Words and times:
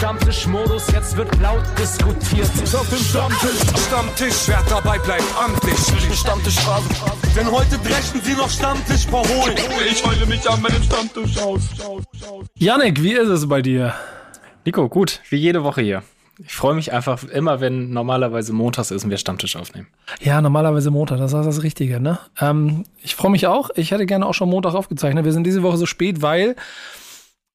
Stammtischmodus, 0.00 0.90
jetzt 0.92 1.14
wird 1.14 1.28
laut 1.42 1.62
diskutiert. 1.78 2.48
Ist 2.62 2.74
auf 2.74 2.88
dem 2.88 2.96
Stammtisch, 2.96 3.60
Stammtisch, 3.86 4.34
wer 4.46 4.62
dabei 4.70 4.98
bleibt, 4.98 5.24
amtlich. 5.38 5.76
Stammtisch 6.18 6.58
Phase. 6.60 6.88
Denn 7.36 7.50
heute 7.50 7.76
brechen 7.76 8.18
sie 8.22 8.32
noch 8.32 8.48
Stammtisch 8.48 9.06
verholen. 9.06 9.58
Ich 9.90 10.02
heule 10.02 10.24
mich 10.24 10.48
an 10.48 10.62
meinem 10.62 10.82
Stammtisch 10.82 11.36
aus. 11.36 11.60
Janik, 12.54 13.02
wie 13.02 13.12
ist 13.12 13.28
es 13.28 13.46
bei 13.46 13.60
dir? 13.60 13.92
Nico, 14.64 14.88
gut, 14.88 15.20
wie 15.28 15.36
jede 15.36 15.64
Woche 15.64 15.82
hier. 15.82 16.02
Ich 16.38 16.54
freue 16.54 16.74
mich 16.74 16.94
einfach 16.94 17.22
immer, 17.24 17.60
wenn 17.60 17.90
normalerweise 17.90 18.54
montags 18.54 18.90
ist 18.92 19.04
und 19.04 19.10
wir 19.10 19.18
Stammtisch 19.18 19.54
aufnehmen. 19.54 19.88
Ja, 20.22 20.40
normalerweise 20.40 20.90
Montag, 20.90 21.18
das 21.18 21.34
ist 21.34 21.44
das 21.44 21.62
Richtige, 21.62 22.00
ne? 22.00 22.18
Ähm, 22.40 22.84
ich 23.02 23.16
freue 23.16 23.32
mich 23.32 23.46
auch. 23.46 23.68
Ich 23.74 23.90
hätte 23.90 24.06
gerne 24.06 24.24
auch 24.24 24.32
schon 24.32 24.48
Montag 24.48 24.72
aufgezeichnet. 24.72 25.26
Wir 25.26 25.32
sind 25.34 25.44
diese 25.44 25.62
Woche 25.62 25.76
so 25.76 25.84
spät, 25.84 26.22
weil, 26.22 26.56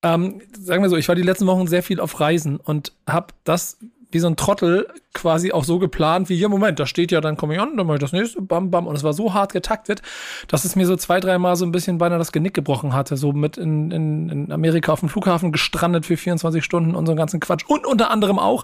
ähm, 0.05 0.41
sagen 0.53 0.83
wir 0.83 0.89
so, 0.89 0.97
ich 0.97 1.07
war 1.07 1.15
die 1.15 1.23
letzten 1.23 1.47
Wochen 1.47 1.65
sehr 1.65 1.81
viel 1.81 1.99
auf 1.99 2.19
Reisen 2.19 2.57
und 2.57 2.93
habe 3.07 3.27
das 3.43 3.79
wie 4.11 4.19
so 4.19 4.27
ein 4.27 4.35
Trottel 4.35 4.87
quasi 5.13 5.51
auch 5.51 5.63
so 5.63 5.79
geplant, 5.79 6.29
wie 6.29 6.37
hier, 6.37 6.47
Moment, 6.47 6.79
da 6.79 6.85
steht 6.85 7.11
ja, 7.11 7.21
dann 7.21 7.37
komme 7.37 7.55
ich 7.55 7.59
an, 7.59 7.75
dann 7.75 7.87
mache 7.87 7.97
ich 7.97 8.01
das 8.01 8.13
nächste, 8.13 8.39
bam, 8.39 8.69
bam. 8.69 8.85
Und 8.85 8.95
es 8.95 9.03
war 9.03 9.13
so 9.13 9.33
hart 9.33 9.51
getaktet, 9.51 10.03
dass 10.47 10.63
es 10.63 10.75
mir 10.75 10.85
so 10.85 10.95
zwei, 10.95 11.19
dreimal 11.19 11.55
so 11.55 11.65
ein 11.65 11.71
bisschen 11.71 11.97
beinahe 11.97 12.19
das 12.19 12.31
Genick 12.31 12.53
gebrochen 12.53 12.93
hatte. 12.93 13.17
So 13.17 13.33
mit 13.33 13.57
in, 13.57 13.89
in, 13.89 14.29
in 14.29 14.51
Amerika 14.51 14.93
auf 14.93 14.99
dem 14.99 15.09
Flughafen 15.09 15.51
gestrandet 15.51 16.05
für 16.05 16.17
24 16.17 16.63
Stunden 16.63 16.95
und 16.95 17.07
so 17.07 17.13
einen 17.13 17.17
ganzen 17.17 17.39
Quatsch. 17.39 17.65
Und 17.67 17.87
unter 17.87 18.11
anderem 18.11 18.37
auch, 18.37 18.63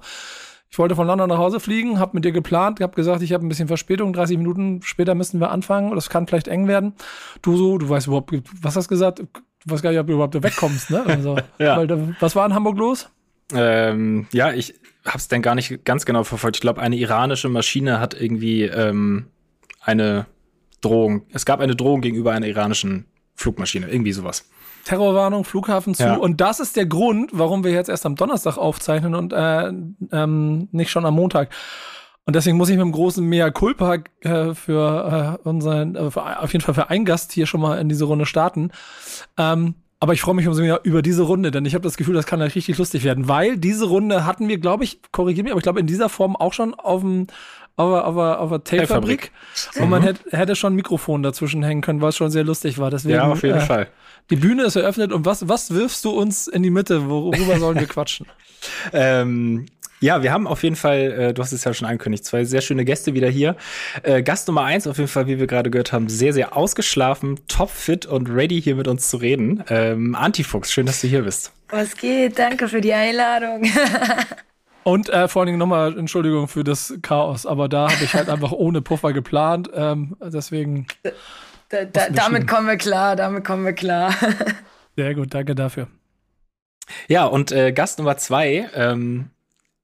ich 0.70 0.78
wollte 0.78 0.96
von 0.96 1.08
London 1.08 1.28
nach 1.28 1.40
Hause 1.40 1.60
fliegen, 1.60 2.00
habe 2.00 2.12
mit 2.14 2.24
dir 2.24 2.32
geplant, 2.32 2.80
habe 2.80 2.96
gesagt, 2.96 3.24
ich 3.24 3.34
habe 3.34 3.46
ein 3.46 3.50
bisschen 3.50 3.68
Verspätung, 3.68 4.14
30 4.14 4.38
Minuten 4.38 4.82
später 4.84 5.16
müssen 5.16 5.42
wir 5.42 5.50
anfangen, 5.50 5.94
das 5.96 6.10
kann 6.10 6.28
vielleicht 6.28 6.48
eng 6.48 6.68
werden. 6.68 6.94
Du 7.42 7.58
so, 7.58 7.78
du 7.78 7.90
weißt 7.90 8.08
überhaupt, 8.08 8.32
was 8.62 8.76
hast 8.78 8.88
gesagt? 8.88 9.22
Du 9.66 9.74
weißt 9.74 9.84
gar 9.84 9.92
nicht, 9.92 10.00
ob 10.00 10.08
du 10.08 10.14
überhaupt 10.14 10.42
wegkommst, 10.42 10.90
ne? 10.90 11.04
Also, 11.06 11.38
Ja. 11.60 11.78
weil, 11.78 12.16
was 12.20 12.36
war 12.36 12.46
in 12.46 12.54
Hamburg 12.54 12.78
los? 12.78 13.10
Ähm, 13.54 14.28
ja, 14.32 14.54
ich 14.54 14.74
habe 15.06 15.18
es 15.18 15.28
dann 15.28 15.42
gar 15.42 15.56
nicht 15.56 15.84
ganz 15.86 16.06
genau 16.06 16.24
verfolgt. 16.24 16.58
Ich 16.58 16.62
glaube, 16.62 16.82
eine 16.82 16.96
iranische 16.96 17.50
Maschine 17.50 18.00
hat 18.00 18.20
irgendwie 18.20 18.64
ähm, 18.64 19.28
eine 19.82 20.26
Drohung. 20.82 21.24
Es 21.32 21.46
gab 21.46 21.60
eine 21.60 21.76
Drohung 21.76 22.02
gegenüber 22.02 22.32
einer 22.32 22.48
iranischen 22.48 23.06
Flugmaschine, 23.36 23.88
irgendwie 23.90 24.14
sowas. 24.14 24.50
Terrorwarnung, 24.86 25.44
Flughafen 25.44 25.94
zu. 25.94 26.04
Ja. 26.04 26.16
Und 26.16 26.42
das 26.42 26.60
ist 26.60 26.76
der 26.76 26.86
Grund, 26.88 27.32
warum 27.34 27.64
wir 27.64 27.72
jetzt 27.72 27.90
erst 27.90 28.06
am 28.06 28.16
Donnerstag 28.16 28.58
aufzeichnen 28.58 29.14
und 29.16 29.32
äh, 29.34 29.68
ähm, 30.12 30.70
nicht 30.72 30.90
schon 30.90 31.06
am 31.06 31.16
Montag. 31.16 31.50
Und 32.26 32.36
deswegen 32.36 32.58
muss 32.58 32.70
ich 32.70 32.78
mit 32.78 32.86
dem 32.86 32.92
großen 32.92 33.26
Mea 33.26 33.50
Culpa 33.50 33.98
äh, 34.22 34.54
für 34.54 35.40
äh, 35.44 35.48
unseren, 35.48 35.96
äh, 35.96 36.12
für, 36.12 36.40
auf 36.42 36.54
jeden 36.54 36.64
Fall 36.64 36.76
für 36.76 36.90
einen 36.90 37.06
Gast 37.06 37.32
hier 37.32 37.48
schon 37.48 37.62
mal 37.62 37.80
in 37.80 37.90
diese 37.90 38.06
Runde 38.06 38.26
starten. 38.26 38.72
Ähm, 39.38 39.76
aber 40.00 40.14
ich 40.14 40.22
freue 40.22 40.36
mich 40.36 40.48
umso 40.48 40.62
mehr 40.62 40.82
über 40.84 41.02
diese 41.02 41.24
Runde, 41.24 41.52
denn 41.52 41.66
ich 41.66 41.76
habe 41.76 41.84
das 41.84 41.98
Gefühl, 41.98 42.16
das 42.16 42.26
kann 42.26 42.40
halt 42.40 42.56
richtig 42.56 42.78
lustig 42.78 43.04
werden, 43.04 43.28
weil 43.28 43.58
diese 43.58 43.86
Runde 43.86 44.26
hatten 44.26 44.48
wir, 44.48 44.58
glaube 44.58 44.84
ich, 44.84 45.00
korrigiere 45.12 45.44
mich, 45.44 45.52
aber 45.52 45.60
ich 45.60 45.64
glaube 45.64 45.80
in 45.80 45.88
dieser 45.88 46.10
Form 46.10 46.36
auch 46.36 46.54
schon 46.54 46.74
auf 46.74 47.02
dem 47.02 47.28
auf 47.76 47.92
der, 47.92 48.08
auf 48.08 48.16
der, 48.16 48.40
auf 48.40 48.50
der 48.50 48.64
Tape-Fabrik. 48.64 49.32
Und 49.80 49.90
man 49.90 50.04
hätte, 50.04 50.38
hätte 50.38 50.56
schon 50.56 50.74
ein 50.74 50.76
Mikrofon 50.76 51.24
dazwischen 51.24 51.64
hängen 51.64 51.82
können, 51.82 52.02
was 52.02 52.18
schon 52.18 52.30
sehr 52.30 52.44
lustig 52.44 52.78
war. 52.78 52.92
Deswegen, 52.92 53.16
ja, 53.16 53.32
auf 53.32 53.44
jeden 53.44 53.60
äh, 53.60 53.62
Fall. 53.62 53.88
die 54.30 54.36
Bühne 54.36 54.64
ist 54.64 54.76
eröffnet 54.76 55.14
und 55.14 55.26
was, 55.26 55.48
was 55.48 55.72
wirfst 55.72 56.04
du 56.06 56.12
uns 56.12 56.48
in 56.48 56.64
die 56.64 56.70
Mitte? 56.70 57.10
Worüber 57.10 57.60
sollen 57.60 57.80
wir 57.80 57.88
quatschen? 57.88 58.28
Ähm, 58.94 59.66
ja, 60.02 60.24
wir 60.24 60.32
haben 60.34 60.48
auf 60.48 60.64
jeden 60.64 60.76
Fall, 60.76 61.00
äh, 61.00 61.34
du 61.34 61.42
hast 61.42 61.52
es 61.52 61.64
ja 61.64 61.74
schon 61.74 61.88
angekündigt, 61.88 62.26
zwei 62.26 62.44
sehr 62.44 62.62
schöne 62.62 62.84
Gäste 62.86 63.14
wieder 63.14 63.30
hier. 63.30 63.56
Äh, 64.04 64.24
Gast 64.24 64.48
Nummer 64.48 64.64
eins 64.64 64.88
auf 64.88 64.98
jeden 64.98 65.08
Fall, 65.08 65.28
wie 65.28 65.40
wir 65.40 65.48
gerade 65.48 65.70
gehört 65.70 65.94
haben, 65.94 66.10
sehr, 66.10 66.34
sehr 66.34 66.58
ausgeschlafen, 66.58 67.40
topfit 67.48 68.06
und 68.06 68.28
ready 68.28 68.62
hier 68.62 68.76
mit 68.76 68.88
uns 68.88 69.10
zu 69.10 69.18
reden. 69.18 69.64
Ähm, 69.70 70.16
Antifuchs, 70.16 70.72
schön, 70.72 70.88
dass 70.88 71.02
du 71.02 71.08
hier 71.08 71.22
bist. 71.22 71.52
Was 71.70 71.96
geht? 71.96 72.38
Danke 72.38 72.68
für 72.68 72.82
die 72.82 72.94
Einladung. 72.94 73.64
Und 74.84 75.10
äh, 75.10 75.28
vor 75.28 75.42
allen 75.42 75.48
Dingen 75.48 75.60
nochmal 75.60 75.96
Entschuldigung 75.96 76.48
für 76.48 76.64
das 76.64 76.96
Chaos, 77.04 77.46
aber 77.46 77.70
da 77.70 77.92
habe 77.92 78.04
ich 78.04 78.16
halt 78.16 78.30
einfach 78.30 78.52
ohne 78.52 78.82
Puffer 78.82 79.14
geplant. 79.14 79.70
Ähm, 79.76 80.18
deswegen 80.20 80.88
Da, 81.70 81.86
da, 81.86 82.10
damit 82.10 82.48
kommen 82.48 82.68
wir 82.68 82.78
klar, 82.78 83.16
damit 83.16 83.46
kommen 83.46 83.64
wir 83.64 83.74
klar. 83.74 84.14
sehr 84.96 85.14
gut, 85.14 85.34
danke 85.34 85.54
dafür. 85.54 85.88
Ja, 87.08 87.26
und 87.26 87.52
äh, 87.52 87.72
Gast 87.72 88.00
Nummer 88.00 88.18
zwei, 88.18 88.70
ähm, 88.74 89.30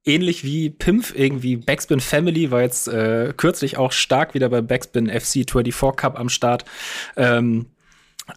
ähnlich 0.07 0.43
wie 0.43 0.69
Pimpf 0.69 1.13
irgendwie, 1.15 1.57
Backspin 1.57 1.99
Family 1.99 2.49
war 2.51 2.61
jetzt 2.61 2.87
äh, 2.87 3.33
kürzlich 3.35 3.77
auch 3.77 3.91
stark 3.91 4.33
wieder 4.33 4.49
beim 4.49 4.65
Backspin 4.65 5.07
FC 5.07 5.49
24 5.49 5.95
Cup 5.95 6.19
am 6.19 6.29
Start. 6.29 6.65
Ähm, 7.15 7.67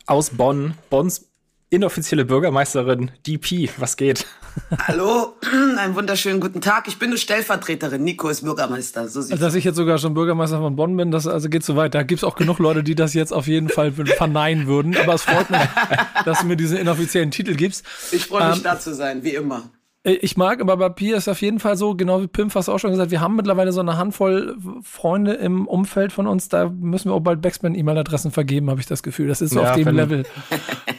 aus 0.06 0.30
Bonn, 0.30 0.74
Bonns 0.88 1.30
inoffizielle 1.70 2.24
Bürgermeisterin 2.24 3.12
DP, 3.26 3.70
was 3.78 3.96
geht? 3.96 4.26
Hallo, 4.88 5.36
einen 5.78 5.94
wunderschönen 5.94 6.40
guten 6.40 6.60
Tag. 6.60 6.88
Ich 6.88 6.98
bin 6.98 7.10
eine 7.10 7.18
Stellvertreterin. 7.18 8.02
Nico 8.02 8.28
ist 8.28 8.42
Bürgermeister. 8.42 9.08
So 9.08 9.22
sieht's 9.22 9.40
Dass 9.40 9.54
ich 9.54 9.62
jetzt 9.62 9.76
sogar 9.76 9.98
schon 9.98 10.12
Bürgermeister 10.12 10.58
von 10.58 10.74
Bonn 10.74 10.96
bin, 10.96 11.12
das 11.12 11.28
also 11.28 11.48
geht 11.48 11.62
so 11.62 11.76
weit. 11.76 11.94
Da 11.94 12.02
gibt's 12.02 12.24
auch 12.24 12.34
genug 12.34 12.58
Leute, 12.58 12.82
die 12.82 12.96
das 12.96 13.14
jetzt 13.14 13.32
auf 13.32 13.46
jeden 13.46 13.68
Fall 13.68 13.92
verneinen 14.16 14.66
würden. 14.66 14.96
Aber 14.96 15.14
es 15.14 15.22
freut 15.22 15.48
mich, 15.50 15.60
dass 16.24 16.40
du 16.40 16.46
mir 16.46 16.56
diesen 16.56 16.76
inoffiziellen 16.76 17.30
Titel 17.30 17.54
gibst. 17.54 17.84
Ich 18.10 18.26
freue 18.26 18.48
mich, 18.48 18.56
Ähm, 18.58 18.62
da 18.64 18.80
zu 18.80 18.92
sein, 18.92 19.22
wie 19.22 19.34
immer. 19.36 19.70
Äh, 20.04 20.12
Ich 20.22 20.36
mag, 20.36 20.60
aber 20.60 20.76
bei 20.76 20.88
Pi 20.88 21.12
ist 21.12 21.28
auf 21.28 21.40
jeden 21.42 21.58
Fall 21.60 21.76
so, 21.76 21.94
genau 21.94 22.22
wie 22.22 22.26
Pim 22.26 22.50
fast 22.50 22.68
auch 22.70 22.78
schon 22.78 22.90
gesagt, 22.90 23.10
wir 23.10 23.20
haben 23.20 23.36
mittlerweile 23.36 23.72
so 23.72 23.80
eine 23.80 23.96
Handvoll 23.98 24.56
Freunde 24.82 25.34
im 25.34 25.66
Umfeld 25.66 26.12
von 26.12 26.26
uns, 26.26 26.48
da 26.48 26.68
müssen 26.68 27.10
wir 27.10 27.14
auch 27.14 27.20
bald 27.20 27.42
Backspin-E-Mail-Adressen 27.42 28.30
vergeben, 28.30 28.70
habe 28.70 28.80
ich 28.80 28.86
das 28.86 29.02
Gefühl. 29.02 29.28
Das 29.28 29.40
ist 29.40 29.52
so 29.52 29.60
Ja, 29.60 29.70
auf 29.70 29.76
dem 29.76 29.86
wenn- 29.86 29.96
Level. 29.96 30.24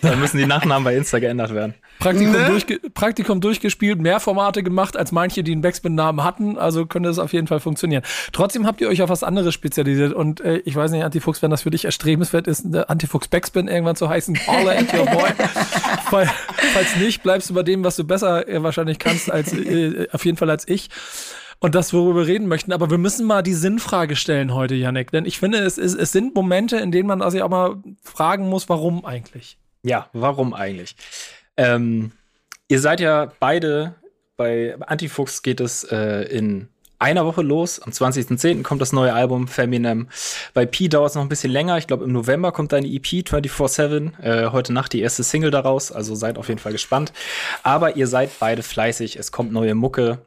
Da 0.01 0.15
müssen 0.15 0.37
die 0.39 0.47
Nachnamen 0.47 0.83
bei 0.83 0.95
Insta 0.95 1.19
geändert 1.19 1.53
werden. 1.53 1.75
Praktikum, 1.99 2.31
Ne? 2.33 2.47
durchge 2.47 2.79
Praktikum 2.91 3.39
durchgespielt, 3.39 4.01
mehr 4.01 4.19
Formate 4.19 4.63
gemacht 4.63 4.97
als 4.97 5.11
manche, 5.11 5.43
die 5.43 5.51
einen 5.51 5.61
Backspin-Namen 5.61 6.23
hatten, 6.23 6.57
also 6.57 6.87
könnte 6.87 7.07
es 7.09 7.19
auf 7.19 7.33
jeden 7.33 7.45
Fall 7.45 7.59
funktionieren. 7.59 8.01
Trotzdem 8.33 8.65
habt 8.65 8.81
ihr 8.81 8.87
euch 8.89 9.03
auf 9.03 9.09
was 9.11 9.21
anderes 9.21 9.53
spezialisiert 9.53 10.13
und 10.13 10.41
äh, 10.41 10.57
ich 10.65 10.75
weiß 10.75 10.89
nicht, 10.89 11.03
Antifuchs, 11.03 11.43
wenn 11.43 11.51
das 11.51 11.61
für 11.61 11.69
dich 11.69 11.85
erstrebenswert 11.85 12.47
ist, 12.47 12.75
Antifuchs 12.75 13.27
Backspin 13.27 13.67
irgendwann 13.67 13.95
zu 13.95 14.09
heißen, 14.09 14.35
holler 14.47 14.71
at 14.71 14.91
your 14.91 15.05
boy. 15.05 15.29
Fall, 16.09 16.27
falls 16.73 16.95
nicht, 16.95 17.21
bleibst 17.21 17.51
du 17.51 17.53
bei 17.53 17.61
dem, 17.61 17.83
was 17.83 17.95
du 17.95 18.03
besser 18.03 18.47
äh, 18.47 18.63
wahrscheinlich 18.63 18.90
kannst, 18.99 19.31
als 19.31 19.53
äh, 19.53 20.07
auf 20.11 20.25
jeden 20.25 20.37
Fall 20.37 20.49
als 20.49 20.67
ich. 20.67 20.89
Und 21.59 21.75
das, 21.75 21.93
worüber 21.93 22.21
wir 22.21 22.27
reden 22.27 22.47
möchten. 22.47 22.73
Aber 22.73 22.89
wir 22.89 22.97
müssen 22.97 23.27
mal 23.27 23.43
die 23.43 23.53
Sinnfrage 23.53 24.15
stellen 24.15 24.53
heute, 24.53 24.73
Yannick. 24.73 25.11
Denn 25.11 25.25
ich 25.25 25.37
finde, 25.37 25.59
es, 25.59 25.77
ist, 25.77 25.93
es 25.93 26.11
sind 26.11 26.33
Momente, 26.33 26.77
in 26.77 26.91
denen 26.91 27.07
man 27.07 27.29
sich 27.29 27.43
auch 27.43 27.49
mal 27.49 27.77
fragen 28.01 28.49
muss, 28.49 28.67
warum 28.67 29.05
eigentlich? 29.05 29.57
Ja, 29.83 30.09
warum 30.13 30.55
eigentlich? 30.55 30.95
Ähm, 31.57 32.11
ihr 32.67 32.79
seid 32.79 32.99
ja 32.99 33.31
beide, 33.39 33.95
bei 34.37 34.75
Antifuchs 34.81 35.43
geht 35.43 35.59
es 35.59 35.83
äh, 35.83 36.23
in 36.23 36.67
einer 37.01 37.25
Woche 37.25 37.41
los. 37.41 37.79
Am 37.79 37.91
20.10. 37.91 38.63
kommt 38.63 38.81
das 38.81 38.93
neue 38.93 39.13
Album 39.13 39.47
Feminem. 39.47 40.07
Bei 40.53 40.65
P 40.65 40.87
dauert 40.87 41.09
es 41.09 41.15
noch 41.15 41.23
ein 41.23 41.29
bisschen 41.29 41.51
länger. 41.51 41.77
Ich 41.77 41.87
glaube, 41.87 42.05
im 42.05 42.11
November 42.11 42.51
kommt 42.51 42.71
deine 42.71 42.87
EP 42.87 43.05
24-7. 43.05 44.21
Äh, 44.21 44.51
heute 44.51 44.71
Nacht 44.71 44.93
die 44.93 45.01
erste 45.01 45.23
Single 45.23 45.51
daraus. 45.51 45.91
Also 45.91 46.15
seid 46.15 46.37
auf 46.37 46.47
jeden 46.47 46.59
Fall 46.59 46.71
gespannt. 46.71 47.11
Aber 47.63 47.95
ihr 47.95 48.07
seid 48.07 48.31
beide 48.39 48.63
fleißig. 48.63 49.17
Es 49.17 49.31
kommt 49.31 49.51
neue 49.51 49.75
Mucke. 49.75 50.19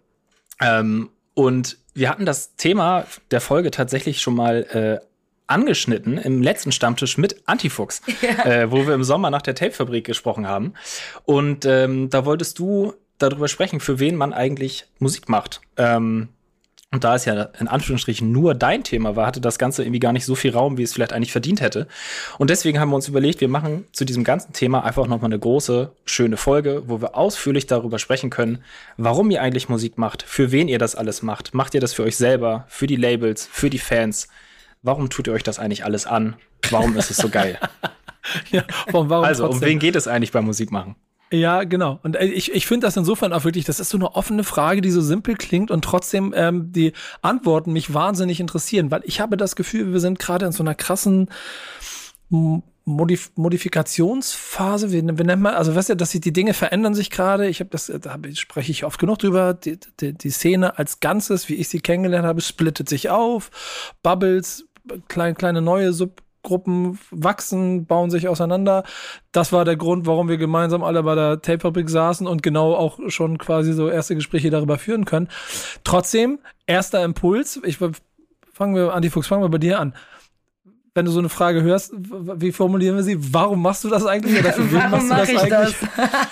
Ähm, 0.60 1.10
und 1.34 1.78
wir 1.94 2.10
hatten 2.10 2.26
das 2.26 2.56
Thema 2.56 3.06
der 3.30 3.40
Folge 3.40 3.70
tatsächlich 3.70 4.20
schon 4.20 4.34
mal 4.34 5.00
äh, 5.02 5.04
angeschnitten 5.46 6.18
im 6.18 6.42
letzten 6.42 6.72
Stammtisch 6.72 7.18
mit 7.18 7.42
Antifuchs, 7.46 8.02
äh, 8.44 8.70
wo 8.70 8.86
wir 8.86 8.94
im 8.94 9.04
Sommer 9.04 9.30
nach 9.30 9.42
der 9.42 9.54
Tapefabrik 9.54 10.04
gesprochen 10.04 10.48
haben. 10.48 10.74
Und 11.24 11.64
ähm, 11.66 12.10
da 12.10 12.24
wolltest 12.24 12.58
du 12.58 12.94
darüber 13.18 13.48
sprechen, 13.48 13.80
für 13.80 14.00
wen 14.00 14.16
man 14.16 14.32
eigentlich 14.32 14.86
Musik 14.98 15.28
macht. 15.28 15.60
Ähm, 15.76 16.28
und 16.94 17.04
da 17.04 17.14
es 17.16 17.24
ja 17.26 17.48
in 17.58 17.68
Anführungsstrichen 17.68 18.30
nur 18.32 18.54
dein 18.54 18.84
Thema 18.84 19.16
war, 19.16 19.26
hatte 19.26 19.40
das 19.40 19.58
Ganze 19.58 19.82
irgendwie 19.82 20.00
gar 20.00 20.12
nicht 20.12 20.24
so 20.24 20.34
viel 20.34 20.52
Raum, 20.52 20.78
wie 20.78 20.82
es 20.82 20.94
vielleicht 20.94 21.12
eigentlich 21.12 21.32
verdient 21.32 21.60
hätte. 21.60 21.86
Und 22.38 22.48
deswegen 22.50 22.80
haben 22.80 22.88
wir 22.90 22.96
uns 22.96 23.08
überlegt, 23.08 23.40
wir 23.40 23.48
machen 23.48 23.84
zu 23.92 24.04
diesem 24.04 24.24
ganzen 24.24 24.52
Thema 24.52 24.84
einfach 24.84 25.06
nochmal 25.06 25.28
eine 25.30 25.38
große, 25.38 25.92
schöne 26.06 26.36
Folge, 26.36 26.84
wo 26.86 27.00
wir 27.02 27.16
ausführlich 27.16 27.66
darüber 27.66 27.98
sprechen 27.98 28.30
können, 28.30 28.60
warum 28.96 29.30
ihr 29.30 29.42
eigentlich 29.42 29.68
Musik 29.68 29.98
macht, 29.98 30.22
für 30.22 30.52
wen 30.52 30.68
ihr 30.68 30.78
das 30.78 30.94
alles 30.94 31.22
macht. 31.22 31.52
Macht 31.52 31.74
ihr 31.74 31.80
das 31.80 31.92
für 31.92 32.04
euch 32.04 32.16
selber, 32.16 32.64
für 32.68 32.86
die 32.86 32.96
Labels, 32.96 33.46
für 33.50 33.68
die 33.68 33.78
Fans? 33.78 34.28
Warum 34.82 35.10
tut 35.10 35.26
ihr 35.26 35.32
euch 35.32 35.42
das 35.42 35.58
eigentlich 35.58 35.84
alles 35.84 36.06
an? 36.06 36.36
Warum 36.70 36.96
ist 36.96 37.10
es 37.10 37.18
so 37.18 37.28
geil? 37.28 37.58
Ja, 38.50 38.64
warum, 38.90 39.10
warum 39.10 39.24
Also, 39.26 39.44
um 39.44 39.50
trotzdem? 39.50 39.68
wen 39.68 39.78
geht 39.78 39.96
es 39.96 40.08
eigentlich 40.08 40.32
beim 40.32 40.46
Musikmachen? 40.46 40.96
Ja, 41.34 41.64
genau. 41.64 41.98
Und 42.02 42.16
äh, 42.16 42.26
ich, 42.26 42.52
ich 42.52 42.66
finde 42.66 42.86
das 42.86 42.96
insofern 42.96 43.32
auch 43.32 43.44
wirklich, 43.44 43.64
das 43.64 43.80
ist 43.80 43.90
so 43.90 43.98
eine 43.98 44.14
offene 44.14 44.44
Frage, 44.44 44.80
die 44.80 44.90
so 44.90 45.00
simpel 45.00 45.34
klingt 45.34 45.70
und 45.70 45.84
trotzdem 45.84 46.32
ähm, 46.36 46.72
die 46.72 46.92
Antworten 47.22 47.72
mich 47.72 47.92
wahnsinnig 47.92 48.38
interessieren, 48.40 48.90
weil 48.90 49.02
ich 49.04 49.20
habe 49.20 49.36
das 49.36 49.56
Gefühl, 49.56 49.92
wir 49.92 50.00
sind 50.00 50.18
gerade 50.18 50.46
in 50.46 50.52
so 50.52 50.62
einer 50.62 50.74
krassen 50.74 51.28
Modif 52.84 53.32
Modifikationsphase. 53.34 54.92
Wie, 54.92 55.02
wie 55.02 55.24
nennt 55.24 55.42
man, 55.42 55.54
also 55.54 55.74
weißt 55.74 55.90
du, 55.90 55.96
dass 55.96 56.12
sich 56.12 56.20
die 56.20 56.32
Dinge 56.32 56.54
verändern 56.54 56.94
sich 56.94 57.10
gerade. 57.10 57.48
Ich 57.48 57.60
habe 57.60 57.70
das, 57.70 57.92
da 58.00 58.12
hab 58.12 58.26
spreche 58.34 58.70
ich 58.70 58.84
oft 58.84 59.00
genug 59.00 59.18
drüber. 59.18 59.54
Die, 59.54 59.78
die, 60.00 60.12
die 60.12 60.30
Szene 60.30 60.78
als 60.78 61.00
Ganzes, 61.00 61.48
wie 61.48 61.54
ich 61.54 61.68
sie 61.68 61.80
kennengelernt 61.80 62.26
habe, 62.26 62.40
splittet 62.40 62.88
sich 62.88 63.10
auf. 63.10 63.50
Bubbles, 64.02 64.66
klein, 65.08 65.34
kleine 65.34 65.62
neue 65.62 65.92
Sub 65.92 66.22
Gruppen 66.44 66.98
wachsen, 67.10 67.86
bauen 67.86 68.10
sich 68.10 68.28
auseinander. 68.28 68.84
Das 69.32 69.52
war 69.52 69.64
der 69.64 69.76
Grund, 69.76 70.06
warum 70.06 70.28
wir 70.28 70.36
gemeinsam 70.36 70.84
alle 70.84 71.02
bei 71.02 71.16
der 71.16 71.42
Tape-Fabrik 71.42 71.90
saßen 71.90 72.28
und 72.28 72.44
genau 72.44 72.74
auch 72.74 73.00
schon 73.08 73.38
quasi 73.38 73.72
so 73.72 73.88
erste 73.88 74.14
Gespräche 74.14 74.50
darüber 74.50 74.78
führen 74.78 75.04
können. 75.04 75.28
Trotzdem, 75.82 76.38
erster 76.66 77.02
Impuls, 77.02 77.60
ich 77.64 77.78
fangen 78.52 78.76
wir, 78.76 79.10
Fuchs, 79.10 79.26
fangen 79.26 79.42
wir 79.42 79.48
bei 79.48 79.58
dir 79.58 79.80
an 79.80 79.94
wenn 80.94 81.06
du 81.06 81.10
so 81.10 81.18
eine 81.18 81.28
Frage 81.28 81.62
hörst, 81.62 81.92
wie 81.96 82.52
formulieren 82.52 82.94
wir 82.94 83.02
sie? 83.02 83.16
Warum 83.34 83.60
machst 83.60 83.82
du 83.82 83.88
das 83.88 84.06
eigentlich? 84.06 84.38
Oder 84.38 84.52
für 84.52 84.72
wen 84.72 84.90
machst 84.90 85.10
du 85.10 85.14
das 85.16 85.28
eigentlich? 85.28 85.50
Das? 85.50 85.74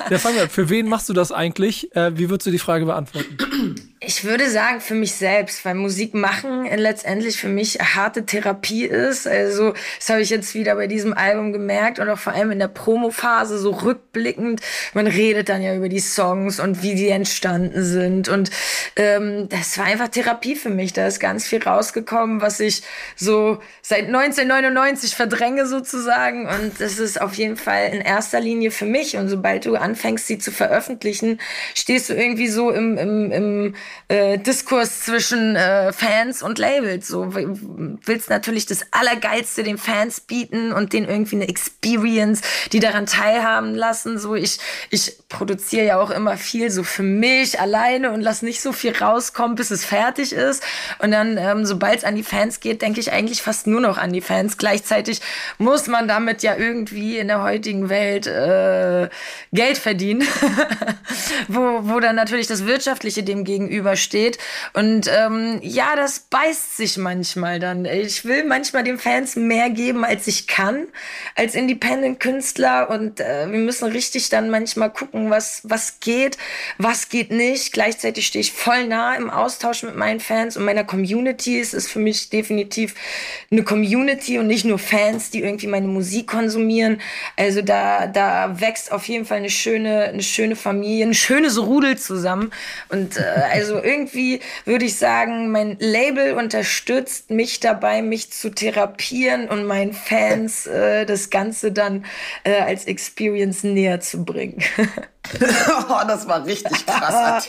ja, 0.09 0.19
fangen 0.19 0.37
wir, 0.37 0.49
für 0.49 0.71
wen 0.71 0.89
machst 0.89 1.09
du 1.09 1.13
das 1.13 1.33
eigentlich? 1.33 1.95
Äh, 1.97 2.17
wie 2.17 2.31
würdest 2.31 2.47
du 2.47 2.53
die 2.53 2.59
Frage 2.59 2.87
beantworten? 2.87 3.37
Ich 4.05 4.25
würde 4.25 4.51
sagen, 4.51 4.81
für 4.81 4.95
mich 4.95 5.15
selbst, 5.15 5.65
weil 5.65 5.77
Musik 5.77 6.13
machen 6.13 6.67
letztendlich 6.77 7.39
für 7.39 7.49
mich 7.49 7.79
harte 7.79 8.27
Therapie 8.27 8.85
ist. 8.85 9.29
Also, 9.29 9.75
das 9.99 10.09
habe 10.09 10.21
ich 10.21 10.31
jetzt 10.31 10.55
wieder 10.55 10.75
bei 10.75 10.89
diesem 10.89 11.13
Album 11.13 11.53
gemerkt 11.53 12.01
und 12.01 12.09
auch 12.09 12.19
vor 12.19 12.33
allem 12.33 12.51
in 12.51 12.59
der 12.59 12.67
Promophase 12.67 13.59
so 13.59 13.71
rückblickend. 13.71 14.61
Man 14.93 15.07
redet 15.07 15.49
dann 15.49 15.63
ja 15.63 15.77
über 15.77 15.89
die 15.89 16.01
Songs 16.01 16.59
und 16.59 16.83
wie 16.83 16.97
die 16.97 17.11
entstanden 17.11 17.85
sind. 17.85 18.29
Und 18.29 18.51
ähm, 18.97 19.49
das 19.49 19.79
war 19.79 19.85
einfach 19.85 20.09
Therapie 20.09 20.57
für 20.57 20.71
mich. 20.71 20.93
Da 20.93 21.07
ist 21.07 21.21
ganz 21.21 21.47
viel 21.47 21.63
rausgekommen, 21.63 22.41
was 22.41 22.59
ich 22.59 22.83
so 23.15 23.61
seit 23.83 24.07
1999 24.07 25.15
verdränge 25.15 25.67
sozusagen. 25.67 26.49
Und 26.49 26.81
das 26.81 26.99
ist 26.99 27.21
auf 27.21 27.35
jeden 27.35 27.57
Fall 27.57 27.91
in 27.93 28.01
erster 28.01 28.41
Linie 28.41 28.73
für 28.73 28.87
mich. 28.87 29.17
Und 29.17 29.29
sobald 29.29 29.65
du 29.65 29.77
anfängst, 29.77 30.27
sie 30.27 30.39
zu 30.39 30.51
veröffentlichen, 30.51 31.41
stehst 31.77 32.11
du 32.11 32.15
irgendwie 32.15 32.49
so 32.49 32.71
im, 32.71 32.99
im, 32.99 33.31
im 33.31 33.75
äh, 34.09 34.39
Diskurs 34.39 35.03
zwischen 35.03 35.57
äh, 35.57 35.93
Fans 35.93 36.43
und 36.43 36.59
Labels. 36.59 37.09
So 37.09 37.35
willst 37.35 38.31
natürlich 38.31 38.67
das 38.67 38.85
Allergeilste 38.91 39.63
den 39.63 39.79
Fans 39.79 40.21
bieten 40.21 40.73
und 40.73 40.93
denen 40.93 41.09
irgendwie 41.09 41.37
eine 41.37 41.49
Experience, 41.49 42.43
die 42.73 42.81
daran 42.81 43.07
teilhaben 43.07 43.75
lassen. 43.75 44.19
So 44.19 44.35
ich 44.35 44.59
ich 44.91 45.17
produziere 45.29 45.87
ja 45.87 46.01
auch 46.01 46.11
immer 46.11 46.37
viel 46.37 46.71
so 46.71 46.83
für 46.83 47.03
mich 47.03 47.61
alleine 47.61 48.13
und 48.13 48.21
lass 48.21 48.43
nicht 48.43 48.61
so 48.61 48.73
viel 48.73 48.97
rauskommen, 48.97 49.57
bis 49.57 49.71
es 49.71 49.85
fertig 49.85 50.33
ist. 50.33 50.63
Und 50.99 51.11
dann, 51.13 51.39
ähm, 51.39 51.65
sobald 51.65 51.99
es 51.99 52.05
an 52.05 52.15
die 52.15 52.23
Fans 52.23 52.61
geht, 52.61 52.83
denke 52.83 53.01
ich 53.01 53.13
eigentlich 53.13 53.43
fast 53.43 53.67
nur 53.67 53.81
noch 53.81 53.99
an 53.99 54.13
die 54.13 54.21
Fans. 54.21 54.59
Gleichzeitig 54.59 55.21
muss 55.59 55.87
man 55.87 56.09
damit 56.09 56.43
ja 56.43 56.57
irgendwie 56.57 57.19
in 57.19 57.29
der 57.29 57.43
heutigen 57.43 57.89
Welt 57.89 58.27
äh, 58.27 59.09
Geld 59.53 59.79
verdienen, 59.79 60.23
wo, 61.49 61.81
wo 61.83 62.01
dann 62.01 62.17
natürlich 62.17 62.47
das 62.47 62.67
Wirtschaftliche 62.67 63.23
dem 63.23 63.45
gegenüber 63.45 63.82
gegenübersteht. 63.83 64.39
Und 64.73 65.09
ähm, 65.09 65.59
ja, 65.63 65.97
das 65.97 66.21
beißt 66.21 66.77
sich 66.77 66.97
manchmal 66.97 67.59
dann. 67.59 67.85
Ich 67.85 68.25
will 68.25 68.45
manchmal 68.45 68.85
den 68.85 68.99
Fans 68.99 69.37
mehr 69.37 69.71
geben, 69.71 70.05
als 70.05 70.27
ich 70.27 70.47
kann, 70.47 70.87
als 71.35 71.55
Independent-Künstler. 71.55 72.91
Und 72.91 73.21
äh, 73.21 73.51
wir 73.51 73.59
müssen 73.59 73.91
richtig 73.91 74.29
dann 74.29 74.51
manchmal 74.51 74.91
gucken, 74.91 75.31
was, 75.31 75.61
was 75.65 76.01
geht, 76.01 76.39
was 76.79 77.09
geht 77.09 77.31
nicht. 77.31 77.73
Gleichzeitig 77.73 78.27
stehe 78.27 78.41
ich 78.41 78.53
voll 78.53 78.87
nah 78.87 79.15
im 79.15 79.31
Austausch 79.31 79.83
mit 79.83 79.97
meinen 79.97 80.21
Fans 80.21 80.57
und 80.57 80.65
meiner 80.65 80.85
Community. 80.85 81.61
Es 81.61 81.75
ist 81.75 81.89
für 81.91 81.99
mich 81.99 82.31
definitiv 82.31 82.95
eine 83.51 83.65
Community 83.65 84.39
und 84.39 84.47
nicht 84.47 84.65
nur 84.65 84.79
Fans, 84.79 85.31
die 85.31 85.41
irgendwie 85.41 85.67
meine 85.67 85.89
Musik 85.89 86.27
konsumieren. 86.29 87.01
Also 87.37 87.63
da, 87.63 88.07
da 88.07 88.61
wächst 88.61 88.93
auf 88.93 89.09
jeden 89.09 89.25
Fall 89.25 89.39
eine 89.39 89.51
schöne, 89.51 90.05
eine 90.05 90.23
schöne 90.23 90.57
Familie, 90.57 91.07
ein 91.07 91.15
schönes 91.15 91.59
Rudel 91.59 91.99
zusammen. 91.99 92.53
Und 92.89 93.17
äh, 93.17 93.23
also 93.53 93.72
also 93.73 93.87
irgendwie 93.87 94.41
würde 94.65 94.85
ich 94.85 94.97
sagen, 94.99 95.51
mein 95.51 95.77
Label 95.79 96.35
unterstützt 96.35 97.31
mich 97.31 97.61
dabei, 97.61 98.03
mich 98.03 98.31
zu 98.33 98.51
therapieren 98.51 99.49
und 99.49 99.65
meinen 99.65 99.95
Fans 99.95 100.67
äh, 100.73 101.07
das 101.07 101.31
Ganze 101.31 101.73
dann 101.73 102.05
äh, 102.45 102.61
als 102.61 102.85
Experience 102.85 103.63
näher 103.65 104.01
zu 104.01 104.25
bringen. 104.25 104.63
oh, 104.77 106.07
das 106.07 106.29
war 106.29 106.45
richtig 106.45 106.85
krass. 106.85 107.47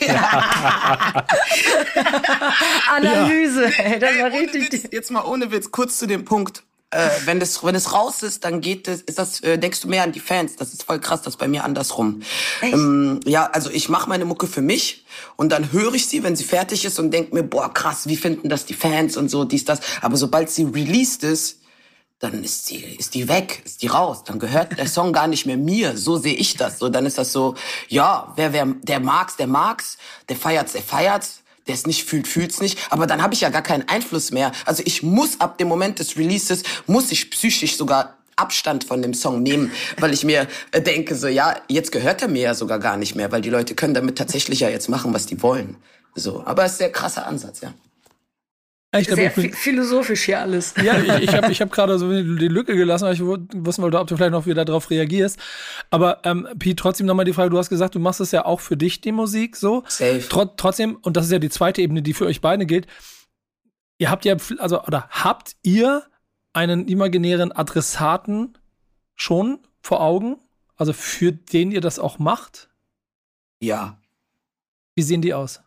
Analyse, 2.96 3.66
ey, 3.78 3.98
das 3.98 4.18
war 4.18 4.32
richtig. 4.32 4.72
Witz, 4.72 4.88
jetzt 4.90 5.10
mal 5.10 5.24
ohne 5.24 5.50
Witz, 5.50 5.70
kurz 5.70 5.98
zu 5.98 6.06
dem 6.06 6.24
Punkt 6.24 6.62
äh, 6.94 7.10
wenn 7.24 7.40
das 7.40 7.62
wenn 7.64 7.74
es 7.74 7.92
raus 7.92 8.22
ist, 8.22 8.44
dann 8.44 8.60
geht 8.60 8.86
es, 8.88 9.02
ist 9.02 9.18
das, 9.18 9.40
äh, 9.40 9.58
denkst 9.58 9.80
du 9.80 9.88
mehr 9.88 10.04
an 10.04 10.12
die 10.12 10.20
Fans. 10.20 10.56
Das 10.56 10.72
ist 10.72 10.84
voll 10.84 11.00
krass, 11.00 11.22
das 11.22 11.34
ist 11.34 11.38
bei 11.38 11.48
mir 11.48 11.64
andersrum. 11.64 12.22
Ähm, 12.62 13.20
ja, 13.26 13.46
also 13.46 13.70
ich 13.70 13.88
mache 13.88 14.08
meine 14.08 14.24
Mucke 14.24 14.46
für 14.46 14.62
mich 14.62 15.04
und 15.36 15.50
dann 15.50 15.72
höre 15.72 15.94
ich 15.94 16.06
sie, 16.06 16.22
wenn 16.22 16.36
sie 16.36 16.44
fertig 16.44 16.84
ist 16.84 16.98
und 16.98 17.10
denk 17.10 17.32
mir, 17.32 17.42
boah, 17.42 17.72
krass, 17.72 18.06
wie 18.06 18.16
finden 18.16 18.48
das 18.48 18.64
die 18.64 18.74
Fans 18.74 19.16
und 19.16 19.28
so, 19.28 19.44
dies, 19.44 19.64
das. 19.64 19.80
Aber 20.00 20.16
sobald 20.16 20.50
sie 20.50 20.64
released 20.64 21.24
ist, 21.24 21.60
dann 22.20 22.42
ist 22.44 22.70
die, 22.70 22.76
ist 22.76 23.14
die 23.14 23.28
weg, 23.28 23.62
ist 23.64 23.82
die 23.82 23.88
raus. 23.88 24.24
Dann 24.24 24.38
gehört 24.38 24.78
der 24.78 24.88
Song 24.88 25.12
gar 25.12 25.26
nicht 25.26 25.46
mehr 25.46 25.56
mir. 25.56 25.96
So 25.96 26.16
sehe 26.16 26.34
ich 26.34 26.56
das. 26.56 26.78
So, 26.78 26.88
dann 26.88 27.06
ist 27.06 27.18
das 27.18 27.32
so, 27.32 27.54
ja, 27.88 28.32
wer, 28.36 28.52
wer, 28.52 28.66
der 28.66 29.00
mag's, 29.00 29.36
der 29.36 29.46
mag's, 29.46 29.98
der 30.28 30.36
feiert's, 30.36 30.72
der 30.72 30.82
feiert's 30.82 31.43
der 31.66 31.74
es 31.74 31.86
nicht 31.86 32.04
fühlt, 32.04 32.26
fühlt's 32.26 32.60
nicht. 32.60 32.78
Aber 32.90 33.06
dann 33.06 33.22
habe 33.22 33.34
ich 33.34 33.40
ja 33.40 33.48
gar 33.48 33.62
keinen 33.62 33.88
Einfluss 33.88 34.30
mehr. 34.30 34.52
Also 34.64 34.82
ich 34.84 35.02
muss 35.02 35.40
ab 35.40 35.58
dem 35.58 35.68
Moment 35.68 35.98
des 35.98 36.16
Releases, 36.16 36.62
muss 36.86 37.10
ich 37.10 37.30
psychisch 37.30 37.76
sogar 37.76 38.16
Abstand 38.36 38.84
von 38.84 39.00
dem 39.00 39.14
Song 39.14 39.42
nehmen, 39.42 39.70
weil 39.98 40.12
ich 40.12 40.24
mir 40.24 40.48
äh, 40.72 40.80
denke, 40.80 41.14
so 41.14 41.28
ja, 41.28 41.56
jetzt 41.68 41.92
gehört 41.92 42.20
er 42.22 42.28
mir 42.28 42.42
ja 42.42 42.54
sogar 42.54 42.78
gar 42.78 42.96
nicht 42.96 43.14
mehr, 43.14 43.30
weil 43.30 43.40
die 43.40 43.50
Leute 43.50 43.74
können 43.74 43.94
damit 43.94 44.18
tatsächlich 44.18 44.60
ja 44.60 44.68
jetzt 44.68 44.88
machen, 44.88 45.14
was 45.14 45.26
die 45.26 45.40
wollen. 45.42 45.76
So, 46.14 46.42
aber 46.44 46.64
es 46.64 46.72
ist 46.72 46.76
ein 46.76 46.78
sehr 46.78 46.92
krasser 46.92 47.26
Ansatz, 47.26 47.60
ja. 47.60 47.72
Ich 49.00 49.08
glaub, 49.08 49.18
Sehr 49.18 49.30
philosophisch 49.30 50.22
hier 50.22 50.40
alles. 50.40 50.74
Ja, 50.82 50.98
ich, 50.98 51.24
ich 51.24 51.34
habe 51.34 51.50
ich 51.50 51.60
hab 51.60 51.72
gerade 51.72 51.98
so 51.98 52.10
die 52.10 52.22
Lücke 52.22 52.76
gelassen, 52.76 53.06
weil 53.06 53.14
ich 53.14 53.20
wissen 53.20 53.82
wollte, 53.82 53.98
ob 53.98 54.06
du 54.06 54.16
vielleicht 54.16 54.32
noch 54.32 54.46
wieder 54.46 54.64
darauf 54.64 54.88
reagierst. 54.90 55.38
Aber 55.90 56.20
ähm, 56.24 56.46
Pete, 56.58 56.76
trotzdem 56.76 57.06
nochmal 57.06 57.24
die 57.24 57.32
Frage, 57.32 57.50
du 57.50 57.58
hast 57.58 57.70
gesagt, 57.70 57.94
du 57.94 57.98
machst 57.98 58.20
es 58.20 58.30
ja 58.30 58.44
auch 58.44 58.60
für 58.60 58.76
dich, 58.76 59.00
die 59.00 59.12
Musik, 59.12 59.56
so. 59.56 59.82
Safe. 59.88 60.20
Tr 60.28 60.56
trotzdem, 60.56 60.96
und 61.02 61.16
das 61.16 61.26
ist 61.26 61.32
ja 61.32 61.38
die 61.38 61.50
zweite 61.50 61.82
Ebene, 61.82 62.02
die 62.02 62.14
für 62.14 62.26
euch 62.26 62.40
beide 62.40 62.66
gilt, 62.66 62.86
ihr 63.98 64.10
habt 64.10 64.24
ja, 64.24 64.36
also, 64.58 64.82
oder 64.84 65.08
habt 65.10 65.56
ihr 65.62 66.04
einen 66.52 66.86
imaginären 66.86 67.50
Adressaten 67.50 68.56
schon 69.16 69.58
vor 69.80 70.00
Augen? 70.02 70.36
Also 70.76 70.92
für 70.92 71.32
den 71.32 71.72
ihr 71.72 71.80
das 71.80 71.98
auch 71.98 72.18
macht? 72.18 72.68
Ja. 73.60 73.98
Wie 74.94 75.02
sehen 75.02 75.22
die 75.22 75.34
aus? 75.34 75.60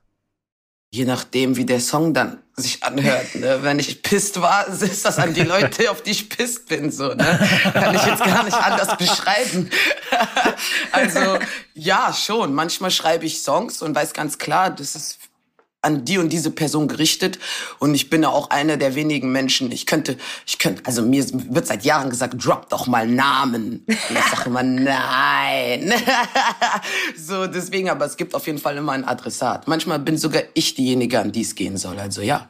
Je 0.91 1.05
nachdem, 1.05 1.57
wie 1.57 1.65
der 1.65 1.81
Song 1.81 2.13
dann 2.13 2.39
sich 2.59 2.83
anhört. 2.83 3.35
Ne? 3.35 3.59
Wenn 3.61 3.77
ich 3.77 4.01
pisst 4.01 4.41
war, 4.41 4.67
ist 4.81 5.05
das 5.05 5.19
an 5.19 5.33
die 5.33 5.43
Leute, 5.43 5.91
auf 5.91 6.01
die 6.01 6.11
ich 6.11 6.29
pisst 6.29 6.67
bin. 6.67 6.91
So, 6.91 7.13
ne? 7.13 7.49
Kann 7.71 7.95
ich 7.95 8.03
jetzt 8.03 8.23
gar 8.23 8.43
nicht 8.43 8.57
anders 8.57 8.97
beschreiben. 8.97 9.69
also 10.91 11.37
ja, 11.75 12.13
schon. 12.13 12.53
Manchmal 12.53 12.91
schreibe 12.91 13.25
ich 13.25 13.41
Songs 13.41 13.81
und 13.81 13.95
weiß 13.95 14.13
ganz 14.13 14.39
klar, 14.39 14.71
das 14.71 14.95
ist 14.95 15.19
an 15.81 16.05
die 16.05 16.17
und 16.17 16.29
diese 16.29 16.51
Person 16.51 16.87
gerichtet. 16.87 17.39
Und 17.79 17.93
ich 17.95 18.09
bin 18.09 18.23
ja 18.23 18.29
auch 18.29 18.49
einer 18.49 18.77
der 18.77 18.95
wenigen 18.95 19.31
Menschen. 19.31 19.71
Ich 19.71 19.85
könnte, 19.85 20.17
ich 20.45 20.59
könnte, 20.59 20.83
also 20.85 21.01
mir 21.01 21.25
wird 21.31 21.67
seit 21.67 21.85
Jahren 21.85 22.09
gesagt, 22.09 22.35
drop 22.43 22.69
doch 22.69 22.87
mal 22.87 23.07
Namen. 23.07 23.85
Und 23.87 24.17
ich 24.17 24.25
sage 24.25 24.49
immer, 24.49 24.63
nein. 24.63 25.93
so, 27.15 27.47
deswegen, 27.47 27.89
aber 27.89 28.05
es 28.05 28.17
gibt 28.17 28.35
auf 28.35 28.47
jeden 28.47 28.59
Fall 28.59 28.77
immer 28.77 28.93
ein 28.93 29.05
Adressat. 29.05 29.67
Manchmal 29.67 29.99
bin 29.99 30.17
sogar 30.17 30.43
ich 30.53 30.75
diejenige, 30.75 31.19
an 31.19 31.31
die 31.31 31.41
es 31.41 31.55
gehen 31.55 31.77
soll. 31.77 31.99
Also 31.99 32.21
ja. 32.21 32.49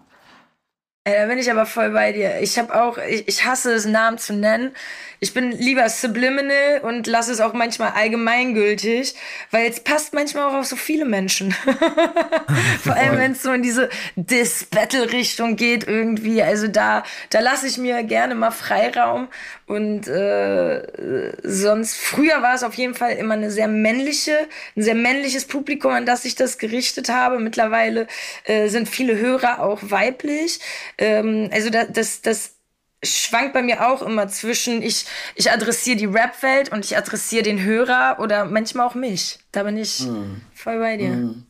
Äh, 1.07 1.21
da 1.21 1.25
bin 1.27 1.37
ich 1.37 1.49
aber 1.49 1.65
voll 1.65 1.91
bei 1.91 2.11
dir. 2.11 2.41
Ich 2.41 2.57
habe 2.57 2.81
auch, 2.81 2.97
ich, 2.97 3.27
ich 3.29 3.45
hasse 3.45 3.73
es, 3.73 3.85
Namen 3.85 4.17
zu 4.17 4.33
nennen. 4.33 4.73
Ich 5.19 5.33
bin 5.33 5.51
lieber 5.51 5.89
subliminal 5.89 6.81
und 6.83 7.07
lasse 7.07 7.31
es 7.31 7.39
auch 7.39 7.53
manchmal 7.53 7.91
allgemeingültig, 7.91 9.15
weil 9.49 9.69
es 9.69 9.79
passt 9.79 10.13
manchmal 10.13 10.49
auch 10.49 10.53
auf 10.53 10.65
so 10.65 10.75
viele 10.75 11.05
Menschen. 11.05 11.51
Vor 12.83 12.93
allem, 12.93 13.17
wenn 13.17 13.31
es 13.31 13.41
so 13.41 13.51
in 13.51 13.63
diese 13.63 13.89
Dis-Battle-Richtung 14.15 15.55
geht 15.55 15.87
irgendwie. 15.87 16.43
Also 16.43 16.67
da, 16.67 17.03
da 17.31 17.39
lasse 17.39 17.67
ich 17.67 17.77
mir 17.79 18.03
gerne 18.03 18.35
mal 18.35 18.51
Freiraum. 18.51 19.27
Und 19.65 20.07
äh, 20.07 21.31
sonst, 21.43 21.97
früher 21.97 22.41
war 22.41 22.53
es 22.53 22.63
auf 22.63 22.75
jeden 22.75 22.93
Fall 22.93 23.13
immer 23.13 23.33
eine 23.33 23.49
sehr 23.49 23.67
männliche, 23.67 24.47
ein 24.75 24.83
sehr 24.83 24.95
männliches 24.95 25.45
Publikum, 25.45 25.91
an 25.91 26.05
das 26.05 26.25
ich 26.25 26.35
das 26.35 26.59
gerichtet 26.59 27.09
habe. 27.09 27.39
Mittlerweile 27.39 28.07
äh, 28.45 28.67
sind 28.67 28.87
viele 28.87 29.17
Hörer 29.17 29.61
auch 29.61 29.79
weiblich. 29.81 30.59
Ähm, 30.97 31.49
also 31.51 31.69
da, 31.71 31.85
das, 31.85 32.21
das 32.21 32.56
schwankt 33.03 33.53
bei 33.53 33.61
mir 33.61 33.87
auch 33.87 34.01
immer 34.01 34.27
zwischen, 34.27 34.81
ich, 34.81 35.05
ich 35.35 35.51
adressiere 35.51 35.97
die 35.97 36.05
Rap-Welt 36.05 36.71
und 36.71 36.83
ich 36.85 36.97
adressiere 36.97 37.43
den 37.43 37.63
Hörer 37.63 38.17
oder 38.19 38.45
manchmal 38.45 38.87
auch 38.87 38.95
mich. 38.95 39.39
Da 39.51 39.63
bin 39.63 39.77
ich 39.77 39.99
hm. 39.99 40.41
voll 40.53 40.79
bei 40.79 40.97
dir. 40.97 41.09
Hm. 41.09 41.43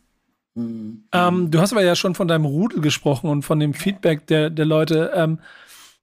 Hm. 0.55 1.03
Ähm, 1.13 1.51
du 1.51 1.59
hast 1.61 1.71
aber 1.71 1.83
ja 1.83 1.95
schon 1.95 2.15
von 2.15 2.27
deinem 2.27 2.45
Rudel 2.45 2.81
gesprochen 2.81 3.29
und 3.29 3.43
von 3.43 3.59
dem 3.59 3.73
Feedback 3.73 4.27
der, 4.27 4.49
der 4.49 4.65
Leute. 4.65 5.11
Ähm, 5.13 5.39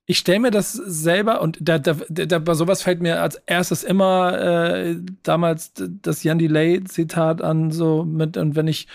ich 0.07 0.19
stelle 0.19 0.41
mir 0.41 0.51
das 0.51 0.73
selber 0.73 1.41
und 1.41 1.59
da, 1.61 1.79
da, 1.79 1.97
da, 2.09 2.39
bei 2.39 2.55
sowas 2.55 2.83
fällt 2.83 3.01
mir 3.01 3.23
als 3.23 3.37
erstes 3.47 3.83
immer 3.83 4.39
äh, 4.39 4.97
damals 5.23 5.73
das 5.75 6.23
Jan 6.23 6.39
Delay 6.39 6.85
Zitat 6.85 7.41
an, 7.41 7.71
so 7.71 8.05
mit, 8.05 8.37
und 8.37 8.55
wenn 8.55 8.69
ich 8.69 8.87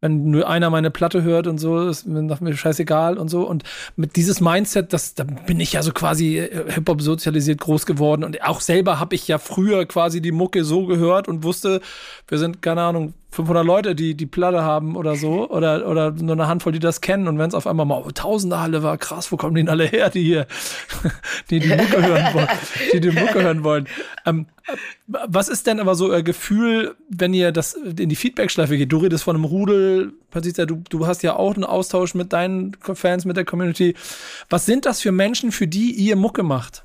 wenn 0.00 0.30
nur 0.30 0.48
einer 0.48 0.68
meine 0.70 0.90
Platte 0.90 1.22
hört 1.22 1.46
und 1.46 1.58
so, 1.58 1.88
ist 1.88 2.06
mir 2.06 2.56
scheißegal 2.56 3.16
und 3.16 3.28
so. 3.28 3.48
Und 3.48 3.62
mit 3.96 4.16
dieses 4.16 4.40
Mindset, 4.40 4.92
das, 4.92 5.14
da 5.14 5.24
bin 5.24 5.58
ich 5.58 5.72
ja 5.72 5.82
so 5.82 5.92
quasi 5.92 6.38
äh, 6.38 6.72
Hip-Hop 6.72 7.00
sozialisiert 7.00 7.60
groß 7.60 7.86
geworden. 7.86 8.22
Und 8.22 8.42
auch 8.42 8.60
selber 8.60 9.00
habe 9.00 9.14
ich 9.14 9.26
ja 9.26 9.38
früher 9.38 9.86
quasi 9.86 10.20
die 10.20 10.32
Mucke 10.32 10.64
so 10.64 10.86
gehört 10.86 11.28
und 11.28 11.44
wusste, 11.44 11.80
wir 12.28 12.38
sind, 12.38 12.60
keine 12.60 12.82
Ahnung, 12.82 13.14
500 13.30 13.66
Leute, 13.66 13.94
die 13.94 14.14
die 14.14 14.26
Platte 14.26 14.62
haben 14.62 14.96
oder 14.96 15.16
so, 15.16 15.50
oder, 15.50 15.86
oder 15.86 16.12
nur 16.12 16.32
eine 16.32 16.48
Handvoll, 16.48 16.72
die 16.72 16.78
das 16.78 17.02
kennen. 17.02 17.28
Und 17.28 17.38
wenn 17.38 17.48
es 17.48 17.54
auf 17.54 17.66
einmal 17.66 17.84
mal 17.84 18.02
oh, 18.04 18.10
Tausende 18.10 18.60
Halle 18.60 18.82
war, 18.82 18.96
krass, 18.96 19.30
wo 19.30 19.36
kommen 19.36 19.54
die 19.54 19.66
denn 19.66 19.68
alle 19.68 19.84
her, 19.84 20.10
die 20.10 20.22
hier, 20.22 20.46
die 21.50 21.60
die 21.60 21.68
Mucke 21.68 22.06
hören 22.06 22.34
wollen, 22.34 22.48
die 22.92 23.00
die 23.00 23.10
Mucke 23.10 23.42
hören 23.42 23.64
wollen. 23.64 23.88
Ähm, 24.24 24.46
was 25.06 25.48
ist 25.48 25.66
denn 25.66 25.80
aber 25.80 25.94
so 25.94 26.08
euer 26.08 26.22
Gefühl, 26.22 26.96
wenn 27.10 27.34
ihr 27.34 27.52
das 27.52 27.74
in 27.74 28.08
die 28.08 28.16
Feedback-Schleife 28.16 28.76
geht? 28.76 28.90
Du 28.90 28.98
redest 28.98 29.24
von 29.24 29.36
einem 29.36 29.44
Rudel, 29.44 30.12
Patricia, 30.30 30.64
du, 30.64 30.82
du 30.88 31.06
hast 31.06 31.22
ja 31.22 31.36
auch 31.36 31.54
einen 31.54 31.64
Austausch 31.64 32.14
mit 32.14 32.32
deinen 32.32 32.76
Fans, 32.80 33.24
mit 33.24 33.36
der 33.36 33.44
Community. 33.44 33.94
Was 34.48 34.66
sind 34.66 34.86
das 34.86 35.00
für 35.02 35.12
Menschen, 35.12 35.52
für 35.52 35.66
die 35.66 35.92
ihr 35.92 36.16
Mucke 36.16 36.42
macht? 36.42 36.84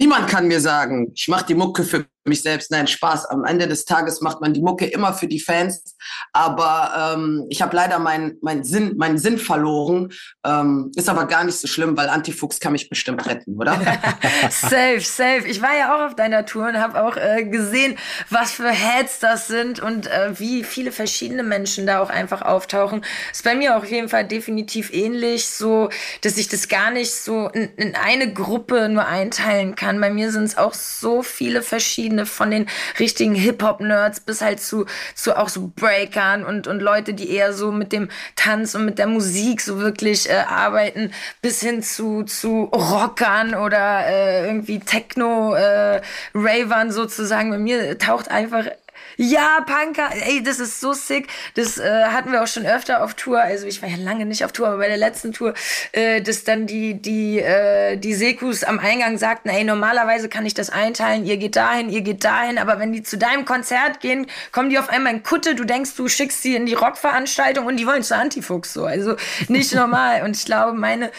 Niemand 0.00 0.28
kann 0.28 0.48
mir 0.48 0.60
sagen, 0.60 1.12
ich 1.14 1.28
mache 1.28 1.46
die 1.46 1.54
Mucke 1.54 1.84
für 1.84 2.06
mich 2.24 2.42
selbst. 2.42 2.70
Nein, 2.70 2.86
Spaß. 2.86 3.26
Am 3.26 3.44
Ende 3.44 3.66
des 3.66 3.84
Tages 3.84 4.20
macht 4.20 4.40
man 4.40 4.52
die 4.52 4.60
Mucke 4.60 4.86
immer 4.86 5.12
für 5.14 5.26
die 5.26 5.40
Fans. 5.40 5.96
Aber 6.32 7.14
ähm, 7.14 7.46
ich 7.48 7.62
habe 7.62 7.74
leider 7.74 7.98
meinen 7.98 8.36
mein 8.42 8.64
Sinn, 8.64 8.96
meinen 8.96 9.18
Sinn 9.18 9.38
verloren. 9.38 10.12
Ähm, 10.44 10.90
ist 10.96 11.08
aber 11.08 11.26
gar 11.26 11.44
nicht 11.44 11.58
so 11.58 11.66
schlimm, 11.66 11.96
weil 11.96 12.08
Antifuchs 12.08 12.60
kann 12.60 12.72
mich 12.72 12.88
bestimmt 12.88 13.26
retten, 13.26 13.56
oder? 13.56 13.72
safe, 14.50 15.00
safe. 15.00 15.44
Ich 15.46 15.62
war 15.62 15.76
ja 15.76 15.96
auch 15.96 16.06
auf 16.08 16.14
deiner 16.14 16.44
Tour 16.46 16.68
und 16.68 16.78
habe 16.78 17.02
auch 17.02 17.16
äh, 17.16 17.44
gesehen, 17.44 17.96
was 18.28 18.52
für 18.52 18.70
Heads 18.70 19.20
das 19.20 19.46
sind 19.48 19.80
und 19.80 20.06
äh, 20.06 20.38
wie 20.38 20.64
viele 20.64 20.92
verschiedene 20.92 21.42
Menschen 21.42 21.86
da 21.86 22.00
auch 22.00 22.10
einfach 22.10 22.42
auftauchen. 22.42 23.04
Ist 23.32 23.44
bei 23.44 23.54
mir 23.54 23.76
auf 23.76 23.84
jeden 23.84 24.08
Fall 24.08 24.26
definitiv 24.26 24.92
ähnlich, 24.92 25.48
so 25.48 25.90
dass 26.22 26.36
ich 26.36 26.48
das 26.48 26.68
gar 26.68 26.90
nicht 26.90 27.12
so 27.14 27.48
in, 27.48 27.70
in 27.76 27.94
eine 27.94 28.32
Gruppe 28.32 28.88
nur 28.88 29.06
einteilen 29.06 29.74
kann. 29.74 30.00
Bei 30.00 30.10
mir 30.10 30.30
sind 30.30 30.44
es 30.44 30.56
auch 30.56 30.74
so 30.74 31.22
viele 31.22 31.62
verschiedene 31.62 32.09
verschiedene, 32.10 32.26
von 32.26 32.50
den 32.50 32.66
richtigen 32.98 33.34
Hip-Hop-Nerds 33.34 34.20
bis 34.20 34.40
halt 34.40 34.60
zu, 34.60 34.86
zu 35.14 35.36
auch 35.36 35.48
so 35.48 35.72
Breakern 35.74 36.44
und, 36.44 36.66
und 36.66 36.80
Leute, 36.80 37.14
die 37.14 37.30
eher 37.30 37.52
so 37.52 37.72
mit 37.72 37.92
dem 37.92 38.08
Tanz 38.36 38.74
und 38.74 38.84
mit 38.84 38.98
der 38.98 39.06
Musik 39.06 39.60
so 39.60 39.78
wirklich 39.78 40.28
äh, 40.28 40.44
arbeiten, 40.48 41.12
bis 41.42 41.60
hin 41.60 41.82
zu, 41.82 42.24
zu 42.24 42.64
Rockern 42.64 43.54
oder 43.54 44.06
äh, 44.06 44.46
irgendwie 44.46 44.80
Techno-Ravern 44.80 46.88
äh, 46.88 46.92
sozusagen. 46.92 47.50
Bei 47.50 47.58
mir 47.58 47.98
taucht 47.98 48.30
einfach 48.30 48.66
ja, 49.16 49.60
Punker, 49.66 50.08
ey, 50.26 50.42
das 50.42 50.60
ist 50.60 50.80
so 50.80 50.92
sick. 50.92 51.28
Das 51.54 51.78
äh, 51.78 52.04
hatten 52.06 52.32
wir 52.32 52.42
auch 52.42 52.46
schon 52.46 52.64
öfter 52.64 53.02
auf 53.04 53.14
Tour. 53.14 53.40
Also 53.40 53.66
ich 53.66 53.82
war 53.82 53.88
ja 53.88 53.96
lange 53.96 54.24
nicht 54.24 54.44
auf 54.44 54.52
Tour, 54.52 54.68
aber 54.68 54.78
bei 54.78 54.88
der 54.88 54.96
letzten 54.96 55.32
Tour, 55.32 55.54
äh, 55.92 56.22
dass 56.22 56.44
dann 56.44 56.66
die, 56.66 56.94
die, 56.94 57.38
äh, 57.38 57.96
die 57.96 58.14
Sekus 58.14 58.64
am 58.64 58.78
Eingang 58.78 59.18
sagten, 59.18 59.50
ey, 59.50 59.64
normalerweise 59.64 60.28
kann 60.28 60.46
ich 60.46 60.54
das 60.54 60.70
einteilen, 60.70 61.26
ihr 61.26 61.36
geht 61.36 61.56
dahin, 61.56 61.90
ihr 61.90 62.00
geht 62.00 62.24
dahin, 62.24 62.58
aber 62.58 62.78
wenn 62.78 62.92
die 62.92 63.02
zu 63.02 63.18
deinem 63.18 63.44
Konzert 63.44 64.00
gehen, 64.00 64.26
kommen 64.52 64.70
die 64.70 64.78
auf 64.78 64.88
einmal 64.88 65.12
in 65.12 65.22
Kutte, 65.22 65.54
du 65.54 65.64
denkst, 65.64 65.94
du 65.96 66.08
schickst 66.08 66.42
sie 66.42 66.56
in 66.56 66.66
die 66.66 66.74
Rockveranstaltung 66.74 67.66
und 67.66 67.76
die 67.76 67.86
wollen 67.86 68.02
zu 68.02 68.16
Antifuchs 68.16 68.72
so. 68.72 68.86
Also 68.86 69.16
nicht 69.48 69.74
normal. 69.80 70.22
Und 70.22 70.36
ich 70.36 70.44
glaube, 70.44 70.76
meine, 70.76 71.10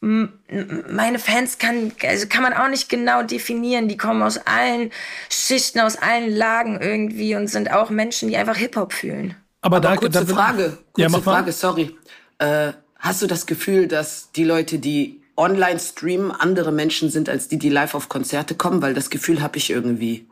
meine 0.00 1.18
Fans 1.18 1.58
kann, 1.58 1.92
also 2.02 2.26
kann 2.26 2.42
man 2.42 2.54
auch 2.54 2.68
nicht 2.68 2.88
genau 2.88 3.22
definieren. 3.22 3.88
Die 3.88 3.98
kommen 3.98 4.22
aus 4.22 4.38
allen 4.38 4.90
Schichten, 5.28 5.80
aus 5.80 5.96
allen 5.96 6.34
Lagen 6.34 6.80
irgendwie 6.80 7.34
und 7.36 7.48
sind 7.48 7.70
auch 7.70 7.90
Menschen, 7.90 8.28
die 8.28 8.36
einfach 8.36 8.56
Hip-Hop 8.56 8.92
fühlen. 8.94 9.34
Aber, 9.60 9.76
Aber 9.76 9.88
da, 9.88 9.96
kurze 9.96 10.24
da, 10.24 10.34
Frage, 10.34 10.78
kurze 10.92 11.16
ja, 11.16 11.22
Frage, 11.22 11.52
sorry. 11.52 11.94
Äh, 12.38 12.72
hast 12.98 13.20
du 13.20 13.26
das 13.26 13.44
Gefühl, 13.44 13.88
dass 13.88 14.32
die 14.32 14.44
Leute, 14.44 14.78
die 14.78 15.20
online 15.36 15.78
streamen, 15.78 16.30
andere 16.30 16.72
Menschen 16.72 17.10
sind 17.10 17.28
als 17.28 17.48
die, 17.48 17.58
die 17.58 17.68
live 17.68 17.94
auf 17.94 18.08
Konzerte 18.08 18.54
kommen? 18.54 18.80
Weil 18.80 18.94
das 18.94 19.10
Gefühl 19.10 19.42
habe 19.42 19.58
ich 19.58 19.68
irgendwie. 19.68 20.26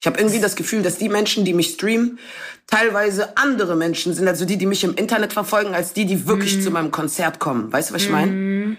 Ich 0.00 0.06
habe 0.06 0.18
irgendwie 0.18 0.40
das 0.40 0.56
Gefühl, 0.56 0.82
dass 0.82 0.98
die 0.98 1.08
Menschen, 1.08 1.44
die 1.46 1.54
mich 1.54 1.70
streamen, 1.70 2.18
teilweise 2.66 3.36
andere 3.36 3.74
Menschen 3.74 4.12
sind, 4.12 4.28
also 4.28 4.44
die, 4.44 4.58
die 4.58 4.66
mich 4.66 4.84
im 4.84 4.94
Internet 4.94 5.32
verfolgen, 5.32 5.74
als 5.74 5.94
die, 5.94 6.04
die 6.04 6.26
wirklich 6.26 6.58
mm. 6.58 6.60
zu 6.60 6.70
meinem 6.70 6.90
Konzert 6.90 7.38
kommen. 7.38 7.72
Weißt 7.72 7.88
du, 7.88 7.94
was 7.94 8.02
ich 8.02 8.10
meine? 8.10 8.30
Mm. 8.30 8.76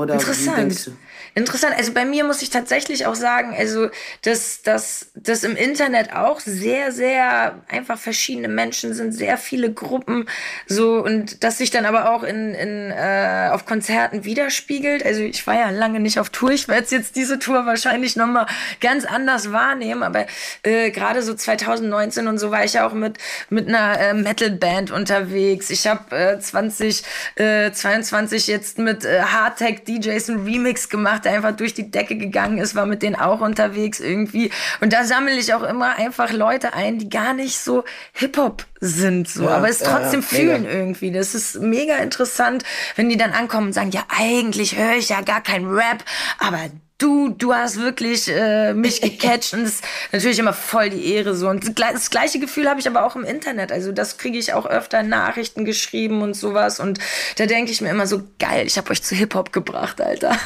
Oder 0.00 0.14
Interessant. 0.14 0.92
Interessant. 1.40 1.74
Also 1.76 1.92
bei 1.92 2.04
mir 2.04 2.24
muss 2.24 2.42
ich 2.42 2.50
tatsächlich 2.50 3.06
auch 3.06 3.14
sagen, 3.14 3.54
also 3.56 3.88
dass, 4.22 4.60
dass, 4.60 5.10
dass 5.14 5.42
im 5.42 5.56
Internet 5.56 6.12
auch 6.12 6.38
sehr, 6.40 6.92
sehr 6.92 7.62
einfach 7.68 7.98
verschiedene 7.98 8.48
Menschen 8.48 8.92
sind, 8.92 9.12
sehr 9.12 9.38
viele 9.38 9.72
Gruppen 9.72 10.28
so 10.66 11.02
und 11.02 11.42
dass 11.42 11.56
sich 11.56 11.70
dann 11.70 11.86
aber 11.86 12.10
auch 12.10 12.24
in, 12.24 12.54
in 12.54 12.90
äh, 12.90 13.48
auf 13.50 13.64
Konzerten 13.64 14.24
widerspiegelt. 14.24 15.04
Also 15.04 15.22
ich 15.22 15.46
war 15.46 15.54
ja 15.54 15.70
lange 15.70 15.98
nicht 15.98 16.20
auf 16.20 16.28
Tour. 16.28 16.50
Ich 16.50 16.68
werde 16.68 16.86
jetzt 16.90 17.16
diese 17.16 17.38
Tour 17.38 17.64
wahrscheinlich 17.64 18.16
nochmal 18.16 18.46
ganz 18.82 19.06
anders 19.06 19.50
wahrnehmen. 19.50 20.02
Aber 20.02 20.26
äh, 20.62 20.90
gerade 20.90 21.22
so 21.22 21.32
2019 21.32 22.28
und 22.28 22.38
so 22.38 22.50
war 22.50 22.64
ich 22.64 22.74
ja 22.74 22.86
auch 22.86 22.92
mit, 22.92 23.16
mit 23.48 23.66
einer 23.66 23.98
äh, 23.98 24.12
Metal-Band 24.12 24.90
unterwegs. 24.90 25.70
Ich 25.70 25.86
habe 25.86 26.14
äh, 26.14 26.38
2022 26.38 28.48
äh, 28.48 28.52
jetzt 28.52 28.78
mit 28.78 29.06
äh, 29.06 29.22
Hardtech 29.22 29.84
DJs 29.84 30.28
einen 30.28 30.44
Remix 30.44 30.90
gemacht, 30.90 31.24
einfach 31.30 31.56
durch 31.56 31.74
die 31.74 31.90
Decke 31.90 32.16
gegangen 32.16 32.58
ist, 32.58 32.74
war 32.74 32.86
mit 32.86 33.02
denen 33.02 33.16
auch 33.16 33.40
unterwegs 33.40 34.00
irgendwie. 34.00 34.50
Und 34.80 34.92
da 34.92 35.04
sammle 35.04 35.36
ich 35.36 35.54
auch 35.54 35.62
immer 35.62 35.96
einfach 35.96 36.32
Leute 36.32 36.74
ein, 36.74 36.98
die 36.98 37.08
gar 37.08 37.34
nicht 37.34 37.58
so 37.58 37.84
Hip-Hop 38.12 38.66
sind, 38.80 39.28
so, 39.28 39.44
ja, 39.44 39.50
aber 39.50 39.68
es 39.68 39.78
trotzdem 39.78 40.20
ja, 40.20 40.26
fühlen 40.26 40.62
mega. 40.62 40.74
irgendwie. 40.74 41.12
Das 41.12 41.34
ist 41.34 41.60
mega 41.60 41.96
interessant, 41.96 42.64
wenn 42.96 43.08
die 43.08 43.16
dann 43.16 43.32
ankommen 43.32 43.68
und 43.68 43.72
sagen, 43.72 43.90
ja, 43.90 44.04
eigentlich 44.08 44.76
höre 44.76 44.94
ich 44.94 45.10
ja 45.10 45.20
gar 45.20 45.42
kein 45.42 45.66
Rap, 45.66 46.04
aber 46.38 46.58
du, 47.00 47.30
du 47.30 47.52
hast 47.52 47.80
wirklich 47.80 48.28
äh, 48.28 48.74
mich 48.74 49.00
gecatcht 49.00 49.54
und 49.54 49.62
das 49.62 49.74
ist 49.74 49.84
natürlich 50.12 50.38
immer 50.38 50.52
voll 50.52 50.90
die 50.90 51.12
Ehre 51.12 51.34
so. 51.34 51.48
Und 51.48 51.78
das 51.78 52.10
gleiche 52.10 52.38
Gefühl 52.38 52.68
habe 52.68 52.80
ich 52.80 52.86
aber 52.86 53.04
auch 53.04 53.16
im 53.16 53.24
Internet. 53.24 53.72
Also 53.72 53.92
das 53.92 54.18
kriege 54.18 54.38
ich 54.38 54.52
auch 54.52 54.66
öfter 54.66 55.02
Nachrichten 55.02 55.64
geschrieben 55.64 56.22
und 56.22 56.34
sowas. 56.34 56.80
Und 56.80 56.98
da 57.36 57.46
denke 57.46 57.72
ich 57.72 57.80
mir 57.80 57.90
immer 57.90 58.06
so, 58.06 58.22
geil, 58.38 58.66
ich 58.66 58.78
habe 58.78 58.90
euch 58.90 59.02
zu 59.02 59.14
Hip-Hop 59.14 59.52
gebracht, 59.52 60.00
Alter. 60.00 60.36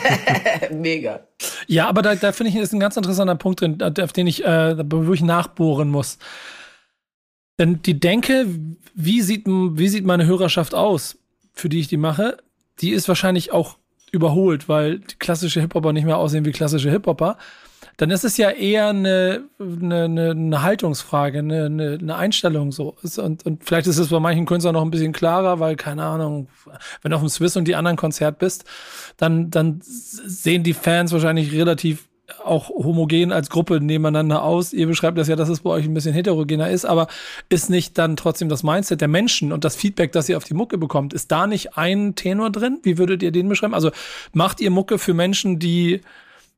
Mega. 0.70 1.20
Ja, 1.66 1.88
aber 1.88 2.02
da, 2.02 2.14
da 2.14 2.32
finde 2.32 2.50
ich, 2.50 2.56
ist 2.56 2.72
ein 2.72 2.80
ganz 2.80 2.96
interessanter 2.96 3.36
Punkt 3.36 3.60
drin, 3.60 3.78
auf 3.82 4.12
den 4.12 4.26
ich, 4.26 4.44
äh, 4.44 4.76
wo 4.90 5.12
ich 5.12 5.22
nachbohren 5.22 5.90
muss. 5.90 6.18
Denn 7.58 7.82
die 7.82 8.00
Denke, 8.00 8.46
wie 8.94 9.20
sieht, 9.20 9.46
wie 9.46 9.88
sieht 9.88 10.06
meine 10.06 10.26
Hörerschaft 10.26 10.74
aus, 10.74 11.18
für 11.52 11.68
die 11.68 11.80
ich 11.80 11.88
die 11.88 11.98
mache, 11.98 12.38
die 12.80 12.92
ist 12.92 13.08
wahrscheinlich 13.08 13.52
auch 13.52 13.76
überholt, 14.12 14.68
weil 14.68 15.00
klassische 15.18 15.60
Hip-Hopper 15.60 15.92
nicht 15.92 16.04
mehr 16.04 16.18
aussehen 16.18 16.44
wie 16.44 16.52
klassische 16.52 16.90
Hip-Hopper, 16.90 17.36
dann 17.96 18.10
ist 18.10 18.24
es 18.24 18.36
ja 18.36 18.50
eher 18.50 18.88
eine, 18.88 19.44
eine, 19.58 20.30
eine 20.30 20.62
Haltungsfrage, 20.62 21.40
eine, 21.40 21.66
eine, 21.66 21.98
eine 22.00 22.16
Einstellung 22.16 22.72
so. 22.72 22.96
Und, 23.18 23.44
und 23.44 23.64
vielleicht 23.64 23.86
ist 23.86 23.98
es 23.98 24.08
bei 24.08 24.20
manchen 24.20 24.46
Künstlern 24.46 24.74
noch 24.74 24.82
ein 24.82 24.90
bisschen 24.90 25.12
klarer, 25.12 25.60
weil, 25.60 25.76
keine 25.76 26.04
Ahnung, 26.04 26.48
wenn 27.02 27.10
du 27.10 27.16
auf 27.16 27.22
dem 27.22 27.28
Swiss 27.28 27.56
und 27.56 27.66
die 27.66 27.76
anderen 27.76 27.96
Konzert 27.96 28.38
bist, 28.38 28.64
dann, 29.16 29.50
dann 29.50 29.80
sehen 29.82 30.62
die 30.62 30.72
Fans 30.72 31.12
wahrscheinlich 31.12 31.52
relativ 31.52 32.09
auch 32.44 32.68
homogen 32.70 33.32
als 33.32 33.50
Gruppe 33.50 33.80
nebeneinander 33.80 34.42
aus. 34.42 34.72
Ihr 34.72 34.86
beschreibt 34.86 35.18
das 35.18 35.28
ja, 35.28 35.36
dass 35.36 35.48
es 35.48 35.60
bei 35.60 35.70
euch 35.70 35.84
ein 35.84 35.94
bisschen 35.94 36.14
heterogener 36.14 36.70
ist, 36.70 36.84
aber 36.84 37.08
ist 37.48 37.70
nicht 37.70 37.98
dann 37.98 38.16
trotzdem 38.16 38.48
das 38.48 38.62
Mindset 38.62 39.00
der 39.00 39.08
Menschen 39.08 39.52
und 39.52 39.64
das 39.64 39.76
Feedback, 39.76 40.12
das 40.12 40.28
ihr 40.28 40.36
auf 40.36 40.44
die 40.44 40.54
Mucke 40.54 40.78
bekommt, 40.78 41.12
ist 41.12 41.30
da 41.32 41.46
nicht 41.46 41.76
ein 41.76 42.14
Tenor 42.14 42.50
drin? 42.50 42.80
Wie 42.82 42.98
würdet 42.98 43.22
ihr 43.22 43.32
den 43.32 43.48
beschreiben? 43.48 43.74
Also 43.74 43.90
macht 44.32 44.60
ihr 44.60 44.70
Mucke 44.70 44.98
für 44.98 45.14
Menschen, 45.14 45.58
die 45.58 46.00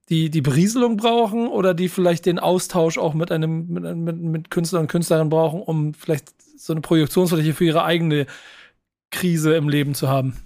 die, 0.08 0.30
die 0.30 0.42
Berieselung 0.42 0.96
brauchen 0.96 1.46
oder 1.46 1.74
die 1.74 1.88
vielleicht 1.88 2.26
den 2.26 2.38
Austausch 2.38 2.98
auch 2.98 3.14
mit 3.14 3.30
einem 3.30 3.68
mit, 3.68 3.96
mit, 3.96 4.20
mit 4.20 4.50
Künstlern 4.50 4.82
und 4.82 4.88
Künstlerinnen 4.88 5.30
brauchen, 5.30 5.62
um 5.62 5.94
vielleicht 5.94 6.28
so 6.56 6.72
eine 6.72 6.80
Projektionsfläche 6.80 7.54
für 7.54 7.64
ihre 7.64 7.84
eigene 7.84 8.26
Krise 9.10 9.54
im 9.54 9.68
Leben 9.68 9.94
zu 9.94 10.08
haben? 10.08 10.36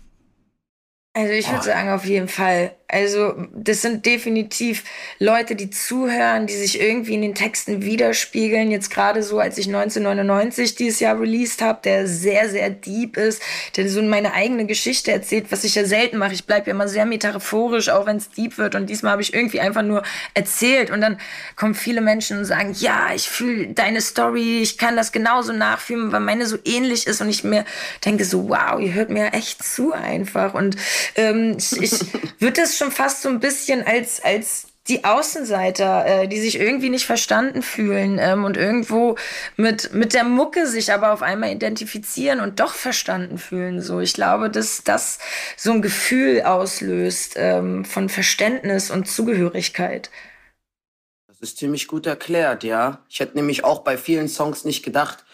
Also 1.14 1.32
ich 1.32 1.46
würde 1.48 1.60
oh. 1.60 1.64
sagen, 1.64 1.88
auf 1.88 2.04
jeden 2.04 2.28
Fall 2.28 2.72
also 2.88 3.34
das 3.52 3.82
sind 3.82 4.06
definitiv 4.06 4.84
Leute, 5.18 5.56
die 5.56 5.70
zuhören, 5.70 6.46
die 6.46 6.54
sich 6.54 6.80
irgendwie 6.80 7.14
in 7.14 7.22
den 7.22 7.34
Texten 7.34 7.82
widerspiegeln. 7.82 8.70
Jetzt 8.70 8.90
gerade 8.90 9.24
so, 9.24 9.40
als 9.40 9.58
ich 9.58 9.66
1999 9.66 10.76
dieses 10.76 11.00
Jahr 11.00 11.18
released 11.20 11.62
habe, 11.62 11.80
der 11.82 12.06
sehr, 12.06 12.48
sehr 12.48 12.70
deep 12.70 13.16
ist, 13.16 13.42
der 13.76 13.88
so 13.88 14.00
meine 14.02 14.34
eigene 14.34 14.66
Geschichte 14.66 15.10
erzählt, 15.10 15.46
was 15.50 15.64
ich 15.64 15.74
ja 15.74 15.84
selten 15.84 16.18
mache. 16.18 16.34
Ich 16.34 16.46
bleibe 16.46 16.68
ja 16.68 16.74
immer 16.74 16.86
sehr 16.86 17.06
metaphorisch, 17.06 17.88
auch 17.88 18.06
wenn 18.06 18.18
es 18.18 18.30
deep 18.30 18.56
wird. 18.56 18.76
Und 18.76 18.88
diesmal 18.88 19.12
habe 19.12 19.22
ich 19.22 19.34
irgendwie 19.34 19.60
einfach 19.60 19.82
nur 19.82 20.04
erzählt. 20.34 20.90
Und 20.92 21.00
dann 21.00 21.18
kommen 21.56 21.74
viele 21.74 22.00
Menschen 22.00 22.38
und 22.38 22.44
sagen, 22.44 22.72
ja, 22.78 23.08
ich 23.16 23.28
fühle 23.28 23.66
deine 23.68 24.00
Story, 24.00 24.60
ich 24.62 24.78
kann 24.78 24.96
das 24.96 25.10
genauso 25.10 25.52
nachfühlen, 25.52 26.12
weil 26.12 26.20
meine 26.20 26.46
so 26.46 26.56
ähnlich 26.64 27.08
ist. 27.08 27.20
Und 27.20 27.30
ich 27.30 27.42
mir 27.42 27.64
denke 28.04 28.24
so, 28.24 28.48
wow, 28.48 28.78
ihr 28.78 28.94
hört 28.94 29.10
mir 29.10 29.32
echt 29.32 29.64
zu 29.64 29.92
einfach. 29.92 30.54
Und 30.54 30.76
ähm, 31.16 31.56
ich, 31.58 31.82
ich 31.82 32.00
würde 32.38 32.60
das 32.60 32.75
schon 32.76 32.90
fast 32.90 33.22
so 33.22 33.28
ein 33.28 33.40
bisschen 33.40 33.84
als, 33.86 34.22
als 34.22 34.68
die 34.88 35.04
Außenseiter, 35.04 36.06
äh, 36.06 36.28
die 36.28 36.40
sich 36.40 36.58
irgendwie 36.58 36.90
nicht 36.90 37.06
verstanden 37.06 37.62
fühlen 37.62 38.18
ähm, 38.20 38.44
und 38.44 38.56
irgendwo 38.56 39.16
mit, 39.56 39.92
mit 39.92 40.14
der 40.14 40.24
Mucke 40.24 40.66
sich 40.66 40.92
aber 40.92 41.12
auf 41.12 41.22
einmal 41.22 41.50
identifizieren 41.50 42.40
und 42.40 42.60
doch 42.60 42.72
verstanden 42.72 43.38
fühlen. 43.38 43.80
So, 43.80 44.00
ich 44.00 44.14
glaube, 44.14 44.50
dass 44.50 44.84
das 44.84 45.18
so 45.56 45.72
ein 45.72 45.82
Gefühl 45.82 46.42
auslöst 46.42 47.34
ähm, 47.36 47.84
von 47.84 48.08
Verständnis 48.08 48.90
und 48.90 49.08
Zugehörigkeit. 49.08 50.10
Das 51.26 51.40
ist 51.40 51.58
ziemlich 51.58 51.88
gut 51.88 52.06
erklärt, 52.06 52.64
ja. 52.64 53.04
Ich 53.08 53.20
hätte 53.20 53.36
nämlich 53.36 53.64
auch 53.64 53.80
bei 53.80 53.98
vielen 53.98 54.28
Songs 54.28 54.64
nicht 54.64 54.84
gedacht. 54.84 55.24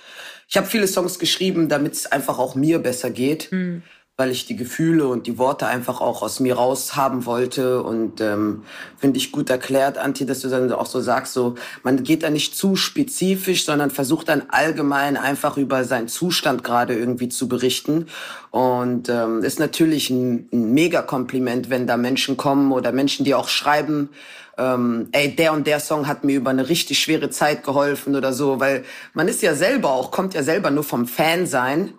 Ich 0.48 0.56
habe 0.56 0.66
viele 0.66 0.88
Songs 0.88 1.18
geschrieben, 1.18 1.68
damit 1.68 1.92
es 1.92 2.06
einfach 2.06 2.38
auch 2.38 2.54
mir 2.54 2.78
besser 2.78 3.10
geht. 3.10 3.52
Mhm 3.52 3.82
weil 4.18 4.30
ich 4.30 4.44
die 4.44 4.56
Gefühle 4.56 5.08
und 5.08 5.26
die 5.26 5.38
Worte 5.38 5.66
einfach 5.66 6.02
auch 6.02 6.20
aus 6.20 6.38
mir 6.38 6.56
raus 6.56 6.96
haben 6.96 7.24
wollte. 7.24 7.82
Und 7.82 8.20
ähm, 8.20 8.62
finde 8.98 9.16
ich 9.16 9.32
gut 9.32 9.48
erklärt, 9.48 9.96
Anti, 9.96 10.26
dass 10.26 10.40
du 10.40 10.48
dann 10.48 10.70
auch 10.70 10.86
so 10.86 11.00
sagst, 11.00 11.32
so 11.32 11.54
man 11.82 12.02
geht 12.02 12.22
da 12.22 12.28
nicht 12.28 12.54
zu 12.54 12.76
spezifisch, 12.76 13.64
sondern 13.64 13.90
versucht 13.90 14.28
dann 14.28 14.42
allgemein 14.50 15.16
einfach 15.16 15.56
über 15.56 15.84
seinen 15.84 16.08
Zustand 16.08 16.62
gerade 16.62 16.94
irgendwie 16.94 17.30
zu 17.30 17.48
berichten. 17.48 18.06
Und 18.50 19.08
ähm, 19.08 19.42
ist 19.42 19.58
natürlich 19.58 20.10
ein, 20.10 20.46
ein 20.52 20.74
Mega-Kompliment, 20.74 21.70
wenn 21.70 21.86
da 21.86 21.96
Menschen 21.96 22.36
kommen 22.36 22.70
oder 22.70 22.92
Menschen, 22.92 23.24
die 23.24 23.34
auch 23.34 23.48
schreiben, 23.48 24.10
ähm, 24.58 25.08
ey, 25.12 25.34
der 25.34 25.54
und 25.54 25.66
der 25.66 25.80
Song 25.80 26.06
hat 26.06 26.22
mir 26.22 26.36
über 26.36 26.50
eine 26.50 26.68
richtig 26.68 26.98
schwere 26.98 27.30
Zeit 27.30 27.64
geholfen 27.64 28.14
oder 28.14 28.34
so, 28.34 28.60
weil 28.60 28.84
man 29.14 29.26
ist 29.26 29.40
ja 29.40 29.54
selber 29.54 29.90
auch, 29.90 30.10
kommt 30.10 30.34
ja 30.34 30.42
selber 30.42 30.70
nur 30.70 30.84
vom 30.84 31.06
Fan 31.06 31.46
sein 31.46 31.94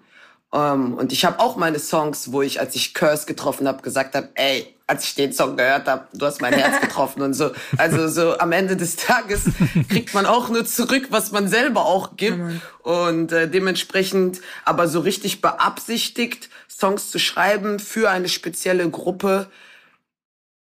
um, 0.53 0.59
ähm, 0.59 0.93
und 0.93 1.11
ich 1.11 1.25
habe 1.25 1.39
auch 1.39 1.55
meine 1.55 1.79
Songs, 1.79 2.31
wo 2.31 2.43
ich, 2.43 2.59
als 2.59 2.75
ich 2.75 2.93
Curse 2.93 3.25
getroffen 3.25 3.67
habe, 3.67 3.81
gesagt 3.81 4.13
habe, 4.13 4.29
ey, 4.35 4.75
als 4.85 5.03
ich 5.05 5.15
den 5.15 5.33
Song 5.33 5.57
gehört 5.57 5.87
habe, 5.87 6.07
du 6.13 6.27
hast 6.27 6.41
mein 6.41 6.53
Herz 6.53 6.79
getroffen 6.79 7.23
und 7.23 7.33
so. 7.33 7.51
Also 7.77 8.07
so 8.07 8.37
am 8.37 8.51
Ende 8.51 8.77
des 8.77 8.95
Tages 8.95 9.45
kriegt 9.89 10.13
man 10.13 10.27
auch 10.27 10.49
nur 10.49 10.63
zurück, 10.63 11.07
was 11.09 11.31
man 11.31 11.47
selber 11.47 11.87
auch 11.87 12.17
gibt. 12.17 12.39
und 12.83 13.31
äh, 13.31 13.49
dementsprechend 13.49 14.41
aber 14.63 14.87
so 14.87 14.99
richtig 14.99 15.41
beabsichtigt, 15.41 16.49
Songs 16.69 17.09
zu 17.09 17.17
schreiben 17.17 17.79
für 17.79 18.11
eine 18.11 18.29
spezielle 18.29 18.87
Gruppe, 18.91 19.49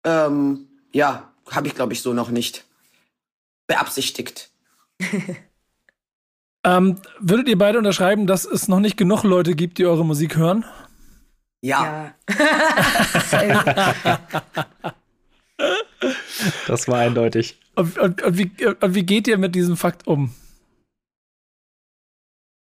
ähm, 0.03 0.67
ja, 0.93 1.31
habe 1.51 1.67
ich 1.67 1.75
glaube 1.75 1.93
ich 1.93 2.01
so 2.01 2.15
noch 2.15 2.31
nicht 2.31 2.65
beabsichtigt. 3.67 4.49
Ähm, 6.65 6.97
würdet 7.21 7.49
ihr 7.49 7.59
beide 7.59 7.79
unterschreiben, 7.79 8.27
dass 8.27 8.47
es 8.47 8.69
noch 8.69 8.81
nicht 8.81 8.97
genug 8.97 9.23
Leute 9.23 9.55
gibt, 9.55 9.79
die 9.79 9.85
eure 9.85 10.05
Musik 10.05 10.37
hören? 10.37 10.65
Ja. 11.63 12.15
ja. 13.33 14.15
das 16.67 16.89
war 16.89 16.99
eindeutig. 16.99 17.59
Und, 17.75 17.99
und, 17.99 18.23
und, 18.23 18.39
wie, 18.39 18.51
und, 18.67 18.95
wie, 18.95 19.03
geht 19.05 19.29
ihr 19.29 19.39
mit 19.39 19.55
diesem 19.55 19.77
Fakt 19.77 20.07
um? 20.07 20.35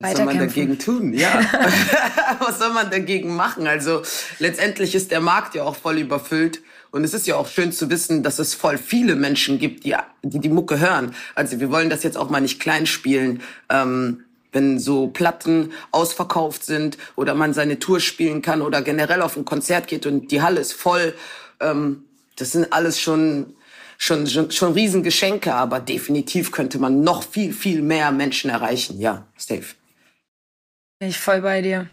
Was 0.00 0.16
soll 0.16 0.26
man 0.26 0.38
dagegen 0.38 0.78
tun? 0.78 1.12
Ja. 1.14 1.40
Was 2.40 2.58
soll 2.58 2.72
man 2.72 2.90
dagegen 2.90 3.36
machen? 3.36 3.68
Also 3.68 4.02
letztendlich 4.40 4.96
ist 4.96 5.12
der 5.12 5.20
Markt 5.20 5.54
ja 5.54 5.62
auch 5.62 5.76
voll 5.76 5.98
überfüllt. 5.98 6.60
Und 6.92 7.04
es 7.04 7.14
ist 7.14 7.26
ja 7.26 7.36
auch 7.36 7.48
schön 7.48 7.72
zu 7.72 7.90
wissen, 7.90 8.22
dass 8.22 8.38
es 8.38 8.54
voll 8.54 8.76
viele 8.76 9.16
Menschen 9.16 9.58
gibt, 9.58 9.84
die 9.84 9.96
die, 10.22 10.38
die 10.38 10.48
Mucke 10.50 10.78
hören. 10.78 11.14
Also 11.34 11.58
wir 11.58 11.70
wollen 11.70 11.90
das 11.90 12.02
jetzt 12.02 12.18
auch 12.18 12.28
mal 12.30 12.40
nicht 12.40 12.60
klein 12.60 12.86
spielen. 12.86 13.42
Ähm, 13.70 14.24
wenn 14.52 14.78
so 14.78 15.08
Platten 15.08 15.72
ausverkauft 15.90 16.64
sind 16.64 16.98
oder 17.16 17.34
man 17.34 17.54
seine 17.54 17.78
Tour 17.78 17.98
spielen 17.98 18.42
kann 18.42 18.60
oder 18.60 18.82
generell 18.82 19.22
auf 19.22 19.38
ein 19.38 19.46
Konzert 19.46 19.86
geht 19.86 20.04
und 20.04 20.30
die 20.30 20.42
Halle 20.42 20.60
ist 20.60 20.74
voll, 20.74 21.14
ähm, 21.60 22.04
das 22.36 22.52
sind 22.52 22.70
alles 22.72 23.00
schon 23.00 23.54
schon 23.96 24.26
schon, 24.26 24.50
schon 24.50 24.74
Riesengeschenke, 24.74 25.54
aber 25.54 25.80
definitiv 25.80 26.52
könnte 26.52 26.78
man 26.78 27.02
noch 27.02 27.22
viel 27.22 27.54
viel 27.54 27.80
mehr 27.80 28.12
Menschen 28.12 28.50
erreichen. 28.50 29.00
Ja, 29.00 29.26
safe. 29.38 29.74
Bin 30.98 31.08
ich 31.08 31.18
voll 31.18 31.40
bei 31.40 31.62
dir. 31.62 31.88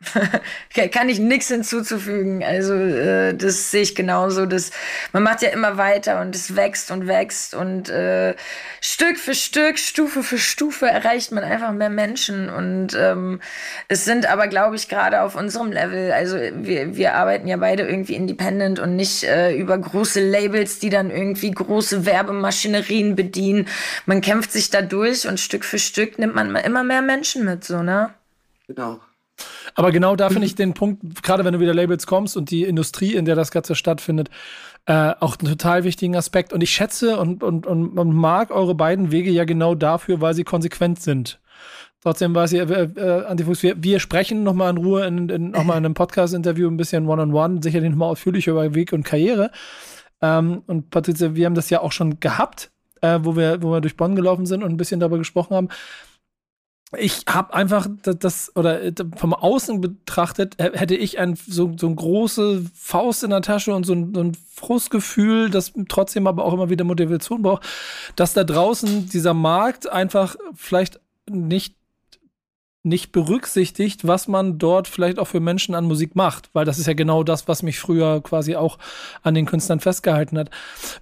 Kann 0.92 1.08
ich 1.08 1.18
nichts 1.18 1.48
hinzuzufügen. 1.48 2.44
Also 2.44 2.74
äh, 2.74 3.34
das 3.34 3.72
sehe 3.72 3.82
ich 3.82 3.96
genauso. 3.96 4.46
Das, 4.46 4.70
man 5.12 5.24
macht 5.24 5.42
ja 5.42 5.50
immer 5.50 5.76
weiter 5.76 6.20
und 6.20 6.36
es 6.36 6.54
wächst 6.54 6.92
und 6.92 7.08
wächst 7.08 7.54
und 7.54 7.88
äh, 7.88 8.36
Stück 8.80 9.18
für 9.18 9.34
Stück, 9.34 9.78
Stufe 9.78 10.22
für 10.22 10.38
Stufe 10.38 10.86
erreicht 10.86 11.32
man 11.32 11.42
einfach 11.42 11.72
mehr 11.72 11.90
Menschen. 11.90 12.48
Und 12.48 12.94
ähm, 12.96 13.40
es 13.88 14.04
sind 14.04 14.26
aber, 14.26 14.46
glaube 14.46 14.76
ich, 14.76 14.88
gerade 14.88 15.20
auf 15.22 15.34
unserem 15.34 15.72
Level, 15.72 16.12
also 16.12 16.36
wir, 16.36 16.96
wir 16.96 17.14
arbeiten 17.14 17.48
ja 17.48 17.56
beide 17.56 17.82
irgendwie 17.82 18.14
independent 18.14 18.78
und 18.78 18.94
nicht 18.94 19.24
äh, 19.24 19.56
über 19.56 19.76
große 19.76 20.20
Labels, 20.20 20.78
die 20.78 20.90
dann 20.90 21.10
irgendwie 21.10 21.50
große 21.50 22.06
Werbemaschinerien 22.06 23.16
bedienen. 23.16 23.66
Man 24.06 24.20
kämpft 24.20 24.52
sich 24.52 24.70
da 24.70 24.80
durch 24.80 25.26
und 25.26 25.40
Stück 25.40 25.64
für 25.64 25.80
Stück 25.80 26.20
nimmt 26.20 26.36
man 26.36 26.54
immer 26.54 26.84
mehr 26.84 27.02
Menschen 27.02 27.44
mit, 27.44 27.64
so, 27.64 27.82
ne? 27.82 28.10
Genau. 28.68 29.00
Aber 29.74 29.92
genau 29.92 30.16
da 30.16 30.28
finde 30.28 30.46
ich 30.46 30.54
den 30.54 30.74
Punkt, 30.74 31.22
gerade 31.22 31.44
wenn 31.44 31.52
du 31.52 31.60
wieder 31.60 31.74
Labels 31.74 32.06
kommst 32.06 32.36
und 32.36 32.50
die 32.50 32.64
Industrie, 32.64 33.14
in 33.14 33.24
der 33.24 33.36
das 33.36 33.50
Ganze 33.50 33.74
stattfindet, 33.74 34.30
äh, 34.86 35.12
auch 35.20 35.38
einen 35.38 35.50
total 35.50 35.84
wichtigen 35.84 36.16
Aspekt. 36.16 36.52
Und 36.52 36.62
ich 36.62 36.70
schätze 36.70 37.18
und, 37.18 37.42
und, 37.42 37.66
und, 37.66 37.98
und 37.98 38.12
mag 38.12 38.50
eure 38.50 38.74
beiden 38.74 39.12
Wege 39.12 39.30
ja 39.30 39.44
genau 39.44 39.74
dafür, 39.74 40.20
weil 40.20 40.34
sie 40.34 40.44
konsequent 40.44 41.00
sind. 41.00 41.40
Trotzdem 42.02 42.34
war 42.34 42.44
es 42.44 42.52
hier, 42.52 42.68
äh, 42.70 42.88
äh, 42.96 43.26
Antifuchs, 43.26 43.62
wir, 43.62 43.82
wir 43.82 43.98
sprechen 44.00 44.44
nochmal 44.44 44.70
in 44.70 44.76
Ruhe 44.78 45.06
in, 45.06 45.28
in, 45.28 45.50
nochmal 45.50 45.78
in 45.78 45.84
einem 45.84 45.94
Podcast-Interview 45.94 46.68
ein 46.68 46.76
bisschen 46.76 47.06
one-on-one, 47.06 47.54
-on 47.54 47.58
-one, 47.58 47.62
sicherlich 47.62 47.90
nochmal 47.90 48.10
ausführlich 48.10 48.46
über 48.46 48.74
Weg 48.74 48.92
und 48.92 49.02
Karriere. 49.02 49.50
Ähm, 50.22 50.62
und 50.66 50.90
Patricia, 50.90 51.34
wir 51.34 51.46
haben 51.46 51.54
das 51.54 51.70
ja 51.70 51.80
auch 51.80 51.92
schon 51.92 52.20
gehabt, 52.20 52.70
äh, 53.00 53.18
wo, 53.22 53.36
wir, 53.36 53.62
wo 53.62 53.72
wir 53.72 53.80
durch 53.80 53.96
Bonn 53.96 54.16
gelaufen 54.16 54.46
sind 54.46 54.62
und 54.62 54.70
ein 54.70 54.76
bisschen 54.76 55.00
darüber 55.00 55.18
gesprochen 55.18 55.54
haben 55.54 55.68
ich 56.96 57.24
habe 57.28 57.52
einfach 57.52 57.86
das, 58.02 58.52
oder 58.56 58.82
äh, 58.82 58.92
vom 59.16 59.34
Außen 59.34 59.80
betrachtet, 59.80 60.54
hätte 60.58 60.94
ich 60.96 61.18
ein, 61.18 61.36
so, 61.36 61.74
so 61.76 61.86
eine 61.86 61.96
große 61.96 62.64
Faust 62.74 63.24
in 63.24 63.30
der 63.30 63.42
Tasche 63.42 63.74
und 63.74 63.84
so 63.84 63.92
ein, 63.92 64.14
so 64.14 64.22
ein 64.22 64.36
Frustgefühl, 64.54 65.50
das 65.50 65.72
trotzdem 65.88 66.26
aber 66.26 66.44
auch 66.44 66.54
immer 66.54 66.70
wieder 66.70 66.84
Motivation 66.84 67.42
braucht, 67.42 67.64
dass 68.16 68.32
da 68.32 68.42
draußen 68.42 69.08
dieser 69.08 69.34
Markt 69.34 69.88
einfach 69.88 70.36
vielleicht 70.54 71.00
nicht 71.28 71.77
nicht 72.88 73.12
berücksichtigt, 73.12 74.06
was 74.06 74.28
man 74.28 74.58
dort 74.58 74.88
vielleicht 74.88 75.18
auch 75.18 75.26
für 75.26 75.40
Menschen 75.40 75.74
an 75.74 75.84
Musik 75.84 76.16
macht, 76.16 76.50
weil 76.52 76.64
das 76.64 76.78
ist 76.78 76.86
ja 76.86 76.94
genau 76.94 77.22
das, 77.22 77.48
was 77.48 77.62
mich 77.62 77.78
früher 77.78 78.20
quasi 78.22 78.56
auch 78.56 78.78
an 79.22 79.34
den 79.34 79.46
Künstlern 79.46 79.80
festgehalten 79.80 80.38
hat. 80.38 80.50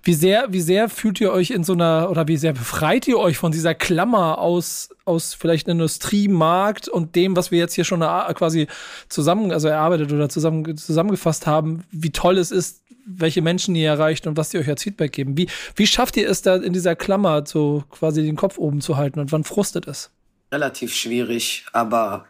Wie 0.03 0.15
sehr, 0.15 0.53
wie 0.53 0.61
sehr 0.61 0.89
fühlt 0.89 1.21
ihr 1.21 1.33
euch 1.33 1.51
in 1.51 1.65
so 1.65 1.73
einer 1.73 2.11
oder 2.11 2.29
wie 2.29 2.37
sehr 2.37 2.53
befreit 2.53 3.09
ihr 3.09 3.19
euch 3.19 3.39
von 3.39 3.53
dieser 3.53 3.75
Klammer 3.75 4.39
aus 4.39 4.91
aus 5.07 5.35
vielleicht 5.35 5.69
Industriemarkt 5.69 6.89
und 6.89 7.15
dem, 7.15 7.37
was 7.37 7.53
wir 7.53 7.61
jetzt 7.61 7.75
hier 7.75 7.85
schon 7.85 8.01
quasi 8.01 8.67
zusammen, 9.09 9.53
also 9.53 9.69
erarbeitet 9.69 10.13
oder 10.13 10.29
zusammen 10.29 10.77
zusammengefasst 10.77 11.47
haben, 11.47 11.85
wie 11.93 12.11
toll 12.11 12.39
es 12.39 12.51
ist, 12.51 12.83
welche 13.07 13.41
Menschen 13.41 13.75
ihr 13.77 13.89
erreicht 13.89 14.27
und 14.27 14.37
was 14.37 14.51
die 14.51 14.59
euch 14.59 14.69
als 14.69 14.83
Feedback 14.83 15.13
geben. 15.13 15.37
Wie, 15.37 15.49
wie 15.77 15.87
schafft 15.87 16.17
ihr 16.17 16.29
es 16.29 16.43
da 16.43 16.57
in 16.57 16.73
dieser 16.73 16.97
Klammer 16.97 17.47
so 17.47 17.85
quasi 17.89 18.23
den 18.23 18.37
Kopf 18.37 18.59
oben 18.59 18.81
zu 18.81 18.97
halten 18.97 19.21
und 19.21 19.31
wann 19.31 19.45
frustet 19.45 19.87
es? 19.87 20.11
Relativ 20.53 20.95
schwierig, 20.95 21.67
aber 21.73 22.27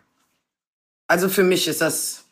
also 1.09 1.29
für 1.29 1.45
mich 1.45 1.69
ist 1.69 1.81
das 1.81 2.25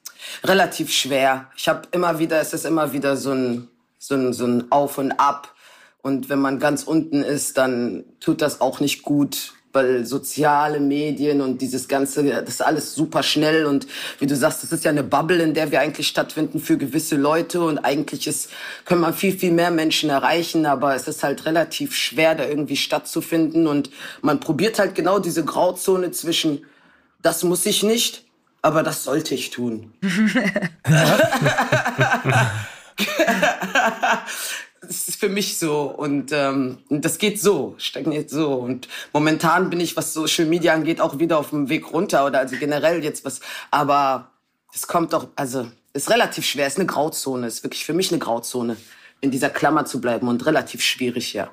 relativ 0.43 0.93
schwer. 0.93 1.51
Ich 1.57 1.69
habe 1.69 1.83
immer 1.93 2.19
wieder, 2.19 2.41
es 2.41 2.53
ist 2.53 2.65
immer 2.65 2.93
wieder 2.93 3.17
so 3.17 3.33
ein, 3.33 3.69
so 3.99 4.15
ein, 4.15 4.33
so 4.33 4.47
ein 4.47 4.73
Auf 4.73 4.99
und 4.99 5.13
Ab. 5.13 5.55
Und 6.03 6.29
wenn 6.29 6.41
man 6.41 6.59
ganz 6.59 6.83
unten 6.83 7.23
ist, 7.23 7.57
dann 7.57 8.05
tut 8.21 8.43
das 8.43 8.61
auch 8.61 8.81
nicht 8.81 9.03
gut 9.03 9.55
weil 9.75 10.07
soziale 10.07 10.81
Medien 10.81 11.41
und 11.41 11.61
dieses 11.61 11.89
ganze, 11.89 12.25
das 12.25 12.49
ist 12.49 12.63
alles 12.63 12.95
super 12.95 13.23
schnell 13.23 13.67
und 13.67 13.87
wie 14.19 14.27
du 14.27 14.37
sagst, 14.37 14.63
das 14.63 14.73
ist 14.73 14.85
ja 14.85 14.91
eine 14.91 15.03
Bubble, 15.03 15.43
in 15.43 15.53
der 15.53 15.71
wir 15.71 15.81
eigentlich 15.81 16.07
stattfinden 16.07 16.61
für 16.61 16.79
gewisse 16.79 17.17
Leute 17.17 17.61
und 17.61 17.79
eigentlich 17.79 18.27
ist, 18.27 18.51
können 18.85 19.01
man 19.01 19.15
viel, 19.15 19.37
viel 19.37 19.53
mehr 19.53 19.71
Menschen 19.71 20.11
erreichen, 20.11 20.65
aber 20.65 20.95
es 20.95 21.09
ist 21.09 21.23
halt 21.23 21.45
relativ 21.45 21.95
schwer, 21.95 22.35
da 22.35 22.47
irgendwie 22.47 22.77
stattzufinden 22.77 23.67
und 23.67 23.91
man 24.23 24.41
probiert 24.41 24.79
halt 24.79 24.95
genau 24.95 25.19
diese 25.19 25.45
Grauzone 25.45 26.13
zwischen, 26.13 26.65
das 27.21 27.43
muss 27.43 27.67
ich 27.67 27.83
nicht, 27.83 28.25
aber 28.63 28.83
das 28.83 29.05
sollte 29.05 29.35
ich 29.35 29.51
tun. 29.51 29.93
das 34.87 35.09
ist 35.09 35.21
für 35.21 35.29
mich 35.29 35.59
so 35.59 35.83
und 35.83 36.33
ähm, 36.33 36.79
das 36.89 37.19
geht 37.19 37.41
so, 37.41 37.75
stagniert 37.79 38.31
so 38.31 38.55
und 38.55 38.89
momentan 39.13 39.71
bin 39.71 39.81
ich, 39.81 39.97
was 39.97 40.13
Social 40.13 40.47
Media 40.47 40.75
angeht, 40.75 41.01
auch 41.01 41.19
wieder 41.19 41.39
auf 41.39 41.51
dem 41.51 41.69
Weg 41.69 41.93
runter 41.93 42.27
oder 42.27 42.41
also 42.41 42.57
generell 42.57 43.03
jetzt 43.03 43.25
was, 43.25 43.41
aber 43.71 44.31
es 44.75 44.87
kommt 44.87 45.13
doch, 45.13 45.29
also 45.37 45.71
ist 45.93 46.11
relativ 46.11 46.45
schwer, 46.45 46.67
ist 46.67 46.79
eine 46.79 46.87
Grauzone, 46.87 47.47
ist 47.47 47.63
wirklich 47.63 47.85
für 47.85 47.95
mich 47.95 48.11
eine 48.11 48.19
Grauzone, 48.19 48.77
in 49.21 49.31
dieser 49.31 49.51
Klammer 49.51 49.85
zu 49.87 50.01
bleiben 50.01 50.29
und 50.29 50.45
relativ 50.47 50.83
schwierig, 50.83 51.33
ja. 51.33 51.53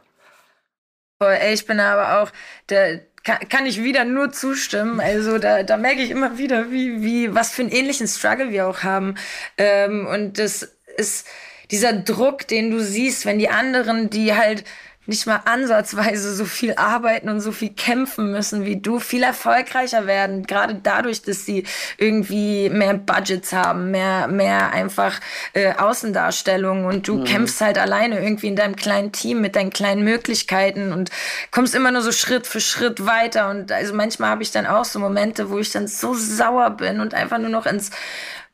Ich 1.51 1.67
bin 1.67 1.79
aber 1.79 2.21
auch, 2.21 2.31
der, 2.69 3.01
kann, 3.23 3.47
kann 3.47 3.65
ich 3.65 3.83
wieder 3.83 4.05
nur 4.05 4.31
zustimmen. 4.31 4.99
Also 4.99 5.37
da, 5.37 5.63
da 5.63 5.77
merke 5.77 6.01
ich 6.01 6.09
immer 6.09 6.37
wieder, 6.37 6.71
wie, 6.71 7.01
wie, 7.03 7.35
was 7.35 7.51
für 7.51 7.61
einen 7.61 7.71
ähnlichen 7.71 8.07
Struggle 8.07 8.49
wir 8.49 8.67
auch 8.67 8.83
haben. 8.83 9.15
Ähm, 9.57 10.07
und 10.07 10.39
das 10.39 10.63
ist, 10.97 11.27
dieser 11.71 11.93
Druck, 11.93 12.47
den 12.47 12.69
du 12.69 12.79
siehst, 12.81 13.25
wenn 13.25 13.39
die 13.39 13.49
anderen, 13.49 14.09
die 14.09 14.35
halt 14.35 14.63
nicht 15.07 15.25
mal 15.25 15.41
ansatzweise 15.45 16.33
so 16.35 16.45
viel 16.45 16.75
arbeiten 16.75 17.27
und 17.29 17.41
so 17.41 17.51
viel 17.51 17.71
kämpfen 17.71 18.31
müssen 18.31 18.65
wie 18.65 18.77
du, 18.77 18.99
viel 18.99 19.23
erfolgreicher 19.23 20.05
werden, 20.05 20.45
gerade 20.45 20.75
dadurch, 20.75 21.23
dass 21.23 21.45
sie 21.45 21.65
irgendwie 21.97 22.69
mehr 22.69 22.93
Budgets 22.93 23.51
haben, 23.51 23.89
mehr, 23.89 24.27
mehr 24.27 24.71
einfach 24.71 25.19
äh, 25.53 25.73
Außendarstellungen 25.73 26.85
und 26.85 27.07
du 27.07 27.17
mhm. 27.17 27.23
kämpfst 27.23 27.61
halt 27.61 27.79
alleine 27.79 28.21
irgendwie 28.21 28.47
in 28.47 28.55
deinem 28.55 28.75
kleinen 28.75 29.11
Team 29.11 29.41
mit 29.41 29.55
deinen 29.55 29.71
kleinen 29.71 30.03
Möglichkeiten 30.03 30.93
und 30.93 31.09
kommst 31.49 31.73
immer 31.73 31.91
nur 31.91 32.03
so 32.03 32.11
Schritt 32.11 32.45
für 32.45 32.61
Schritt 32.61 33.05
weiter 33.05 33.49
und 33.49 33.71
also 33.71 33.95
manchmal 33.95 34.29
habe 34.29 34.43
ich 34.43 34.51
dann 34.51 34.67
auch 34.67 34.85
so 34.85 34.99
Momente, 34.99 35.49
wo 35.49 35.57
ich 35.57 35.71
dann 35.71 35.87
so 35.87 36.13
sauer 36.13 36.69
bin 36.71 36.99
und 36.99 37.15
einfach 37.15 37.39
nur 37.39 37.49
noch 37.49 37.65
ins 37.65 37.89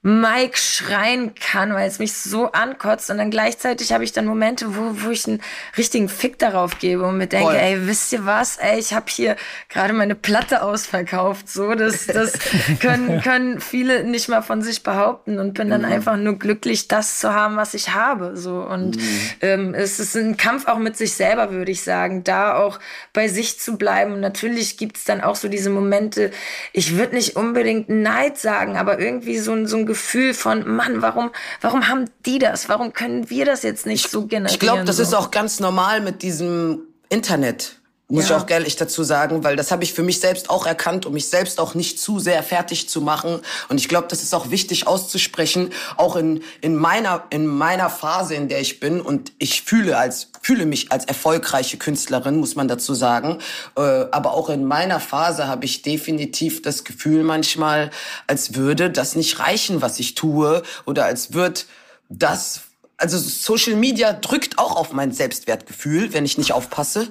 Mike 0.03 0.57
schreien 0.57 1.33
kann, 1.35 1.73
weil 1.73 1.87
es 1.87 1.99
mich 1.99 2.13
so 2.13 2.51
ankotzt. 2.51 3.09
Und 3.09 3.17
dann 3.17 3.31
gleichzeitig 3.31 3.91
habe 3.91 4.03
ich 4.03 4.11
dann 4.11 4.25
Momente, 4.25 4.75
wo, 4.75 5.03
wo 5.03 5.09
ich 5.09 5.27
einen 5.27 5.41
richtigen 5.75 6.07
Fick 6.07 6.37
darauf 6.37 6.77
gebe 6.79 7.03
und 7.03 7.17
mir 7.17 7.27
denke, 7.27 7.47
Voll. 7.47 7.55
ey, 7.55 7.87
wisst 7.87 8.13
ihr 8.13 8.25
was? 8.25 8.57
Ey, 8.57 8.79
ich 8.79 8.93
habe 8.93 9.07
hier 9.09 9.35
gerade 9.69 9.93
meine 9.93 10.15
Platte 10.15 10.61
ausverkauft. 10.61 11.49
So, 11.49 11.73
das, 11.73 12.05
das 12.05 12.33
können, 12.79 13.21
können 13.21 13.59
viele 13.59 14.03
nicht 14.03 14.29
mal 14.29 14.41
von 14.41 14.61
sich 14.61 14.83
behaupten 14.83 15.39
und 15.39 15.55
bin 15.55 15.69
dann 15.69 15.81
mhm. 15.81 15.91
einfach 15.91 16.15
nur 16.15 16.37
glücklich, 16.37 16.87
das 16.87 17.19
zu 17.19 17.33
haben, 17.33 17.57
was 17.57 17.73
ich 17.73 17.93
habe. 17.93 18.37
So. 18.37 18.61
Und 18.61 18.97
mhm. 18.97 19.19
ähm, 19.41 19.73
es 19.73 19.99
ist 19.99 20.15
ein 20.15 20.37
Kampf 20.37 20.67
auch 20.67 20.77
mit 20.77 20.95
sich 20.95 21.13
selber, 21.13 21.51
würde 21.51 21.71
ich 21.71 21.81
sagen, 21.81 22.23
da 22.23 22.55
auch 22.55 22.79
bei 23.13 23.27
sich 23.27 23.59
zu 23.59 23.77
bleiben. 23.77 24.13
Und 24.13 24.21
natürlich 24.21 24.77
gibt 24.77 24.97
es 24.97 25.05
dann 25.05 25.21
auch 25.21 25.35
so 25.35 25.49
diese 25.49 25.71
Momente, 25.71 26.31
ich 26.71 26.97
würde 26.97 27.15
nicht 27.15 27.35
unbedingt 27.35 27.89
Neid 27.89 28.37
sagen, 28.37 28.77
aber 28.77 28.99
irgendwie 28.99 29.39
so 29.39 29.65
so 29.65 29.77
ein 29.77 29.86
Gefühl, 29.87 30.33
von, 30.33 30.75
Mann, 30.75 31.01
warum, 31.01 31.31
warum 31.61 31.87
haben 31.87 32.05
die 32.25 32.39
das? 32.39 32.69
Warum 32.69 32.93
können 32.93 33.29
wir 33.29 33.45
das 33.45 33.63
jetzt 33.63 33.85
nicht 33.85 34.09
so 34.09 34.27
generieren? 34.27 34.53
Ich 34.53 34.59
glaube, 34.59 34.83
das 34.83 34.97
so? 34.97 35.03
ist 35.03 35.13
auch 35.13 35.31
ganz 35.31 35.59
normal 35.59 36.01
mit 36.01 36.21
diesem 36.21 36.81
Internet. 37.09 37.79
Muss 38.09 38.29
ja. 38.29 38.37
ich 38.37 38.43
auch 38.43 38.49
ehrlich 38.49 38.77
dazu 38.77 39.03
sagen, 39.03 39.43
weil 39.43 39.57
das 39.57 39.69
habe 39.69 39.83
ich 39.83 39.93
für 39.93 40.01
mich 40.01 40.21
selbst 40.21 40.49
auch 40.49 40.65
erkannt, 40.65 41.05
um 41.05 41.11
mich 41.11 41.27
selbst 41.27 41.59
auch 41.59 41.75
nicht 41.75 41.99
zu 41.99 42.19
sehr 42.19 42.41
fertig 42.41 42.87
zu 42.87 43.01
machen. 43.01 43.41
Und 43.67 43.81
ich 43.81 43.89
glaube, 43.89 44.07
das 44.07 44.23
ist 44.23 44.33
auch 44.33 44.49
wichtig 44.49 44.87
auszusprechen, 44.87 45.73
auch 45.97 46.15
in, 46.15 46.41
in 46.61 46.77
meiner, 46.77 47.25
in 47.31 47.45
meiner 47.47 47.89
Phase, 47.89 48.35
in 48.35 48.47
der 48.47 48.61
ich 48.61 48.79
bin. 48.79 49.01
Und 49.01 49.33
ich 49.39 49.61
fühle 49.61 49.97
als, 49.97 50.31
fühle 50.41 50.65
mich 50.65 50.89
als 50.89 51.03
erfolgreiche 51.03 51.75
Künstlerin, 51.75 52.37
muss 52.37 52.55
man 52.55 52.69
dazu 52.69 52.93
sagen. 52.93 53.39
Äh, 53.75 53.81
aber 53.81 54.35
auch 54.35 54.49
in 54.49 54.63
meiner 54.63 55.01
Phase 55.01 55.49
habe 55.49 55.65
ich 55.65 55.81
definitiv 55.81 56.61
das 56.61 56.85
Gefühl 56.85 57.25
manchmal, 57.25 57.91
als 58.25 58.55
würde 58.55 58.89
das 58.89 59.17
nicht 59.17 59.39
reichen, 59.39 59.81
was 59.81 59.99
ich 59.99 60.15
tue. 60.15 60.63
Oder 60.85 61.03
als 61.03 61.33
wird 61.33 61.65
das, 62.07 62.61
also 62.95 63.17
Social 63.17 63.75
Media 63.75 64.13
drückt 64.13 64.59
auch 64.59 64.77
auf 64.77 64.93
mein 64.93 65.11
Selbstwertgefühl, 65.11 66.13
wenn 66.13 66.23
ich 66.23 66.37
nicht 66.37 66.53
aufpasse 66.53 67.09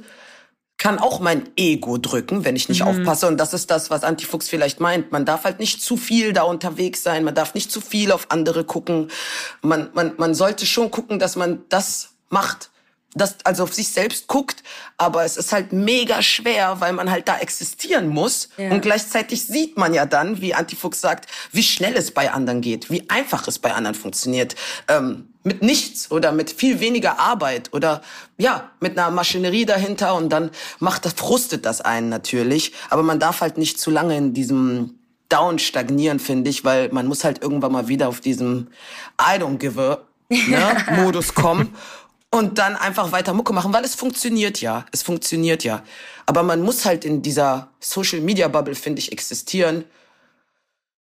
kann 0.79 0.99
auch 0.99 1.21
mein 1.21 1.49
Ego 1.57 1.97
drücken, 1.97 2.45
wenn 2.45 2.55
ich 2.55 2.69
nicht 2.69 2.83
mhm. 2.83 2.89
aufpasse. 2.89 3.27
Und 3.29 3.39
das 3.39 3.55
ist 3.55 3.71
das, 3.71 3.91
was 3.91 4.05
Antifuchs 4.05 4.49
vielleicht 4.49 4.79
meint. 4.79 5.11
Man 5.11 5.25
darf 5.25 5.45
halt 5.45 5.59
nicht 5.59 5.83
zu 5.83 5.97
viel 5.97 6.33
da 6.33 6.43
unterwegs 6.43 7.03
sein. 7.03 7.25
Man 7.25 7.35
darf 7.35 7.55
nicht 7.55 7.73
zu 7.73 7.81
viel 7.81 8.13
auf 8.13 8.31
andere 8.31 8.65
gucken. 8.65 9.11
Man, 9.63 9.89
man, 9.95 10.13
man 10.19 10.35
sollte 10.35 10.67
schon 10.67 10.91
gucken, 10.91 11.19
dass 11.19 11.37
man 11.37 11.63
das 11.69 12.11
macht, 12.29 12.71
das 13.17 13.37
also 13.45 13.63
auf 13.63 13.73
sich 13.73 13.89
selbst 13.89 14.27
guckt, 14.27 14.63
aber 14.99 15.25
es 15.25 15.37
ist 15.39 15.53
halt 15.53 15.73
mega 15.73 16.21
schwer, 16.21 16.81
weil 16.81 16.93
man 16.93 17.11
halt 17.11 17.27
da 17.29 17.39
existieren 17.39 18.09
muss 18.09 18.51
ja. 18.59 18.71
und 18.71 18.83
gleichzeitig 18.83 19.43
sieht 19.43 19.79
man 19.79 19.95
ja 19.95 20.05
dann, 20.05 20.43
wie 20.43 20.53
Antifuchs 20.53 21.01
sagt, 21.01 21.31
wie 21.51 21.63
schnell 21.63 21.97
es 21.97 22.11
bei 22.11 22.31
anderen 22.31 22.61
geht, 22.61 22.91
wie 22.91 23.09
einfach 23.09 23.49
es 23.49 23.59
bei 23.59 23.73
anderen 23.73 23.95
funktioniert. 23.95 24.55
Ähm, 24.89 25.29
mit 25.47 25.63
nichts 25.63 26.11
oder 26.11 26.33
mit 26.33 26.51
viel 26.51 26.81
weniger 26.81 27.21
Arbeit 27.21 27.73
oder 27.73 28.03
ja, 28.37 28.69
mit 28.81 28.99
einer 28.99 29.13
Maschinerie 29.13 29.65
dahinter 29.65 30.17
und 30.17 30.29
dann 30.29 30.51
macht 30.81 31.05
das, 31.05 31.13
frustet 31.13 31.65
das 31.65 31.81
einen 31.81 32.09
natürlich. 32.09 32.73
Aber 32.91 33.05
man 33.05 33.21
darf 33.21 33.41
halt 33.41 33.57
nicht 33.57 33.79
zu 33.79 33.93
lange 33.93 34.17
in 34.17 34.35
diesem 34.35 34.99
Down 35.29 35.61
stagnieren, 35.61 36.19
finde 36.19 36.51
ich, 36.51 36.65
weil 36.65 36.89
man 36.91 37.07
muss 37.07 37.23
halt 37.23 37.43
irgendwann 37.43 37.71
mal 37.71 37.87
wieder 37.87 38.09
auf 38.09 38.21
diesem 38.21 38.69
I 39.21 39.39
don't 39.39 39.59
give 39.59 39.81
a 39.81 39.99
ne, 40.29 40.85
Modus 40.97 41.33
kommen 41.33 41.77
und 42.31 42.59
dann 42.59 42.75
einfach 42.75 43.13
weiter 43.13 43.33
Mucke 43.33 43.53
machen, 43.53 43.73
weil 43.73 43.85
es 43.85 43.95
funktioniert 43.95 44.61
ja. 44.61 44.85
Es 44.91 45.05
funktioniert 45.05 45.63
ja. 45.63 45.85
Aber 46.27 46.43
man 46.43 46.61
muss 46.61 46.85
halt 46.85 47.05
in 47.05 47.23
dieser 47.23 47.69
Social 47.79 48.21
Media 48.21 48.49
Bubble, 48.49 48.75
finde 48.75 48.99
ich, 48.99 49.13
existieren, 49.13 49.85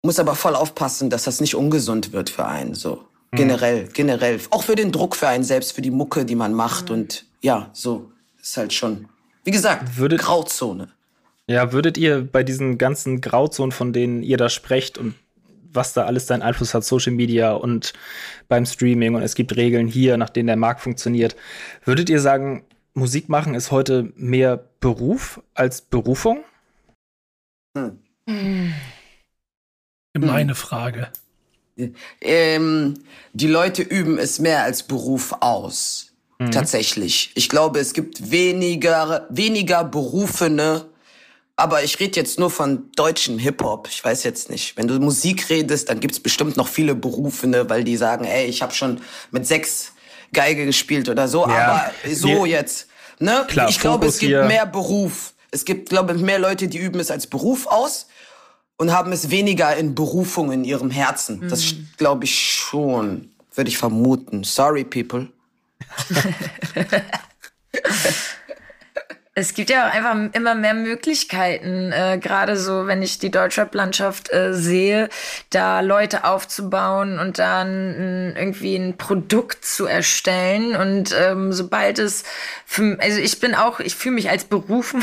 muss 0.02 0.18
aber 0.18 0.34
voll 0.34 0.54
aufpassen, 0.54 1.08
dass 1.08 1.24
das 1.24 1.40
nicht 1.40 1.54
ungesund 1.54 2.12
wird 2.12 2.28
für 2.28 2.44
einen, 2.44 2.74
so. 2.74 3.06
Mhm. 3.34 3.38
Generell, 3.38 3.88
generell. 3.92 4.40
Auch 4.50 4.62
für 4.62 4.76
den 4.76 4.92
Druck 4.92 5.16
für 5.16 5.28
einen 5.28 5.44
selbst, 5.44 5.72
für 5.72 5.82
die 5.82 5.90
Mucke, 5.90 6.24
die 6.24 6.36
man 6.36 6.54
macht. 6.54 6.88
Mhm. 6.88 6.94
Und 6.94 7.26
ja, 7.40 7.70
so 7.72 8.12
ist 8.40 8.56
halt 8.56 8.72
schon, 8.72 9.08
wie 9.42 9.50
gesagt, 9.50 9.96
würdet, 9.96 10.20
Grauzone. 10.20 10.88
Ja, 11.48 11.72
würdet 11.72 11.98
ihr 11.98 12.22
bei 12.22 12.42
diesen 12.42 12.78
ganzen 12.78 13.20
Grauzonen, 13.20 13.72
von 13.72 13.92
denen 13.92 14.22
ihr 14.22 14.36
da 14.36 14.48
sprecht 14.48 14.98
und 14.98 15.14
was 15.72 15.92
da 15.92 16.04
alles 16.04 16.28
seinen 16.28 16.42
Einfluss 16.42 16.72
hat, 16.72 16.84
Social 16.84 17.12
Media 17.12 17.52
und 17.52 17.92
beim 18.46 18.64
Streaming 18.64 19.16
und 19.16 19.22
es 19.22 19.34
gibt 19.34 19.56
Regeln 19.56 19.88
hier, 19.88 20.16
nach 20.16 20.30
denen 20.30 20.46
der 20.46 20.56
Markt 20.56 20.80
funktioniert. 20.80 21.34
Würdet 21.84 22.08
ihr 22.08 22.20
sagen, 22.20 22.64
Musik 22.94 23.28
machen 23.28 23.56
ist 23.56 23.72
heute 23.72 24.12
mehr 24.14 24.68
Beruf 24.78 25.42
als 25.54 25.80
Berufung? 25.80 26.44
Hm. 27.76 27.98
Meine 30.16 30.52
hm. 30.52 30.54
Frage. 30.54 31.08
Ähm, 32.20 32.94
die 33.32 33.46
Leute 33.46 33.82
üben 33.82 34.18
es 34.18 34.38
mehr 34.38 34.62
als 34.62 34.84
Beruf 34.84 35.34
aus. 35.40 36.12
Mhm. 36.38 36.50
Tatsächlich. 36.50 37.32
Ich 37.34 37.48
glaube, 37.48 37.78
es 37.80 37.92
gibt 37.92 38.30
weniger, 38.30 39.26
weniger 39.30 39.84
berufene, 39.84 40.86
aber 41.56 41.84
ich 41.84 42.00
rede 42.00 42.18
jetzt 42.18 42.38
nur 42.38 42.50
von 42.50 42.90
deutschen 42.96 43.38
Hip-Hop. 43.38 43.88
Ich 43.88 44.04
weiß 44.04 44.24
jetzt 44.24 44.50
nicht. 44.50 44.76
Wenn 44.76 44.88
du 44.88 44.98
Musik 44.98 45.48
redest, 45.50 45.88
dann 45.88 46.00
gibt's 46.00 46.18
bestimmt 46.18 46.56
noch 46.56 46.66
viele 46.66 46.94
Berufene, 46.94 47.68
weil 47.70 47.84
die 47.84 47.96
sagen, 47.96 48.24
ey, 48.24 48.46
ich 48.46 48.62
habe 48.62 48.74
schon 48.74 49.00
mit 49.30 49.46
sechs 49.46 49.92
Geige 50.32 50.66
gespielt 50.66 51.08
oder 51.08 51.28
so, 51.28 51.46
ja. 51.46 51.54
aber 51.54 51.92
so 52.12 52.44
ja. 52.44 52.58
jetzt. 52.58 52.88
Ne? 53.20 53.44
Klar, 53.48 53.68
ich 53.68 53.78
glaube, 53.78 54.06
es 54.06 54.18
gibt 54.18 54.30
hier. 54.30 54.44
mehr 54.44 54.66
Beruf. 54.66 55.34
Es 55.52 55.64
gibt, 55.64 55.88
glaube 55.88 56.14
ich, 56.16 56.20
mehr 56.20 56.40
Leute, 56.40 56.66
die 56.66 56.78
üben 56.78 56.98
es 56.98 57.12
als 57.12 57.28
Beruf 57.28 57.68
aus 57.68 58.08
und 58.76 58.92
haben 58.92 59.12
es 59.12 59.30
weniger 59.30 59.76
in 59.76 59.94
Berufung 59.94 60.52
in 60.52 60.64
ihrem 60.64 60.90
Herzen. 60.90 61.40
Mhm. 61.40 61.48
Das 61.48 61.74
glaube 61.96 62.24
ich 62.24 62.54
schon, 62.54 63.30
würde 63.54 63.70
ich 63.70 63.78
vermuten. 63.78 64.44
Sorry, 64.44 64.84
people. 64.84 65.28
Es 69.36 69.54
gibt 69.54 69.68
ja 69.68 69.88
auch 69.88 69.92
einfach 69.92 70.16
immer 70.32 70.54
mehr 70.54 70.74
Möglichkeiten, 70.74 71.90
äh, 71.90 72.18
gerade 72.18 72.56
so, 72.56 72.86
wenn 72.86 73.02
ich 73.02 73.18
die 73.18 73.32
Deutschrap-Landschaft 73.32 74.32
äh, 74.32 74.54
sehe, 74.54 75.08
da 75.50 75.80
Leute 75.80 76.22
aufzubauen 76.22 77.18
und 77.18 77.40
dann 77.40 78.36
irgendwie 78.36 78.76
ein 78.76 78.96
Produkt 78.96 79.64
zu 79.64 79.86
erstellen. 79.86 80.76
Und 80.76 81.12
ähm, 81.18 81.52
sobald 81.52 81.98
es, 81.98 82.22
für, 82.64 82.96
also 83.00 83.18
ich 83.18 83.40
bin 83.40 83.56
auch, 83.56 83.80
ich 83.80 83.96
fühle 83.96 84.14
mich 84.14 84.30
als 84.30 84.44
berufen. 84.44 85.02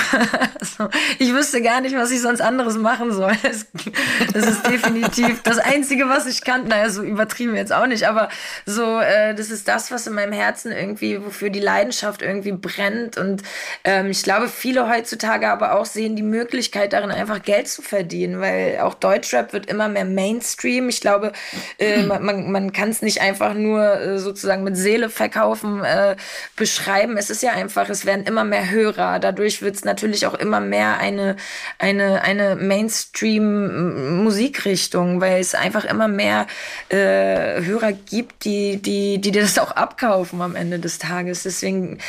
also, 0.57 0.89
ich 1.19 1.33
wüsste 1.33 1.61
gar 1.61 1.81
nicht, 1.81 1.97
was 1.97 2.09
ich 2.11 2.21
sonst 2.21 2.39
anderes 2.39 2.77
machen 2.77 3.11
soll. 3.11 3.33
das 4.33 4.47
ist 4.47 4.65
definitiv 4.65 5.43
das 5.43 5.57
Einzige, 5.57 6.07
was 6.07 6.25
ich 6.25 6.41
kann. 6.45 6.69
Naja, 6.69 6.89
so 6.89 7.03
übertrieben 7.03 7.57
jetzt 7.57 7.73
auch 7.73 7.85
nicht, 7.85 8.07
aber 8.07 8.29
so, 8.65 8.97
äh, 9.01 9.35
das 9.35 9.49
ist 9.49 9.67
das, 9.67 9.91
was 9.91 10.07
in 10.07 10.13
meinem 10.13 10.31
Herzen 10.31 10.71
irgendwie, 10.71 11.21
wofür 11.21 11.49
die 11.49 11.59
Leidenschaft 11.59 12.21
irgendwie 12.21 12.53
brennt. 12.53 13.17
Und 13.17 13.43
ähm, 13.83 14.09
ich 14.09 14.20
glaube, 14.23 14.47
viele 14.47 14.89
heutzutage 14.89 15.49
aber 15.49 15.75
auch 15.75 15.85
sehen 15.85 16.15
die 16.15 16.23
Möglichkeit 16.23 16.93
darin, 16.93 17.11
einfach 17.11 17.41
Geld 17.41 17.67
zu 17.67 17.81
verdienen, 17.81 18.39
weil 18.39 18.79
auch 18.79 18.93
Deutschrap 18.93 19.51
wird 19.53 19.65
immer 19.67 19.89
mehr 19.89 20.05
Mainstream. 20.05 20.89
Ich 20.89 21.01
glaube, 21.01 21.31
äh, 21.77 22.03
man, 22.03 22.51
man 22.51 22.73
kann 22.73 22.89
es 22.89 23.01
nicht 23.01 23.21
einfach 23.21 23.53
nur 23.53 23.99
äh, 23.99 24.19
sozusagen 24.19 24.63
mit 24.63 24.77
Seele 24.77 25.09
verkaufen, 25.09 25.83
äh, 25.83 26.15
beschreiben. 26.55 27.17
Es 27.17 27.29
ist 27.29 27.43
ja 27.43 27.51
einfach, 27.51 27.89
es 27.89 28.05
werden 28.05 28.25
immer 28.25 28.43
mehr 28.43 28.69
Hörer. 28.69 29.19
Dadurch 29.19 29.61
wird 29.61 29.75
es 29.75 29.85
natürlich 29.85 30.25
auch 30.25 30.35
immer 30.35 30.59
mehr 30.59 30.97
eine, 30.97 31.35
eine, 31.79 32.21
eine 32.23 32.55
Mainstream-Musikrichtung, 32.55 35.21
weil 35.21 35.39
es 35.39 35.55
einfach 35.55 35.85
immer 35.85 36.07
mehr 36.07 36.47
äh, 36.89 37.61
Hörer 37.63 37.91
gibt, 37.91 38.45
die, 38.45 38.81
die, 38.81 39.19
die 39.19 39.31
das 39.31 39.57
auch 39.59 39.71
abkaufen 39.71 40.41
am 40.41 40.55
Ende 40.55 40.79
des 40.79 40.99
Tages. 40.99 41.43
Deswegen 41.43 41.99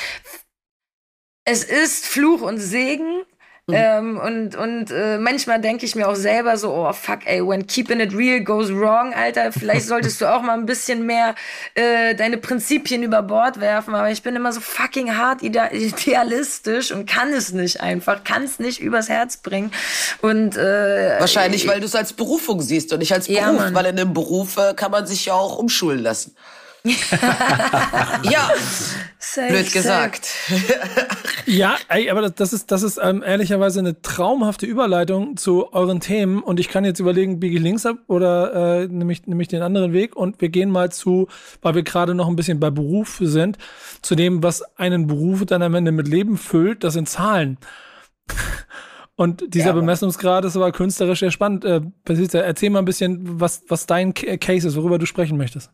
es 1.44 1.64
ist 1.64 2.06
Fluch 2.06 2.42
und 2.42 2.58
Segen. 2.58 3.22
Mhm. 3.68 3.74
Ähm, 3.76 4.18
und 4.18 4.56
und 4.56 4.90
äh, 4.90 5.18
manchmal 5.18 5.60
denke 5.60 5.86
ich 5.86 5.94
mir 5.94 6.08
auch 6.08 6.16
selber 6.16 6.56
so, 6.56 6.74
oh 6.74 6.92
fuck, 6.92 7.20
ey, 7.26 7.46
when 7.46 7.64
keeping 7.64 8.00
it 8.00 8.12
real 8.12 8.42
goes 8.42 8.70
wrong, 8.70 9.14
Alter, 9.14 9.52
vielleicht 9.52 9.86
solltest 9.86 10.20
du 10.20 10.26
auch 10.26 10.42
mal 10.42 10.58
ein 10.58 10.66
bisschen 10.66 11.06
mehr 11.06 11.36
äh, 11.76 12.16
deine 12.16 12.38
Prinzipien 12.38 13.04
über 13.04 13.22
Bord 13.22 13.60
werfen. 13.60 13.94
Aber 13.94 14.10
ich 14.10 14.24
bin 14.24 14.34
immer 14.34 14.52
so 14.52 14.60
fucking 14.60 15.16
hart 15.16 15.42
idealistisch 15.42 16.90
und 16.90 17.08
kann 17.08 17.32
es 17.32 17.52
nicht 17.52 17.80
einfach, 17.80 18.24
kann 18.24 18.42
es 18.42 18.58
nicht 18.58 18.80
übers 18.80 19.08
Herz 19.08 19.36
bringen. 19.36 19.70
Und 20.22 20.56
äh, 20.56 21.20
wahrscheinlich, 21.20 21.68
weil 21.68 21.78
du 21.78 21.86
es 21.86 21.94
als 21.94 22.14
Berufung 22.14 22.62
siehst 22.62 22.92
und 22.92 22.98
nicht 22.98 23.12
als 23.12 23.28
Beruf, 23.28 23.38
ja, 23.38 23.74
weil 23.74 23.86
in 23.86 23.98
einem 23.98 24.12
Beruf 24.12 24.56
äh, 24.56 24.74
kann 24.74 24.90
man 24.90 25.06
sich 25.06 25.26
ja 25.26 25.34
auch 25.34 25.56
umschulen 25.56 26.00
lassen. 26.00 26.34
ja, 28.24 28.50
safe, 29.18 29.48
blöd 29.48 29.72
gesagt. 29.72 30.28
ja, 31.46 31.76
ey, 31.88 32.10
aber 32.10 32.28
das, 32.28 32.52
ist, 32.52 32.72
das 32.72 32.82
ist 32.82 32.98
ähm, 33.00 33.22
ehrlicherweise 33.24 33.78
eine 33.78 34.02
traumhafte 34.02 34.66
Überleitung 34.66 35.36
zu 35.36 35.72
euren 35.72 36.00
Themen. 36.00 36.42
Und 36.42 36.58
ich 36.58 36.68
kann 36.68 36.84
jetzt 36.84 36.98
überlegen, 36.98 37.38
biege 37.38 37.56
ich 37.56 37.62
links 37.62 37.86
ab 37.86 37.98
oder 38.08 38.82
äh, 38.82 38.88
nehme 38.88 39.12
ich, 39.12 39.26
nehm 39.26 39.40
ich 39.40 39.48
den 39.48 39.62
anderen 39.62 39.92
Weg. 39.92 40.16
Und 40.16 40.40
wir 40.40 40.48
gehen 40.48 40.70
mal 40.70 40.90
zu, 40.90 41.28
weil 41.60 41.76
wir 41.76 41.84
gerade 41.84 42.14
noch 42.14 42.26
ein 42.26 42.36
bisschen 42.36 42.58
bei 42.58 42.70
Beruf 42.70 43.18
sind, 43.20 43.58
zu 44.02 44.16
dem, 44.16 44.42
was 44.42 44.62
einen 44.76 45.06
Beruf 45.06 45.44
dann 45.46 45.62
am 45.62 45.74
Ende 45.74 45.92
mit 45.92 46.08
Leben 46.08 46.36
füllt. 46.36 46.82
Das 46.82 46.94
sind 46.94 47.08
Zahlen. 47.08 47.58
Und 49.14 49.54
dieser 49.54 49.66
ja, 49.66 49.72
Bemessungsgrad 49.72 50.44
ist 50.46 50.56
aber 50.56 50.72
künstlerisch 50.72 51.20
sehr 51.20 51.30
spannend. 51.30 51.64
Äh, 51.64 51.82
erzähl 52.32 52.70
mal 52.70 52.80
ein 52.80 52.86
bisschen, 52.86 53.40
was, 53.40 53.62
was 53.68 53.86
dein 53.86 54.14
Case 54.14 54.66
ist, 54.66 54.74
worüber 54.74 54.98
du 54.98 55.06
sprechen 55.06 55.36
möchtest. 55.36 55.70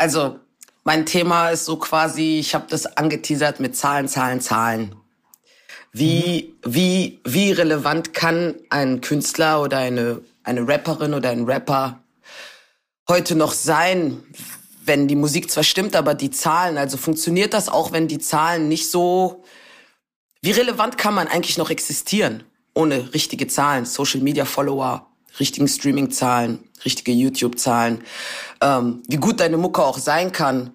Also, 0.00 0.40
mein 0.82 1.04
Thema 1.04 1.50
ist 1.50 1.66
so 1.66 1.76
quasi, 1.76 2.38
ich 2.38 2.54
habe 2.54 2.64
das 2.70 2.86
angeteasert 2.96 3.60
mit 3.60 3.76
Zahlen, 3.76 4.08
Zahlen, 4.08 4.40
Zahlen. 4.40 4.96
Wie, 5.92 6.54
mhm. 6.64 6.74
wie, 6.74 7.20
wie 7.24 7.52
relevant 7.52 8.14
kann 8.14 8.54
ein 8.70 9.02
Künstler 9.02 9.60
oder 9.60 9.76
eine, 9.76 10.22
eine 10.42 10.66
Rapperin 10.66 11.12
oder 11.12 11.28
ein 11.28 11.44
Rapper 11.44 12.02
heute 13.10 13.34
noch 13.34 13.52
sein, 13.52 14.22
wenn 14.86 15.06
die 15.06 15.16
Musik 15.16 15.50
zwar 15.50 15.64
stimmt, 15.64 15.94
aber 15.94 16.14
die 16.14 16.30
Zahlen, 16.30 16.78
also 16.78 16.96
funktioniert 16.96 17.52
das 17.52 17.68
auch, 17.68 17.92
wenn 17.92 18.08
die 18.08 18.20
Zahlen 18.20 18.68
nicht 18.68 18.90
so, 18.90 19.44
wie 20.40 20.52
relevant 20.52 20.96
kann 20.96 21.12
man 21.12 21.28
eigentlich 21.28 21.58
noch 21.58 21.68
existieren? 21.68 22.44
ohne 22.74 23.12
richtige 23.14 23.46
Zahlen, 23.46 23.84
Social 23.84 24.20
Media 24.20 24.44
Follower, 24.44 25.06
richtigen 25.38 25.68
Streaming-Zahlen, 25.68 26.60
richtige 26.84 27.12
YouTube-Zahlen. 27.12 28.02
Ähm, 28.62 29.02
wie 29.08 29.16
gut 29.16 29.40
deine 29.40 29.56
Mucke 29.56 29.82
auch 29.82 29.98
sein 29.98 30.32
kann, 30.32 30.72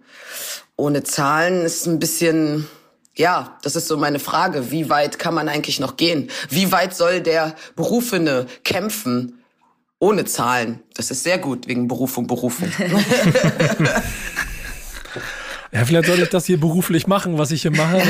ohne 0.75 1.03
Zahlen 1.03 1.63
ist 1.63 1.85
ein 1.85 1.99
bisschen, 1.99 2.67
ja, 3.15 3.57
das 3.61 3.75
ist 3.75 3.87
so 3.87 3.97
meine 3.97 4.19
Frage. 4.19 4.71
Wie 4.71 4.89
weit 4.89 5.19
kann 5.19 5.33
man 5.33 5.47
eigentlich 5.47 5.79
noch 5.79 5.95
gehen? 5.95 6.29
Wie 6.49 6.71
weit 6.71 6.95
soll 6.95 7.21
der 7.21 7.55
Berufene 7.75 8.47
kämpfen 8.63 9.39
ohne 9.99 10.25
Zahlen? 10.25 10.81
Das 10.95 11.11
ist 11.11 11.23
sehr 11.23 11.37
gut 11.37 11.67
wegen 11.67 11.87
Berufung, 11.87 12.27
Berufung. 12.27 12.71
ja, 15.71 15.85
vielleicht 15.85 16.07
soll 16.07 16.19
ich 16.19 16.29
das 16.29 16.45
hier 16.45 16.59
beruflich 16.59 17.07
machen, 17.07 17.37
was 17.37 17.51
ich 17.51 17.61
hier 17.61 17.71
mache. 17.71 17.97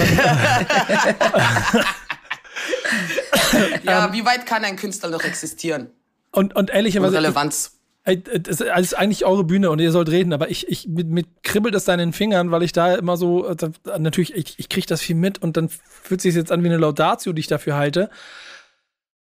ja, 3.84 4.12
wie 4.12 4.26
weit 4.26 4.46
kann 4.46 4.64
ein 4.64 4.76
Künstler 4.76 5.10
noch 5.10 5.24
existieren? 5.24 5.92
Und, 6.32 6.56
und 6.56 6.70
ehrlicherweise. 6.70 7.18
Und 7.18 7.24
Relevanz. 7.24 7.75
Das 8.06 8.62
ist 8.62 8.94
eigentlich 8.94 9.26
eure 9.26 9.44
Bühne 9.44 9.72
und 9.72 9.80
ihr 9.80 9.92
sollt 9.92 10.10
reden, 10.10 10.32
aber 10.32 10.52
ich, 10.52 10.68
ich 10.68 10.88
mit, 10.88 11.08
mit 11.08 11.28
kribbelt 11.44 11.74
es 11.74 11.86
deinen 11.86 12.14
Fingern, 12.14 12.52
weil 12.52 12.62
ich 12.62 12.72
da 12.72 12.94
immer 12.94 13.18
so, 13.18 13.48
äh, 13.48 13.56
natürlich, 13.98 14.36
ich, 14.36 14.60
ich 14.60 14.70
kriege 14.70 14.86
das 14.86 15.02
viel 15.02 15.16
mit 15.16 15.42
und 15.42 15.58
dann 15.58 15.70
fühlt 15.70 16.22
sich 16.22 16.36
jetzt 16.36 16.52
an 16.52 16.64
wie 16.64 16.68
eine 16.68 16.78
Laudatio, 16.78 17.34
die 17.34 17.40
ich 17.40 17.48
dafür 17.48 17.76
halte. 17.76 18.12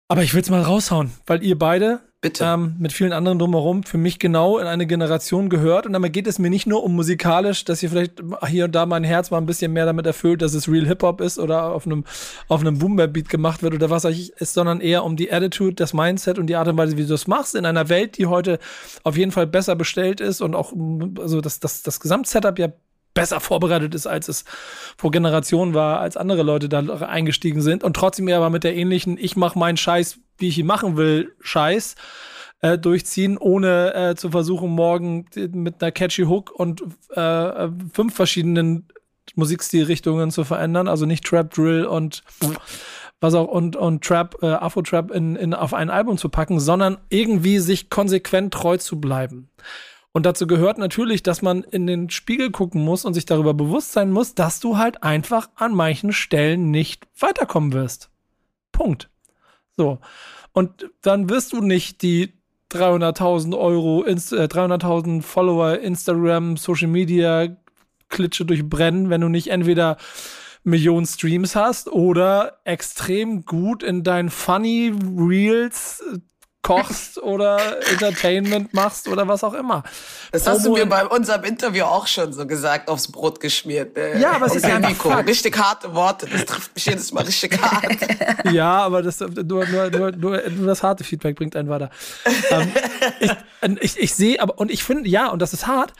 Aber 0.08 0.24
ich 0.24 0.34
will 0.34 0.42
es 0.42 0.50
mal 0.50 0.64
raushauen, 0.64 1.12
weil 1.28 1.44
ihr 1.44 1.60
beide 1.60 2.00
Bitte. 2.26 2.44
Ähm, 2.44 2.76
mit 2.80 2.92
vielen 2.92 3.14
anderen 3.14 3.38
drumherum 3.38 3.84
für 3.84 4.00
mich 4.00 4.18
genau 4.18 4.58
in 4.58 4.66
eine 4.66 4.88
Generation 4.88 5.48
gehört. 5.48 5.86
Und 5.86 5.94
damit 5.94 6.12
geht 6.12 6.26
es 6.26 6.40
mir 6.40 6.50
nicht 6.50 6.66
nur 6.66 6.84
um 6.84 6.96
musikalisch, 6.96 7.66
dass 7.66 7.84
ihr 7.84 7.92
vielleicht 7.92 8.14
hier 8.48 8.66
und 8.66 8.74
da 8.74 8.88
mein 8.88 9.04
Herz 9.04 9.30
mal 9.30 9.38
ein 9.38 9.46
bisschen 9.46 9.74
mehr 9.74 9.86
damit 9.86 10.08
erfüllt, 10.08 10.42
dass 10.42 10.56
es 10.56 10.68
Real 10.68 10.88
Hip-Hop 10.88 11.22
ist 11.22 11.38
oder 11.38 11.72
auf 11.72 11.86
einem, 11.86 12.04
auf 12.48 12.62
einem 12.62 12.80
Boom-Beat 12.80 13.30
gemacht 13.30 13.62
wird 13.62 13.76
oder 13.76 13.92
was 13.92 14.06
weiß 14.06 14.18
ich 14.18 14.34
ist, 14.38 14.56
sondern 14.56 14.82
eher 14.82 15.04
um 15.04 15.18
die 15.18 15.32
Attitude, 15.32 15.76
das 15.76 15.94
Mindset 15.94 16.40
und 16.40 16.48
die 16.48 16.56
Art 16.56 16.68
und 16.68 16.78
Weise, 16.78 16.98
wie 16.98 17.04
du 17.04 17.10
das 17.10 17.28
machst. 17.28 17.54
In 17.54 17.68
einer 17.68 17.90
Welt, 17.90 18.18
die 18.18 18.26
heute 18.26 18.58
auf 19.04 19.18
jeden 19.18 19.32
Fall 19.32 19.46
besser 19.46 19.76
bestellt 19.76 20.20
ist 20.20 20.42
und 20.42 20.56
auch, 20.56 20.74
also 21.20 21.42
das, 21.42 21.60
das, 21.60 21.84
das 21.84 22.00
Gesamtsetup 22.00 22.58
ja 22.58 22.70
besser 23.16 23.40
vorbereitet 23.40 23.96
ist, 23.96 24.06
als 24.06 24.28
es 24.28 24.46
vor 24.96 25.10
Generationen 25.10 25.74
war, 25.74 26.00
als 26.00 26.18
andere 26.18 26.44
Leute 26.44 26.70
da 26.70 26.82
eingestiegen 26.82 27.64
sind 27.64 27.84
und 27.84 27.96
trotzdem 27.96 28.30
aber 28.30 28.52
mit 28.52 28.64
der 28.64 28.76
ähnlichen, 28.76 29.18
ich 29.18 29.36
mach 29.36 29.56
meinen 29.56 29.78
Scheiß 29.78 30.20
wie 30.38 30.48
ich 30.48 30.58
ihn 30.58 30.66
machen 30.66 30.98
will, 30.98 31.36
Scheiß 31.40 31.96
äh, 32.62 32.78
durchziehen, 32.78 33.38
ohne 33.38 33.94
äh, 33.94 34.16
zu 34.16 34.32
versuchen, 34.32 34.70
morgen 34.70 35.26
mit 35.36 35.82
einer 35.82 35.92
catchy 35.92 36.24
Hook 36.24 36.52
und 36.52 36.84
äh, 37.12 37.70
fünf 37.94 38.16
verschiedenen 38.16 38.88
Musikstilrichtungen 39.36 40.32
zu 40.32 40.44
verändern. 40.44 40.88
Also 40.88 41.06
nicht 41.06 41.26
Trap, 41.26 41.54
Drill 41.54 41.86
und 41.86 42.24
was 43.22 43.34
auch 43.34 43.48
und, 43.48 43.76
und 43.76 44.04
Trap, 44.04 44.38
äh, 44.42 44.48
Afro-Trap 44.48 45.12
in, 45.12 45.36
in, 45.36 45.54
auf 45.54 45.74
ein 45.74 45.90
Album 45.90 46.18
zu 46.18 46.30
packen, 46.30 46.60
sondern 46.60 46.98
irgendwie 47.10 47.60
sich 47.60 47.90
konsequent 47.90 48.54
treu 48.54 48.78
zu 48.78 49.00
bleiben. 49.00 49.50
Und 50.16 50.26
dazu 50.26 50.48
gehört 50.48 50.78
natürlich, 50.78 51.24
dass 51.24 51.42
man 51.42 51.64
in 51.64 51.88
den 51.88 52.10
Spiegel 52.10 52.50
gucken 52.50 52.82
muss 52.82 53.04
und 53.04 53.14
sich 53.14 53.26
darüber 53.26 53.54
bewusst 53.54 53.92
sein 53.92 54.12
muss, 54.12 54.34
dass 54.34 54.62
du 54.62 54.78
halt 54.78 55.04
einfach 55.04 55.50
an 55.56 55.76
manchen 55.76 56.14
Stellen 56.14 56.72
nicht 56.72 57.06
weiterkommen 57.20 57.74
wirst. 57.74 58.10
Punkt. 58.72 59.10
So. 59.76 60.00
Und 60.54 60.90
dann 61.02 61.30
wirst 61.30 61.52
du 61.52 61.60
nicht 61.60 62.02
die 62.02 62.32
300.000 62.72 63.60
Euro, 63.60 64.06
äh, 64.06 64.14
300.000 64.14 65.22
Follower, 65.22 65.80
Instagram, 65.80 66.56
Social 66.56 66.88
Media 66.88 67.50
Klitsche 68.08 68.46
durchbrennen, 68.46 69.10
wenn 69.10 69.20
du 69.20 69.28
nicht 69.28 69.50
entweder 69.50 69.98
Millionen 70.64 71.08
Streams 71.08 71.58
hast 71.58 71.90
oder 71.90 72.62
extrem 72.64 73.44
gut 73.44 73.84
in 73.84 74.04
deinen 74.04 74.30
Funny 74.30 74.94
Reels 75.18 76.02
kochst 76.66 77.22
oder 77.22 77.80
Entertainment 77.92 78.74
machst 78.74 79.08
oder 79.08 79.28
was 79.28 79.44
auch 79.44 79.54
immer. 79.54 79.84
Das 80.32 80.48
hast 80.48 80.66
Homo 80.66 80.76
du 80.76 80.82
mir 80.82 80.90
bei 80.90 81.06
unserem 81.06 81.44
Interview 81.44 81.84
auch 81.84 82.08
schon 82.08 82.34
so 82.34 82.48
gesagt, 82.48 82.90
aufs 82.90 83.12
Brot 83.12 83.40
geschmiert. 83.40 83.96
Äh, 83.96 84.20
ja, 84.20 84.32
aber 84.32 84.48
es 84.48 84.56
ist 84.56 84.66
ja 84.66 84.80
Nico. 84.80 85.10
Richtig 85.14 85.56
harte 85.60 85.94
Worte. 85.94 86.26
Das 86.26 86.46
trifft 86.46 86.74
mich 86.74 86.86
jedes 86.88 87.12
Mal 87.12 87.24
richtig 87.24 87.62
hart. 87.62 88.52
ja, 88.52 88.80
aber 88.84 89.04
das, 89.04 89.20
nur, 89.20 89.68
nur, 89.68 89.92
nur, 89.92 90.12
nur, 90.12 90.50
nur 90.50 90.66
das 90.66 90.82
harte 90.82 91.04
Feedback 91.04 91.36
bringt 91.36 91.56
einen 91.56 91.70
weiter. 91.70 91.92
ähm, 92.50 92.72
ich, 93.20 93.32
ich, 93.82 94.00
ich 94.00 94.16
sehe, 94.16 94.42
aber, 94.42 94.58
und 94.58 94.72
ich 94.72 94.84
finde, 94.84 95.08
ja, 95.08 95.28
und 95.30 95.44
das 95.44 95.54
ist 95.54 95.68
hart, 95.68 95.94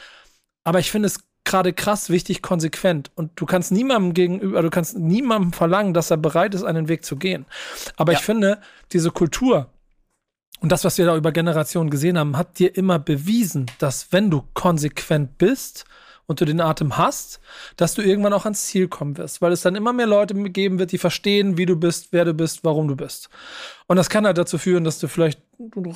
aber 0.64 0.80
ich 0.80 0.90
finde 0.90 1.06
es 1.06 1.20
gerade 1.44 1.72
krass 1.72 2.10
wichtig, 2.10 2.42
konsequent. 2.42 3.12
Und 3.14 3.30
du 3.36 3.46
kannst 3.46 3.70
niemandem 3.70 4.14
gegenüber, 4.14 4.62
du 4.62 4.70
kannst 4.70 4.98
niemandem 4.98 5.52
verlangen, 5.52 5.94
dass 5.94 6.10
er 6.10 6.16
bereit 6.16 6.56
ist, 6.56 6.64
einen 6.64 6.88
Weg 6.88 7.04
zu 7.04 7.14
gehen. 7.14 7.46
Aber 7.96 8.12
ja. 8.12 8.18
ich 8.18 8.24
finde, 8.24 8.58
diese 8.92 9.12
Kultur, 9.12 9.70
und 10.60 10.72
das, 10.72 10.84
was 10.84 10.98
wir 10.98 11.06
da 11.06 11.16
über 11.16 11.32
Generationen 11.32 11.90
gesehen 11.90 12.18
haben, 12.18 12.36
hat 12.36 12.58
dir 12.58 12.76
immer 12.76 12.98
bewiesen, 12.98 13.66
dass 13.78 14.12
wenn 14.12 14.30
du 14.30 14.42
konsequent 14.54 15.38
bist 15.38 15.84
und 16.26 16.40
du 16.40 16.44
den 16.44 16.60
Atem 16.60 16.96
hast, 16.96 17.40
dass 17.76 17.94
du 17.94 18.02
irgendwann 18.02 18.32
auch 18.32 18.44
ans 18.44 18.66
Ziel 18.66 18.88
kommen 18.88 19.16
wirst, 19.16 19.40
weil 19.42 19.52
es 19.52 19.62
dann 19.62 19.76
immer 19.76 19.92
mehr 19.92 20.06
Leute 20.06 20.34
geben 20.34 20.78
wird, 20.78 20.92
die 20.92 20.98
verstehen, 20.98 21.56
wie 21.56 21.66
du 21.66 21.76
bist, 21.76 22.08
wer 22.10 22.24
du 22.24 22.34
bist, 22.34 22.64
warum 22.64 22.88
du 22.88 22.96
bist. 22.96 23.28
Und 23.86 23.96
das 23.96 24.10
kann 24.10 24.26
halt 24.26 24.38
dazu 24.38 24.58
führen, 24.58 24.84
dass 24.84 24.98
du 24.98 25.08
vielleicht 25.08 25.40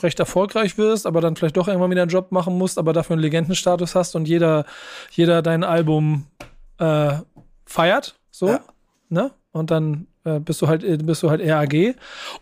recht 0.03 0.21
erfolgreich 0.21 0.79
wirst, 0.79 1.07
aber 1.07 1.21
dann 1.21 1.37
vielleicht 1.37 1.57
doch 1.57 1.67
irgendwann 1.67 1.91
wieder 1.91 2.03
einen 2.03 2.11
Job 2.11 2.31
machen 2.31 2.57
musst, 2.57 2.79
aber 2.79 2.93
dafür 2.93 3.15
einen 3.15 3.23
Legendenstatus 3.23 3.95
hast 3.95 4.15
und 4.15 4.29
jeder, 4.29 4.65
jeder 5.11 5.43
dein 5.43 5.65
Album 5.65 6.27
äh, 6.79 7.15
feiert, 7.65 8.15
so, 8.31 8.49
ja. 8.49 8.61
ne? 9.09 9.33
Und 9.53 9.73
dann 9.73 10.07
bist 10.23 10.61
du 10.61 10.69
halt 10.69 10.85
äh, 10.85 10.99
bist 10.99 11.23
du 11.23 11.31
halt 11.31 11.41
RAG 11.43 11.95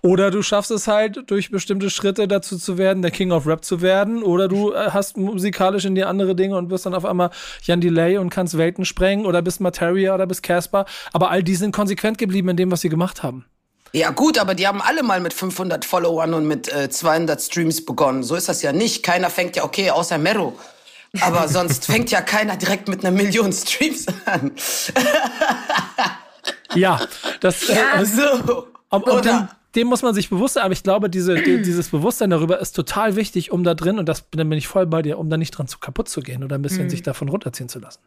oder 0.02 0.30
du 0.30 0.42
schaffst 0.42 0.70
es 0.70 0.88
halt 0.88 1.30
durch 1.30 1.50
bestimmte 1.50 1.90
Schritte 1.90 2.26
dazu 2.26 2.58
zu 2.58 2.76
werden, 2.76 3.02
der 3.02 3.12
King 3.12 3.30
of 3.30 3.46
Rap 3.46 3.64
zu 3.64 3.80
werden 3.80 4.22
oder 4.22 4.48
du 4.48 4.72
äh, 4.72 4.90
hast 4.90 5.16
musikalisch 5.16 5.84
in 5.84 5.94
dir 5.94 6.08
andere 6.08 6.34
Dinge 6.34 6.56
und 6.56 6.70
wirst 6.70 6.86
dann 6.86 6.94
auf 6.94 7.04
einmal 7.04 7.30
Jan 7.62 7.80
Delay 7.80 8.18
und 8.18 8.30
kannst 8.30 8.58
Welten 8.58 8.84
sprengen 8.84 9.26
oder 9.26 9.42
bist 9.42 9.60
Materia 9.60 10.14
oder 10.14 10.26
bist 10.26 10.42
Casper, 10.42 10.86
aber 11.12 11.30
all 11.30 11.42
die 11.42 11.54
sind 11.54 11.72
konsequent 11.72 12.18
geblieben 12.18 12.48
in 12.48 12.56
dem, 12.56 12.70
was 12.70 12.80
sie 12.80 12.88
gemacht 12.88 13.22
haben. 13.22 13.44
Ja 13.92 14.10
gut, 14.10 14.38
aber 14.38 14.54
die 14.54 14.66
haben 14.66 14.82
alle 14.82 15.02
mal 15.02 15.20
mit 15.20 15.32
500 15.32 15.84
Followern 15.84 16.34
und 16.34 16.46
mit 16.46 16.72
äh, 16.72 16.90
200 16.90 17.40
Streams 17.40 17.84
begonnen. 17.84 18.22
So 18.22 18.34
ist 18.34 18.48
das 18.48 18.60
ja 18.60 18.72
nicht. 18.72 19.02
Keiner 19.02 19.30
fängt 19.30 19.56
ja 19.56 19.64
okay, 19.64 19.90
außer 19.90 20.18
Mero. 20.18 20.58
Aber 21.20 21.48
sonst 21.48 21.86
fängt 21.86 22.10
ja 22.10 22.20
keiner 22.20 22.56
direkt 22.56 22.88
mit 22.88 23.04
einer 23.04 23.16
Million 23.16 23.52
Streams 23.52 24.06
an. 24.26 24.52
Ja, 26.74 27.00
das. 27.40 27.68
Äh, 27.68 27.74
ja, 27.96 28.04
so. 28.04 28.68
Und, 28.90 29.04
und 29.04 29.24
dem, 29.24 29.48
dem, 29.74 29.88
muss 29.88 30.02
man 30.02 30.14
sich 30.14 30.30
bewusst 30.30 30.54
sein, 30.54 30.64
aber 30.64 30.72
ich 30.72 30.82
glaube, 30.82 31.10
diese, 31.10 31.34
die, 31.34 31.62
dieses 31.62 31.90
Bewusstsein 31.90 32.30
darüber 32.30 32.58
ist 32.58 32.72
total 32.72 33.16
wichtig, 33.16 33.50
um 33.52 33.64
da 33.64 33.74
drin, 33.74 33.98
und 33.98 34.08
das 34.08 34.24
dann 34.30 34.48
bin 34.48 34.58
ich 34.58 34.68
voll 34.68 34.86
bei 34.86 35.02
dir, 35.02 35.18
um 35.18 35.28
da 35.30 35.36
nicht 35.36 35.50
dran 35.50 35.68
zu 35.68 35.78
kaputt 35.78 36.08
zu 36.08 36.20
gehen 36.20 36.42
oder 36.42 36.56
ein 36.56 36.62
bisschen 36.62 36.84
mhm. 36.84 36.90
sich 36.90 37.02
davon 37.02 37.28
runterziehen 37.28 37.68
zu 37.68 37.78
lassen. 37.78 38.00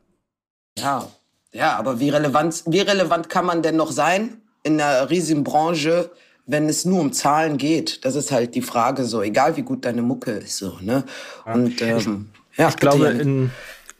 Ja, 0.78 1.08
ja, 1.54 1.76
aber 1.78 2.00
wie 2.00 2.10
relevant, 2.10 2.64
wie 2.66 2.80
relevant 2.80 3.30
kann 3.30 3.46
man 3.46 3.62
denn 3.62 3.76
noch 3.76 3.92
sein 3.92 4.42
in 4.64 4.80
einer 4.80 5.10
riesigen 5.10 5.44
Branche, 5.44 6.10
wenn 6.46 6.70
es 6.70 6.86
nur 6.86 7.02
um 7.02 7.14
Zahlen 7.14 7.58
geht? 7.58 8.06
Das 8.06 8.16
ist 8.16 8.32
halt 8.32 8.56
die 8.56 8.62
Frage 8.62 9.04
so, 9.04 9.22
egal 9.22 9.58
wie 9.58 9.64
gut 9.64 9.86
deine 9.86 10.02
Mucke 10.02 10.32
ist, 10.32 10.58
so, 10.58 10.78
ne? 10.82 11.04
Und, 11.46 11.82
ähm, 11.82 12.30
ja, 12.58 12.70
ich 12.70 12.78
glaube, 12.78 13.08
in, 13.08 13.52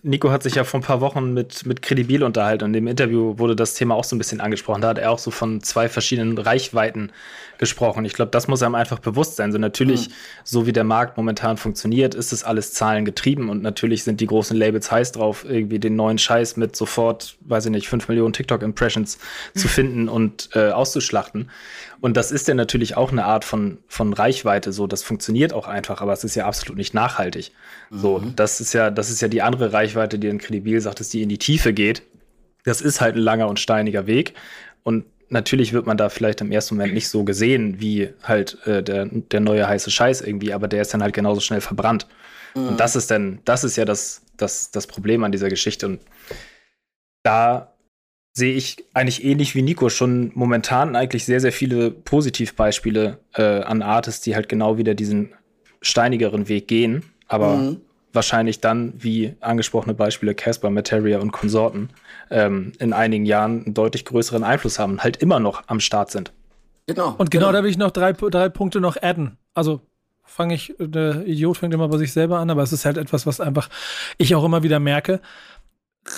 Nico 0.04 0.32
hat 0.32 0.42
sich 0.42 0.56
ja 0.56 0.64
vor 0.64 0.80
ein 0.80 0.84
paar 0.84 1.00
Wochen 1.00 1.34
mit, 1.34 1.66
mit 1.66 1.84
Credibil 1.84 2.24
unterhalten 2.24 2.64
und 2.64 2.74
dem 2.74 2.88
Interview 2.88 3.38
wurde 3.38 3.56
das 3.56 3.76
Thema 3.76 3.94
auch 3.94 4.04
so 4.04 4.16
ein 4.16 4.20
bisschen 4.20 4.42
angesprochen. 4.42 4.82
Da 4.82 4.90
hat 4.90 4.98
er 4.98 5.12
auch 5.12 5.20
so 5.20 5.30
von 5.30 5.62
zwei 5.62 5.90
verschiedenen 5.90 6.40
Reichweiten 6.40 7.12
gesprochen. 7.60 8.04
Ich 8.06 8.14
glaube, 8.14 8.32
das 8.32 8.48
muss 8.48 8.64
einem 8.64 8.74
einfach 8.74 8.98
bewusst 8.98 9.36
sein. 9.36 9.52
So 9.52 9.60
natürlich, 9.60 10.10
mhm. 10.10 10.14
so 10.44 10.66
wie 10.66 10.74
der 10.74 10.84
Markt 10.84 11.18
momentan 11.18 11.58
funktioniert, 11.58 12.16
ist 12.16 12.34
es 12.34 12.44
alles 12.44 12.74
zahlengetrieben 12.74 13.50
und 13.50 13.62
natürlich 13.62 14.04
sind 14.04 14.20
die 14.20 14.26
großen 14.26 14.58
Labels 14.58 14.92
heiß 14.92 15.12
drauf, 15.12 15.46
irgendwie 15.48 15.78
den 15.78 15.96
neuen 15.96 16.18
Scheiß 16.18 16.58
mit 16.58 16.76
sofort, 16.76 17.38
weiß 17.42 17.68
ich 17.68 17.72
nicht, 17.72 17.88
fünf 17.88 18.08
Millionen 18.08 18.34
TikTok-Impressions 18.34 19.20
zu 19.56 19.68
finden 19.70 20.10
und 20.10 20.50
äh, 20.56 20.72
auszuschlachten. 20.72 21.52
Und 22.02 22.18
das 22.18 22.32
ist 22.32 22.48
ja 22.48 22.56
natürlich 22.56 22.98
auch 22.98 23.12
eine 23.12 23.26
Art 23.26 23.46
von, 23.46 23.78
von 23.88 24.12
Reichweite. 24.14 24.74
So, 24.74 24.88
das 24.88 25.04
funktioniert 25.04 25.54
auch 25.54 25.68
einfach, 25.68 26.02
aber 26.02 26.12
es 26.14 26.24
ist 26.24 26.34
ja 26.34 26.48
absolut 26.48 26.76
nicht 26.76 26.96
nachhaltig. 26.96 27.52
Mhm. 27.92 28.00
So, 28.00 28.24
das 28.36 28.60
ist 28.60 28.74
ja, 28.74 28.90
das 28.90 29.12
ist 29.12 29.22
ja 29.22 29.28
die 29.28 29.44
andere 29.44 29.72
Reichweite, 29.72 30.18
die 30.18 30.28
in 30.28 30.40
Credibil 30.40 30.82
sagt, 30.82 31.00
dass 31.00 31.10
die 31.10 31.22
in 31.22 31.30
die 31.30 31.38
Tiefe 31.38 31.74
geht. 31.74 32.02
Das 32.64 32.82
ist 32.82 33.02
halt 33.02 33.16
ein 33.16 33.22
langer 33.22 33.48
und 33.48 33.60
steiniger 33.60 34.08
Weg. 34.08 34.34
Und 34.82 35.06
natürlich 35.30 35.74
wird 35.74 35.86
man 35.86 35.96
da 35.96 36.10
vielleicht 36.10 36.42
im 36.42 36.52
ersten 36.52 36.76
Moment 36.76 36.96
nicht 36.96 37.08
so 37.08 37.24
gesehen 37.24 37.80
wie 37.80 38.10
halt 38.24 38.58
äh, 38.66 38.82
der, 38.82 39.06
der 39.06 39.40
neue 39.40 39.68
heiße 39.68 39.92
Scheiß 39.92 40.22
irgendwie, 40.22 40.54
aber 40.54 40.68
der 40.68 40.82
ist 40.82 40.94
dann 40.96 41.04
halt 41.04 41.14
genauso 41.14 41.40
schnell 41.40 41.62
verbrannt. 41.62 42.08
Mhm. 42.56 42.70
Und 42.70 42.80
das 42.80 42.96
ist 42.96 43.12
dann, 43.12 43.40
das 43.46 43.64
ist 43.64 43.76
ja 43.76 43.86
das, 43.86 44.24
das, 44.38 44.72
das 44.72 44.88
Problem 44.88 45.24
an 45.24 45.32
dieser 45.32 45.50
Geschichte. 45.50 45.86
Und 45.86 46.00
da 47.22 47.74
sehe 48.34 48.54
ich 48.54 48.86
eigentlich 48.94 49.24
ähnlich 49.24 49.56
wie 49.56 49.62
Nico 49.62 49.90
schon 49.90 50.32
momentan 50.36 50.96
eigentlich 50.96 51.26
sehr, 51.26 51.40
sehr 51.40 51.52
viele 51.52 51.92
Positivbeispiele 51.92 53.20
äh, 53.34 53.62
an 53.62 53.82
Artists, 53.82 54.22
die 54.22 54.36
halt 54.36 54.48
genau 54.48 54.78
wieder 54.78 54.96
diesen 54.96 55.34
steinigeren 55.82 56.48
Weg 56.48 56.68
gehen, 56.68 57.04
aber 57.28 57.58
mhm. 57.58 57.82
wahrscheinlich 58.14 58.62
dann, 58.62 58.94
wie 58.98 59.36
angesprochene 59.42 59.94
Beispiele 59.94 60.34
Casper, 60.34 60.70
Materia 60.70 61.20
und 61.20 61.32
Konsorten, 61.32 61.90
ähm, 62.30 62.72
in 62.80 62.94
einigen 62.94 63.26
Jahren 63.26 63.66
einen 63.66 63.74
deutlich 63.74 64.06
größeren 64.06 64.44
Einfluss 64.44 64.80
haben 64.80 64.94
und 64.94 65.04
halt 65.04 65.18
immer 65.18 65.40
noch 65.40 65.64
am 65.68 65.80
Start 65.80 66.12
sind. 66.12 66.32
Genau. 66.88 67.16
Und 67.18 67.32
genau, 67.32 67.48
genau. 67.48 67.52
da 67.58 67.64
will 67.64 67.70
ich 67.70 67.78
noch 67.78 67.92
drei, 67.92 68.14
drei 68.14 68.50
Punkte 68.50 68.80
noch 68.80 68.96
adden. 69.02 69.38
Also 69.54 69.82
fange 70.24 70.54
ich, 70.54 70.74
der 70.80 71.26
Idiot 71.26 71.58
fängt 71.58 71.74
immer 71.74 71.90
bei 71.90 71.98
sich 71.98 72.14
selber 72.14 72.40
an, 72.40 72.50
aber 72.50 72.64
es 72.64 72.72
ist 72.72 72.86
halt 72.86 72.98
etwas, 72.98 73.26
was 73.26 73.42
einfach 73.42 73.70
ich 74.18 74.36
auch 74.36 74.46
immer 74.46 74.64
wieder 74.64 74.80
merke 74.80 75.20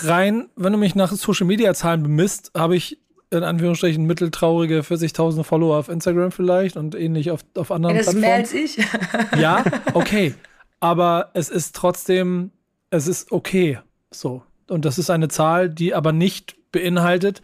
rein, 0.03 0.49
wenn 0.55 0.73
du 0.73 0.79
mich 0.79 0.95
nach 0.95 1.11
Social 1.11 1.47
Media 1.47 1.73
Zahlen 1.73 2.03
bemisst, 2.03 2.51
habe 2.55 2.75
ich 2.75 2.99
in 3.31 3.43
Anführungsstrichen 3.43 4.05
mitteltraurige 4.05 4.81
40.000 4.81 5.43
Follower 5.43 5.77
auf 5.77 5.89
Instagram 5.89 6.31
vielleicht 6.31 6.77
und 6.77 6.95
ähnlich 6.95 7.31
auf, 7.31 7.41
auf 7.55 7.71
anderen 7.71 7.97
das 7.97 8.05
Plattformen. 8.05 8.41
Das 8.41 8.53
ist 8.53 8.77
mehr 8.77 8.85
als 8.85 9.33
ich. 9.33 9.39
ja, 9.39 9.63
okay. 9.93 10.35
Aber 10.79 11.31
es 11.33 11.49
ist 11.49 11.75
trotzdem, 11.75 12.51
es 12.91 13.07
ist 13.07 13.31
okay. 13.31 13.79
So. 14.11 14.43
Und 14.69 14.85
das 14.85 14.99
ist 14.99 15.09
eine 15.09 15.29
Zahl, 15.29 15.69
die 15.69 15.93
aber 15.93 16.11
nicht 16.11 16.55
beinhaltet, 16.71 17.41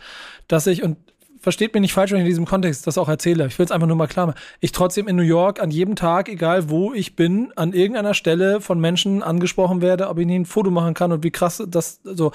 dass 0.47 0.67
ich, 0.67 0.83
und 0.83 0.97
versteht 1.39 1.73
mich 1.73 1.81
nicht 1.81 1.93
falsch, 1.93 2.11
wenn 2.11 2.19
ich 2.19 2.25
in 2.25 2.29
diesem 2.29 2.45
Kontext 2.45 2.85
das 2.87 2.97
auch 2.97 3.09
erzähle. 3.09 3.47
Ich 3.47 3.57
will 3.57 3.65
es 3.65 3.71
einfach 3.71 3.87
nur 3.87 3.95
mal 3.95 4.07
klar 4.07 4.27
machen. 4.27 4.39
Ich 4.59 4.71
trotzdem 4.71 5.07
in 5.07 5.15
New 5.15 5.23
York 5.23 5.61
an 5.61 5.71
jedem 5.71 5.95
Tag, 5.95 6.29
egal 6.29 6.69
wo 6.69 6.93
ich 6.93 7.15
bin, 7.15 7.51
an 7.55 7.73
irgendeiner 7.73 8.13
Stelle 8.13 8.61
von 8.61 8.79
Menschen 8.79 9.23
angesprochen 9.23 9.81
werde, 9.81 10.09
ob 10.09 10.17
ich 10.17 10.23
ihnen 10.23 10.41
ein 10.41 10.45
Foto 10.45 10.71
machen 10.71 10.93
kann 10.93 11.11
und 11.11 11.23
wie 11.23 11.31
krass 11.31 11.63
das 11.67 12.01
so. 12.03 12.31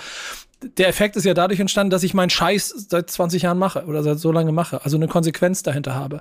Der 0.79 0.89
Effekt 0.89 1.17
ist 1.17 1.25
ja 1.25 1.35
dadurch 1.35 1.61
entstanden, 1.61 1.91
dass 1.91 2.03
ich 2.03 2.15
meinen 2.15 2.31
Scheiß 2.31 2.87
seit 2.89 3.11
20 3.11 3.43
Jahren 3.43 3.59
mache 3.59 3.85
oder 3.85 4.03
seit 4.03 4.19
so 4.19 4.33
lange 4.33 4.51
mache, 4.51 4.83
also 4.83 4.97
eine 4.97 5.09
Konsequenz 5.09 5.63
dahinter 5.63 5.95
habe. 5.95 6.21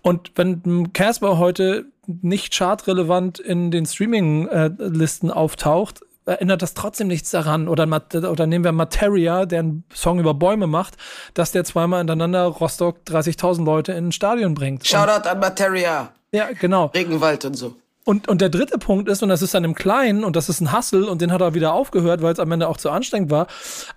Und 0.00 0.30
wenn 0.36 0.92
Casper 0.92 1.38
heute 1.38 1.86
nicht 2.06 2.54
chartrelevant 2.54 3.40
in 3.40 3.72
den 3.72 3.86
Streaming-Listen 3.86 5.30
auftaucht, 5.30 6.02
ändert 6.26 6.62
das 6.62 6.74
trotzdem 6.74 7.08
nichts 7.08 7.30
daran. 7.30 7.68
Oder, 7.68 7.84
oder 8.30 8.46
nehmen 8.46 8.64
wir 8.64 8.72
Materia, 8.72 9.46
der 9.46 9.60
einen 9.60 9.84
Song 9.94 10.18
über 10.18 10.34
Bäume 10.34 10.66
macht, 10.66 10.96
dass 11.34 11.52
der 11.52 11.64
zweimal 11.64 11.98
hintereinander 11.98 12.46
Rostock 12.46 12.98
30.000 13.06 13.64
Leute 13.64 13.92
in 13.92 14.08
ein 14.08 14.12
Stadion 14.12 14.54
bringt. 14.54 14.86
Shoutout 14.86 15.28
an 15.28 15.38
Materia. 15.40 16.12
Ja, 16.32 16.48
genau. 16.58 16.86
Regenwald 16.86 17.44
und 17.44 17.54
so. 17.54 17.76
Und, 18.04 18.28
und 18.28 18.42
der 18.42 18.50
dritte 18.50 18.76
Punkt 18.76 19.08
ist, 19.08 19.22
und 19.22 19.30
das 19.30 19.40
ist 19.40 19.54
dann 19.54 19.64
im 19.64 19.74
Kleinen, 19.74 20.24
und 20.24 20.36
das 20.36 20.50
ist 20.50 20.60
ein 20.60 20.76
Hustle, 20.76 21.08
und 21.08 21.22
den 21.22 21.32
hat 21.32 21.40
er 21.40 21.54
wieder 21.54 21.72
aufgehört, 21.72 22.20
weil 22.20 22.34
es 22.34 22.38
am 22.38 22.52
Ende 22.52 22.68
auch 22.68 22.76
zu 22.76 22.90
anstrengend 22.90 23.30
war. 23.30 23.46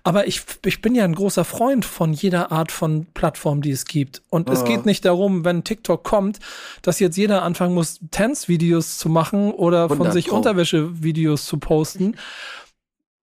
Aber 0.02 0.26
ich, 0.26 0.40
ich 0.64 0.80
bin 0.80 0.94
ja 0.94 1.04
ein 1.04 1.14
großer 1.14 1.44
Freund 1.44 1.84
von 1.84 2.14
jeder 2.14 2.50
Art 2.50 2.72
von 2.72 3.06
Plattform, 3.12 3.60
die 3.60 3.70
es 3.70 3.84
gibt. 3.84 4.22
Und 4.30 4.48
oh. 4.48 4.52
es 4.54 4.64
geht 4.64 4.86
nicht 4.86 5.04
darum, 5.04 5.44
wenn 5.44 5.62
TikTok 5.62 6.04
kommt, 6.04 6.38
dass 6.80 7.00
jetzt 7.00 7.18
jeder 7.18 7.42
anfangen 7.42 7.74
muss, 7.74 8.00
Tanzvideos 8.10 8.96
zu 8.96 9.10
machen 9.10 9.52
oder 9.52 9.90
von 9.90 10.10
sich 10.10 10.32
Unterwäsche-Videos 10.32 11.44
zu 11.44 11.58
posten. 11.58 12.16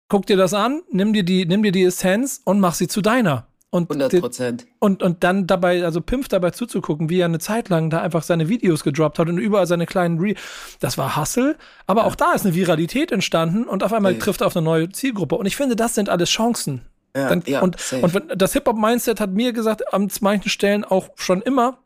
Guck 0.08 0.28
dir 0.28 0.38
das 0.38 0.54
an, 0.54 0.82
nimm 0.90 1.12
dir 1.12 1.24
die, 1.24 1.46
nimm 1.46 1.62
dir 1.62 1.74
die 1.74 1.84
Essenz 1.84 2.42
und 2.46 2.62
mach 2.62 2.74
sie 2.74 2.88
zu 2.88 3.02
deiner. 3.02 3.49
Und 3.72 3.92
100 3.92 4.20
Prozent. 4.20 4.68
Und, 4.80 5.04
und 5.04 5.24
dann 5.24 5.46
dabei, 5.46 5.86
also 5.86 6.02
Pimpf 6.02 6.28
dabei 6.28 6.50
zuzugucken, 6.50 7.10
wie 7.10 7.20
er 7.20 7.26
eine 7.26 7.38
Zeit 7.38 7.70
lang 7.70 7.92
da 7.92 8.02
einfach 8.02 8.24
seine 8.24 8.50
Videos 8.50 8.84
gedroppt 8.84 9.20
hat 9.20 9.30
und 9.30 9.38
überall 9.38 9.68
seine 9.68 9.86
kleinen 9.86 10.20
Re 10.20 10.34
Das 10.80 10.98
war 10.98 11.16
Hustle, 11.16 11.56
aber 11.86 12.02
ja. 12.02 12.08
auch 12.08 12.16
da 12.16 12.34
ist 12.34 12.46
eine 12.46 12.56
Viralität 12.56 13.12
entstanden 13.12 13.66
und 13.66 13.84
auf 13.84 13.94
einmal 13.94 14.14
ja. 14.14 14.20
trifft 14.20 14.42
er 14.42 14.48
auf 14.48 14.58
eine 14.58 14.66
neue 14.66 14.90
Zielgruppe. 14.90 15.36
Und 15.36 15.46
ich 15.46 15.56
finde, 15.56 15.76
das 15.76 15.94
sind 15.94 16.10
alles 16.10 16.30
Chancen. 16.30 16.82
Ja, 17.16 17.30
dann, 17.30 17.44
ja, 17.46 17.62
und, 17.62 17.78
und 18.02 18.24
das 18.36 18.54
Hip-Hop-Mindset 18.54 19.20
hat 19.20 19.32
mir 19.32 19.54
gesagt, 19.54 19.94
an 19.94 20.10
manchen 20.22 20.50
Stellen 20.50 20.84
auch 20.84 21.10
schon 21.16 21.42
immer, 21.42 21.80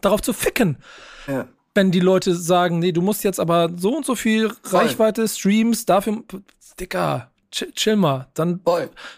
darauf 0.00 0.22
zu 0.22 0.32
ficken. 0.32 0.78
Ja. 1.26 1.48
Wenn 1.74 1.90
die 1.90 2.00
Leute 2.00 2.34
sagen, 2.34 2.78
nee, 2.78 2.92
du 2.92 3.02
musst 3.02 3.24
jetzt 3.24 3.40
aber 3.40 3.70
so 3.76 3.96
und 3.96 4.04
so 4.04 4.14
viel. 4.14 4.52
Reichweite, 4.64 5.26
Streams, 5.28 5.86
dafür, 5.86 6.22
Dicker, 6.78 7.29
chill 7.50 7.96
mal. 7.96 8.28
Dann 8.34 8.60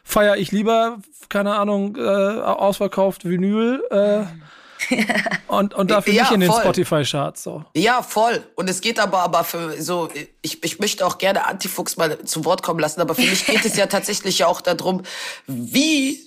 feiere 0.04 0.36
ich 0.36 0.52
lieber, 0.52 0.98
keine 1.28 1.54
Ahnung, 1.54 1.96
äh, 1.96 2.00
ausverkauft 2.00 3.24
Vinyl. 3.24 3.82
Äh, 3.90 4.24
und, 5.48 5.74
und 5.74 5.90
dafür 5.90 6.12
ja, 6.12 6.22
nicht 6.22 6.32
in 6.32 6.40
den 6.40 6.52
Spotify-Charts. 6.52 7.42
So. 7.42 7.64
Ja, 7.74 8.02
voll. 8.02 8.42
Und 8.54 8.68
es 8.68 8.80
geht 8.80 8.98
aber, 8.98 9.20
aber 9.20 9.44
für 9.44 9.80
so, 9.80 10.08
ich, 10.42 10.62
ich 10.62 10.78
möchte 10.78 11.06
auch 11.06 11.18
gerne 11.18 11.46
Antifuchs 11.46 11.96
mal 11.96 12.18
zu 12.24 12.44
Wort 12.44 12.62
kommen 12.62 12.80
lassen, 12.80 13.00
aber 13.00 13.14
für 13.14 13.22
mich 13.22 13.46
geht 13.46 13.64
es 13.64 13.76
ja 13.76 13.86
tatsächlich 13.88 14.44
auch 14.44 14.60
darum, 14.60 15.02
wie 15.46 16.26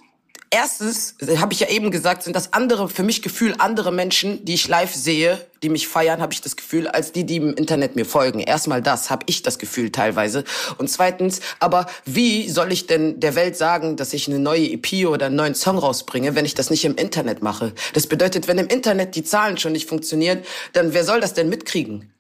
erstens, 0.50 1.16
habe 1.38 1.54
ich 1.54 1.60
ja 1.60 1.70
eben 1.70 1.92
gesagt, 1.92 2.24
sind 2.24 2.36
das 2.36 2.54
andere, 2.54 2.90
für 2.90 3.04
mich 3.04 3.22
Gefühl, 3.22 3.56
andere 3.58 3.92
Menschen, 3.92 4.44
die 4.46 4.54
ich 4.54 4.68
live 4.68 4.94
sehe, 4.94 5.46
die 5.64 5.70
mich 5.70 5.88
feiern, 5.88 6.22
habe 6.22 6.34
ich 6.34 6.42
das 6.42 6.56
Gefühl, 6.56 6.88
als 6.88 7.12
die, 7.12 7.26
die 7.26 7.38
im 7.38 7.54
Internet 7.54 7.96
mir 7.96 8.06
folgen. 8.06 8.40
Erstmal 8.40 8.82
das, 8.82 9.10
habe 9.10 9.26
ich 9.28 9.42
das 9.42 9.60
Gefühl 9.60 9.92
teilweise. 9.92 10.44
Und 10.78 10.90
zweitens, 10.90 11.42
aber 11.60 11.88
wie 12.06 12.50
soll 12.50 12.72
ich 12.72 12.88
denn 12.88 13.20
der 13.20 13.36
Welt 13.36 13.58
sagen, 13.58 13.96
dass 13.96 14.14
ich 14.14 14.28
eine 14.28 14.40
neue 14.40 14.72
EP 14.72 15.08
oder 15.08 15.28
einen 15.28 15.36
neuen 15.36 15.56
Song 15.56 15.78
rausbringe, 15.78 16.36
wenn 16.36 16.46
ich 16.46 16.56
das 16.56 16.70
nicht 16.70 16.86
im 16.86 16.96
Internet 16.96 17.42
mache? 17.42 17.74
Das 17.94 18.08
bedeutet, 18.08 18.48
wenn 18.48 18.58
im 18.58 18.68
Internet 18.68 19.16
die 19.16 19.24
Zahlen 19.24 19.58
schon 19.58 19.72
nicht 19.72 19.90
funktionieren, 19.90 20.44
dann 20.74 20.94
wer 20.94 21.04
soll 21.04 21.22
das 21.22 21.34
denn 21.34 21.50
mitkriegen? 21.50 22.12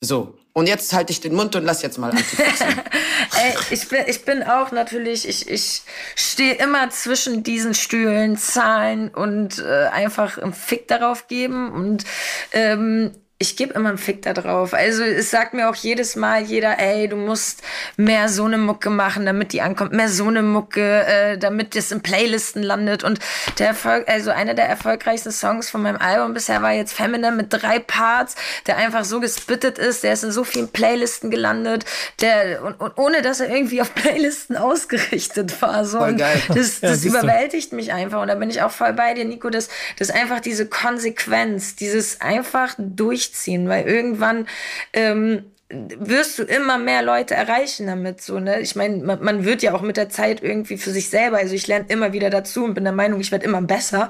So. 0.00 0.34
Und 0.56 0.68
jetzt 0.68 0.92
halte 0.92 1.10
ich 1.10 1.20
den 1.20 1.34
Mund 1.34 1.56
und 1.56 1.64
lass 1.64 1.82
jetzt 1.82 1.98
mal 1.98 2.12
Ey, 3.42 3.54
ich 3.70 3.88
bin, 3.88 4.04
ich 4.06 4.24
bin 4.24 4.44
auch 4.44 4.70
natürlich, 4.70 5.28
ich, 5.28 5.50
ich 5.50 5.82
stehe 6.14 6.54
immer 6.54 6.90
zwischen 6.90 7.42
diesen 7.42 7.74
Stühlen, 7.74 8.36
Zahlen 8.36 9.08
und 9.08 9.58
äh, 9.58 9.86
einfach 9.86 10.38
einen 10.38 10.54
Fick 10.54 10.86
darauf 10.86 11.26
geben. 11.26 11.72
Und 11.72 12.04
ähm, 12.52 13.10
ich 13.44 13.56
gebe 13.56 13.74
immer 13.74 13.90
einen 13.90 13.98
Fick 13.98 14.22
da 14.22 14.32
drauf. 14.32 14.72
Also 14.72 15.04
es 15.04 15.30
sagt 15.30 15.52
mir 15.52 15.68
auch 15.68 15.74
jedes 15.74 16.16
Mal 16.16 16.42
jeder, 16.42 16.78
ey, 16.78 17.08
du 17.08 17.16
musst 17.16 17.62
mehr 17.96 18.30
so 18.30 18.44
eine 18.44 18.56
Mucke 18.56 18.88
machen, 18.88 19.26
damit 19.26 19.52
die 19.52 19.60
ankommt, 19.60 19.92
mehr 19.92 20.08
so 20.08 20.28
eine 20.28 20.42
Mucke, 20.42 21.04
äh, 21.04 21.36
damit 21.36 21.76
das 21.76 21.92
in 21.92 22.00
Playlisten 22.00 22.62
landet. 22.62 23.04
Und 23.04 23.18
der 23.58 23.68
Erfolg, 23.68 24.08
also 24.08 24.30
einer 24.30 24.54
der 24.54 24.66
erfolgreichsten 24.66 25.30
Songs 25.30 25.68
von 25.68 25.82
meinem 25.82 25.98
Album 25.98 26.32
bisher 26.32 26.62
war 26.62 26.72
jetzt 26.72 26.94
Feminine 26.94 27.32
mit 27.32 27.48
drei 27.50 27.78
Parts, 27.80 28.34
der 28.66 28.78
einfach 28.78 29.04
so 29.04 29.20
gespittet 29.20 29.78
ist, 29.78 30.04
der 30.04 30.14
ist 30.14 30.24
in 30.24 30.32
so 30.32 30.44
vielen 30.44 30.68
Playlisten 30.68 31.30
gelandet, 31.30 31.84
der 32.22 32.62
und, 32.64 32.80
und 32.80 32.96
ohne 32.96 33.20
dass 33.20 33.40
er 33.40 33.50
irgendwie 33.54 33.82
auf 33.82 33.94
Playlisten 33.94 34.56
ausgerichtet 34.56 35.60
war. 35.60 35.84
So. 35.84 35.98
Voll 35.98 36.14
geil. 36.14 36.40
Das, 36.48 36.80
das 36.80 37.04
ja, 37.04 37.10
überwältigt 37.10 37.74
mich 37.74 37.92
einfach. 37.92 38.22
Und 38.22 38.28
da 38.28 38.36
bin 38.36 38.48
ich 38.48 38.62
auch 38.62 38.70
voll 38.70 38.94
bei 38.94 39.12
dir, 39.12 39.26
Nico, 39.26 39.50
dass, 39.50 39.68
dass 39.98 40.10
einfach 40.10 40.40
diese 40.40 40.66
Konsequenz, 40.66 41.76
dieses 41.76 42.22
einfach 42.22 42.74
durch 42.78 43.33
durchziehen, 43.34 43.68
weil 43.68 43.86
irgendwann 43.86 44.46
ähm, 44.92 45.44
wirst 45.70 46.38
du 46.38 46.44
immer 46.44 46.78
mehr 46.78 47.02
Leute 47.02 47.34
erreichen 47.34 47.86
damit. 47.86 48.20
So, 48.20 48.38
ne? 48.38 48.60
Ich 48.60 48.76
meine, 48.76 49.02
man, 49.02 49.22
man, 49.22 49.44
wird 49.44 49.62
ja 49.62 49.74
auch 49.74 49.82
mit 49.82 49.96
der 49.96 50.08
Zeit 50.08 50.42
irgendwie 50.42 50.76
für 50.76 50.90
sich 50.90 51.10
selber, 51.10 51.38
also 51.38 51.54
ich 51.54 51.66
lerne 51.66 51.86
immer 51.88 52.12
wieder 52.12 52.30
dazu 52.30 52.64
und 52.64 52.74
bin 52.74 52.84
der 52.84 52.92
Meinung, 52.92 53.20
ich 53.20 53.32
werde 53.32 53.46
immer 53.46 53.62
besser. 53.62 54.08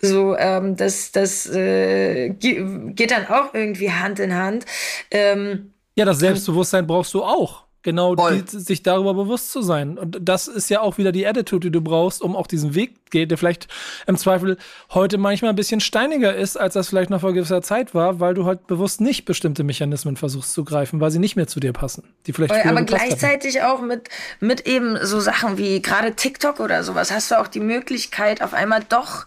So, 0.00 0.36
ähm, 0.36 0.76
das, 0.76 1.12
das 1.12 1.46
äh, 1.50 2.30
geht 2.30 3.10
dann 3.10 3.26
auch 3.26 3.52
irgendwie 3.52 3.90
Hand 3.90 4.20
in 4.20 4.34
Hand. 4.34 4.64
Ähm, 5.10 5.74
ja, 5.94 6.06
das 6.06 6.20
Selbstbewusstsein 6.20 6.86
brauchst 6.86 7.12
du 7.12 7.22
auch. 7.22 7.61
Genau, 7.82 8.14
die, 8.14 8.44
sich 8.46 8.84
darüber 8.84 9.12
bewusst 9.14 9.50
zu 9.50 9.60
sein. 9.60 9.98
Und 9.98 10.18
das 10.20 10.46
ist 10.46 10.70
ja 10.70 10.80
auch 10.80 10.98
wieder 10.98 11.10
die 11.10 11.26
Attitude, 11.26 11.68
die 11.68 11.72
du 11.72 11.80
brauchst, 11.80 12.22
um 12.22 12.36
auch 12.36 12.46
diesen 12.46 12.76
Weg 12.76 13.10
geht, 13.10 13.32
der 13.32 13.38
vielleicht 13.38 13.66
im 14.06 14.16
Zweifel 14.16 14.56
heute 14.90 15.18
manchmal 15.18 15.50
ein 15.50 15.56
bisschen 15.56 15.80
steiniger 15.80 16.34
ist, 16.34 16.56
als 16.56 16.74
das 16.74 16.88
vielleicht 16.88 17.10
noch 17.10 17.20
vor 17.20 17.32
gewisser 17.32 17.60
Zeit 17.60 17.92
war, 17.92 18.20
weil 18.20 18.34
du 18.34 18.46
halt 18.46 18.68
bewusst 18.68 19.00
nicht 19.00 19.24
bestimmte 19.24 19.64
Mechanismen 19.64 20.16
versuchst 20.16 20.52
zu 20.52 20.64
greifen, 20.64 21.00
weil 21.00 21.10
sie 21.10 21.18
nicht 21.18 21.34
mehr 21.34 21.48
zu 21.48 21.58
dir 21.58 21.72
passen. 21.72 22.04
Die 22.26 22.32
vielleicht 22.32 22.54
aber 22.64 22.82
gleichzeitig 22.82 23.60
hatten. 23.60 23.66
auch 23.66 23.82
mit, 23.82 24.08
mit 24.38 24.66
eben 24.66 24.96
so 25.04 25.18
Sachen 25.18 25.58
wie 25.58 25.82
gerade 25.82 26.14
TikTok 26.14 26.60
oder 26.60 26.84
sowas 26.84 27.10
hast 27.10 27.32
du 27.32 27.40
auch 27.40 27.48
die 27.48 27.60
Möglichkeit, 27.60 28.42
auf 28.42 28.54
einmal 28.54 28.84
doch 28.88 29.26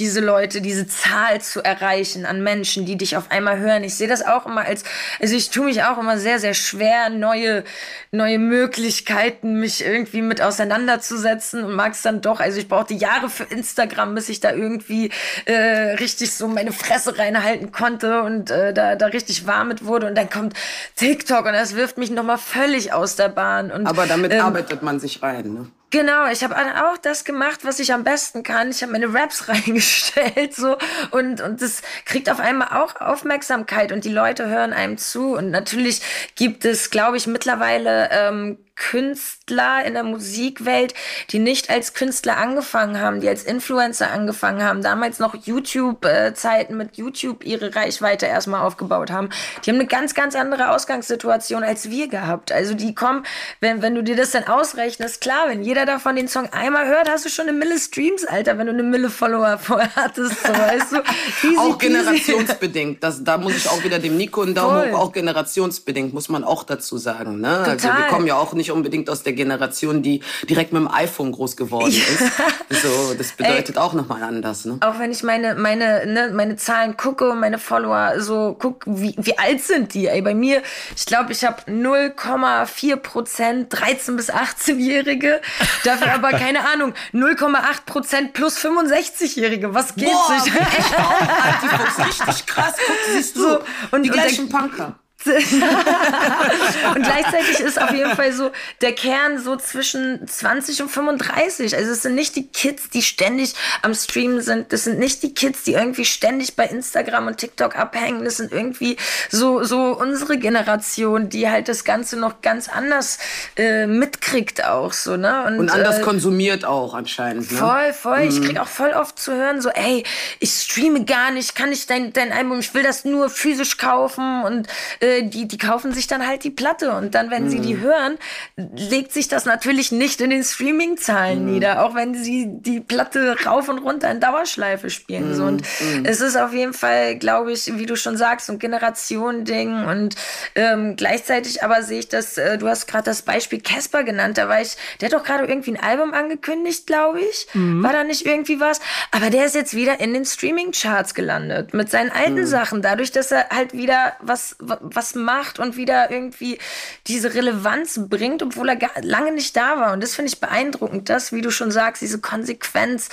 diese 0.00 0.20
Leute, 0.20 0.62
diese 0.62 0.86
Zahl 0.86 1.42
zu 1.42 1.62
erreichen 1.62 2.24
an 2.24 2.42
Menschen, 2.42 2.86
die 2.86 2.96
dich 2.96 3.18
auf 3.18 3.30
einmal 3.30 3.58
hören. 3.58 3.84
Ich 3.84 3.94
sehe 3.94 4.08
das 4.08 4.24
auch 4.24 4.46
immer 4.46 4.62
als, 4.62 4.82
also 5.20 5.36
ich 5.36 5.50
tue 5.50 5.66
mich 5.66 5.82
auch 5.84 5.98
immer 5.98 6.18
sehr, 6.18 6.40
sehr 6.40 6.54
schwer, 6.54 7.10
neue, 7.10 7.64
neue 8.10 8.38
Möglichkeiten, 8.38 9.60
mich 9.60 9.84
irgendwie 9.84 10.22
mit 10.22 10.40
auseinanderzusetzen 10.40 11.64
und 11.64 11.74
mag 11.74 11.92
es 11.92 12.00
dann 12.00 12.22
doch. 12.22 12.40
Also 12.40 12.58
ich 12.58 12.66
brauchte 12.66 12.94
Jahre 12.94 13.28
für 13.28 13.44
Instagram, 13.44 14.14
bis 14.14 14.30
ich 14.30 14.40
da 14.40 14.52
irgendwie 14.52 15.10
äh, 15.44 15.54
richtig 16.00 16.32
so 16.32 16.48
meine 16.48 16.72
Fresse 16.72 17.18
reinhalten 17.18 17.70
konnte 17.70 18.22
und 18.22 18.50
äh, 18.50 18.72
da, 18.72 18.96
da 18.96 19.06
richtig 19.06 19.46
warm 19.46 19.68
mit 19.68 19.84
wurde. 19.84 20.06
Und 20.06 20.16
dann 20.16 20.30
kommt 20.30 20.54
TikTok 20.96 21.44
und 21.44 21.52
das 21.52 21.76
wirft 21.76 21.98
mich 21.98 22.10
nochmal 22.10 22.38
völlig 22.38 22.94
aus 22.94 23.16
der 23.16 23.28
Bahn. 23.28 23.70
Und, 23.70 23.86
Aber 23.86 24.06
damit 24.06 24.32
ähm, 24.32 24.40
arbeitet 24.40 24.82
man 24.82 24.98
sich 24.98 25.22
rein, 25.22 25.52
ne? 25.52 25.66
Genau, 25.92 26.30
ich 26.30 26.44
habe 26.44 26.54
auch 26.56 26.98
das 26.98 27.24
gemacht, 27.24 27.64
was 27.64 27.80
ich 27.80 27.92
am 27.92 28.04
besten 28.04 28.44
kann. 28.44 28.70
Ich 28.70 28.80
habe 28.82 28.92
meine 28.92 29.12
Raps 29.12 29.48
reingestellt 29.48 30.54
so 30.54 30.76
und 31.10 31.40
und 31.40 31.60
das 31.60 31.82
kriegt 32.04 32.30
auf 32.30 32.38
einmal 32.38 32.80
auch 32.80 33.00
Aufmerksamkeit 33.00 33.90
und 33.90 34.04
die 34.04 34.12
Leute 34.12 34.46
hören 34.46 34.72
einem 34.72 34.98
zu 34.98 35.34
und 35.34 35.50
natürlich 35.50 36.00
gibt 36.36 36.64
es, 36.64 36.90
glaube 36.90 37.16
ich, 37.16 37.26
mittlerweile 37.26 38.08
ähm, 38.12 38.58
Künstler 38.76 39.84
in 39.84 39.94
der 39.94 40.04
Musikwelt, 40.04 40.94
die 41.30 41.38
nicht 41.38 41.70
als 41.70 41.94
Künstler 41.94 42.36
angefangen 42.36 43.00
haben, 43.00 43.20
die 43.20 43.28
als 43.28 43.44
Influencer 43.44 44.10
angefangen 44.10 44.62
haben, 44.62 44.82
damals 44.82 45.18
noch 45.18 45.34
YouTube-Zeiten 45.34 46.76
mit 46.76 46.96
YouTube 46.96 47.44
ihre 47.44 47.74
Reichweite 47.74 48.26
erstmal 48.26 48.62
aufgebaut 48.62 49.10
haben. 49.10 49.28
Die 49.64 49.70
haben 49.70 49.78
eine 49.78 49.86
ganz, 49.86 50.14
ganz 50.14 50.34
andere 50.34 50.70
Ausgangssituation 50.70 51.62
als 51.62 51.90
wir 51.90 52.08
gehabt. 52.08 52.52
Also 52.52 52.74
die 52.74 52.94
kommen, 52.94 53.24
wenn, 53.60 53.82
wenn 53.82 53.94
du 53.94 54.02
dir 54.02 54.16
das 54.16 54.30
dann 54.30 54.44
ausrechnest, 54.44 55.20
klar, 55.20 55.48
wenn 55.48 55.62
jeder 55.62 55.86
davon 55.86 56.16
den 56.16 56.28
Song 56.28 56.48
einmal 56.52 56.86
hört, 56.86 57.08
hast 57.08 57.24
du 57.24 57.28
schon 57.28 57.48
eine 57.48 57.56
Mille 57.56 57.78
Streams, 57.78 58.24
Alter, 58.24 58.58
wenn 58.58 58.66
du 58.66 58.72
eine 58.72 58.82
Mille 58.82 59.10
Follower 59.10 59.58
vorher 59.58 59.94
hattest, 59.96 60.42
so, 60.42 60.52
weißt 60.52 60.92
du. 60.92 60.96
Easy, 61.42 61.58
auch 61.58 61.78
generationsbedingt. 61.78 63.02
Das, 63.02 63.22
da 63.22 63.36
muss 63.36 63.56
ich 63.56 63.68
auch 63.68 63.82
wieder 63.84 63.98
dem 63.98 64.16
Nico 64.16 64.42
einen 64.42 64.54
Daumen 64.54 64.92
hoch, 64.92 64.98
auch 64.98 65.12
generationsbedingt, 65.12 66.14
muss 66.14 66.28
man 66.28 66.44
auch 66.44 66.64
dazu 66.64 66.98
sagen. 66.98 67.40
Ne? 67.40 67.58
Total. 67.58 67.70
Also 67.70 67.88
wir 67.88 68.06
kommen 68.08 68.26
ja 68.26 68.36
auch 68.36 68.52
nicht 68.60 68.70
unbedingt 68.70 69.10
aus 69.10 69.22
der 69.22 69.32
Generation, 69.32 70.02
die 70.02 70.20
direkt 70.48 70.72
mit 70.72 70.82
dem 70.82 70.90
iPhone 70.90 71.32
groß 71.32 71.56
geworden 71.56 71.88
ist. 71.88 72.82
so, 72.82 73.14
das 73.14 73.32
bedeutet 73.32 73.76
Ey, 73.76 73.82
auch 73.82 73.94
nochmal 73.94 74.22
anders. 74.22 74.64
Ne? 74.64 74.78
Auch 74.80 74.98
wenn 74.98 75.10
ich 75.10 75.22
meine, 75.22 75.54
meine, 75.54 76.06
ne, 76.06 76.30
meine 76.32 76.56
Zahlen 76.56 76.96
gucke 76.96 77.30
und 77.30 77.40
meine 77.40 77.58
Follower 77.58 78.20
so 78.20 78.56
guck, 78.58 78.84
wie, 78.86 79.14
wie 79.18 79.38
alt 79.38 79.62
sind 79.62 79.94
die? 79.94 80.06
Ey, 80.06 80.22
bei 80.22 80.34
mir, 80.34 80.62
ich 80.96 81.06
glaube, 81.06 81.32
ich 81.32 81.44
habe 81.44 81.62
0,4 81.62 82.96
Prozent 82.96 83.66
13 83.70 84.16
bis 84.16 84.30
18-Jährige. 84.30 85.40
Dafür 85.84 86.12
aber, 86.12 86.30
keine 86.30 86.68
Ahnung, 86.68 86.94
0,8 87.12 87.84
Prozent 87.86 88.32
plus 88.32 88.58
65-Jährige. 88.58 89.74
Was 89.74 89.94
geht 89.94 90.10
Boah, 90.10 90.40
sich? 90.40 90.52
Echt 90.54 90.98
auch, 90.98 92.06
richtig 92.06 92.46
krass. 92.46 92.74
Guck, 92.86 92.96
siehst 93.14 93.36
du, 93.36 93.40
so, 93.40 93.58
und 93.90 94.02
die 94.02 94.10
gleichen 94.10 94.48
Punker. 94.48 94.98
und 96.94 97.02
gleichzeitig 97.02 97.60
ist 97.60 97.80
auf 97.80 97.92
jeden 97.92 98.14
Fall 98.16 98.32
so 98.32 98.50
der 98.80 98.92
Kern 98.92 99.38
so 99.38 99.56
zwischen 99.56 100.26
20 100.26 100.82
und 100.82 100.88
35. 100.88 101.76
Also 101.76 101.92
es 101.92 102.02
sind 102.02 102.14
nicht 102.14 102.36
die 102.36 102.46
Kids, 102.46 102.90
die 102.90 103.02
ständig 103.02 103.54
am 103.82 103.94
Streamen 103.94 104.40
sind. 104.40 104.72
Das 104.72 104.84
sind 104.84 104.98
nicht 104.98 105.22
die 105.22 105.34
Kids, 105.34 105.64
die 105.64 105.74
irgendwie 105.74 106.04
ständig 106.04 106.56
bei 106.56 106.64
Instagram 106.64 107.26
und 107.26 107.36
TikTok 107.36 107.76
abhängen. 107.76 108.24
Das 108.24 108.38
sind 108.38 108.52
irgendwie 108.52 108.96
so, 109.30 109.62
so 109.64 109.98
unsere 109.98 110.38
Generation, 110.38 111.28
die 111.28 111.48
halt 111.48 111.68
das 111.68 111.84
Ganze 111.84 112.18
noch 112.18 112.40
ganz 112.42 112.68
anders 112.68 113.18
äh, 113.56 113.86
mitkriegt 113.86 114.64
auch 114.64 114.92
so, 114.92 115.16
ne? 115.16 115.44
Und, 115.46 115.58
und 115.58 115.70
anders 115.70 115.98
äh, 115.98 116.02
konsumiert 116.02 116.64
auch 116.64 116.94
anscheinend, 116.94 117.50
ne? 117.50 117.58
Voll, 117.58 117.92
voll. 117.92 118.24
Mhm. 118.24 118.28
Ich 118.28 118.42
krieg 118.42 118.58
auch 118.58 118.68
voll 118.68 118.90
oft 118.90 119.18
zu 119.18 119.32
hören 119.32 119.60
so, 119.60 119.68
ey, 119.70 120.04
ich 120.38 120.50
streame 120.50 121.04
gar 121.04 121.30
nicht, 121.30 121.54
kann 121.54 121.72
ich 121.72 121.86
dein, 121.86 122.12
dein 122.12 122.32
Album, 122.32 122.60
ich 122.60 122.74
will 122.74 122.82
das 122.82 123.04
nur 123.04 123.30
physisch 123.30 123.76
kaufen 123.76 124.42
und 124.44 124.68
äh, 125.00 125.09
äh, 125.10 125.22
die, 125.28 125.46
die 125.46 125.58
kaufen 125.58 125.92
sich 125.92 126.06
dann 126.06 126.26
halt 126.26 126.44
die 126.44 126.50
Platte 126.50 126.92
und 126.92 127.14
dann, 127.14 127.30
wenn 127.30 127.44
mhm. 127.44 127.48
sie 127.50 127.60
die 127.60 127.74
mhm. 127.74 127.80
hören, 127.80 128.18
legt 128.56 129.12
sich 129.12 129.28
das 129.28 129.44
natürlich 129.44 129.92
nicht 129.92 130.20
in 130.20 130.30
den 130.30 130.44
Streaming-Zahlen 130.44 131.44
mhm. 131.44 131.52
nieder, 131.52 131.84
auch 131.84 131.94
wenn 131.94 132.14
sie 132.14 132.46
die 132.48 132.80
Platte 132.80 133.36
rauf 133.44 133.68
und 133.68 133.78
runter 133.78 134.10
in 134.10 134.20
Dauerschleife 134.20 134.90
spielen. 134.90 135.30
Mhm. 135.30 135.34
So. 135.34 135.44
Und 135.44 135.62
mhm. 135.80 136.04
es 136.04 136.20
ist 136.20 136.36
auf 136.36 136.52
jeden 136.52 136.72
Fall, 136.72 137.16
glaube 137.16 137.52
ich, 137.52 137.78
wie 137.78 137.86
du 137.86 137.96
schon 137.96 138.16
sagst, 138.16 138.46
so 138.46 138.52
ein 138.52 138.58
Generationending 138.58 139.84
und 139.84 140.14
ähm, 140.54 140.96
gleichzeitig 140.96 141.62
aber 141.62 141.82
sehe 141.82 142.00
ich 142.00 142.08
das, 142.08 142.38
äh, 142.38 142.58
du 142.58 142.68
hast 142.68 142.86
gerade 142.86 143.04
das 143.04 143.22
Beispiel 143.22 143.60
Casper 143.60 144.04
genannt, 144.04 144.38
da 144.38 144.48
war 144.48 144.60
ich, 144.60 144.76
der 145.00 145.06
hat 145.06 145.12
doch 145.12 145.24
gerade 145.24 145.46
irgendwie 145.46 145.72
ein 145.72 145.80
Album 145.80 146.14
angekündigt, 146.14 146.86
glaube 146.86 147.20
ich. 147.20 147.46
Mhm. 147.54 147.82
War 147.82 147.92
da 147.92 148.04
nicht 148.04 148.26
irgendwie 148.26 148.60
was? 148.60 148.80
Aber 149.10 149.30
der 149.30 149.46
ist 149.46 149.54
jetzt 149.54 149.74
wieder 149.74 150.00
in 150.00 150.14
den 150.14 150.24
Streaming-Charts 150.24 151.14
gelandet 151.14 151.74
mit 151.74 151.90
seinen 151.90 152.10
alten 152.10 152.46
Sachen, 152.46 152.82
dadurch, 152.82 153.12
dass 153.12 153.30
er 153.32 153.48
halt 153.50 153.72
wieder 153.72 154.14
was, 154.20 154.56
was 154.58 154.99
was 155.00 155.14
macht 155.14 155.58
und 155.58 155.76
wieder 155.78 156.10
irgendwie 156.10 156.58
diese 157.06 157.32
Relevanz 157.32 157.98
bringt, 158.08 158.42
obwohl 158.42 158.68
er 158.68 158.76
gar, 158.76 158.90
lange 159.00 159.32
nicht 159.32 159.56
da 159.56 159.80
war. 159.80 159.94
Und 159.94 160.02
das 160.02 160.14
finde 160.14 160.30
ich 160.30 160.40
beeindruckend, 160.40 161.08
dass, 161.08 161.32
wie 161.32 161.40
du 161.40 161.50
schon 161.50 161.70
sagst, 161.70 162.02
diese 162.02 162.20
Konsequenz 162.20 163.08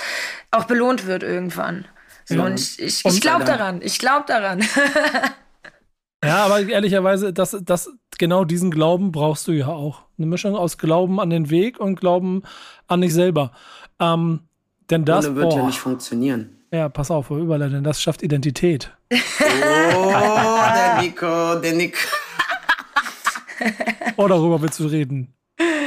auch 0.50 0.64
belohnt 0.64 1.06
wird 1.06 1.22
irgendwann. 1.22 1.86
So, 2.26 2.34
ja. 2.34 2.44
Und 2.44 2.60
ich, 2.60 2.78
ich, 2.78 3.04
ich 3.06 3.20
glaube 3.22 3.44
daran. 3.44 3.80
Ich 3.82 3.98
glaube 3.98 4.26
daran. 4.28 4.60
ja, 6.24 6.44
aber 6.44 6.60
ehrlicherweise, 6.60 7.32
das, 7.32 7.56
das, 7.62 7.90
genau 8.18 8.44
diesen 8.44 8.70
Glauben 8.70 9.10
brauchst 9.10 9.48
du 9.48 9.52
ja 9.52 9.68
auch. 9.68 10.02
Eine 10.18 10.26
Mischung 10.26 10.54
aus 10.56 10.76
Glauben 10.76 11.20
an 11.20 11.30
den 11.30 11.48
Weg 11.48 11.80
und 11.80 11.98
Glauben 11.98 12.42
an 12.86 13.00
dich 13.00 13.14
selber. 13.14 13.52
Ähm, 13.98 14.40
denn 14.90 15.06
das 15.06 15.26
Ohne 15.26 15.36
wird 15.36 15.52
oh, 15.54 15.56
ja 15.56 15.66
nicht 15.66 15.80
funktionieren. 15.80 16.57
Ja, 16.70 16.88
pass 16.88 17.10
auf, 17.10 17.30
Überleitung, 17.30 17.82
das 17.82 18.02
schafft 18.02 18.22
Identität. 18.22 18.92
Oh, 19.10 19.16
der 20.74 20.98
Nico, 21.00 21.54
der 21.60 21.72
Nico. 21.72 21.98
oh, 24.16 24.28
darüber 24.28 24.60
willst 24.60 24.78
du 24.78 24.86
reden. 24.86 25.34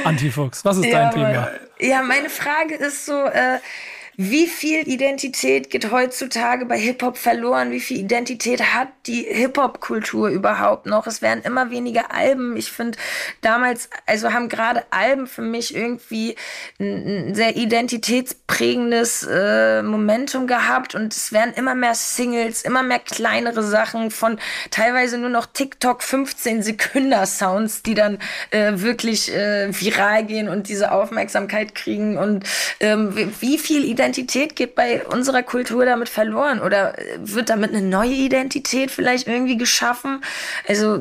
Antifuchs, 0.04 0.64
was 0.64 0.78
ist 0.78 0.86
ja, 0.86 1.10
dein 1.10 1.10
Thema? 1.12 1.48
Ja, 1.78 2.02
meine 2.02 2.28
Frage 2.28 2.74
ist 2.74 3.06
so, 3.06 3.24
äh, 3.26 3.58
wie 4.16 4.46
viel 4.46 4.86
Identität 4.86 5.70
geht 5.70 5.90
heutzutage 5.90 6.66
bei 6.66 6.78
Hip-Hop 6.78 7.16
verloren? 7.16 7.70
Wie 7.70 7.80
viel 7.80 7.98
Identität 7.98 8.74
hat 8.74 8.88
die 9.06 9.22
Hip-Hop-Kultur 9.22 10.28
überhaupt 10.28 10.84
noch? 10.84 11.06
Es 11.06 11.22
werden 11.22 11.42
immer 11.44 11.70
weniger 11.70 12.12
Alben. 12.12 12.56
Ich 12.58 12.70
finde, 12.70 12.98
damals, 13.40 13.88
also 14.04 14.32
haben 14.34 14.50
gerade 14.50 14.84
Alben 14.90 15.26
für 15.26 15.40
mich 15.40 15.74
irgendwie 15.74 16.36
ein, 16.78 17.34
sehr 17.34 17.56
identitätsprägendes 17.56 19.26
äh, 19.30 19.82
Momentum 19.82 20.46
gehabt 20.46 20.94
und 20.94 21.14
es 21.14 21.32
werden 21.32 21.54
immer 21.54 21.74
mehr 21.74 21.94
Singles, 21.94 22.62
immer 22.62 22.82
mehr 22.82 22.98
kleinere 22.98 23.62
Sachen 23.62 24.10
von 24.10 24.38
teilweise 24.70 25.16
nur 25.16 25.30
noch 25.30 25.46
TikTok 25.46 26.02
15 26.02 26.62
Sekunden 26.62 27.12
Sounds, 27.24 27.82
die 27.82 27.94
dann 27.94 28.18
äh, 28.50 28.72
wirklich 28.74 29.32
äh, 29.32 29.68
viral 29.72 30.26
gehen 30.26 30.50
und 30.50 30.68
diese 30.68 30.92
Aufmerksamkeit 30.92 31.74
kriegen 31.74 32.18
und 32.18 32.44
ähm, 32.80 33.32
wie 33.40 33.56
viel 33.56 33.84
Identität 33.84 34.01
Identität 34.02 34.56
geht 34.56 34.74
bei 34.74 35.06
unserer 35.06 35.44
Kultur 35.44 35.84
damit 35.84 36.08
verloren 36.08 36.60
oder 36.60 36.94
wird 37.18 37.50
damit 37.50 37.70
eine 37.70 37.82
neue 37.82 38.10
Identität 38.10 38.90
vielleicht 38.90 39.28
irgendwie 39.28 39.56
geschaffen? 39.56 40.24
Also 40.66 40.98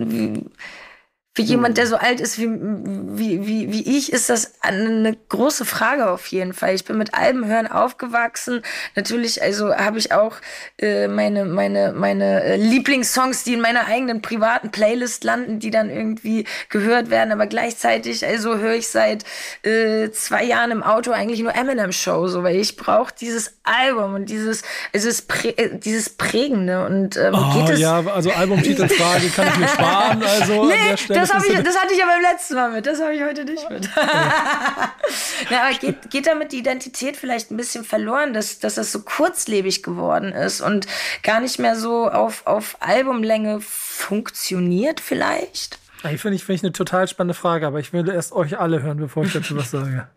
für 1.34 1.44
jemand, 1.44 1.78
der 1.78 1.86
hm. 1.86 1.92
so 1.92 1.96
alt 1.96 2.20
ist 2.20 2.38
wie, 2.40 2.50
wie, 2.50 3.48
wie, 3.48 3.72
wie 3.72 3.98
ich, 3.98 4.12
ist 4.12 4.30
das 4.30 4.56
eine 4.60 5.16
große 5.30 5.64
Frage 5.64 6.10
auf 6.10 6.28
jeden 6.28 6.54
Fall. 6.54 6.76
Ich 6.76 6.84
bin 6.84 6.98
mit 6.98 7.14
Alben 7.14 7.48
hören 7.48 7.68
aufgewachsen. 7.68 8.62
Natürlich, 8.96 9.42
also 9.42 9.74
habe 9.74 9.98
ich 9.98 10.12
auch 10.12 10.36
äh, 10.78 11.08
meine, 11.08 11.46
meine, 11.46 11.94
meine 11.94 12.44
äh, 12.44 12.56
Lieblingssongs, 12.58 13.46
die 13.46 13.54
in 13.54 13.62
meiner 13.62 13.88
eigenen 13.88 14.22
privaten 14.22 14.72
Playlist 14.72 15.24
landen, 15.24 15.60
die 15.60 15.72
dann 15.72 15.90
irgendwie 15.90 16.46
gehört 16.68 17.10
werden. 17.10 17.32
Aber 17.32 17.48
gleichzeitig, 17.48 18.26
also 18.26 18.58
höre 18.58 18.76
ich 18.76 18.90
seit 18.90 19.24
äh, 19.64 20.12
zwei 20.12 20.44
Jahren 20.44 20.72
im 20.72 20.84
Auto 20.84 21.12
eigentlich 21.12 21.40
nur 21.40 21.56
Eminem 21.56 21.94
Show, 21.94 22.28
so, 22.28 22.44
weil 22.44 22.58
ich 22.58 22.76
brauche 22.76 23.14
dieses 23.20 23.54
Album 23.64 24.16
und 24.16 24.26
dieses, 24.30 24.64
also 24.94 25.08
dieses, 25.08 25.22
Prä 25.22 25.50
äh, 25.52 25.80
dieses 25.80 26.10
Prägende. 26.10 26.86
Und 26.86 27.16
ähm, 27.16 27.36
oh, 27.36 27.54
geht 27.54 27.76
es 27.76 27.80
ja, 27.80 28.06
also 28.06 28.32
Albumtitelfrage 28.32 29.30
kann 29.36 29.48
ich 29.48 29.58
mir 29.60 29.68
sparen. 29.70 30.22
Also 30.24 30.66
nee, 30.66 30.74
an 30.74 30.88
der 30.90 30.98
Stelle 30.98 31.21
das, 31.30 31.48
ich, 31.48 31.64
das 31.64 31.78
hatte 31.78 31.94
ich 31.94 32.00
ja 32.00 32.06
beim 32.06 32.22
letzten 32.22 32.56
Mal 32.56 32.72
mit. 32.72 32.86
Das 32.86 33.02
habe 33.02 33.14
ich 33.14 33.22
heute 33.22 33.46
nicht 33.46 33.70
mit. 33.70 33.86
Ja. 33.96 34.94
Na, 35.50 35.64
aber 35.64 35.74
geht, 35.78 36.10
geht 36.10 36.28
damit 36.28 36.52
die 36.52 36.60
Identität 36.60 37.18
vielleicht 37.18 37.52
ein 37.52 37.58
bisschen 37.58 37.84
verloren, 37.84 38.34
dass, 38.34 38.60
dass 38.60 38.76
das 38.76 38.92
so 38.92 39.02
kurzlebig 39.02 39.84
geworden 39.84 40.32
ist 40.32 40.62
und 40.62 40.88
gar 41.24 41.40
nicht 41.40 41.60
mehr 41.60 41.76
so 41.76 42.10
auf, 42.10 42.46
auf 42.46 42.78
Albumlänge 42.80 43.60
funktioniert 43.62 45.00
vielleicht? 45.00 45.80
Ich 46.12 46.22
finde 46.22 46.36
ich, 46.36 46.44
find 46.44 46.60
ich 46.60 46.64
eine 46.64 46.74
total 46.74 47.08
spannende 47.08 47.36
Frage, 47.36 47.68
aber 47.68 47.80
ich 47.80 47.94
will 47.94 48.08
erst 48.10 48.32
euch 48.32 48.58
alle 48.60 48.82
hören, 48.82 48.98
bevor 48.98 49.24
ich 49.24 49.34
dazu 49.34 49.56
was 49.56 49.72
sage. 49.72 50.08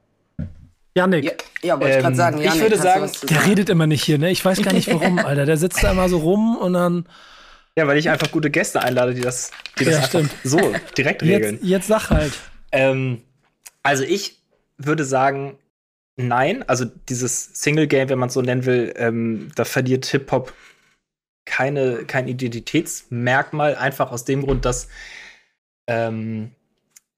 Janik. 0.97 1.25
Ja, 1.25 1.33
ja 1.63 1.81
wollte 1.81 1.97
ich 1.97 2.03
gerade 2.03 2.09
Ähm, 2.09 2.15
sagen. 2.15 2.39
ich 2.39 2.45
Janik, 2.45 2.63
würde 2.63 2.77
hast 2.77 3.23
du 3.23 3.27
sagen, 3.27 3.35
Der 3.35 3.47
redet 3.47 3.69
immer 3.69 3.87
nicht 3.87 4.03
hier, 4.05 4.19
ne? 4.19 4.31
Ich 4.31 4.45
weiß 4.45 4.63
gar 4.63 4.73
nicht 4.73 4.93
warum, 4.93 5.19
Alter. 5.25 5.45
Der 5.45 5.57
sitzt 5.57 5.83
da 5.83 5.91
immer 5.91 6.09
so 6.09 6.19
rum 6.19 6.57
und 6.57 6.73
dann. 6.75 7.07
Ja, 7.77 7.87
weil 7.87 7.99
ich 7.99 8.09
einfach 8.09 8.31
gute 8.31 8.51
Gäste 8.51 8.81
einlade, 8.81 9.15
die 9.15 9.21
das, 9.21 9.51
die 9.79 9.85
das 9.85 9.95
Ja, 9.95 9.99
einfach 10.01 10.09
stimmt. 10.11 10.35
so 10.45 10.75
direkt 10.97 11.23
regeln. 11.23 11.55
Jetzt, 11.57 11.65
jetzt 11.65 11.87
sag 11.89 12.11
halt. 12.11 12.33
Ähm, 12.71 13.23
also 13.83 14.05
ich 14.05 14.39
würde 14.79 15.05
sagen, 15.05 15.59
nein. 16.17 16.63
Also 16.69 16.85
dieses 16.85 17.51
Single-Game, 17.55 18.09
wenn 18.09 18.19
man 18.19 18.29
es 18.29 18.35
so 18.35 18.43
nennen 18.43 18.65
will, 18.65 18.93
ähm, 18.97 19.51
da 19.57 19.65
verliert 19.65 20.07
Hip-Hop 20.07 20.53
keine, 21.47 22.05
kein 22.05 22.29
Identitätsmerkmal, 22.29 23.75
einfach 23.75 24.11
aus 24.13 24.25
dem 24.25 24.43
Grund, 24.43 24.65
dass 24.65 24.89
ähm, 25.87 26.53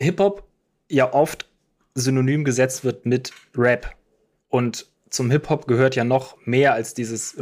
Hip-Hop 0.01 0.43
ja 0.91 1.13
oft 1.13 1.47
synonym 1.95 2.45
gesetzt 2.45 2.83
wird 2.85 3.07
mit 3.07 3.33
Rap. 3.57 3.95
Und 4.49 4.87
zum 5.11 5.31
Hip-Hop 5.31 5.67
gehört 5.67 5.97
ja 5.97 6.05
noch 6.05 6.39
mehr 6.47 6.73
als 6.73 6.95
dieses 6.95 7.37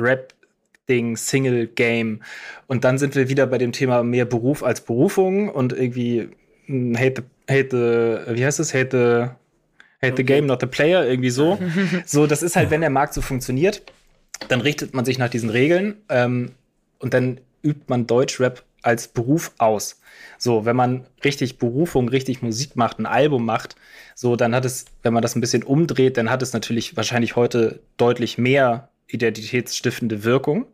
Rap-Ding, 0.84 1.16
Single-Game. 1.16 2.20
Und 2.66 2.84
dann 2.84 2.98
sind 2.98 3.14
wir 3.14 3.28
wieder 3.28 3.46
bei 3.46 3.58
dem 3.58 3.72
Thema 3.72 4.02
mehr 4.02 4.24
Beruf 4.24 4.62
als 4.62 4.80
Berufung 4.80 5.48
und 5.48 5.72
irgendwie 5.72 6.28
mm, 6.66 6.96
hate 6.96 7.22
the, 7.48 7.52
hate 7.52 7.68
the, 7.70 8.36
wie 8.36 8.44
heißt 8.44 8.60
es? 8.60 8.74
Hate 8.74 8.88
the, 8.90 10.06
hate 10.06 10.16
the 10.16 10.24
game, 10.24 10.46
not 10.46 10.60
the 10.60 10.66
player, 10.66 11.06
irgendwie 11.06 11.30
so. 11.30 11.58
so, 12.06 12.26
das 12.26 12.42
ist 12.42 12.56
halt, 12.56 12.70
wenn 12.70 12.80
der 12.80 12.90
Markt 12.90 13.14
so 13.14 13.22
funktioniert, 13.22 13.82
dann 14.48 14.60
richtet 14.60 14.94
man 14.94 15.04
sich 15.04 15.18
nach 15.18 15.28
diesen 15.30 15.50
Regeln 15.50 15.96
ähm, 16.08 16.52
und 16.98 17.14
dann 17.14 17.40
übt 17.62 17.84
man 17.86 18.06
Deutschrap 18.06 18.62
als 18.82 19.08
Beruf 19.08 19.52
aus. 19.56 20.00
So, 20.36 20.66
wenn 20.66 20.76
man 20.76 21.06
richtig 21.24 21.56
Berufung, 21.56 22.08
richtig 22.10 22.42
Musik 22.42 22.76
macht, 22.76 22.98
ein 22.98 23.06
Album 23.06 23.46
macht, 23.46 23.76
so, 24.14 24.36
dann 24.36 24.54
hat 24.54 24.66
es, 24.66 24.84
wenn 25.02 25.14
man 25.14 25.22
das 25.22 25.34
ein 25.34 25.40
bisschen 25.40 25.62
umdreht, 25.62 26.18
dann 26.18 26.28
hat 26.28 26.42
es 26.42 26.52
natürlich 26.52 26.94
wahrscheinlich 26.94 27.34
heute 27.34 27.80
deutlich 27.96 28.36
mehr 28.36 28.90
identitätsstiftende 29.08 30.24
Wirkung. 30.24 30.66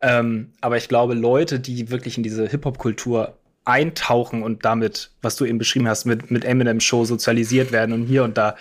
Ähm, 0.00 0.52
aber 0.60 0.76
ich 0.76 0.88
glaube, 0.88 1.14
Leute, 1.14 1.60
die 1.60 1.90
wirklich 1.90 2.16
in 2.16 2.22
diese 2.22 2.46
Hip-Hop-Kultur 2.48 3.36
eintauchen 3.64 4.42
und 4.42 4.64
damit, 4.64 5.10
was 5.22 5.36
du 5.36 5.44
eben 5.44 5.58
beschrieben 5.58 5.88
hast, 5.88 6.04
mit, 6.04 6.30
mit 6.30 6.44
Eminem-Show 6.44 7.04
sozialisiert 7.04 7.70
werden 7.70 7.92
und 7.92 8.06
hier 8.06 8.24
und 8.24 8.36
da, 8.36 8.56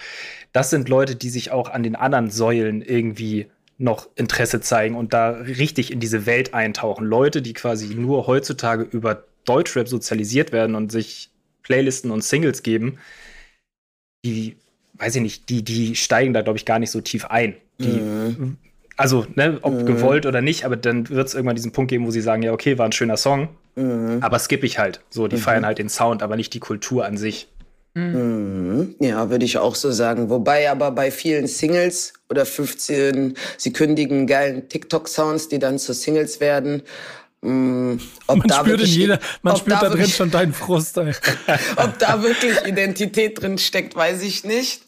das 0.53 0.69
sind 0.69 0.89
Leute, 0.89 1.15
die 1.15 1.29
sich 1.29 1.51
auch 1.51 1.69
an 1.69 1.81
den 1.81 1.95
anderen 1.95 2.29
Säulen 2.29 2.81
irgendwie 2.81 3.47
noch 3.77 4.07
Interesse 4.15 4.61
zeigen 4.61 4.95
und 4.95 5.13
da 5.13 5.31
richtig 5.31 5.91
in 5.91 5.99
diese 5.99 6.27
Welt 6.27 6.53
eintauchen. 6.53 7.05
Leute, 7.05 7.41
die 7.41 7.53
quasi 7.53 7.95
nur 7.95 8.27
heutzutage 8.27 8.83
über 8.83 9.23
Deutschrap 9.45 9.87
sozialisiert 9.87 10.51
werden 10.51 10.75
und 10.75 10.91
sich 10.91 11.31
Playlisten 11.63 12.11
und 12.11 12.23
Singles 12.23 12.61
geben, 12.61 12.99
die, 14.23 14.57
weiß 14.93 15.15
ich 15.15 15.21
nicht, 15.23 15.49
die, 15.49 15.63
die 15.63 15.95
steigen 15.95 16.33
da, 16.33 16.43
glaube 16.43 16.57
ich, 16.57 16.65
gar 16.65 16.77
nicht 16.77 16.91
so 16.91 17.01
tief 17.01 17.25
ein. 17.25 17.55
Die, 17.79 17.87
Also, 19.01 19.25
ne, 19.35 19.57
ob 19.61 19.85
gewollt 19.85 20.25
oder 20.25 20.41
nicht, 20.41 20.63
aber 20.65 20.75
dann 20.77 21.09
wird 21.09 21.27
es 21.27 21.33
irgendwann 21.33 21.55
diesen 21.55 21.71
Punkt 21.71 21.89
geben, 21.89 22.05
wo 22.07 22.11
sie 22.11 22.21
sagen, 22.21 22.41
ja, 22.43 22.53
okay, 22.53 22.77
war 22.77 22.85
ein 22.85 22.91
schöner 22.91 23.17
Song, 23.17 23.49
aber 23.75 24.39
skippe 24.39 24.65
ich 24.65 24.77
halt. 24.79 25.01
So, 25.09 25.27
die 25.27 25.37
feiern 25.37 25.65
halt 25.65 25.77
den 25.79 25.89
Sound, 25.89 26.23
aber 26.23 26.35
nicht 26.35 26.53
die 26.53 26.59
Kultur 26.59 27.05
an 27.05 27.17
sich. 27.17 27.47
Ja, 27.93 29.29
würde 29.29 29.43
ich 29.43 29.57
auch 29.57 29.75
so 29.75 29.91
sagen. 29.91 30.29
Wobei 30.29 30.71
aber 30.71 30.91
bei 30.91 31.11
vielen 31.11 31.47
Singles 31.47 32.13
oder 32.29 32.45
15 32.45 33.35
sekündigen 33.57 34.27
geilen 34.27 34.69
TikTok-Sounds, 34.69 35.49
die 35.49 35.59
dann 35.59 35.77
zu 35.77 35.93
Singles 35.93 36.39
werden, 36.39 36.83
mh, 37.41 37.97
ob 38.27 38.37
Man 38.37 38.47
da 38.47 38.55
spürt 38.55 38.67
in 38.67 38.71
wirklich, 38.79 38.95
jeder, 38.95 39.19
man 39.41 39.57
spürt 39.57 39.81
da 39.81 39.89
drin 39.89 39.99
wirklich- 39.99 40.15
schon 40.15 40.31
deinen 40.31 40.53
Frust. 40.53 40.97
Ob 41.75 41.99
da 41.99 42.23
wirklich 42.23 42.65
Identität 42.65 43.41
drin 43.41 43.57
steckt, 43.57 43.93
weiß 43.95 44.21
ich 44.23 44.45
nicht. 44.45 44.83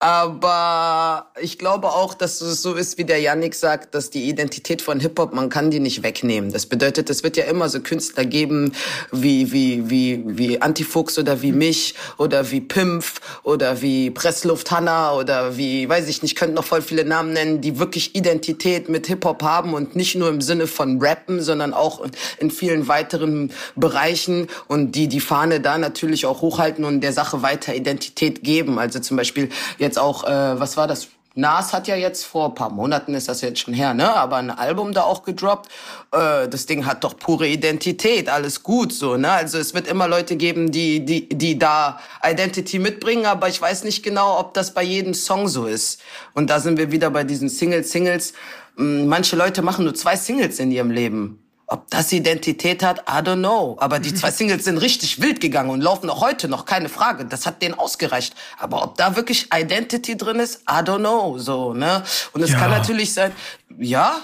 Aber 0.00 1.30
ich 1.40 1.56
glaube 1.58 1.88
auch, 1.88 2.12
dass 2.12 2.40
es 2.40 2.60
so 2.60 2.74
ist, 2.74 2.98
wie 2.98 3.04
der 3.04 3.20
Yannick 3.20 3.54
sagt, 3.54 3.94
dass 3.94 4.10
die 4.10 4.28
Identität 4.28 4.82
von 4.82 5.00
Hip-Hop, 5.00 5.32
man 5.32 5.48
kann 5.48 5.70
die 5.70 5.80
nicht 5.80 6.02
wegnehmen. 6.02 6.52
Das 6.52 6.66
bedeutet, 6.66 7.08
es 7.08 7.22
wird 7.22 7.38
ja 7.38 7.44
immer 7.44 7.70
so 7.70 7.80
Künstler 7.80 8.26
geben, 8.26 8.72
wie, 9.12 9.50
wie, 9.52 9.88
wie, 9.88 10.22
wie 10.26 10.60
Antifuchs 10.60 11.18
oder 11.18 11.40
wie 11.40 11.52
mich 11.52 11.94
oder 12.18 12.50
wie 12.50 12.60
Pimpf 12.60 13.20
oder 13.44 13.80
wie 13.80 14.10
Pressluft 14.10 14.70
Hanna 14.70 15.14
oder 15.14 15.56
wie, 15.56 15.88
weiß 15.88 16.08
ich 16.08 16.20
nicht, 16.20 16.32
ich 16.32 16.36
könnte 16.36 16.56
noch 16.56 16.64
voll 16.64 16.82
viele 16.82 17.04
Namen 17.04 17.32
nennen, 17.32 17.60
die 17.60 17.78
wirklich 17.78 18.16
Identität 18.16 18.88
mit 18.88 19.06
Hip-Hop 19.06 19.42
haben 19.42 19.72
und 19.72 19.94
nicht 19.94 20.16
nur 20.16 20.28
im 20.28 20.40
Sinne 20.40 20.66
von 20.66 21.00
Rappen, 21.00 21.40
sondern 21.40 21.72
auch 21.72 22.04
in 22.38 22.50
vielen 22.50 22.88
weiteren 22.88 23.52
Bereichen 23.76 24.48
und 24.66 24.92
die 24.96 25.06
die 25.06 25.20
Fahne 25.20 25.60
da 25.60 25.78
natürlich 25.78 26.26
auch 26.26 26.42
hochhalten 26.42 26.84
und 26.84 27.00
der 27.00 27.12
Sache 27.12 27.42
weiter 27.42 27.74
Identität 27.74 28.42
geben. 28.42 28.78
Also 28.78 28.98
zum 28.98 29.16
Beispiel 29.16 29.48
jetzt 29.84 29.98
auch, 29.98 30.24
äh, 30.24 30.58
was 30.58 30.76
war 30.76 30.88
das? 30.88 31.08
Nas 31.36 31.72
hat 31.72 31.88
ja 31.88 31.96
jetzt 31.96 32.24
vor 32.24 32.50
ein 32.50 32.54
paar 32.54 32.70
Monaten 32.70 33.12
ist 33.14 33.28
das 33.28 33.40
jetzt 33.40 33.58
schon 33.58 33.74
her, 33.74 33.92
ne? 33.92 34.14
Aber 34.14 34.36
ein 34.36 34.50
Album 34.50 34.92
da 34.92 35.02
auch 35.02 35.24
gedroppt. 35.24 35.68
Äh, 36.12 36.48
das 36.48 36.66
Ding 36.66 36.86
hat 36.86 37.02
doch 37.02 37.16
pure 37.16 37.48
Identität, 37.48 38.28
alles 38.28 38.62
gut 38.62 38.92
so, 38.92 39.16
ne? 39.16 39.30
Also 39.30 39.58
es 39.58 39.74
wird 39.74 39.88
immer 39.88 40.06
Leute 40.06 40.36
geben, 40.36 40.70
die 40.70 41.04
die 41.04 41.28
die 41.28 41.58
da 41.58 41.98
Identity 42.22 42.78
mitbringen, 42.78 43.26
aber 43.26 43.48
ich 43.48 43.60
weiß 43.60 43.82
nicht 43.82 44.04
genau, 44.04 44.38
ob 44.38 44.54
das 44.54 44.74
bei 44.74 44.84
jedem 44.84 45.12
Song 45.12 45.48
so 45.48 45.66
ist. 45.66 46.00
Und 46.34 46.50
da 46.50 46.60
sind 46.60 46.78
wir 46.78 46.92
wieder 46.92 47.10
bei 47.10 47.24
diesen 47.24 47.48
Singles, 47.48 47.90
Singles. 47.90 48.32
Mm, 48.76 49.06
Manche 49.06 49.34
Leute 49.34 49.62
machen 49.62 49.84
nur 49.84 49.94
zwei 49.94 50.16
Singles 50.16 50.60
in 50.60 50.70
ihrem 50.70 50.92
Leben. 50.92 51.43
Ob 51.74 51.90
das 51.90 52.12
Identität 52.12 52.84
hat, 52.84 53.00
I 53.00 53.18
don't 53.20 53.40
know. 53.40 53.76
Aber 53.80 53.98
die 53.98 54.14
zwei 54.14 54.30
Singles 54.30 54.62
sind 54.64 54.78
richtig 54.78 55.20
wild 55.20 55.40
gegangen 55.40 55.70
und 55.70 55.80
laufen 55.80 56.08
auch 56.08 56.20
heute 56.20 56.46
noch, 56.46 56.66
keine 56.66 56.88
Frage. 56.88 57.24
Das 57.24 57.46
hat 57.46 57.62
denen 57.62 57.74
ausgereicht. 57.74 58.32
Aber 58.60 58.84
ob 58.84 58.96
da 58.96 59.16
wirklich 59.16 59.48
Identity 59.52 60.16
drin 60.16 60.38
ist, 60.38 60.62
I 60.70 60.84
don't 60.84 61.00
know. 61.00 61.36
So, 61.38 61.74
ne? 61.74 62.04
Und 62.32 62.42
es 62.42 62.52
Ja. 62.52 62.58
kann 62.60 62.70
natürlich 62.70 63.12
sein, 63.12 63.32
ja, 63.76 64.14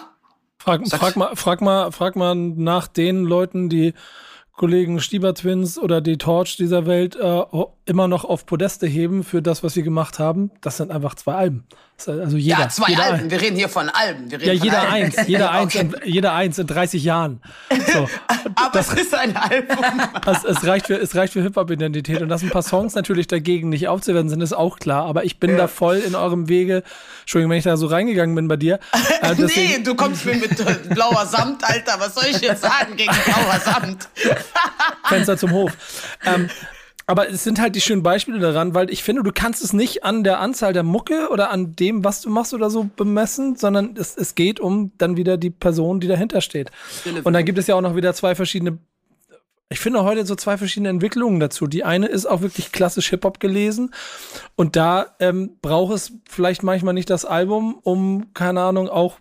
Frag, 0.59 0.87
frag, 0.89 1.17
mal, 1.17 1.35
frag, 1.35 1.61
mal, 1.61 1.91
frag 1.91 2.15
mal 2.15 2.37
nach 2.37 2.87
den 2.87 3.25
Leuten, 3.25 3.69
die 3.69 3.95
Kollegen 4.53 5.01
Stieber 5.01 5.35
Twins 5.35 5.77
oder 5.79 6.03
die 6.03 6.19
Torch 6.19 6.57
dieser 6.57 6.87
Welt 6.87 7.17
äh, 7.17 7.43
immer 7.87 8.07
noch 8.09 8.25
auf 8.27 8.45
Podeste 8.47 8.87
heben 8.87 9.25
für 9.25 9.41
das, 9.43 9.65
was 9.65 9.73
sie 9.73 9.83
gemacht 9.83 10.19
haben. 10.21 10.51
Das 10.61 10.77
sind 10.77 10.93
einfach 10.93 11.15
zwei 11.15 11.35
Alben. 11.35 11.65
Das 12.07 12.19
Also 12.19 12.37
jeder, 12.37 12.59
ja, 12.61 12.69
zwei 12.69 12.91
jeder 12.91 13.03
Alben. 13.05 13.19
ein. 13.25 13.31
Wir 13.31 13.41
reden 13.41 13.57
hier 13.57 13.69
von 13.69 13.89
Alben. 13.89 14.31
Wir 14.31 14.41
reden 14.41 14.49
Ja, 14.57 14.65
jeder 14.65 14.89
eins, 14.89 15.17
jeder 15.27 15.51
eins, 15.51 15.75
in, 15.75 15.95
jeder 16.05 16.33
eins 16.35 16.59
in 16.59 16.67
30 16.67 17.03
Jahren. 17.05 17.41
So. 17.93 18.09
Aber 18.55 18.71
das- 18.73 18.93
es 18.93 19.01
ist 19.03 19.15
ein 19.15 19.37
Album. 19.37 19.77
Es, 20.27 20.45
es 20.45 20.65
reicht 20.67 20.87
für, 20.87 20.97
es 20.97 21.15
reicht 21.17 21.33
für 21.33 21.43
Hip-Hop-Identität. 21.43 22.21
Und 22.23 22.29
dass 22.29 22.43
ein 22.43 22.51
paar 22.51 22.63
Songs 22.63 22.95
natürlich 22.95 23.27
dagegen 23.27 23.69
nicht 23.69 23.89
aufzuwerten 23.89 24.29
sind, 24.29 24.41
ist 24.43 24.53
auch 24.53 24.79
klar. 24.79 25.07
Aber 25.07 25.25
ich 25.25 25.39
bin 25.39 25.57
da 25.57 25.67
voll 25.69 25.97
in 25.97 26.15
eurem 26.15 26.49
Wege. 26.49 26.83
Entschuldigung, 27.23 27.51
wenn 27.51 27.59
ich 27.59 27.65
da 27.65 27.77
so 27.77 27.87
reingegangen 27.87 28.35
bin 28.35 28.47
bei 28.49 28.57
dir. 28.57 28.79
Äh, 29.23 29.35
nee, 29.37 29.79
du 29.83 29.95
kommst 29.95 30.25
mir 30.27 30.35
mit 30.37 30.59
äh, 30.61 30.77
blauer 30.91 31.27
Samt, 31.27 31.65
Alter. 31.65 31.95
Was 31.99 32.15
soll 32.15 32.25
ich 32.31 32.41
jetzt 32.41 32.63
sagen 32.63 32.97
gegen 32.97 33.13
blauer 33.25 33.61
Samt? 33.65 34.09
Fenster 35.05 35.37
zum 35.37 35.51
Hof. 35.53 35.73
Ähm, 36.25 36.49
aber 37.11 37.29
es 37.29 37.43
sind 37.43 37.61
halt 37.61 37.75
die 37.75 37.81
schönen 37.81 38.05
Beispiele 38.05 38.39
daran, 38.39 38.73
weil 38.73 38.89
ich 38.89 39.03
finde, 39.03 39.25
du 39.25 39.33
kannst 39.35 39.65
es 39.65 39.73
nicht 39.73 40.05
an 40.05 40.23
der 40.23 40.39
Anzahl 40.39 40.73
der 40.73 40.85
Mucke 40.85 41.29
oder 41.33 41.51
an 41.51 41.75
dem, 41.75 42.05
was 42.05 42.21
du 42.21 42.31
machst 42.31 42.55
oder 42.55 42.71
so 42.71 42.89
bemessen, 42.95 43.57
sondern 43.57 43.97
es, 43.97 44.17
es 44.17 44.37
geht 44.37 44.61
um 44.61 44.93
dann 44.97 45.17
wieder 45.17 45.37
die 45.37 45.51
Person, 45.51 45.99
die 45.99 46.07
dahinter 46.07 46.41
steht. 46.41 46.71
Und 47.25 47.33
dann 47.33 47.45
gibt 47.45 47.59
es 47.59 47.67
ja 47.67 47.75
auch 47.75 47.81
noch 47.81 47.97
wieder 47.97 48.15
zwei 48.15 48.37
verschiedene, 48.37 48.79
ich 49.71 49.81
finde 49.81 50.05
heute 50.05 50.25
so 50.25 50.37
zwei 50.37 50.57
verschiedene 50.57 50.89
Entwicklungen 50.89 51.41
dazu. 51.41 51.67
Die 51.67 51.83
eine 51.83 52.07
ist 52.07 52.27
auch 52.27 52.43
wirklich 52.43 52.71
klassisch 52.71 53.11
Hip-Hop 53.11 53.41
gelesen 53.41 53.93
und 54.55 54.77
da 54.77 55.17
ähm, 55.19 55.57
braucht 55.63 55.93
es 55.93 56.13
vielleicht 56.29 56.63
manchmal 56.63 56.95
nicht 56.95 57.11
das 57.11 57.25
Album, 57.25 57.81
um, 57.83 58.33
keine 58.35 58.61
Ahnung, 58.63 58.89
auch, 58.89 59.19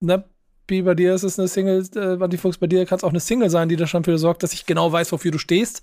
ne, 0.00 0.24
wie 0.68 0.82
bei 0.82 0.94
dir 0.94 1.14
ist 1.14 1.22
es 1.22 1.38
eine 1.38 1.48
Single, 1.48 1.84
äh, 1.96 2.22
Antifuchs, 2.22 2.58
bei 2.58 2.66
dir 2.66 2.86
kann 2.86 2.98
es 2.98 3.04
auch 3.04 3.10
eine 3.10 3.20
Single 3.20 3.50
sein, 3.50 3.68
die 3.68 3.76
da 3.76 3.86
schon 3.86 4.02
dafür 4.02 4.18
sorgt, 4.18 4.42
dass 4.42 4.52
ich 4.52 4.66
genau 4.66 4.92
weiß, 4.92 5.12
wofür 5.12 5.30
du 5.30 5.38
stehst 5.38 5.82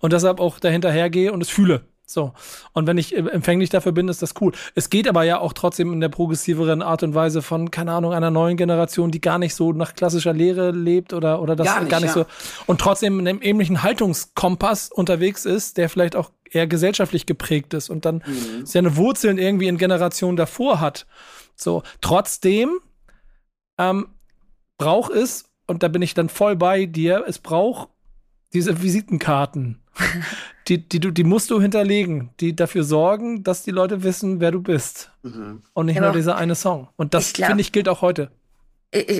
und 0.00 0.12
deshalb 0.12 0.40
auch 0.40 0.58
dahinter 0.60 0.90
hergehe 0.90 1.32
und 1.32 1.42
es 1.42 1.48
fühle. 1.48 1.82
So. 2.10 2.32
Und 2.72 2.86
wenn 2.86 2.96
ich 2.96 3.14
äh, 3.14 3.18
empfänglich 3.18 3.68
dafür 3.68 3.92
bin, 3.92 4.08
ist 4.08 4.22
das 4.22 4.34
cool. 4.40 4.52
Es 4.74 4.88
geht 4.88 5.06
aber 5.06 5.24
ja 5.24 5.40
auch 5.40 5.52
trotzdem 5.52 5.92
in 5.92 6.00
der 6.00 6.08
progressiveren 6.08 6.80
Art 6.80 7.02
und 7.02 7.14
Weise 7.14 7.42
von, 7.42 7.70
keine 7.70 7.92
Ahnung, 7.92 8.14
einer 8.14 8.30
neuen 8.30 8.56
Generation, 8.56 9.10
die 9.10 9.20
gar 9.20 9.38
nicht 9.38 9.54
so 9.54 9.72
nach 9.72 9.94
klassischer 9.94 10.32
Lehre 10.32 10.70
lebt 10.70 11.12
oder, 11.12 11.42
oder 11.42 11.54
das 11.54 11.66
Gar 11.66 11.84
gar 11.84 12.00
nicht, 12.00 12.14
nicht, 12.14 12.16
ja. 12.16 12.24
so 12.24 12.62
und 12.66 12.80
trotzdem 12.80 13.20
in 13.20 13.28
einem 13.28 13.42
ähnlichen 13.42 13.82
Haltungskompass 13.82 14.90
unterwegs 14.90 15.44
ist, 15.44 15.76
der 15.76 15.90
vielleicht 15.90 16.16
auch 16.16 16.30
eher 16.50 16.66
gesellschaftlich 16.66 17.26
geprägt 17.26 17.74
ist 17.74 17.90
und 17.90 18.06
dann 18.06 18.22
seine 18.64 18.96
Wurzeln 18.96 19.36
irgendwie 19.36 19.68
in 19.68 19.76
Generationen 19.76 20.38
davor 20.38 20.80
hat. 20.80 21.06
So, 21.56 21.82
trotzdem 22.00 22.78
ähm, 23.76 24.06
braucht 24.78 25.12
es, 25.12 25.44
und 25.66 25.82
da 25.82 25.88
bin 25.88 26.02
ich 26.02 26.14
dann 26.14 26.28
voll 26.28 26.56
bei 26.56 26.86
dir, 26.86 27.24
es 27.26 27.38
braucht 27.38 27.88
diese 28.54 28.82
Visitenkarten. 28.82 29.80
die, 30.68 30.88
die, 30.88 31.00
du, 31.00 31.10
die 31.10 31.24
musst 31.24 31.50
du 31.50 31.60
hinterlegen, 31.60 32.30
die 32.40 32.54
dafür 32.56 32.84
sorgen, 32.84 33.42
dass 33.42 33.64
die 33.64 33.70
Leute 33.70 34.02
wissen, 34.02 34.40
wer 34.40 34.52
du 34.52 34.62
bist. 34.62 35.10
Und 35.74 35.86
nicht 35.86 35.96
Ja, 35.96 36.02
nur 36.02 36.12
dieser 36.12 36.36
eine 36.36 36.54
Song. 36.54 36.88
Und 36.96 37.14
das, 37.14 37.32
finde 37.32 37.60
ich, 37.60 37.72
gilt 37.72 37.88
auch 37.88 38.00
heute. 38.00 38.30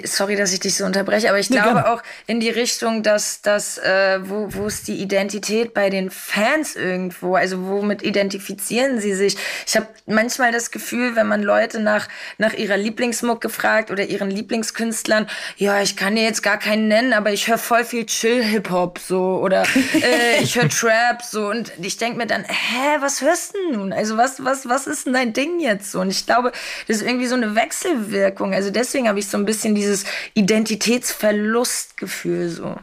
Sorry, 0.05 0.35
dass 0.35 0.55
ich 0.55 0.61
dich 0.61 0.77
so 0.77 0.87
unterbreche, 0.87 1.29
aber 1.29 1.39
ich 1.39 1.51
nee, 1.51 1.57
glaube 1.57 1.83
gerne. 1.83 1.93
auch 1.93 2.03
in 2.27 2.41
die 2.41 2.49
Richtung, 2.49 3.03
dass 3.03 3.43
dass 3.43 3.77
äh, 3.77 4.19
wo 4.23 4.49
wo 4.55 4.67
ist 4.67 4.89
die 4.89 4.97
Identität 5.03 5.75
bei 5.75 5.91
den 5.91 6.11
Fans 6.11 6.75
irgendwo? 6.75 7.35
Also 7.35 7.67
womit 7.67 8.03
identifizieren 8.03 8.99
sie 8.99 9.13
sich? 9.13 9.37
Ich 9.67 9.77
habe 9.77 9.87
manchmal 10.07 10.53
das 10.53 10.71
Gefühl, 10.71 11.17
wenn 11.17 11.27
man 11.27 11.43
Leute 11.43 11.81
nach 11.81 12.09
nach 12.39 12.55
ihrer 12.55 12.79
Lieblingsmuck 12.79 13.43
gefragt 13.43 13.91
oder 13.91 14.05
ihren 14.05 14.31
Lieblingskünstlern, 14.31 15.29
ja, 15.59 15.83
ich 15.83 15.97
kann 15.97 16.17
dir 16.17 16.23
jetzt 16.23 16.43
gar 16.43 16.59
keinen 16.59 16.89
nennen, 16.89 17.13
aber 17.13 17.33
ich 17.35 17.49
höre 17.49 17.59
voll 17.59 17.85
viel 17.85 18.07
Chill 18.07 18.43
Hip 18.43 18.71
Hop 18.71 18.99
so 18.99 19.39
oder 19.43 19.65
äh, 20.03 20.43
ich 20.43 20.57
höre 20.57 20.71
Trap 20.71 21.21
so 21.23 21.47
und 21.47 21.73
ich 21.83 21.99
denk 21.99 22.17
mir 22.17 22.27
dann, 22.27 22.45
hä, 22.45 22.97
was 23.01 23.21
hörst 23.21 23.55
du 23.55 23.77
nun? 23.77 23.93
Also 23.93 24.17
was 24.17 24.43
was 24.43 24.67
was 24.67 24.87
ist 24.87 25.05
denn 25.05 25.13
dein 25.13 25.35
Ding 25.35 25.61
jetzt 25.61 25.93
so? 25.93 26.01
Und 26.01 26.09
ich 26.09 26.25
glaube, 26.25 26.53
das 26.87 26.97
ist 26.97 27.07
irgendwie 27.07 27.27
so 27.27 27.35
eine 27.35 27.55
Wechselwirkung. 27.55 28.55
Also 28.55 28.71
deswegen 28.71 29.09
habe 29.09 29.19
ich 29.19 29.29
so 29.29 29.37
ein 29.37 29.45
bisschen 29.45 29.58
bisschen 29.59 29.75
dieses 29.75 30.05
Identitätsverlustgefühl 30.35 32.49
so. 32.49 32.77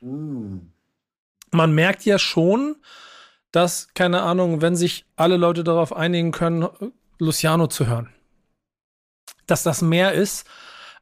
Man 0.00 1.74
merkt 1.74 2.06
ja 2.06 2.18
schon, 2.18 2.76
dass, 3.50 3.88
keine 3.94 4.22
Ahnung, 4.22 4.62
wenn 4.62 4.74
sich 4.74 5.04
alle 5.14 5.36
Leute 5.36 5.62
darauf 5.62 5.94
einigen 5.94 6.32
können, 6.32 6.66
Luciano 7.18 7.66
zu 7.66 7.86
hören, 7.86 8.08
dass 9.46 9.62
das 9.62 9.82
mehr 9.82 10.12
ist 10.12 10.46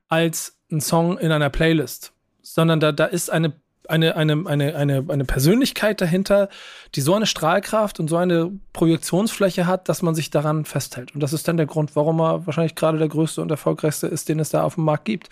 als 0.08 0.58
ein 0.72 0.80
Song 0.80 1.16
in 1.18 1.30
einer 1.30 1.50
Playlist, 1.50 2.12
sondern 2.42 2.80
da, 2.80 2.90
da 2.90 3.04
ist 3.04 3.30
eine 3.30 3.52
eine, 3.90 4.16
eine, 4.16 4.44
eine, 4.46 4.76
eine, 4.76 5.04
eine 5.08 5.24
Persönlichkeit 5.24 6.00
dahinter, 6.00 6.48
die 6.94 7.00
so 7.00 7.14
eine 7.14 7.26
Strahlkraft 7.26 8.00
und 8.00 8.08
so 8.08 8.16
eine 8.16 8.52
Projektionsfläche 8.72 9.66
hat, 9.66 9.88
dass 9.88 10.02
man 10.02 10.14
sich 10.14 10.30
daran 10.30 10.64
festhält. 10.64 11.14
Und 11.14 11.20
das 11.20 11.32
ist 11.32 11.48
dann 11.48 11.56
der 11.56 11.66
Grund, 11.66 11.96
warum 11.96 12.20
er 12.20 12.46
wahrscheinlich 12.46 12.74
gerade 12.74 12.98
der 12.98 13.08
größte 13.08 13.42
und 13.42 13.50
erfolgreichste 13.50 14.06
ist, 14.06 14.28
den 14.28 14.40
es 14.40 14.50
da 14.50 14.62
auf 14.62 14.76
dem 14.76 14.84
Markt 14.84 15.04
gibt. 15.04 15.28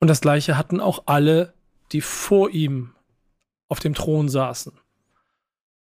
Und 0.00 0.08
das 0.08 0.20
gleiche 0.20 0.56
hatten 0.58 0.80
auch 0.80 1.04
alle, 1.06 1.52
die 1.92 2.00
vor 2.00 2.50
ihm 2.50 2.92
auf 3.68 3.78
dem 3.78 3.94
Thron 3.94 4.28
saßen. 4.28 4.72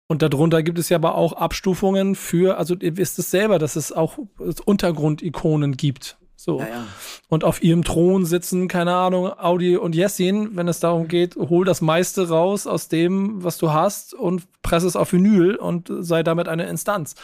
Und 0.07 0.21
darunter 0.21 0.63
gibt 0.63 0.79
es 0.79 0.89
ja 0.89 0.97
aber 0.97 1.15
auch 1.15 1.33
Abstufungen 1.33 2.15
für, 2.15 2.57
also 2.57 2.75
ihr 2.75 2.97
wisst 2.97 3.19
es 3.19 3.31
selber, 3.31 3.59
dass 3.59 3.75
es 3.75 3.91
auch 3.91 4.17
Untergrundikonen 4.65 5.77
gibt. 5.77 6.18
So. 6.41 6.61
Ja, 6.61 6.67
ja. 6.69 6.87
Und 7.27 7.43
auf 7.43 7.61
ihrem 7.61 7.83
Thron 7.83 8.25
sitzen, 8.25 8.69
keine 8.69 8.95
Ahnung, 8.95 9.29
Audi 9.37 9.75
und 9.75 9.93
Jessin, 9.93 10.55
wenn 10.55 10.69
es 10.69 10.79
darum 10.79 11.09
geht, 11.09 11.35
hol 11.35 11.65
das 11.65 11.81
meiste 11.81 12.29
raus 12.29 12.65
aus 12.65 12.87
dem, 12.87 13.43
was 13.43 13.57
du 13.57 13.73
hast 13.73 14.13
und 14.13 14.43
presse 14.61 14.87
es 14.87 14.95
auf 14.95 15.11
Vinyl 15.11 15.57
und 15.57 15.91
sei 15.99 16.23
damit 16.23 16.47
eine 16.47 16.65
Instanz. 16.69 17.15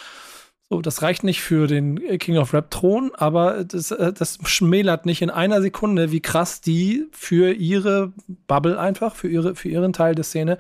So, 0.70 0.82
das 0.82 1.02
reicht 1.02 1.24
nicht 1.24 1.40
für 1.40 1.68
den 1.68 1.98
King 2.18 2.38
of 2.38 2.54
Rap 2.54 2.70
Thron, 2.72 3.14
aber 3.16 3.64
das, 3.64 3.92
äh, 3.92 4.12
das 4.12 4.38
schmälert 4.44 5.06
nicht 5.06 5.22
in 5.22 5.30
einer 5.30 5.62
Sekunde, 5.62 6.12
wie 6.12 6.20
krass 6.20 6.60
die 6.60 7.08
für 7.14 7.54
ihre 7.54 8.12
Bubble 8.48 8.78
einfach, 8.78 9.16
für 9.16 9.30
ihre, 9.30 9.56
für 9.56 9.70
ihren 9.70 9.94
Teil 9.94 10.16
der 10.16 10.26
Szene 10.26 10.58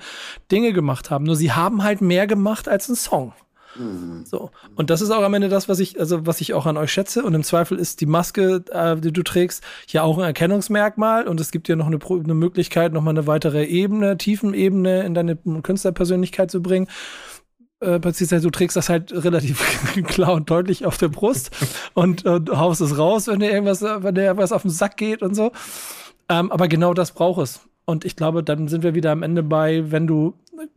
Dinge 0.49 0.71
gemacht 0.71 1.11
haben. 1.11 1.25
Nur 1.25 1.35
sie 1.35 1.51
haben 1.51 1.83
halt 1.83 1.99
mehr 1.99 2.25
gemacht 2.25 2.69
als 2.69 2.87
ein 2.87 2.95
Song. 2.95 3.33
Mhm. 3.77 4.25
So. 4.25 4.51
Und 4.75 4.89
das 4.89 5.01
ist 5.01 5.11
auch 5.11 5.23
am 5.23 5.33
Ende 5.33 5.49
das, 5.49 5.67
was 5.69 5.79
ich, 5.79 5.99
also 5.99 6.25
was 6.25 6.41
ich 6.41 6.53
auch 6.53 6.65
an 6.65 6.77
euch 6.77 6.91
schätze. 6.91 7.23
Und 7.23 7.33
im 7.33 7.43
Zweifel 7.43 7.77
ist 7.77 8.01
die 8.01 8.05
Maske, 8.05 8.63
äh, 8.71 8.95
die 8.97 9.11
du 9.11 9.23
trägst, 9.23 9.63
ja 9.89 10.03
auch 10.03 10.17
ein 10.17 10.23
Erkennungsmerkmal. 10.23 11.27
Und 11.27 11.39
es 11.39 11.51
gibt 11.51 11.67
dir 11.67 11.75
noch 11.75 11.87
eine, 11.87 11.99
eine 12.03 12.33
Möglichkeit, 12.33 12.93
nochmal 12.93 13.13
eine 13.13 13.27
weitere 13.27 13.65
Ebene, 13.65 14.17
Tiefenebene 14.17 15.03
in 15.03 15.13
deine 15.13 15.35
Künstlerpersönlichkeit 15.35 16.51
zu 16.51 16.61
bringen. 16.61 16.87
Äh, 17.79 17.99
du 17.99 18.49
trägst 18.49 18.77
das 18.77 18.89
halt 18.89 19.11
relativ 19.11 19.61
klar 20.07 20.33
und 20.33 20.49
deutlich 20.49 20.85
auf 20.85 20.97
der 20.97 21.09
Brust 21.09 21.51
und, 21.93 22.25
und 22.25 22.49
haust 22.51 22.81
es 22.81 22.97
raus, 22.97 23.27
wenn 23.27 23.39
dir 23.39 23.51
irgendwas, 23.51 23.81
wenn 23.81 24.15
dir 24.15 24.23
irgendwas 24.23 24.51
auf 24.51 24.61
den 24.61 24.71
Sack 24.71 24.97
geht 24.97 25.21
und 25.21 25.35
so. 25.35 25.51
Ähm, 26.29 26.51
aber 26.51 26.67
genau 26.67 26.93
das 26.93 27.11
braucht 27.11 27.41
es. 27.41 27.61
Und 27.85 28.03
ich 28.03 28.15
glaube, 28.15 28.43
dann 28.43 28.67
sind 28.67 28.83
wir 28.83 28.95
wieder 28.95 29.11
am 29.11 29.21
Ende 29.21 29.43
bei, 29.43 29.91
wenn 29.91 30.07
du 30.07 30.33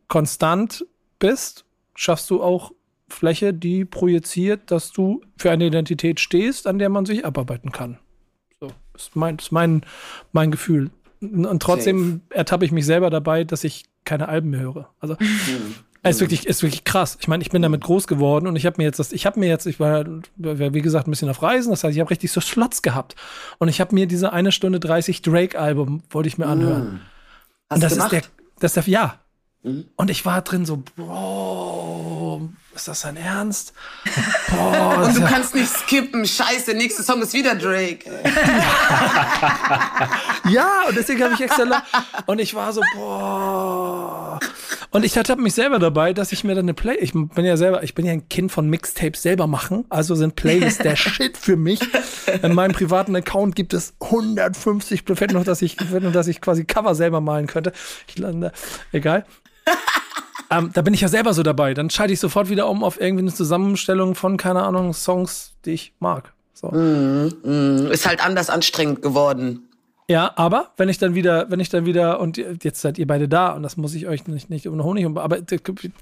konstant 0.08 0.84
bist, 1.18 1.64
schaffst 1.94 2.28
du 2.30 2.42
auch 2.42 2.72
Fläche, 3.08 3.54
die 3.54 3.84
projiziert, 3.84 4.70
dass 4.70 4.92
du 4.92 5.22
für 5.36 5.50
eine 5.50 5.66
Identität 5.66 6.20
stehst, 6.20 6.66
an 6.66 6.78
der 6.78 6.88
man 6.88 7.06
sich 7.06 7.24
abarbeiten 7.24 7.72
kann. 7.72 7.98
So, 8.60 8.70
ist 8.94 9.16
mein, 9.16 9.36
ist 9.36 9.52
mein, 9.52 9.82
mein 10.32 10.50
Gefühl. 10.50 10.90
Und 11.20 11.60
trotzdem 11.60 12.22
Safe. 12.28 12.38
ertappe 12.38 12.64
ich 12.64 12.72
mich 12.72 12.86
selber 12.86 13.10
dabei, 13.10 13.44
dass 13.44 13.64
ich 13.64 13.84
keine 14.04 14.28
Alben 14.28 14.50
mehr 14.50 14.60
höre. 14.60 14.90
Also 15.00 15.16
mhm. 15.18 15.74
es 16.02 16.16
ist 16.16 16.20
wirklich, 16.20 16.46
ist 16.46 16.62
wirklich 16.62 16.84
krass. 16.84 17.18
Ich 17.20 17.28
meine, 17.28 17.42
ich 17.42 17.50
bin 17.50 17.62
damit 17.62 17.82
groß 17.82 18.06
geworden 18.06 18.46
und 18.46 18.56
ich 18.56 18.66
habe 18.66 18.76
mir 18.78 18.84
jetzt 18.84 18.98
das, 18.98 19.12
ich 19.12 19.26
habe 19.26 19.40
mir 19.40 19.48
jetzt, 19.48 19.66
ich 19.66 19.80
war, 19.80 20.04
wie 20.36 20.82
gesagt, 20.82 21.08
ein 21.08 21.10
bisschen 21.10 21.28
auf 21.28 21.42
Reisen, 21.42 21.70
das 21.70 21.82
heißt, 21.82 21.94
ich 21.94 22.00
habe 22.00 22.10
richtig 22.10 22.30
so 22.30 22.40
Slots 22.40 22.82
gehabt. 22.82 23.16
Und 23.58 23.68
ich 23.68 23.80
habe 23.80 23.94
mir 23.94 24.06
diese 24.06 24.32
eine 24.32 24.52
Stunde 24.52 24.80
30 24.80 25.22
Drake-Album, 25.22 26.02
wollte 26.10 26.28
ich 26.28 26.38
mir 26.38 26.46
anhören. 26.46 26.84
Mhm. 26.84 27.00
Hast 27.70 27.76
und 27.76 27.82
das 27.82 27.96
ist 27.96 28.12
der, 28.12 28.22
das 28.60 28.76
ist 28.76 28.86
der, 28.86 28.92
ja. 28.92 29.18
Mhm. 29.62 29.86
Und 29.96 30.10
ich 30.10 30.24
war 30.24 30.42
drin 30.42 30.64
so, 30.64 30.82
boah, 30.96 32.40
ist 32.78 32.88
das 32.88 33.00
dein 33.00 33.16
Ernst? 33.16 33.72
Boah, 34.50 35.04
und 35.04 35.16
du 35.16 35.20
ja 35.20 35.26
kannst 35.26 35.54
nicht 35.54 35.68
skippen. 35.68 36.24
Scheiße, 36.24 36.74
nächste 36.74 37.02
Song 37.02 37.20
ist 37.20 37.34
wieder 37.34 37.54
Drake. 37.54 38.08
ja, 40.48 40.84
und 40.88 40.96
deswegen 40.96 41.22
habe 41.22 41.34
ich 41.34 41.40
extra 41.40 41.82
und 42.26 42.40
ich 42.40 42.54
war 42.54 42.72
so 42.72 42.80
boah. 42.94 44.38
Und 44.90 45.04
ich 45.04 45.18
hatte 45.18 45.36
mich 45.36 45.54
selber 45.54 45.78
dabei, 45.78 46.12
dass 46.12 46.32
ich 46.32 46.44
mir 46.44 46.54
dann 46.54 46.64
eine 46.64 46.74
Play, 46.74 46.94
ich 46.94 47.12
bin 47.12 47.44
ja 47.44 47.56
selber, 47.56 47.82
ich 47.82 47.94
bin 47.94 48.06
ja 48.06 48.12
ein 48.12 48.28
Kind 48.28 48.52
von 48.52 48.70
Mixtapes 48.70 49.22
selber 49.22 49.46
machen, 49.46 49.84
also 49.90 50.14
sind 50.14 50.36
Playlists 50.36 50.82
der 50.82 50.96
Shit 50.96 51.36
für 51.36 51.56
mich. 51.56 51.80
In 52.42 52.54
meinem 52.54 52.72
privaten 52.72 53.14
Account 53.16 53.56
gibt 53.56 53.74
es 53.74 53.94
150, 54.00 55.02
fällt 55.14 55.32
noch, 55.32 55.44
dass 55.44 55.62
ich, 55.62 55.76
dass 56.12 56.28
ich 56.28 56.40
quasi 56.40 56.64
Cover 56.64 56.94
selber 56.94 57.20
malen 57.20 57.48
könnte. 57.48 57.72
Ich 58.06 58.18
lande, 58.18 58.52
egal. 58.92 59.26
Ähm, 60.50 60.70
da 60.72 60.82
bin 60.82 60.94
ich 60.94 61.00
ja 61.00 61.08
selber 61.08 61.34
so 61.34 61.42
dabei. 61.42 61.74
Dann 61.74 61.90
schalte 61.90 62.12
ich 62.12 62.20
sofort 62.20 62.48
wieder 62.48 62.68
um 62.68 62.82
auf 62.82 63.00
irgendwie 63.00 63.22
eine 63.22 63.32
Zusammenstellung 63.32 64.14
von, 64.14 64.36
keine 64.36 64.62
Ahnung, 64.62 64.94
Songs, 64.94 65.54
die 65.64 65.72
ich 65.72 65.92
mag. 65.98 66.32
So. 66.54 66.68
Mm, 66.68 67.32
mm, 67.42 67.90
ist 67.92 68.06
halt 68.06 68.24
anders 68.24 68.50
anstrengend 68.50 69.02
geworden. 69.02 69.68
Ja, 70.10 70.32
aber 70.36 70.72
wenn 70.78 70.88
ich 70.88 70.96
dann 70.96 71.14
wieder, 71.14 71.50
wenn 71.50 71.60
ich 71.60 71.68
dann 71.68 71.84
wieder, 71.84 72.18
und 72.18 72.38
jetzt 72.38 72.80
seid 72.80 72.98
ihr 72.98 73.06
beide 73.06 73.28
da, 73.28 73.50
und 73.52 73.62
das 73.62 73.76
muss 73.76 73.94
ich 73.94 74.08
euch 74.08 74.26
nicht, 74.26 74.48
nicht 74.48 74.66
um 74.66 74.82
Honig 74.82 75.04
um, 75.04 75.18
aber 75.18 75.40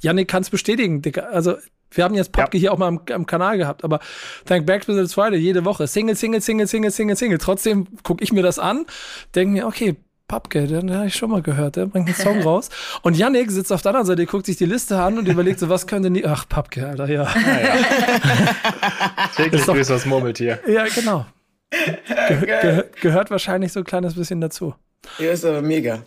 Janik 0.01 0.29
kann 0.29 0.43
es 0.43 0.51
bestätigen, 0.51 1.03
Dicker. 1.03 1.29
Also, 1.31 1.57
wir 1.91 2.05
haben 2.05 2.15
jetzt 2.15 2.31
Popke 2.31 2.57
ja. 2.57 2.61
hier 2.61 2.73
auch 2.73 2.79
mal 2.79 2.87
am, 2.87 3.01
am, 3.13 3.27
Kanal 3.27 3.59
gehabt, 3.59 3.83
aber 3.83 3.99
Thank 4.45 4.65
Back 4.65 4.87
to 4.87 4.95
the 4.95 5.13
Friday, 5.13 5.39
jede 5.39 5.65
Woche. 5.65 5.89
Single, 5.89 6.15
Single, 6.15 6.41
Single, 6.41 6.69
Single, 6.69 6.93
Single, 6.93 7.17
Single. 7.17 7.39
Trotzdem 7.39 7.89
gucke 8.05 8.23
ich 8.23 8.33
mir 8.33 8.43
das 8.43 8.61
an, 8.61 8.87
denke 9.35 9.53
mir, 9.53 9.67
okay, 9.67 9.97
Papke, 10.29 10.67
den 10.67 10.93
habe 10.93 11.07
ich 11.07 11.15
schon 11.15 11.31
mal 11.31 11.43
gehört, 11.43 11.77
der 11.77 11.87
bringt 11.87 12.09
einen 12.09 12.17
Song 12.17 12.43
raus. 12.43 12.69
Und 13.03 13.17
Yannick 13.17 13.51
sitzt 13.51 13.73
auf 13.73 13.83
der 13.83 13.91
anderen 13.91 14.07
Seite, 14.07 14.27
guckt 14.27 14.47
sich 14.47 14.57
die 14.57 14.67
Liste 14.67 15.01
an 15.01 15.19
und 15.19 15.29
überlegt 15.29 15.61
so, 15.61 15.69
was 15.69 15.87
könnte 15.87 16.11
nie. 16.11 16.25
Ach, 16.25 16.49
Papke, 16.49 16.89
Alter, 16.89 17.09
ja. 17.09 17.23
ja, 17.23 17.61
ja. 17.63 19.29
Täglich 19.37 19.65
grüßt 19.65 19.91
das 19.91 20.05
Murmeltier. 20.05 20.61
Ja, 20.67 20.87
genau. 20.87 21.27
Ge 21.71 22.47
ge 22.47 22.85
gehört 23.01 23.31
wahrscheinlich 23.31 23.73
so 23.73 23.81
ein 23.81 23.85
kleines 23.85 24.15
bisschen 24.15 24.41
dazu. 24.41 24.75
Ja, 25.19 25.31
ist 25.31 25.45
aber 25.45 25.63
mega. 25.63 26.03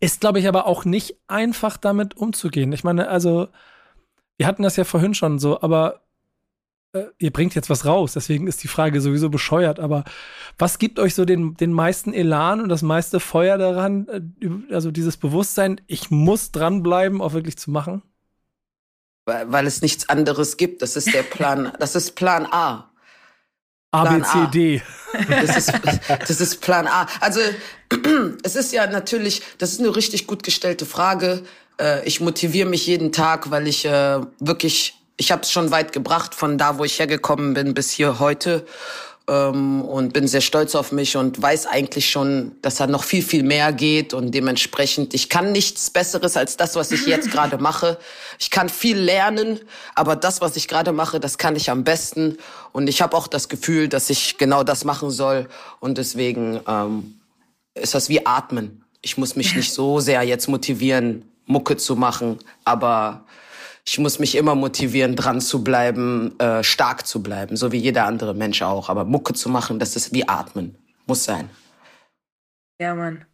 Ist, 0.00 0.20
glaube 0.20 0.38
ich, 0.38 0.48
aber 0.48 0.66
auch 0.66 0.84
nicht 0.84 1.16
einfach 1.28 1.76
damit 1.76 2.16
umzugehen. 2.16 2.72
Ich 2.72 2.84
meine, 2.84 3.08
also, 3.08 3.48
wir 4.38 4.46
hatten 4.46 4.62
das 4.62 4.76
ja 4.76 4.84
vorhin 4.84 5.14
schon 5.14 5.38
so, 5.38 5.60
aber 5.60 6.03
äh, 6.94 7.06
ihr 7.18 7.32
bringt 7.32 7.54
jetzt 7.54 7.68
was 7.68 7.84
raus, 7.84 8.12
deswegen 8.12 8.46
ist 8.46 8.62
die 8.62 8.68
Frage 8.68 9.00
sowieso 9.00 9.28
bescheuert, 9.28 9.80
aber 9.80 10.04
was 10.58 10.78
gibt 10.78 11.00
euch 11.00 11.14
so 11.14 11.24
den, 11.24 11.54
den 11.56 11.72
meisten 11.72 12.12
Elan 12.14 12.60
und 12.60 12.68
das 12.68 12.82
meiste 12.82 13.20
Feuer 13.20 13.58
daran, 13.58 14.06
äh, 14.40 14.72
also 14.72 14.90
dieses 14.90 15.16
Bewusstsein, 15.16 15.80
ich 15.88 16.10
muss 16.10 16.52
dranbleiben, 16.52 17.20
auch 17.20 17.32
wirklich 17.32 17.58
zu 17.58 17.70
machen? 17.70 18.02
Weil, 19.26 19.50
weil 19.50 19.66
es 19.66 19.82
nichts 19.82 20.08
anderes 20.08 20.56
gibt. 20.56 20.82
Das 20.82 20.96
ist 20.96 21.12
der 21.12 21.22
Plan, 21.22 21.72
das 21.80 21.96
ist 21.96 22.14
Plan 22.14 22.46
A. 22.46 22.90
A, 23.90 24.04
B, 24.04 24.22
C, 24.22 24.46
D. 24.52 24.82
Das 25.28 25.56
ist, 25.56 25.72
das 26.08 26.40
ist 26.40 26.60
Plan 26.60 26.88
A. 26.88 27.06
Also, 27.20 27.40
es 28.42 28.56
ist 28.56 28.72
ja 28.72 28.88
natürlich, 28.88 29.42
das 29.58 29.70
ist 29.72 29.80
eine 29.80 29.94
richtig 29.94 30.26
gut 30.26 30.42
gestellte 30.42 30.86
Frage. 30.86 31.44
Äh, 31.80 32.04
ich 32.04 32.20
motiviere 32.20 32.68
mich 32.68 32.86
jeden 32.86 33.12
Tag, 33.12 33.52
weil 33.52 33.68
ich 33.68 33.84
wirklich 33.84 35.03
ich 35.16 35.30
habe 35.30 35.42
es 35.42 35.52
schon 35.52 35.70
weit 35.70 35.92
gebracht, 35.92 36.34
von 36.34 36.58
da, 36.58 36.78
wo 36.78 36.84
ich 36.84 36.98
hergekommen 36.98 37.54
bin, 37.54 37.74
bis 37.74 37.90
hier 37.90 38.18
heute. 38.18 38.66
Ähm, 39.26 39.80
und 39.80 40.12
bin 40.12 40.28
sehr 40.28 40.42
stolz 40.42 40.74
auf 40.74 40.92
mich 40.92 41.16
und 41.16 41.40
weiß 41.40 41.66
eigentlich 41.66 42.10
schon, 42.10 42.52
dass 42.60 42.74
da 42.74 42.86
noch 42.86 43.04
viel, 43.04 43.22
viel 43.22 43.42
mehr 43.42 43.72
geht. 43.72 44.12
Und 44.12 44.32
dementsprechend, 44.32 45.14
ich 45.14 45.30
kann 45.30 45.50
nichts 45.52 45.88
Besseres 45.88 46.36
als 46.36 46.58
das, 46.58 46.76
was 46.76 46.90
ich 46.90 47.06
jetzt 47.06 47.30
gerade 47.32 47.56
mache. 47.56 47.98
Ich 48.38 48.50
kann 48.50 48.68
viel 48.68 48.98
lernen, 48.98 49.60
aber 49.94 50.14
das, 50.14 50.42
was 50.42 50.56
ich 50.56 50.68
gerade 50.68 50.92
mache, 50.92 51.20
das 51.20 51.38
kann 51.38 51.56
ich 51.56 51.70
am 51.70 51.84
besten. 51.84 52.36
Und 52.72 52.86
ich 52.88 53.00
habe 53.00 53.16
auch 53.16 53.26
das 53.26 53.48
Gefühl, 53.48 53.88
dass 53.88 54.10
ich 54.10 54.36
genau 54.36 54.62
das 54.62 54.84
machen 54.84 55.10
soll. 55.10 55.48
Und 55.80 55.96
deswegen 55.96 56.60
ähm, 56.68 57.18
ist 57.74 57.94
das 57.94 58.10
wie 58.10 58.26
Atmen. 58.26 58.84
Ich 59.00 59.16
muss 59.16 59.36
mich 59.36 59.56
nicht 59.56 59.72
so 59.72 60.00
sehr 60.00 60.22
jetzt 60.22 60.48
motivieren, 60.48 61.30
Mucke 61.46 61.78
zu 61.78 61.96
machen, 61.96 62.38
aber 62.64 63.24
ich 63.86 63.98
muss 63.98 64.18
mich 64.18 64.34
immer 64.34 64.54
motivieren, 64.54 65.14
dran 65.14 65.40
zu 65.40 65.62
bleiben, 65.62 66.38
äh, 66.40 66.64
stark 66.64 67.06
zu 67.06 67.22
bleiben, 67.22 67.56
so 67.56 67.70
wie 67.70 67.76
jeder 67.78 68.06
andere 68.06 68.34
Mensch 68.34 68.62
auch. 68.62 68.88
Aber 68.88 69.04
Mucke 69.04 69.34
zu 69.34 69.48
machen, 69.48 69.78
das 69.78 69.94
ist 69.94 70.12
wie 70.12 70.26
Atmen. 70.26 70.76
Muss 71.06 71.24
sein. 71.24 71.50
Ja, 72.80 72.94
Mann. 72.94 73.24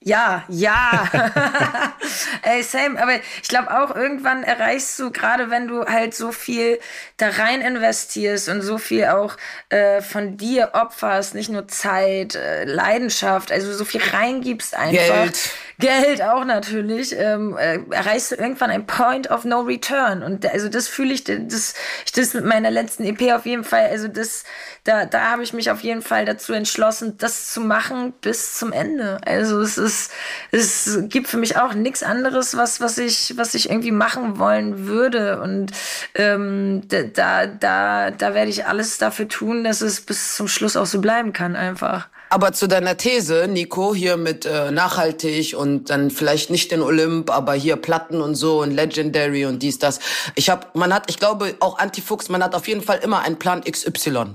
Ja, 0.00 0.44
ja. 0.48 1.08
Ey, 2.42 2.62
same. 2.62 3.00
Aber 3.00 3.12
ich 3.42 3.48
glaube 3.48 3.70
auch, 3.70 3.94
irgendwann 3.94 4.42
erreichst 4.42 4.98
du, 4.98 5.10
gerade 5.10 5.50
wenn 5.50 5.68
du 5.68 5.84
halt 5.84 6.14
so 6.14 6.32
viel 6.32 6.78
da 7.16 7.28
rein 7.28 7.60
investierst 7.60 8.48
und 8.48 8.62
so 8.62 8.78
viel 8.78 9.06
auch 9.06 9.36
äh, 9.68 10.00
von 10.00 10.36
dir 10.36 10.70
opferst, 10.74 11.34
nicht 11.34 11.50
nur 11.50 11.68
Zeit, 11.68 12.34
äh, 12.34 12.64
Leidenschaft, 12.64 13.52
also 13.52 13.72
so 13.72 13.84
viel 13.84 14.00
reingibst 14.02 14.76
einfach. 14.76 15.24
Geld. 15.24 15.50
Geld 15.82 16.22
auch 16.22 16.44
natürlich, 16.44 17.12
ähm, 17.18 17.56
äh, 17.56 17.80
erreichst 17.90 18.30
du 18.30 18.36
irgendwann 18.36 18.70
ein 18.70 18.86
Point 18.86 19.30
of 19.30 19.44
No 19.44 19.62
Return. 19.62 20.22
Und 20.22 20.46
also 20.46 20.68
das 20.68 20.86
fühle 20.86 21.12
ich, 21.12 21.24
das, 21.24 21.74
ich 22.06 22.12
das 22.12 22.34
mit 22.34 22.44
meiner 22.44 22.70
letzten 22.70 23.04
EP 23.04 23.32
auf 23.32 23.46
jeden 23.46 23.64
Fall, 23.64 23.86
also 23.86 24.06
das, 24.06 24.44
da, 24.84 25.06
da 25.06 25.30
habe 25.30 25.42
ich 25.42 25.52
mich 25.52 25.70
auf 25.72 25.80
jeden 25.80 26.02
Fall 26.02 26.24
dazu 26.24 26.52
entschlossen, 26.52 27.16
das 27.18 27.52
zu 27.52 27.60
machen 27.60 28.12
bis 28.20 28.54
zum 28.54 28.72
Ende. 28.72 29.18
Also 29.26 29.60
es 29.60 29.76
ist, 29.76 30.12
es 30.52 31.00
gibt 31.08 31.26
für 31.28 31.38
mich 31.38 31.56
auch 31.56 31.74
nichts 31.74 32.02
anderes, 32.02 32.11
was, 32.54 32.80
was 32.80 32.98
ich, 32.98 33.34
was 33.36 33.54
ich 33.54 33.70
irgendwie 33.70 33.92
machen 33.92 34.38
wollen 34.38 34.86
würde. 34.86 35.40
Und 35.40 35.72
ähm, 36.14 36.82
da, 36.88 37.46
da, 37.46 38.10
da 38.10 38.34
werde 38.34 38.50
ich 38.50 38.66
alles 38.66 38.98
dafür 38.98 39.28
tun, 39.28 39.64
dass 39.64 39.80
es 39.80 40.00
bis 40.00 40.36
zum 40.36 40.48
Schluss 40.48 40.76
auch 40.76 40.86
so 40.86 41.00
bleiben 41.00 41.32
kann, 41.32 41.56
einfach. 41.56 42.08
Aber 42.32 42.54
zu 42.54 42.66
deiner 42.66 42.96
These, 42.96 43.46
Nico, 43.46 43.94
hier 43.94 44.16
mit 44.16 44.46
äh, 44.46 44.70
nachhaltig 44.70 45.54
und 45.54 45.90
dann 45.90 46.10
vielleicht 46.10 46.48
nicht 46.48 46.70
den 46.72 46.80
Olymp, 46.80 47.30
aber 47.30 47.52
hier 47.52 47.76
Platten 47.76 48.22
und 48.22 48.36
so 48.36 48.62
und 48.62 48.70
Legendary 48.70 49.44
und 49.44 49.62
dies, 49.62 49.78
das. 49.78 50.00
Ich 50.34 50.48
hab, 50.48 50.74
man 50.74 50.94
hat, 50.94 51.10
ich 51.10 51.18
glaube 51.18 51.54
auch 51.60 51.78
Antifuchs, 51.78 52.30
man 52.30 52.42
hat 52.42 52.54
auf 52.54 52.68
jeden 52.68 52.80
Fall 52.80 53.00
immer 53.02 53.20
einen 53.20 53.38
Plan 53.38 53.62
XY. 53.62 54.34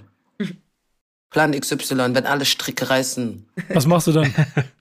Plan 1.29 1.51
XY, 1.51 2.15
wenn 2.15 2.25
alle 2.25 2.45
Stricke 2.45 2.89
reißen. 2.89 3.45
Was 3.69 3.85
machst 3.85 4.07
du 4.07 4.13
dann? 4.13 4.33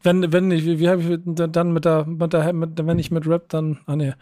wenn, 0.03 0.32
wenn 0.32 0.51
ich, 0.51 0.64
wie, 0.64 0.78
wie 0.78 0.88
habe 0.88 1.03
ich 1.03 1.20
dann 1.24 1.72
mit 1.72 1.84
der, 1.84 2.05
mit 2.07 2.32
der, 2.32 2.53
mit, 2.53 2.86
wenn 2.86 2.99
ich 2.99 3.11
mit 3.11 3.26
Rap, 3.26 3.49
dann, 3.49 3.80
ah 3.86 3.97
nee. 3.97 4.14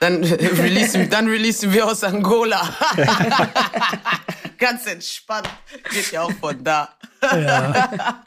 Dann 0.00 0.24
releasen, 0.24 1.08
dann 1.08 1.28
releasen 1.28 1.72
wir 1.72 1.86
aus 1.86 2.02
Angola. 2.02 2.60
Ganz 4.58 4.86
entspannt. 4.86 5.48
Geht 5.90 6.10
ja 6.10 6.22
auch 6.22 6.32
von 6.32 6.62
da. 6.64 6.88
Ja. 7.22 8.24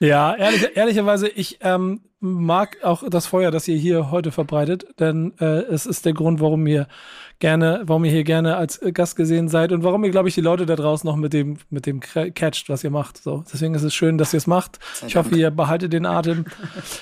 Ja, 0.00 0.34
ehrlich, 0.34 0.76
ehrlicherweise, 0.76 1.28
ich 1.28 1.58
ähm, 1.60 2.00
mag 2.20 2.82
auch 2.82 3.02
das 3.06 3.26
Feuer, 3.26 3.50
das 3.50 3.68
ihr 3.68 3.76
hier 3.76 4.10
heute 4.10 4.32
verbreitet, 4.32 4.86
denn 4.98 5.34
äh, 5.38 5.60
es 5.64 5.84
ist 5.84 6.06
der 6.06 6.14
Grund, 6.14 6.40
warum 6.40 6.66
ihr 6.66 6.88
gerne, 7.40 7.82
warum 7.84 8.04
ihr 8.04 8.10
hier 8.10 8.24
gerne 8.24 8.56
als 8.56 8.80
Gast 8.92 9.16
gesehen 9.16 9.48
seid 9.48 9.72
und 9.72 9.82
warum 9.82 10.04
ihr, 10.04 10.10
glaube 10.10 10.28
ich, 10.28 10.34
die 10.34 10.40
Leute 10.40 10.66
da 10.66 10.76
draußen 10.76 11.08
noch 11.08 11.16
mit 11.16 11.32
dem, 11.32 11.56
mit 11.70 11.86
dem 11.86 12.00
catcht, 12.00 12.68
was 12.68 12.84
ihr 12.84 12.90
macht. 12.90 13.18
So, 13.18 13.44
deswegen 13.52 13.74
ist 13.74 13.82
es 13.82 13.94
schön, 13.94 14.18
dass 14.18 14.32
ihr 14.32 14.38
es 14.38 14.46
macht. 14.46 14.78
Ich 15.06 15.16
hoffe, 15.16 15.34
ihr 15.34 15.50
behaltet 15.50 15.92
den 15.92 16.06
Atem. 16.06 16.44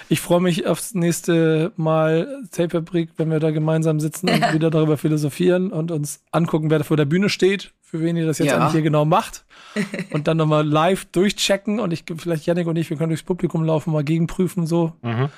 Ich 0.08 0.20
freue 0.20 0.40
mich 0.40 0.66
aufs 0.66 0.94
nächste 0.94 1.72
Mal 1.76 2.42
Tapefabrik, 2.52 3.10
wenn 3.16 3.30
wir 3.30 3.40
da 3.40 3.50
gemeinsam 3.50 4.00
sitzen 4.00 4.28
und 4.30 4.52
wieder 4.52 4.70
darüber 4.70 4.96
philosophieren 4.96 5.72
und 5.72 5.90
uns 5.90 6.20
angucken, 6.30 6.70
wer 6.70 6.78
da 6.78 6.84
vor 6.84 6.96
der 6.96 7.04
Bühne 7.04 7.28
steht, 7.28 7.72
für 7.90 8.00
wen 8.00 8.16
ihr 8.16 8.26
das 8.26 8.38
jetzt 8.38 8.48
Ja. 8.48 8.58
eigentlich 8.58 8.72
hier 8.72 8.82
genau 8.82 9.04
macht. 9.04 9.44
Und 10.10 10.28
dann 10.28 10.36
nochmal 10.36 10.66
live 10.66 11.04
durchchecken 11.06 11.78
und 11.78 11.92
ich, 11.92 12.04
vielleicht 12.16 12.46
Yannick 12.46 12.66
und 12.66 12.76
ich, 12.76 12.90
wir 12.90 12.96
können 12.96 13.10
durchs 13.10 13.22
Publikum 13.22 13.62
laufen, 13.64 13.92
mal 13.92 14.02
gegenprüfen, 14.02 14.66
so, 14.66 14.94
Machen 15.02 15.30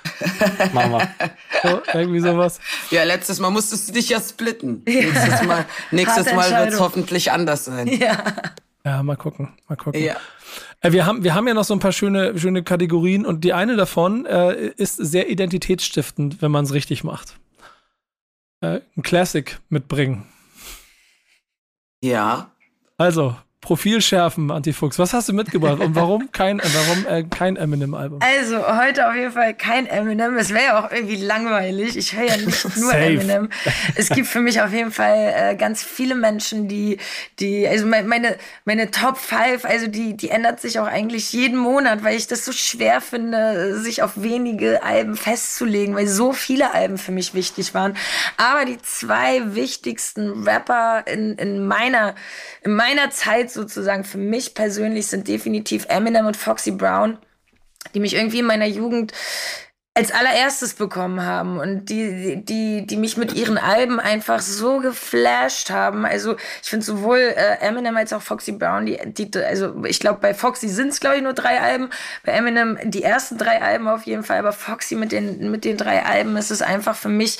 wir. 0.72 1.09
so 1.62 1.82
irgendwie 1.92 2.20
sowas. 2.20 2.59
Ja, 2.90 3.03
letztes 3.05 3.38
Mal 3.40 3.51
musstest 3.51 3.88
du 3.88 3.92
dich 3.92 4.09
ja 4.09 4.20
splitten. 4.20 4.82
Nächstes 4.86 5.42
Mal, 5.42 5.66
nächstes 5.90 6.32
Mal 6.32 6.51
wird 6.59 6.72
es 6.72 6.80
hoffentlich 6.80 7.32
anders 7.32 7.66
sein. 7.66 7.88
Ja, 8.84 9.03
mal 9.03 9.16
gucken, 9.16 9.51
mal 9.68 9.76
gucken. 9.76 10.03
Ja. 10.03 10.16
Äh, 10.80 10.92
wir, 10.92 11.05
haben, 11.07 11.22
wir 11.22 11.34
haben 11.34 11.46
ja 11.46 11.53
noch 11.55 11.64
so 11.64 11.74
ein 11.74 11.80
paar 11.80 11.92
schöne, 11.92 12.38
schöne 12.38 12.62
Kategorien 12.62 13.26
und 13.26 13.44
die 13.44 13.53
eine 13.53 13.76
davon 13.76 14.24
äh, 14.26 14.68
ist 14.76 14.96
sehr 14.96 15.28
identitätsstiftend, 15.28 16.40
wenn 16.40 16.51
man 16.51 16.64
es 16.64 16.72
richtig 16.72 17.05
macht. 17.05 17.38
Äh, 18.62 18.80
ein 18.96 19.03
Classic 19.03 19.59
mitbringen. 19.68 20.26
Ja. 22.03 22.51
Also, 22.96 23.36
Profil 23.61 24.01
schärfen, 24.01 24.51
Antifuchs. 24.51 24.99
Was 24.99 25.13
hast 25.13 25.29
du 25.29 25.35
mitgebracht 25.35 25.81
und 25.81 25.95
warum 25.95 26.33
kein, 26.33 26.61
äh, 26.61 26.63
warum, 26.65 27.07
äh, 27.07 27.23
kein 27.25 27.57
Eminem-Album? 27.57 28.21
Also, 28.23 28.57
heute 28.79 29.07
auf 29.07 29.15
jeden 29.15 29.33
Fall 29.33 29.53
kein 29.53 29.87
Eminem. 29.87 30.39
Es 30.39 30.49
wäre 30.49 30.65
ja 30.65 30.81
auch 30.81 30.91
irgendwie 30.91 31.17
langweilig. 31.17 31.95
Ich 31.99 32.17
höre 32.17 32.25
ja 32.25 32.37
nicht 32.39 32.77
nur. 32.79 32.95
Eminem. 32.95 33.51
Es 33.97 34.09
gibt 34.09 34.29
für 34.29 34.41
mich 34.41 34.63
auf 34.63 34.73
jeden 34.73 34.91
Fall 34.91 35.35
äh, 35.37 35.57
ganz 35.57 35.83
viele 35.83 36.15
Menschen, 36.15 36.69
die, 36.69 36.97
die, 37.39 37.69
also 37.69 37.85
me- 37.87 38.03
meine, 38.03 38.39
meine 38.65 38.91
Top 38.91 39.19
5, 39.19 39.67
also 39.67 39.89
die, 39.89 40.17
die 40.17 40.31
ändert 40.31 40.61
sich 40.61 40.79
auch 40.79 40.87
eigentlich 40.87 41.31
jeden 41.35 41.59
Monat, 41.59 42.03
weil 42.03 42.17
ich 42.17 42.27
das 42.29 42.47
so 42.47 42.53
schwer 42.53 43.03
finde, 43.03 43.79
sich 43.79 44.03
auf 44.03 44.13
wenige 44.17 44.83
Alben 44.83 45.17
festzulegen, 45.17 45.95
weil 45.95 46.07
so 46.09 46.33
viele 46.33 46.73
Alben 46.73 46.97
für 46.97 47.13
mich 47.13 47.35
wichtig 47.35 47.75
waren. 47.75 47.95
Aber 48.39 48.65
die 48.65 48.79
zwei 48.79 49.55
wichtigsten 49.55 50.49
Rapper 50.49 51.05
in, 51.07 51.35
in 51.35 51.67
meiner, 51.67 52.15
in 52.63 52.73
meiner 52.73 53.11
Zeit 53.11 53.49
sozusagen 53.55 54.05
für 54.05 54.18
mich 54.18 54.55
persönlich 54.55 55.07
sind 55.07 55.28
definitiv 55.28 55.86
Eminem 55.88 56.26
und 56.26 56.36
Foxy 56.36 56.70
Brown 56.70 57.18
die 57.94 58.01
mich 58.01 58.14
irgendwie 58.14 58.40
in 58.40 58.46
meiner 58.46 58.66
Jugend 58.66 59.12
als 59.92 60.12
allererstes 60.12 60.74
bekommen 60.74 61.22
haben 61.26 61.59
und 61.59 61.86
die, 61.86 62.44
die, 62.44 62.86
die 62.86 62.96
mich 62.96 63.16
mit 63.16 63.34
ihren 63.34 63.59
Alben 63.59 63.98
einfach 63.98 64.40
so 64.40 64.78
geflasht 64.78 65.70
haben. 65.70 66.07
Also 66.07 66.36
ich 66.62 66.70
finde 66.70 66.86
sowohl 66.86 67.18
äh, 67.18 67.59
Eminem 67.61 67.96
als 67.96 68.12
auch 68.12 68.22
Foxy 68.22 68.53
Brown, 68.53 68.86
die, 68.86 68.98
die 69.05 69.36
also 69.42 69.84
ich 69.84 69.98
glaube 69.98 70.20
bei 70.20 70.32
Foxy 70.32 70.68
sind 70.68 70.90
es 70.90 71.01
glaube 71.01 71.16
ich 71.16 71.22
nur 71.22 71.32
drei 71.32 71.61
Alben, 71.61 71.90
bei 72.24 72.32
Eminem 72.32 72.78
die 72.84 73.03
ersten 73.03 73.36
drei 73.36 73.61
Alben 73.61 73.88
auf 73.88 74.05
jeden 74.05 74.22
Fall, 74.22 74.38
aber 74.38 74.53
Foxy 74.53 74.94
mit 74.94 75.11
den 75.11 75.51
mit 75.51 75.64
den 75.64 75.76
drei 75.76 76.05
Alben 76.05 76.36
ist 76.36 76.53
es 76.53 76.62
einfach 76.62 76.94
für 76.94 77.09
mich 77.09 77.38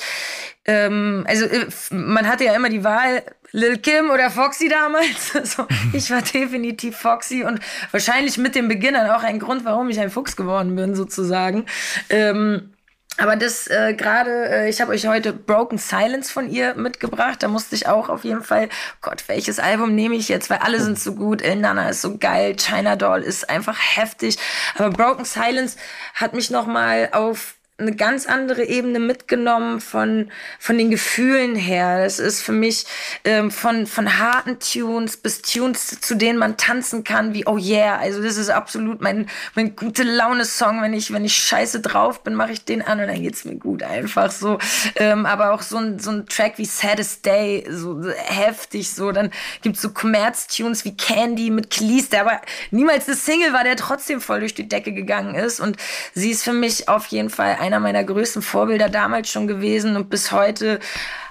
ähm, 0.65 1.25
also 1.27 1.45
äh, 1.45 1.67
man 1.89 2.27
hatte 2.27 2.43
ja 2.43 2.53
immer 2.53 2.69
die 2.69 2.83
Wahl, 2.83 3.23
Lil 3.51 3.77
Kim 3.79 4.09
oder 4.09 4.29
Foxy 4.29 4.69
damals. 4.69 5.35
Also, 5.41 5.65
ich 5.93 6.11
war 6.11 6.21
definitiv 6.21 6.97
Foxy 6.97 7.43
und 7.43 7.59
wahrscheinlich 7.91 8.37
mit 8.37 8.55
dem 8.55 8.67
Beginnern 8.67 9.09
auch 9.09 9.23
ein 9.23 9.39
Grund, 9.39 9.65
warum 9.65 9.89
ich 9.89 9.99
ein 9.99 10.11
Fuchs 10.11 10.35
geworden 10.35 10.75
bin, 10.75 10.95
sozusagen. 10.95 11.65
Ähm, 12.09 12.73
aber 13.17 13.35
das 13.35 13.67
äh, 13.67 13.93
gerade, 13.93 14.49
äh, 14.49 14.69
ich 14.69 14.81
habe 14.81 14.91
euch 14.91 15.05
heute 15.05 15.33
Broken 15.33 15.77
Silence 15.77 16.31
von 16.31 16.49
ihr 16.49 16.75
mitgebracht. 16.75 17.43
Da 17.43 17.47
musste 17.49 17.75
ich 17.75 17.87
auch 17.87 18.09
auf 18.09 18.23
jeden 18.23 18.41
Fall, 18.41 18.69
Gott, 19.01 19.23
welches 19.27 19.59
Album 19.59 19.95
nehme 19.95 20.15
ich 20.15 20.29
jetzt? 20.29 20.49
Weil 20.49 20.59
alle 20.59 20.79
sind 20.79 20.97
so 20.97 21.13
gut. 21.13 21.41
El 21.41 21.57
Nana 21.57 21.89
ist 21.89 22.01
so 22.01 22.17
geil. 22.17 22.55
China 22.55 22.95
Doll 22.95 23.21
ist 23.21 23.49
einfach 23.49 23.77
heftig. 23.77 24.37
Aber 24.75 24.89
Broken 24.89 25.25
Silence 25.25 25.77
hat 26.13 26.33
mich 26.33 26.49
noch 26.51 26.67
mal 26.67 27.09
auf 27.11 27.55
eine 27.81 27.95
ganz 27.95 28.25
andere 28.25 28.63
Ebene 28.63 28.99
mitgenommen 28.99 29.81
von, 29.81 30.31
von 30.59 30.77
den 30.77 30.91
Gefühlen 30.91 31.55
her. 31.55 32.03
Das 32.03 32.19
ist 32.19 32.41
für 32.41 32.51
mich 32.51 32.85
ähm, 33.23 33.51
von, 33.51 33.87
von 33.87 34.19
harten 34.19 34.59
Tunes 34.59 35.17
bis 35.17 35.41
Tunes, 35.41 35.99
zu 36.01 36.15
denen 36.15 36.37
man 36.37 36.57
tanzen 36.57 37.03
kann, 37.03 37.33
wie 37.33 37.45
Oh 37.47 37.57
Yeah. 37.57 37.97
Also 37.97 38.21
das 38.21 38.37
ist 38.37 38.49
absolut 38.49 39.01
mein, 39.01 39.27
mein 39.55 39.75
gute 39.75 40.03
Laune-Song. 40.03 40.81
Wenn 40.81 40.93
ich, 40.93 41.11
wenn 41.11 41.25
ich 41.25 41.35
scheiße 41.35 41.81
drauf 41.81 42.23
bin, 42.23 42.35
mache 42.35 42.51
ich 42.51 42.65
den 42.65 42.81
an 42.81 42.99
und 42.99 43.07
dann 43.07 43.21
geht's 43.21 43.45
mir 43.45 43.55
gut. 43.55 43.83
Einfach 43.83 44.31
so. 44.31 44.59
Ähm, 44.95 45.25
aber 45.25 45.53
auch 45.53 45.61
so 45.61 45.77
ein, 45.77 45.99
so 45.99 46.11
ein 46.11 46.25
Track 46.27 46.57
wie 46.57 46.65
Saddest 46.65 47.25
Day, 47.25 47.65
so 47.69 48.03
heftig 48.09 48.91
so. 48.91 49.11
Dann 49.11 49.31
gibt's 49.61 49.81
so 49.81 49.89
Commerz-Tunes 49.89 50.85
wie 50.85 50.95
Candy 50.95 51.49
mit 51.49 51.69
Cleese, 51.69 52.09
der 52.09 52.21
aber 52.21 52.41
niemals 52.69 53.07
eine 53.07 53.17
Single 53.17 53.53
war, 53.53 53.63
der 53.63 53.75
trotzdem 53.75 54.21
voll 54.21 54.41
durch 54.41 54.53
die 54.53 54.67
Decke 54.67 54.93
gegangen 54.93 55.35
ist. 55.35 55.59
Und 55.59 55.77
sie 56.13 56.31
ist 56.31 56.43
für 56.43 56.53
mich 56.53 56.87
auf 56.87 57.07
jeden 57.07 57.29
Fall 57.29 57.57
einer 57.71 57.79
meiner 57.79 58.03
größten 58.03 58.41
Vorbilder 58.41 58.89
damals 58.89 59.29
schon 59.29 59.47
gewesen 59.47 59.95
und 59.95 60.09
bis 60.09 60.31
heute 60.31 60.79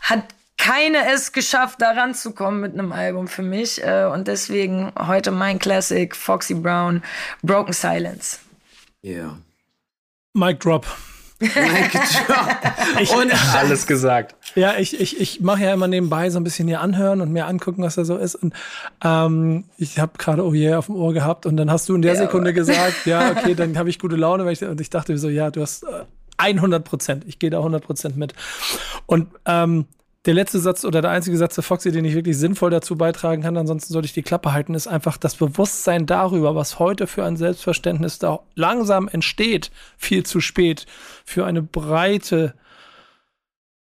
hat 0.02 0.22
keine 0.56 1.10
es 1.12 1.32
geschafft, 1.32 1.80
da 1.80 1.92
ranzukommen 1.92 2.60
mit 2.60 2.74
einem 2.74 2.92
Album 2.92 3.28
für 3.28 3.42
mich. 3.42 3.82
Äh, 3.82 4.04
Und 4.12 4.28
deswegen 4.28 4.92
heute 4.98 5.30
mein 5.30 5.58
Classic, 5.58 6.14
Foxy 6.14 6.54
Brown, 6.54 7.02
Broken 7.42 7.72
Silence. 7.72 8.38
Ja. 9.02 9.38
Mic 10.34 10.60
Drop. 10.60 10.86
Und 11.40 13.32
Alles 13.56 13.86
gesagt. 13.86 14.34
Ja, 14.54 14.74
ich, 14.76 15.00
ich, 15.00 15.18
ich 15.18 15.40
mache 15.40 15.62
ja 15.62 15.72
immer 15.72 15.88
nebenbei 15.88 16.28
so 16.28 16.38
ein 16.38 16.44
bisschen 16.44 16.68
hier 16.68 16.82
anhören 16.82 17.22
und 17.22 17.32
mir 17.32 17.46
angucken, 17.46 17.82
was 17.82 17.94
da 17.94 18.04
so 18.04 18.18
ist. 18.18 18.34
Und 18.34 18.52
ähm, 19.02 19.64
ich 19.78 19.98
habe 19.98 20.18
gerade 20.18 20.44
Oh 20.44 20.52
yeah 20.52 20.76
auf 20.76 20.86
dem 20.86 20.96
Ohr 20.96 21.14
gehabt 21.14 21.46
und 21.46 21.56
dann 21.56 21.70
hast 21.70 21.88
du 21.88 21.94
in 21.94 22.02
der 22.02 22.16
Sekunde 22.16 22.52
gesagt, 22.52 23.06
ja, 23.06 23.30
okay, 23.30 23.54
dann 23.54 23.78
habe 23.78 23.88
ich 23.88 23.98
gute 23.98 24.16
Laune. 24.16 24.44
Weil 24.44 24.52
ich, 24.52 24.62
und 24.62 24.80
ich 24.80 24.90
dachte 24.90 25.16
so, 25.16 25.30
ja, 25.30 25.50
du 25.50 25.62
hast 25.62 25.84
äh, 25.84 26.04
100 26.40 26.84
Prozent. 26.84 27.24
Ich 27.26 27.38
gehe 27.38 27.50
da 27.50 27.58
100 27.58 27.84
Prozent 27.84 28.16
mit. 28.16 28.34
Und 29.06 29.28
ähm, 29.46 29.86
der 30.26 30.34
letzte 30.34 30.58
Satz 30.58 30.84
oder 30.84 31.00
der 31.00 31.10
einzige 31.10 31.36
Satz 31.36 31.54
der 31.54 31.64
Foxy, 31.64 31.92
den 31.92 32.04
ich 32.04 32.14
wirklich 32.14 32.36
sinnvoll 32.36 32.70
dazu 32.70 32.96
beitragen 32.96 33.42
kann, 33.42 33.56
ansonsten 33.56 33.92
sollte 33.92 34.06
ich 34.06 34.12
die 34.12 34.22
Klappe 34.22 34.52
halten, 34.52 34.74
ist 34.74 34.86
einfach 34.86 35.16
das 35.16 35.34
Bewusstsein 35.36 36.04
darüber, 36.04 36.54
was 36.54 36.78
heute 36.78 37.06
für 37.06 37.24
ein 37.24 37.36
Selbstverständnis 37.36 38.18
da 38.18 38.40
langsam 38.54 39.08
entsteht, 39.08 39.70
viel 39.96 40.24
zu 40.24 40.40
spät, 40.40 40.84
für 41.24 41.46
eine 41.46 41.62
breite, 41.62 42.54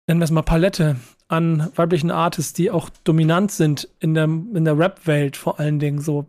nennen 0.08 0.22
wir 0.22 0.26
es 0.26 0.32
mal 0.32 0.42
Palette 0.42 0.96
an 1.28 1.70
weiblichen 1.76 2.12
Artists, 2.12 2.54
die 2.54 2.72
auch 2.72 2.90
dominant 3.04 3.52
sind 3.52 3.90
in 4.00 4.14
der, 4.14 4.26
in 4.26 4.64
der 4.64 4.78
Rap-Welt 4.78 5.36
vor 5.36 5.60
allen 5.60 5.80
Dingen 5.80 6.00
so. 6.00 6.26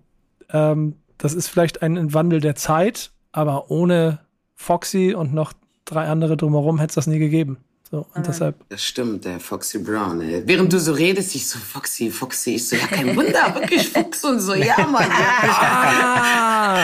Ähm, 0.51 0.97
das 1.19 1.35
ist 1.35 1.47
vielleicht 1.47 1.83
ein 1.83 2.13
Wandel 2.13 2.41
der 2.41 2.57
Zeit, 2.57 3.13
aber 3.31 3.71
ohne 3.71 4.19
Foxy 4.57 5.15
und 5.15 5.33
noch 5.33 5.53
drei 5.93 6.09
andere 6.09 6.37
drumherum 6.37 6.79
hätte 6.79 6.91
es 6.91 6.95
das 6.97 7.07
nie 7.07 7.19
gegeben. 7.19 7.59
So, 7.93 8.07
und 8.15 8.27
deshalb. 8.27 8.55
Das 8.71 8.83
stimmt, 8.83 9.27
der 9.27 9.39
Foxy 9.39 9.79
Brown. 9.79 10.23
Ey. 10.23 10.43
Während 10.47 10.73
du 10.73 10.81
so 10.81 10.95
redest, 10.95 11.35
ich 11.35 11.47
so, 11.47 11.59
Foxy, 11.59 12.11
Foxy. 12.11 12.55
Ich 12.55 12.67
so, 12.67 12.75
ja, 12.77 12.87
kein 12.87 13.15
Wunder, 13.15 13.55
wirklich 13.55 13.87
Fuchs 13.91 14.25
und 14.25 14.41
so, 14.41 14.55
ja, 14.55 14.79
Mann. 14.91 15.03
Ja, 15.11 15.53
Ah, 16.65 16.79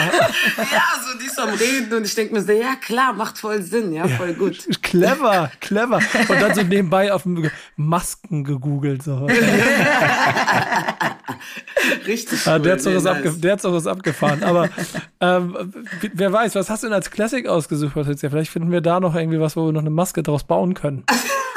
ja 0.59 0.83
so 1.03 1.17
die 1.19 1.25
ist 1.25 1.39
am 1.39 1.49
Reden 1.49 1.91
und 1.97 2.05
ich 2.05 2.13
denke 2.13 2.35
mir 2.35 2.43
so, 2.43 2.51
ja, 2.51 2.75
klar, 2.75 3.13
macht 3.13 3.39
voll 3.39 3.63
Sinn, 3.63 3.91
ja, 3.91 4.07
voll 4.07 4.33
gut. 4.35 4.67
clever, 4.83 5.49
clever. 5.59 5.99
Und 6.27 6.39
dann 6.41 6.53
so 6.53 6.61
nebenbei 6.61 7.11
auf 7.11 7.23
dem 7.23 7.49
Masken 7.75 8.43
gegoogelt. 8.43 9.01
So. 9.01 9.27
Richtig 12.05 12.45
Ja, 12.45 12.55
cool. 12.55 12.61
der, 12.61 12.73
hat 12.73 12.81
so 12.81 12.89
nee, 12.89 12.95
was 12.97 13.03
nice. 13.03 13.39
der 13.41 13.51
hat 13.53 13.61
so 13.61 13.73
was 13.73 13.87
abgefahren. 13.87 14.43
Aber 14.43 14.69
ähm, 15.21 15.73
wer 16.13 16.31
weiß, 16.33 16.53
was 16.55 16.69
hast 16.69 16.83
du 16.83 16.87
denn 16.87 16.93
als 16.93 17.09
Classic 17.11 17.47
ausgesucht, 17.47 17.93
Patricia? 17.93 18.29
Vielleicht 18.29 18.51
finden 18.51 18.71
wir 18.71 18.81
da 18.81 18.99
noch 18.99 19.15
irgendwie 19.15 19.39
was, 19.39 19.55
wo 19.55 19.65
wir 19.67 19.71
noch 19.71 19.81
eine 19.81 19.89
Maske 19.89 20.21
draus 20.23 20.43
bauen 20.43 20.73
können. 20.73 20.98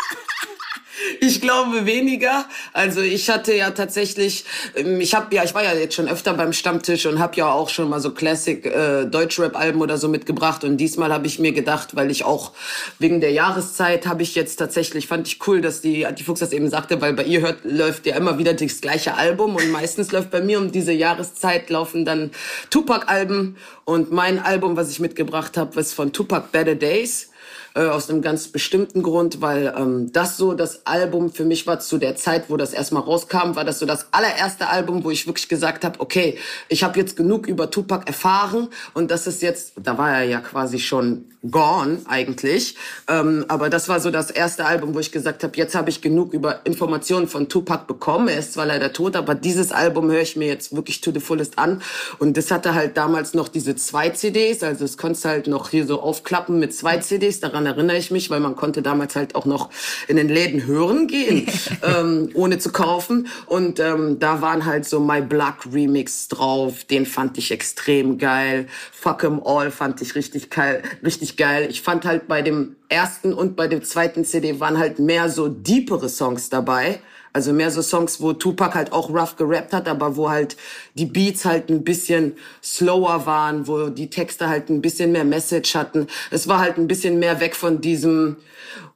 Ich 1.24 1.40
glaube 1.40 1.86
weniger. 1.86 2.46
Also 2.72 3.00
ich 3.00 3.30
hatte 3.30 3.54
ja 3.54 3.70
tatsächlich, 3.70 4.44
ähm, 4.74 5.00
ich 5.00 5.14
habe 5.14 5.32
ja, 5.32 5.44
ich 5.44 5.54
war 5.54 5.62
ja 5.62 5.72
jetzt 5.72 5.94
schon 5.94 6.08
öfter 6.08 6.34
beim 6.34 6.52
Stammtisch 6.52 7.06
und 7.06 7.20
habe 7.20 7.36
ja 7.36 7.48
auch 7.48 7.68
schon 7.68 7.88
mal 7.88 8.00
so 8.00 8.10
Classic 8.10 8.66
äh, 8.66 9.06
Deutschrap-Alben 9.06 9.80
oder 9.80 9.98
so 9.98 10.08
mitgebracht. 10.08 10.64
Und 10.64 10.78
diesmal 10.78 11.12
habe 11.12 11.28
ich 11.28 11.38
mir 11.38 11.52
gedacht, 11.52 11.94
weil 11.94 12.10
ich 12.10 12.24
auch 12.24 12.50
wegen 12.98 13.20
der 13.20 13.30
Jahreszeit 13.30 14.04
habe 14.06 14.24
ich 14.24 14.34
jetzt 14.34 14.56
tatsächlich, 14.56 15.06
fand 15.06 15.28
ich 15.28 15.38
cool, 15.46 15.60
dass 15.60 15.80
die 15.80 16.06
Antifuchs 16.06 16.40
das 16.40 16.52
eben 16.52 16.68
sagte, 16.68 17.00
weil 17.00 17.12
bei 17.12 17.22
ihr 17.22 17.40
hört, 17.40 17.58
läuft 17.62 18.06
ja 18.06 18.16
immer 18.16 18.38
wieder 18.38 18.54
das 18.54 18.80
gleiche 18.80 19.14
Album 19.14 19.54
und 19.54 19.70
meistens 19.70 20.10
läuft 20.10 20.32
bei 20.32 20.40
mir 20.40 20.58
um 20.58 20.72
diese 20.72 20.92
Jahreszeit 20.92 21.70
laufen 21.70 22.04
dann 22.04 22.32
Tupac-Alben 22.70 23.56
und 23.84 24.10
mein 24.10 24.40
Album, 24.40 24.76
was 24.76 24.90
ich 24.90 24.98
mitgebracht 24.98 25.56
habe, 25.56 25.78
ist 25.78 25.94
von 25.94 26.12
Tupac 26.12 26.48
Better 26.50 26.74
Days 26.74 27.31
äh, 27.74 27.86
aus 27.86 28.10
einem 28.10 28.22
ganz 28.22 28.48
bestimmten 28.48 29.02
Grund, 29.02 29.40
weil 29.40 29.74
ähm, 29.76 30.12
das 30.12 30.36
so 30.36 30.54
das 30.54 30.86
Album 30.86 31.32
für 31.32 31.44
mich 31.44 31.66
war 31.66 31.80
zu 31.80 31.98
der 31.98 32.16
Zeit, 32.16 32.48
wo 32.48 32.56
das 32.56 32.72
erstmal 32.72 33.02
rauskam, 33.02 33.54
war 33.54 33.64
das 33.64 33.78
so 33.78 33.86
das 33.86 34.08
allererste 34.12 34.68
Album, 34.68 35.04
wo 35.04 35.10
ich 35.10 35.26
wirklich 35.26 35.48
gesagt 35.48 35.84
habe, 35.84 36.00
okay, 36.00 36.38
ich 36.68 36.84
habe 36.84 36.98
jetzt 36.98 37.16
genug 37.16 37.46
über 37.46 37.70
Tupac 37.70 38.06
erfahren 38.06 38.68
und 38.94 39.10
das 39.10 39.26
ist 39.26 39.42
jetzt, 39.42 39.74
da 39.82 39.98
war 39.98 40.12
er 40.12 40.24
ja 40.24 40.40
quasi 40.40 40.78
schon 40.78 41.31
gone 41.50 42.00
eigentlich, 42.06 42.76
ähm, 43.08 43.44
aber 43.48 43.70
das 43.70 43.88
war 43.88 44.00
so 44.00 44.10
das 44.10 44.30
erste 44.30 44.64
Album, 44.64 44.94
wo 44.94 45.00
ich 45.00 45.12
gesagt 45.12 45.42
habe, 45.42 45.56
jetzt 45.56 45.74
habe 45.74 45.90
ich 45.90 46.00
genug 46.00 46.32
über 46.34 46.64
Informationen 46.64 47.28
von 47.28 47.48
Tupac 47.48 47.86
bekommen. 47.86 48.28
Er 48.28 48.38
ist 48.38 48.52
zwar 48.54 48.66
leider 48.66 48.92
tot, 48.92 49.16
aber 49.16 49.34
dieses 49.34 49.72
Album 49.72 50.10
höre 50.10 50.22
ich 50.22 50.36
mir 50.36 50.48
jetzt 50.48 50.74
wirklich 50.74 51.00
to 51.00 51.10
the 51.12 51.20
fullest 51.20 51.58
an 51.58 51.82
und 52.18 52.36
das 52.36 52.50
hatte 52.50 52.74
halt 52.74 52.96
damals 52.96 53.34
noch 53.34 53.48
diese 53.48 53.76
zwei 53.76 54.10
CDs, 54.10 54.62
also 54.62 54.84
es 54.84 54.96
konntest 54.96 55.24
halt 55.24 55.46
noch 55.46 55.70
hier 55.70 55.86
so 55.86 56.00
aufklappen 56.00 56.58
mit 56.58 56.74
zwei 56.74 56.98
CDs, 56.98 57.40
daran 57.40 57.66
erinnere 57.66 57.96
ich 57.96 58.10
mich, 58.10 58.30
weil 58.30 58.40
man 58.40 58.56
konnte 58.56 58.82
damals 58.82 59.16
halt 59.16 59.34
auch 59.34 59.44
noch 59.44 59.70
in 60.08 60.16
den 60.16 60.28
Läden 60.28 60.66
hören 60.66 61.06
gehen, 61.06 61.46
ähm, 61.82 62.30
ohne 62.34 62.58
zu 62.58 62.70
kaufen. 62.70 63.28
Und 63.46 63.80
ähm, 63.80 64.18
da 64.18 64.40
waren 64.40 64.64
halt 64.64 64.86
so 64.86 65.00
My 65.00 65.20
Black 65.20 65.66
Remix 65.72 66.28
drauf, 66.28 66.84
den 66.84 67.06
fand 67.06 67.38
ich 67.38 67.50
extrem 67.50 68.18
geil. 68.18 68.66
Fuck 68.92 69.24
'em 69.24 69.40
All 69.44 69.70
fand 69.70 70.00
ich 70.02 70.14
richtig 70.14 70.50
geil, 70.50 70.82
richtig 71.04 71.31
geil. 71.36 71.66
Ich 71.70 71.82
fand 71.82 72.04
halt 72.04 72.28
bei 72.28 72.42
dem 72.42 72.76
ersten 72.88 73.32
und 73.32 73.56
bei 73.56 73.68
dem 73.68 73.82
zweiten 73.82 74.24
CD 74.24 74.60
waren 74.60 74.78
halt 74.78 74.98
mehr 74.98 75.28
so 75.28 75.48
deepere 75.48 76.08
Songs 76.08 76.48
dabei. 76.50 77.00
Also 77.34 77.54
mehr 77.54 77.70
so 77.70 77.80
Songs, 77.80 78.20
wo 78.20 78.34
Tupac 78.34 78.74
halt 78.74 78.92
auch 78.92 79.08
rough 79.08 79.36
gerappt 79.36 79.72
hat, 79.72 79.88
aber 79.88 80.16
wo 80.16 80.28
halt 80.28 80.56
die 80.94 81.06
Beats 81.06 81.46
halt 81.46 81.70
ein 81.70 81.82
bisschen 81.82 82.34
slower 82.62 83.24
waren, 83.24 83.66
wo 83.66 83.88
die 83.88 84.10
Texte 84.10 84.48
halt 84.48 84.68
ein 84.68 84.82
bisschen 84.82 85.12
mehr 85.12 85.24
Message 85.24 85.74
hatten. 85.74 86.08
Es 86.30 86.46
war 86.46 86.58
halt 86.58 86.76
ein 86.76 86.88
bisschen 86.88 87.18
mehr 87.18 87.40
weg 87.40 87.56
von 87.56 87.80
diesem 87.80 88.36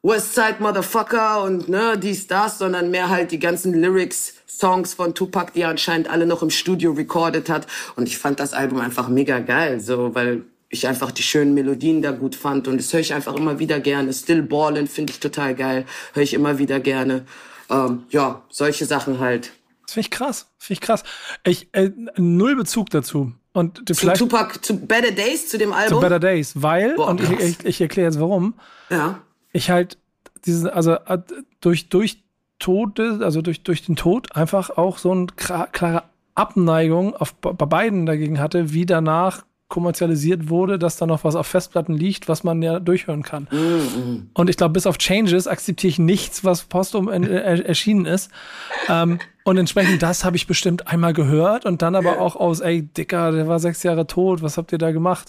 Westside 0.03 0.57
Motherfucker 0.59 1.43
und 1.45 1.69
ne, 1.69 1.99
dies, 1.99 2.27
das, 2.27 2.59
sondern 2.59 2.91
mehr 2.91 3.09
halt 3.09 3.33
die 3.33 3.39
ganzen 3.39 3.73
Lyrics, 3.73 4.35
Songs 4.47 4.95
von 4.95 5.15
Tupac, 5.15 5.53
die 5.55 5.63
er 5.63 5.71
anscheinend 5.71 6.09
alle 6.11 6.27
noch 6.27 6.43
im 6.43 6.51
Studio 6.51 6.93
recorded 6.93 7.49
hat. 7.49 7.67
Und 7.97 8.07
ich 8.07 8.19
fand 8.19 8.39
das 8.41 8.53
Album 8.53 8.81
einfach 8.81 9.09
mega 9.09 9.39
geil, 9.39 9.81
so, 9.81 10.15
weil 10.15 10.45
ich 10.69 10.87
einfach 10.87 11.11
die 11.11 11.23
schönen 11.23 11.55
Melodien 11.55 12.03
da 12.03 12.11
gut 12.11 12.35
fand 12.35 12.69
und 12.69 12.79
das 12.79 12.93
höre 12.93 13.01
ich 13.01 13.15
einfach 13.15 13.35
immer 13.35 13.59
wieder 13.59 13.81
gerne. 13.81 14.13
Still 14.13 14.43
Ballin' 14.43 14.89
finde 14.89 15.13
ich 15.13 15.21
total 15.21 15.55
geil, 15.55 15.85
höre 16.15 16.23
ich 16.23 16.35
immer 16.35 16.59
wieder 16.59 16.81
gerne. 16.81 17.25
Ähm, 17.71 18.05
ja, 18.11 18.43
solche 18.49 18.85
Sachen 18.85 19.19
halt. 19.19 19.53
Das 19.85 19.95
finde 19.95 20.07
ich 20.07 20.11
krass. 20.11 20.49
Finde 20.59 20.75
ich 20.75 20.81
krass. 20.81 21.05
Ich, 21.45 21.69
äh, 21.73 21.91
null 22.17 22.57
Bezug 22.57 22.91
dazu. 22.91 23.33
Und 23.53 23.89
Zu 23.89 23.95
vielleicht 23.95 24.19
Tupac, 24.19 24.63
zu 24.63 24.79
Better 24.79 25.13
Days, 25.13 25.49
zu 25.49 25.57
dem 25.57 25.71
zu 25.71 25.77
Album. 25.77 26.01
Better 26.01 26.21
Days, 26.21 26.53
weil, 26.57 26.95
Boah, 26.97 27.09
und 27.09 27.23
ich, 27.23 27.31
ich, 27.31 27.65
ich 27.65 27.81
erkläre 27.81 28.09
jetzt 28.09 28.21
warum, 28.21 28.55
ja. 28.91 29.21
ich 29.53 29.71
halt 29.71 29.97
diesen, 30.45 30.69
also 30.69 30.93
äh, 30.93 31.19
durch, 31.63 31.89
durch 31.89 32.23
Tode, 32.59 33.21
also 33.23 33.41
durch, 33.41 33.63
durch 33.63 33.87
den 33.87 33.97
Tod 33.97 34.37
einfach 34.37 34.71
auch 34.71 34.99
so 34.99 35.13
eine 35.13 35.27
klare 35.35 36.03
Abneigung 36.35 37.17
auf, 37.17 37.35
bei 37.35 37.53
beiden 37.53 38.05
dagegen 38.05 38.41
hatte, 38.41 38.75
wie 38.75 38.85
danach 38.85 39.46
kommerzialisiert 39.69 40.49
wurde, 40.49 40.79
dass 40.79 40.97
da 40.97 41.07
noch 41.07 41.25
was 41.25 41.35
auf 41.35 41.47
Festplatten 41.49 41.95
liegt, 41.95 42.29
was 42.29 42.45
man 42.45 42.63
ja 42.63 42.79
durchhören 42.79 43.23
kann. 43.23 43.49
Und 44.33 44.49
ich 44.49 44.57
glaube, 44.57 44.73
bis 44.75 44.87
auf 44.87 44.97
Changes 44.99 45.49
akzeptiere 45.49 45.91
ich 45.91 45.99
nichts, 45.99 46.45
was 46.45 46.63
postum 46.63 47.09
en- 47.09 47.25
äh, 47.25 47.61
erschienen 47.63 48.07
ist. 48.07 48.31
Ähm, 48.89 49.19
und 49.43 49.59
entsprechend 49.59 50.03
das 50.03 50.25
habe 50.25 50.37
ich 50.37 50.47
bestimmt 50.47 50.89
einmal 50.89 51.13
gehört 51.13 51.67
und 51.67 51.81
dann 51.83 51.95
aber 51.95 52.21
auch 52.21 52.35
aus, 52.37 52.61
ey, 52.61 52.83
Dicker, 52.83 53.31
der 53.33 53.47
war 53.49 53.59
sechs 53.61 53.83
Jahre 53.85 54.07
tot, 54.07 54.43
was 54.43 54.57
habt 54.57 54.73
ihr 54.73 54.79
da 54.79 54.91
gemacht? 54.93 55.29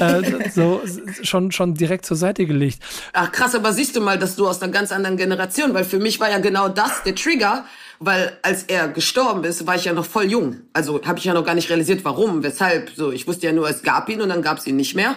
äh, 0.00 0.48
so 0.54 0.80
schon, 1.22 1.50
schon 1.52 1.74
direkt 1.74 2.04
zur 2.06 2.16
Seite 2.16 2.44
gelegt. 2.46 2.78
Ach 3.14 3.30
krass, 3.32 3.54
aber 3.54 3.72
siehst 3.72 3.96
du 3.96 4.00
mal, 4.00 4.18
dass 4.18 4.36
du 4.36 4.46
aus 4.48 4.62
einer 4.62 4.72
ganz 4.72 4.92
anderen 4.92 5.16
Generation, 5.16 5.72
weil 5.74 5.84
für 5.84 5.98
mich 5.98 6.20
war 6.20 6.30
ja 6.30 6.38
genau 6.38 6.68
das 6.68 7.02
der 7.04 7.14
Trigger, 7.14 7.64
weil 8.04 8.38
als 8.42 8.64
er 8.64 8.88
gestorben 8.88 9.44
ist, 9.44 9.66
war 9.66 9.76
ich 9.76 9.84
ja 9.84 9.92
noch 9.92 10.04
voll 10.04 10.30
jung. 10.30 10.56
Also 10.72 11.00
habe 11.04 11.18
ich 11.18 11.24
ja 11.24 11.34
noch 11.34 11.44
gar 11.44 11.54
nicht 11.54 11.70
realisiert, 11.70 12.04
warum, 12.04 12.42
weshalb. 12.42 12.90
So, 12.96 13.12
ich 13.12 13.26
wusste 13.26 13.46
ja 13.46 13.52
nur, 13.52 13.68
es 13.68 13.82
gab 13.82 14.08
ihn 14.08 14.20
und 14.20 14.28
dann 14.28 14.42
gab 14.42 14.58
es 14.58 14.66
ihn 14.66 14.76
nicht 14.76 14.94
mehr. 14.94 15.14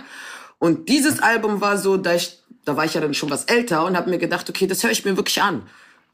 Und 0.59 0.89
dieses 0.89 1.19
Album 1.19 1.61
war 1.61 1.77
so, 1.77 1.97
da 1.97 2.13
ich, 2.13 2.39
da 2.63 2.77
war 2.77 2.85
ich 2.85 2.93
ja 2.93 3.01
dann 3.01 3.13
schon 3.13 3.29
was 3.29 3.45
älter 3.45 3.85
und 3.85 3.97
habe 3.97 4.09
mir 4.09 4.17
gedacht, 4.17 4.49
okay, 4.49 4.67
das 4.67 4.83
höre 4.83 4.91
ich 4.91 5.03
mir 5.05 5.17
wirklich 5.17 5.41
an. 5.41 5.63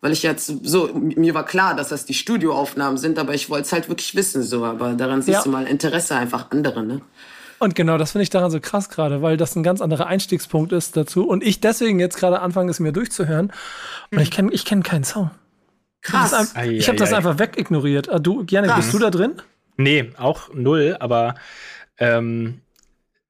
Weil 0.02 0.14
ich 0.14 0.24
jetzt 0.24 0.48
so, 0.64 0.90
mir 0.94 1.36
war 1.36 1.46
klar, 1.46 1.76
dass 1.76 1.90
das 1.90 2.06
die 2.06 2.16
Studioaufnahmen 2.16 2.98
sind, 2.98 3.20
aber 3.20 3.36
ich 3.36 3.50
wollte 3.52 3.68
es 3.68 3.74
halt 3.74 3.88
wirklich 3.88 4.16
wissen, 4.16 4.42
so. 4.42 4.66
Aber 4.66 4.94
daran 4.94 5.22
siehst 5.22 5.38
Ja. 5.40 5.44
du 5.44 5.50
mal 5.50 5.68
Interesse 5.68 6.16
einfach 6.16 6.50
andere, 6.50 6.84
ne? 6.84 7.02
Und 7.60 7.76
genau, 7.76 8.00
das 8.00 8.14
finde 8.14 8.24
ich 8.24 8.32
daran 8.32 8.50
so 8.50 8.60
krass 8.60 8.90
gerade, 8.90 9.22
weil 9.22 9.38
das 9.38 9.56
ein 9.56 9.62
ganz 9.62 9.82
anderer 9.82 10.08
Einstiegspunkt 10.08 10.72
ist 10.72 10.98
dazu. 10.98 11.28
Und 11.28 11.44
ich 11.44 11.60
deswegen 11.60 12.00
jetzt 12.00 12.18
gerade 12.18 12.40
anfange, 12.42 12.72
es 12.72 12.80
mir 12.80 12.92
durchzuhören. 12.92 13.54
Und 14.10 14.20
ich 14.20 14.32
kenne 14.32 14.52
ich 14.52 14.66
kenn 14.66 14.82
keinen 14.82 15.04
Song. 15.04 15.30
Krass. 16.02 16.34
Ein- 16.34 16.48
Ei, 16.56 16.70
ich 16.72 16.88
habe 16.88 16.98
das 16.98 17.14
ei. 17.14 17.18
einfach 17.18 17.38
wegignoriert. 17.40 18.10
Ah, 18.10 18.20
Du, 18.20 18.44
gerne, 18.46 18.68
Krass. 18.68 18.78
bist 18.78 18.94
du 18.94 19.00
da 19.00 19.10
drin? 19.10 19.34
Nee, 19.78 20.12
auch 20.18 20.54
null, 20.54 20.98
aber 21.00 21.36
ähm, 21.98 22.62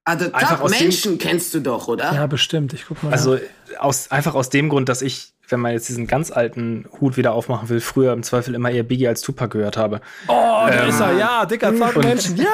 Also 0.04 0.26
Einfach 0.32 0.56
Top 0.56 0.60
aus 0.62 0.72
dem- 0.72 0.80
Menschen 0.82 1.18
kennst 1.18 1.54
du 1.54 1.60
doch, 1.60 1.86
oder? 1.88 2.12
Ja, 2.12 2.26
bestimmt. 2.26 2.72
Ich 2.72 2.86
guck 2.86 3.02
mal. 3.02 3.12
also 3.12 3.38
aus, 3.78 4.10
einfach 4.10 4.34
aus 4.34 4.50
dem 4.50 4.68
Grund, 4.68 4.88
dass 4.88 5.00
ich, 5.02 5.32
wenn 5.48 5.60
man 5.60 5.72
jetzt 5.72 5.88
diesen 5.88 6.06
ganz 6.06 6.30
alten 6.30 6.86
Hut 7.00 7.16
wieder 7.16 7.32
aufmachen 7.32 7.68
will, 7.68 7.80
früher 7.80 8.12
im 8.12 8.22
Zweifel 8.22 8.54
immer 8.54 8.70
eher 8.70 8.82
Biggie 8.84 9.06
als 9.08 9.20
Tupac 9.20 9.48
gehört 9.56 9.76
habe. 9.76 10.00
Oh, 10.28 10.32
da 10.66 10.82
ähm, 10.84 10.88
ist 10.88 11.00
er. 11.00 11.12
Ja, 11.18 11.44
dicker 11.46 11.72
Fuck 11.74 11.96
Menschen. 12.02 12.36
Ja, 12.36 12.46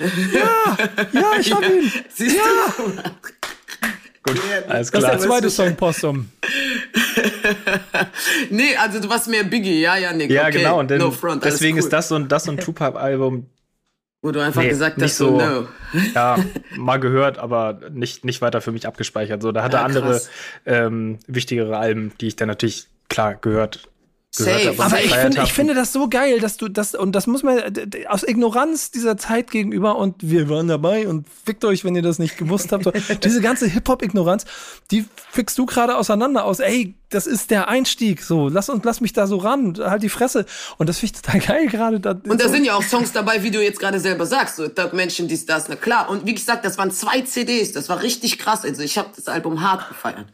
ja, 0.00 0.78
ja, 1.12 1.30
ich 1.38 1.52
hab 1.52 1.62
ihn. 1.62 1.92
Siehst 2.08 2.38
Gut, 4.22 4.36
alles 4.68 4.90
Das 4.90 5.00
ist 5.00 5.06
klar. 5.06 5.10
der 5.12 5.20
zweite 5.20 5.50
Song, 5.50 5.76
Possum. 5.76 6.28
Nee, 8.50 8.76
also 8.76 9.00
du 9.00 9.08
warst 9.08 9.28
mehr 9.28 9.44
Biggie, 9.44 9.80
ja, 9.80 9.96
ja, 9.96 10.12
Nick. 10.12 10.30
Ja, 10.30 10.42
okay. 10.42 10.58
genau. 10.58 10.78
Und 10.80 10.90
denn, 10.90 10.98
no 10.98 11.10
front, 11.10 11.44
deswegen 11.44 11.76
cool. 11.78 11.84
ist 11.84 11.92
das 11.92 12.08
so 12.08 12.14
ein, 12.16 12.28
das 12.28 12.44
so 12.44 12.52
ein 12.52 12.58
Tupac-Album, 12.58 13.46
Wo 14.22 14.30
du 14.32 14.40
einfach 14.40 14.62
Nee, 14.62 14.68
gesagt 14.68 14.98
nicht 14.98 15.10
hast, 15.10 15.16
so, 15.18 15.38
so. 15.38 15.44
no. 15.46 15.68
ja, 16.14 16.36
mal 16.76 16.98
gehört, 16.98 17.38
aber 17.38 17.80
nicht, 17.90 18.24
nicht 18.24 18.40
weiter 18.42 18.60
für 18.60 18.72
mich 18.72 18.86
abgespeichert. 18.86 19.42
So, 19.42 19.52
da 19.52 19.62
hat 19.62 19.72
er 19.74 19.80
Ja, 19.80 19.86
andere 19.86 20.20
ähm, 20.66 21.18
wichtigere 21.26 21.76
Alben, 21.78 22.12
die 22.20 22.28
ich 22.28 22.36
dann 22.36 22.48
natürlich 22.48 22.86
klar 23.08 23.34
gehört, 23.34 23.42
gehört 23.82 23.88
Safe. 24.30 24.68
habe. 24.68 24.70
und 24.70 24.80
Aber 24.80 25.02
ich 25.02 25.14
finde, 25.14 25.42
ich 25.42 25.52
finde 25.52 25.74
das 25.74 25.92
so 25.92 26.08
geil, 26.08 26.38
dass 26.40 26.56
du 26.58 26.68
das, 26.68 26.94
und 26.94 27.12
das 27.12 27.26
muss 27.26 27.42
man 27.42 27.60
aus 28.08 28.22
Ignoranz 28.22 28.90
dieser 28.90 29.16
Zeit 29.16 29.50
gegenüber, 29.50 29.96
und 29.96 30.16
wir 30.20 30.48
waren 30.48 30.68
dabei 30.68 31.08
und 31.08 31.26
fickt 31.28 31.64
euch, 31.64 31.84
wenn 31.84 31.96
ihr 31.96 32.02
das 32.02 32.18
nicht 32.18 32.36
gewusst 32.36 32.72
habt. 32.72 32.84
So, 32.84 32.92
diese 33.24 33.40
ganze 33.40 33.66
Hip-Hop-Ignoranz, 33.66 34.44
die 34.90 35.06
fickst 35.30 35.56
du 35.58 35.66
gerade 35.66 35.96
auseinander 35.96 36.44
aus, 36.44 36.60
ey, 36.60 36.94
das 37.10 37.26
ist 37.26 37.50
der 37.50 37.68
Einstieg, 37.68 38.22
so, 38.22 38.48
lass 38.48 38.68
uns, 38.68 38.84
lass 38.84 39.00
mich 39.00 39.12
da 39.14 39.26
so 39.26 39.38
ran, 39.38 39.74
halt 39.80 40.02
die 40.02 40.08
Fresse. 40.10 40.44
Und 40.76 40.88
das 40.88 40.98
finde 40.98 41.14
ich 41.16 41.22
total 41.22 41.40
geil 41.46 41.66
gerade. 41.68 42.00
da- 42.00 42.10
Und 42.10 42.40
da 42.40 42.46
so. 42.48 42.52
sind 42.52 42.64
ja 42.64 42.74
auch 42.74 42.82
Songs 42.82 43.12
dabei, 43.12 43.42
wie 43.42 43.50
du 43.50 43.62
jetzt 43.62 43.80
gerade 43.80 43.98
selber 44.00 44.26
sagst, 44.26 44.56
so 44.56 44.68
Doug 44.68 44.92
Menschen, 44.92 45.26
dies, 45.28 45.46
das, 45.46 45.68
na 45.68 45.76
klar. 45.76 46.10
Und 46.10 46.26
wie 46.26 46.34
gesagt, 46.34 46.64
das 46.64 46.76
waren 46.78 46.90
zwei 46.90 47.22
CDs, 47.22 47.72
das 47.72 47.88
war 47.88 48.02
richtig 48.02 48.38
krass. 48.38 48.64
Also 48.64 48.82
ich 48.82 48.98
habe 48.98 49.08
das 49.16 49.26
Album 49.28 49.62
hart 49.62 49.88
gefeiert. 49.88 50.26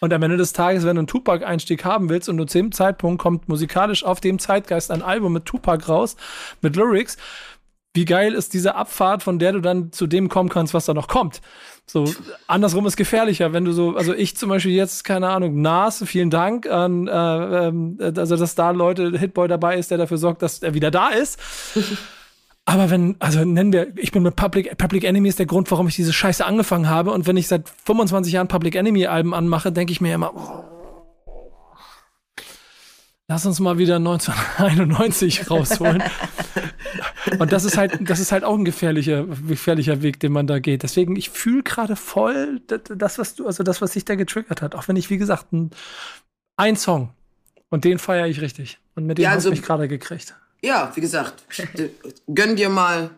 Und 0.00 0.12
am 0.12 0.22
Ende 0.22 0.36
des 0.36 0.52
Tages, 0.52 0.84
wenn 0.84 0.96
du 0.96 1.00
einen 1.00 1.06
Tupac-Einstieg 1.06 1.84
haben 1.84 2.08
willst 2.08 2.28
und 2.28 2.36
nur 2.36 2.46
zu 2.48 2.58
dem 2.58 2.72
Zeitpunkt 2.72 3.22
kommt 3.22 3.48
musikalisch 3.48 4.02
auf 4.04 4.20
dem 4.20 4.38
Zeitgeist 4.38 4.90
ein 4.90 5.02
Album 5.02 5.32
mit 5.34 5.44
Tupac 5.44 5.86
raus, 5.88 6.16
mit 6.60 6.74
Lyrics, 6.76 7.16
wie 7.94 8.04
geil 8.06 8.32
ist 8.32 8.54
diese 8.54 8.74
Abfahrt, 8.74 9.22
von 9.22 9.38
der 9.38 9.52
du 9.52 9.60
dann 9.60 9.92
zu 9.92 10.06
dem 10.06 10.28
kommen 10.30 10.48
kannst, 10.48 10.72
was 10.72 10.86
da 10.86 10.94
noch 10.94 11.08
kommt. 11.08 11.42
So, 11.92 12.10
andersrum 12.46 12.86
ist 12.86 12.96
gefährlicher, 12.96 13.52
wenn 13.52 13.66
du 13.66 13.72
so, 13.72 13.94
also 13.96 14.14
ich 14.14 14.34
zum 14.34 14.48
Beispiel 14.48 14.72
jetzt, 14.72 15.04
keine 15.04 15.28
Ahnung, 15.28 15.60
Nas, 15.60 16.02
vielen 16.06 16.30
Dank 16.30 16.66
an, 16.66 17.06
äh, 17.06 17.68
äh, 17.68 18.12
also 18.16 18.38
dass 18.38 18.54
da 18.54 18.70
Leute, 18.70 19.18
Hitboy 19.18 19.46
dabei 19.46 19.76
ist, 19.76 19.90
der 19.90 19.98
dafür 19.98 20.16
sorgt, 20.16 20.40
dass 20.40 20.62
er 20.62 20.72
wieder 20.72 20.90
da 20.90 21.10
ist. 21.10 21.38
Aber 22.64 22.88
wenn, 22.88 23.16
also 23.18 23.44
nennen 23.44 23.74
wir, 23.74 23.88
ich 23.96 24.10
bin 24.10 24.22
mit 24.22 24.36
Public, 24.36 24.78
Public 24.78 25.04
Enemy 25.04 25.28
ist 25.28 25.38
der 25.38 25.44
Grund, 25.44 25.70
warum 25.70 25.86
ich 25.86 25.94
diese 25.94 26.14
Scheiße 26.14 26.46
angefangen 26.46 26.88
habe. 26.88 27.10
Und 27.10 27.26
wenn 27.26 27.36
ich 27.36 27.46
seit 27.46 27.68
25 27.84 28.32
Jahren 28.32 28.48
Public 28.48 28.74
Enemy 28.74 29.04
Alben 29.04 29.34
anmache, 29.34 29.70
denke 29.70 29.92
ich 29.92 30.00
mir 30.00 30.14
immer, 30.14 30.32
oh, 30.34 30.81
lass 33.32 33.46
uns 33.46 33.60
mal 33.60 33.78
wieder 33.78 33.96
1991 33.96 35.50
rausholen. 35.50 36.02
Und 37.38 37.50
das 37.50 37.64
ist 37.64 37.78
halt, 37.78 37.98
das 38.00 38.20
ist 38.20 38.30
halt 38.30 38.44
auch 38.44 38.58
ein 38.58 38.66
gefährlicher, 38.66 39.24
gefährlicher 39.24 40.02
Weg, 40.02 40.20
den 40.20 40.32
man 40.32 40.46
da 40.46 40.58
geht. 40.58 40.82
Deswegen, 40.82 41.16
ich 41.16 41.30
fühle 41.30 41.62
gerade 41.62 41.96
voll 41.96 42.60
das, 42.66 43.18
was 43.18 43.34
du, 43.34 43.46
also 43.46 43.62
das, 43.62 43.80
was 43.80 43.94
sich 43.94 44.04
da 44.04 44.16
getriggert 44.16 44.60
hat. 44.60 44.74
Auch 44.74 44.86
wenn 44.86 44.96
ich, 44.96 45.08
wie 45.08 45.16
gesagt, 45.16 45.50
ein, 45.52 45.70
ein 46.58 46.76
Song 46.76 47.08
und 47.70 47.84
den 47.84 47.98
feiere 47.98 48.26
ich 48.26 48.42
richtig. 48.42 48.78
Und 48.96 49.06
mit 49.06 49.16
dem 49.16 49.22
ja, 49.22 49.30
also, 49.30 49.38
hast 49.38 49.44
du 49.46 49.50
mich 49.52 49.62
gerade 49.62 49.88
gekriegt. 49.88 50.34
Ja, 50.62 50.92
wie 50.94 51.00
gesagt, 51.00 51.42
gönn 52.34 52.54
dir 52.54 52.68
mal. 52.68 53.10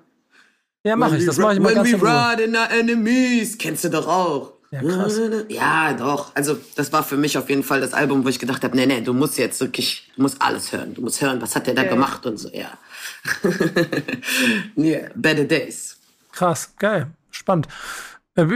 Ja, 0.85 0.95
mach 0.95 1.13
ich. 1.13 1.27
Das 1.27 1.39
mache 1.39 1.55
ich 1.55 1.61
mal 1.61 1.71
When 1.71 1.83
ganz 1.83 1.93
we 1.93 1.97
ride 1.97 2.43
in 2.45 2.55
our 2.55 2.71
enemies. 2.71 3.59
Kennst 3.59 3.83
du 3.83 3.89
doch 3.91 4.07
auch. 4.07 4.53
Ja, 4.75 4.81
krass. 4.83 5.21
Ja, 5.49 5.93
doch. 5.93 6.35
Also, 6.35 6.57
das 6.75 6.93
war 6.93 7.05
für 7.05 7.17
mich 7.17 7.39
auf 7.39 7.49
jeden 7.49 7.63
Fall 7.63 7.81
das 7.81 7.95
Album, 7.95 8.25
wo 8.25 8.29
ich 8.29 8.41
gedacht 8.41 8.65
habe, 8.65 8.77
nee, 8.77 8.87
nee, 8.87 9.01
du 9.01 9.13
musst 9.13 9.39
jetzt 9.39 9.61
wirklich, 9.61 10.11
du 10.17 10.23
musst 10.23 10.43
alles 10.43 10.73
hören. 10.73 10.95
Du 10.95 11.01
musst 11.01 11.23
hören, 11.23 11.41
was 11.41 11.55
hat 11.55 11.69
der 11.69 11.75
da 11.75 11.83
okay. 11.83 11.91
gemacht 11.91 12.27
und 12.27 12.39
so, 12.39 12.49
ja. 12.53 12.77
yeah, 14.77 15.09
Better 15.15 15.45
Days. 15.45 15.97
Krass, 16.33 16.75
geil. 16.77 17.07
Spannend. 17.31 17.69
Äh, 18.35 18.47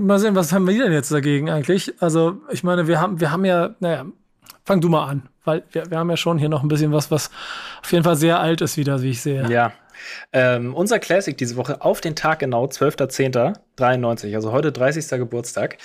mal 0.00 0.18
sehen, 0.18 0.34
was 0.34 0.50
haben 0.52 0.66
wir 0.66 0.82
denn 0.82 0.92
jetzt 0.92 1.12
dagegen 1.12 1.50
eigentlich? 1.50 1.92
Also, 2.00 2.40
ich 2.50 2.64
meine, 2.64 2.88
wir 2.88 2.98
haben, 2.98 3.20
wir 3.20 3.30
haben 3.30 3.44
ja, 3.44 3.74
naja, 3.80 4.06
fang 4.64 4.80
du 4.80 4.88
mal 4.88 5.06
an, 5.06 5.28
weil 5.44 5.62
wir, 5.72 5.90
wir 5.90 5.98
haben 5.98 6.08
ja 6.08 6.16
schon 6.16 6.38
hier 6.38 6.48
noch 6.48 6.62
ein 6.62 6.68
bisschen 6.68 6.92
was, 6.92 7.10
was 7.10 7.30
auf 7.82 7.92
jeden 7.92 8.04
Fall 8.04 8.16
sehr 8.16 8.40
alt 8.40 8.62
ist 8.62 8.78
wieder, 8.78 9.02
wie 9.02 9.10
ich 9.10 9.20
sehe. 9.20 9.46
Ja. 9.50 9.72
Ähm, 10.32 10.74
unser 10.74 10.98
Classic 10.98 11.36
diese 11.36 11.56
Woche 11.56 11.80
auf 11.82 12.00
den 12.00 12.16
Tag 12.16 12.40
genau, 12.40 12.64
12.10.93, 12.66 14.34
also 14.34 14.52
heute 14.52 14.72
30. 14.72 15.08
Geburtstag. 15.18 15.78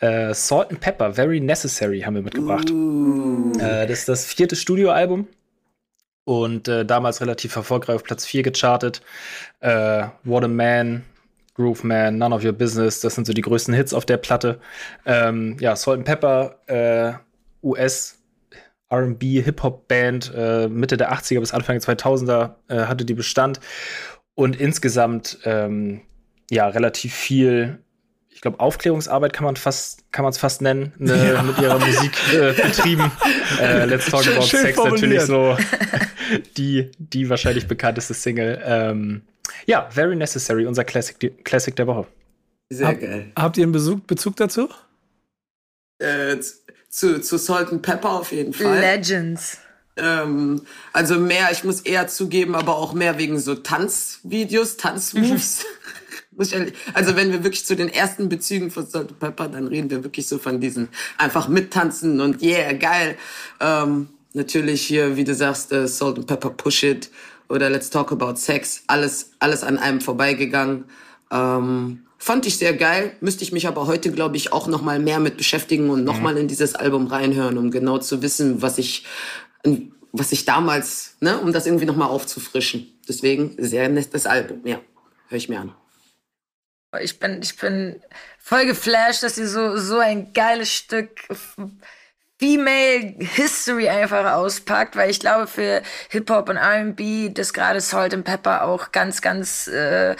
Äh, 0.00 0.34
Salt 0.34 0.70
and 0.70 0.80
Pepper, 0.80 1.12
Very 1.14 1.40
Necessary 1.40 2.00
haben 2.00 2.14
wir 2.14 2.22
mitgebracht. 2.22 2.70
Uh. 2.70 3.52
Äh, 3.58 3.86
das 3.86 4.00
ist 4.00 4.08
das 4.08 4.26
vierte 4.26 4.56
Studioalbum 4.56 5.28
und 6.24 6.68
äh, 6.68 6.84
damals 6.84 7.20
relativ 7.20 7.54
erfolgreich 7.56 7.96
auf 7.96 8.04
Platz 8.04 8.26
4 8.26 8.42
gechartet. 8.42 9.00
Äh, 9.60 10.06
What 10.24 10.44
a 10.44 10.48
Man, 10.48 11.04
Groove 11.54 11.84
Man, 11.84 12.18
None 12.18 12.34
of 12.34 12.44
Your 12.44 12.52
Business, 12.52 13.00
das 13.00 13.14
sind 13.14 13.26
so 13.26 13.32
die 13.32 13.42
größten 13.42 13.72
Hits 13.72 13.94
auf 13.94 14.04
der 14.04 14.16
Platte. 14.18 14.60
Ähm, 15.06 15.56
ja, 15.60 15.74
Salt 15.76 15.98
and 15.98 16.06
Pepper, 16.06 16.56
äh, 16.66 17.14
US 17.62 18.18
RB, 18.92 19.22
Hip-Hop-Band, 19.22 20.32
äh, 20.36 20.68
Mitte 20.68 20.96
der 20.96 21.12
80er 21.12 21.40
bis 21.40 21.52
Anfang 21.52 21.78
der 21.78 21.96
2000er 21.96 22.54
äh, 22.68 22.86
hatte 22.86 23.04
die 23.04 23.14
Bestand 23.14 23.60
und 24.34 24.56
insgesamt 24.56 25.38
ähm, 25.44 26.02
ja 26.50 26.68
relativ 26.68 27.14
viel, 27.14 27.80
ich 28.28 28.40
glaube, 28.40 28.60
Aufklärungsarbeit 28.60 29.32
kann 29.32 29.44
man 29.44 29.56
fast, 29.56 30.12
kann 30.12 30.22
man 30.22 30.30
es 30.30 30.38
fast 30.38 30.62
nennen, 30.62 30.92
ne, 30.98 31.32
ja. 31.32 31.42
mit 31.42 31.58
ihrer 31.58 31.78
Musik 31.78 32.12
äh, 32.32 32.52
betrieben. 32.62 33.10
äh, 33.60 33.86
Let's 33.86 34.06
Talk 34.06 34.26
About 34.26 34.42
Schön 34.42 34.60
Sex 34.60 34.76
natürlich 34.76 35.22
so 35.22 35.56
die, 36.56 36.90
die 36.98 37.28
wahrscheinlich 37.28 37.66
bekannteste 37.66 38.14
Single. 38.14 38.60
Ähm, 38.64 39.22
ja, 39.66 39.88
Very 39.90 40.16
Necessary, 40.16 40.66
unser 40.66 40.84
Classic, 40.84 41.44
Classic 41.44 41.74
der 41.74 41.86
Woche. 41.86 42.06
Sehr 42.68 42.88
Hab, 42.88 43.00
geil. 43.00 43.32
Habt 43.36 43.56
ihr 43.56 43.62
einen 43.64 43.72
Bezug, 43.72 44.06
Bezug 44.06 44.36
dazu? 44.36 44.68
Äh, 45.98 46.36
zu, 46.96 47.20
zu 47.20 47.36
Salt 47.36 47.70
and 47.70 47.82
Pepper 47.82 48.10
auf 48.10 48.32
jeden 48.32 48.54
Fall. 48.54 48.80
Legends. 48.80 49.58
Ähm, 49.98 50.62
also 50.94 51.18
mehr, 51.18 51.50
ich 51.52 51.62
muss 51.62 51.82
eher 51.82 52.08
zugeben, 52.08 52.54
aber 52.54 52.76
auch 52.76 52.94
mehr 52.94 53.18
wegen 53.18 53.38
so 53.38 53.54
Tanzvideos, 53.54 54.78
Tanzmoves. 54.78 55.66
also 56.94 57.16
wenn 57.16 57.32
wir 57.32 57.44
wirklich 57.44 57.66
zu 57.66 57.76
den 57.76 57.90
ersten 57.90 58.30
Bezügen 58.30 58.70
von 58.70 58.86
Salt 58.86 59.10
and 59.10 59.18
Pepper, 59.18 59.48
dann 59.48 59.66
reden 59.66 59.90
wir 59.90 60.04
wirklich 60.04 60.26
so 60.26 60.38
von 60.38 60.58
diesen 60.58 60.88
einfach 61.18 61.48
mittanzen 61.48 62.20
und 62.22 62.40
yeah, 62.42 62.72
geil. 62.72 63.16
Ähm, 63.60 64.08
natürlich 64.32 64.80
hier, 64.80 65.16
wie 65.16 65.24
du 65.24 65.34
sagst, 65.34 65.72
äh, 65.72 65.86
Salt 65.86 66.16
and 66.16 66.26
Pepper 66.26 66.50
Push 66.50 66.82
It 66.82 67.10
oder 67.50 67.68
Let's 67.68 67.90
Talk 67.90 68.10
About 68.10 68.36
Sex, 68.36 68.84
alles, 68.86 69.32
alles 69.38 69.62
an 69.62 69.76
einem 69.76 70.00
vorbeigegangen. 70.00 70.84
Ähm, 71.30 72.05
Fand 72.18 72.46
ich 72.46 72.56
sehr 72.56 72.74
geil, 72.74 73.14
müsste 73.20 73.44
ich 73.44 73.52
mich 73.52 73.66
aber 73.68 73.86
heute, 73.86 74.10
glaube 74.10 74.36
ich, 74.36 74.52
auch 74.52 74.66
noch 74.68 74.82
mal 74.82 74.98
mehr 74.98 75.20
mit 75.20 75.36
beschäftigen 75.36 75.90
und 75.90 76.04
noch 76.04 76.16
mhm. 76.16 76.22
mal 76.22 76.36
in 76.38 76.48
dieses 76.48 76.74
Album 76.74 77.06
reinhören, 77.08 77.58
um 77.58 77.70
genau 77.70 77.98
zu 77.98 78.22
wissen, 78.22 78.62
was 78.62 78.78
ich, 78.78 79.04
was 80.12 80.32
ich 80.32 80.44
damals, 80.44 81.16
ne, 81.20 81.38
um 81.38 81.52
das 81.52 81.66
irgendwie 81.66 81.84
noch 81.84 81.96
mal 81.96 82.06
aufzufrischen. 82.06 82.98
Deswegen 83.08 83.54
sehr 83.58 83.88
nettes 83.88 84.26
Album, 84.26 84.62
ja, 84.64 84.80
höre 85.28 85.38
ich 85.38 85.48
mir 85.48 85.60
an. 85.60 85.74
Ich 87.00 87.18
bin, 87.18 87.42
ich 87.42 87.56
bin 87.56 88.00
voll 88.38 88.64
geflasht, 88.64 89.22
dass 89.22 89.34
sie 89.34 89.46
so, 89.46 89.76
so 89.76 89.98
ein 89.98 90.32
geiles 90.32 90.72
Stück 90.72 91.10
Female 92.38 93.14
History 93.18 93.88
einfach 93.88 94.32
auspackt, 94.32 94.94
weil 94.94 95.10
ich 95.10 95.20
glaube, 95.20 95.46
für 95.46 95.82
Hip-Hop 96.10 96.50
und 96.50 96.56
R&B, 96.56 97.30
das 97.30 97.54
gerade 97.54 97.80
Salt 97.80 98.12
and 98.12 98.24
Pepper 98.24 98.64
auch 98.64 98.92
ganz, 98.92 99.22
ganz 99.22 99.68
äh, 99.68 100.14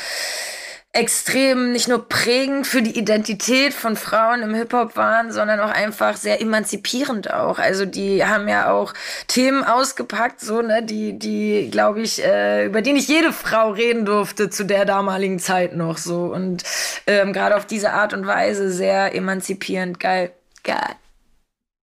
extrem 0.97 1.73
nicht 1.73 1.89
nur 1.89 2.09
prägend 2.09 2.67
für 2.67 2.83
die 2.83 2.99
Identität 2.99 3.75
von 3.75 3.97
Frauen 3.97 4.43
im 4.43 4.55
Hip-Hop 4.55 4.97
waren, 4.97 5.31
sondern 5.31 5.61
auch 5.61 5.71
einfach 5.71 6.17
sehr 6.17 6.41
emanzipierend 6.41 7.33
auch. 7.33 7.59
Also 7.59 7.85
die 7.85 8.25
haben 8.25 8.49
ja 8.49 8.71
auch 8.71 8.95
Themen 9.29 9.63
ausgepackt, 9.65 10.41
so, 10.41 10.63
ne, 10.63 10.83
die, 10.83 11.19
die, 11.19 11.69
glaube 11.71 12.01
ich, 12.01 12.25
äh, 12.25 12.67
über 12.67 12.83
die 12.83 12.93
nicht 12.93 13.09
jede 13.09 13.33
Frau 13.33 13.71
reden 13.71 14.05
durfte 14.05 14.51
zu 14.51 14.65
der 14.65 14.85
damaligen 14.85 15.39
Zeit 15.39 15.77
noch 15.77 15.99
so. 15.99 16.33
Und 16.33 16.65
ähm, 17.07 17.33
gerade 17.33 17.57
auf 17.57 17.67
diese 17.67 17.93
Art 17.93 18.15
und 18.15 18.27
Weise 18.27 18.71
sehr 18.71 19.15
emanzipierend. 19.15 20.01
Geil. 20.01 20.33
Geil. 20.65 20.97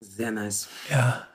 Sehr 0.00 0.30
nice. 0.30 0.68
Ja. 0.90 1.26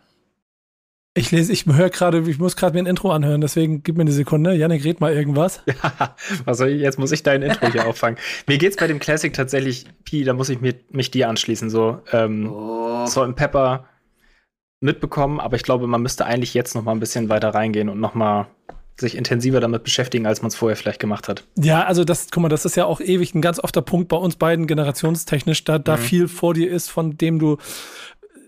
Ich 1.19 1.31
lese, 1.31 1.51
ich 1.51 1.65
höre 1.65 1.89
gerade, 1.89 2.23
ich 2.29 2.39
muss 2.39 2.55
gerade 2.55 2.73
mir 2.73 2.79
ein 2.79 2.85
Intro 2.85 3.11
anhören, 3.11 3.41
deswegen 3.41 3.83
gib 3.83 3.97
mir 3.97 4.03
eine 4.03 4.13
Sekunde. 4.13 4.53
Janik, 4.53 4.85
red 4.85 5.01
mal 5.01 5.13
irgendwas. 5.13 5.61
Ja, 5.83 6.15
was 6.45 6.57
soll 6.57 6.69
ich, 6.69 6.81
jetzt 6.81 6.97
muss 6.97 7.11
ich 7.11 7.23
dein 7.23 7.41
Intro 7.41 7.69
hier 7.71 7.87
auffangen. 7.87 8.17
Mir 8.47 8.57
geht's 8.57 8.77
bei 8.77 8.87
dem 8.87 8.99
Classic 8.99 9.33
tatsächlich, 9.33 9.85
Pi, 10.05 10.23
da 10.23 10.33
muss 10.33 10.47
ich 10.47 10.61
mir, 10.61 10.75
mich 10.91 11.11
dir 11.11 11.27
anschließen, 11.27 11.69
so, 11.69 11.99
ähm, 12.13 12.49
oh. 12.49 13.05
Salt 13.05 13.35
Pepper 13.35 13.85
mitbekommen, 14.79 15.41
aber 15.41 15.57
ich 15.57 15.63
glaube, 15.63 15.87
man 15.87 16.01
müsste 16.01 16.25
eigentlich 16.25 16.53
jetzt 16.53 16.73
noch 16.73 16.83
mal 16.83 16.93
ein 16.93 17.01
bisschen 17.01 17.27
weiter 17.27 17.49
reingehen 17.49 17.89
und 17.89 17.99
noch 17.99 18.13
mal 18.13 18.47
sich 18.97 19.17
intensiver 19.17 19.59
damit 19.59 19.83
beschäftigen, 19.83 20.25
als 20.25 20.41
man 20.41 20.49
es 20.49 20.55
vorher 20.55 20.77
vielleicht 20.77 20.99
gemacht 20.99 21.27
hat. 21.27 21.43
Ja, 21.57 21.83
also 21.83 22.05
das, 22.05 22.27
guck 22.31 22.43
mal, 22.43 22.49
das 22.49 22.63
ist 22.63 22.75
ja 22.77 22.85
auch 22.85 23.01
ewig 23.01 23.35
ein 23.35 23.41
ganz 23.41 23.59
ofter 23.59 23.81
Punkt 23.81 24.07
bei 24.07 24.17
uns 24.17 24.37
beiden 24.37 24.67
generationstechnisch, 24.67 25.65
da, 25.65 25.79
da 25.79 25.97
mhm. 25.97 26.01
viel 26.01 26.27
vor 26.27 26.53
dir 26.53 26.69
ist, 26.69 26.89
von 26.89 27.17
dem 27.17 27.39
du 27.39 27.57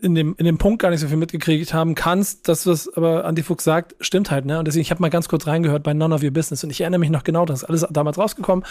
in 0.01 0.15
dem, 0.15 0.35
in 0.37 0.45
dem 0.45 0.57
Punkt 0.57 0.81
gar 0.81 0.89
nicht 0.89 0.99
so 0.99 1.07
viel 1.07 1.17
mitgekriegt 1.17 1.73
haben 1.73 1.95
kannst, 1.95 2.47
dass 2.47 2.65
was 2.65 2.91
aber 2.93 3.25
Andy 3.25 3.43
Fuchs 3.43 3.63
sagt, 3.63 3.95
stimmt 3.99 4.31
halt, 4.31 4.45
ne? 4.45 4.59
Und 4.59 4.65
deswegen, 4.65 4.81
ich 4.81 4.91
habe 4.91 5.01
mal 5.01 5.09
ganz 5.09 5.29
kurz 5.29 5.47
reingehört 5.47 5.83
bei 5.83 5.93
None 5.93 6.13
of 6.13 6.23
Your 6.23 6.31
Business 6.31 6.63
und 6.63 6.69
ich 6.69 6.81
erinnere 6.81 6.99
mich 6.99 7.09
noch 7.09 7.23
genau, 7.23 7.45
das 7.45 7.63
ist 7.63 7.69
alles 7.69 7.85
damals 7.89 8.17
rausgekommen. 8.17 8.65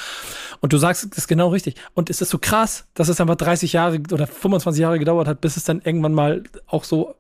Und 0.61 0.73
du 0.73 0.79
sagst, 0.79 1.11
das 1.11 1.19
ist 1.19 1.29
genau 1.29 1.49
richtig. 1.49 1.77
Und 1.95 2.11
es 2.11 2.21
ist 2.21 2.31
so 2.31 2.39
krass, 2.39 2.87
dass 2.95 3.09
es 3.09 3.21
einfach 3.21 3.37
30 3.37 3.73
Jahre 3.73 4.01
oder 4.13 4.27
25 4.27 4.81
Jahre 4.81 4.99
gedauert 4.99 5.29
hat, 5.29 5.41
bis 5.41 5.57
es 5.57 5.65
dann 5.65 5.81
irgendwann 5.85 6.15
mal 6.15 6.43
auch 6.67 6.85
so 6.85 7.15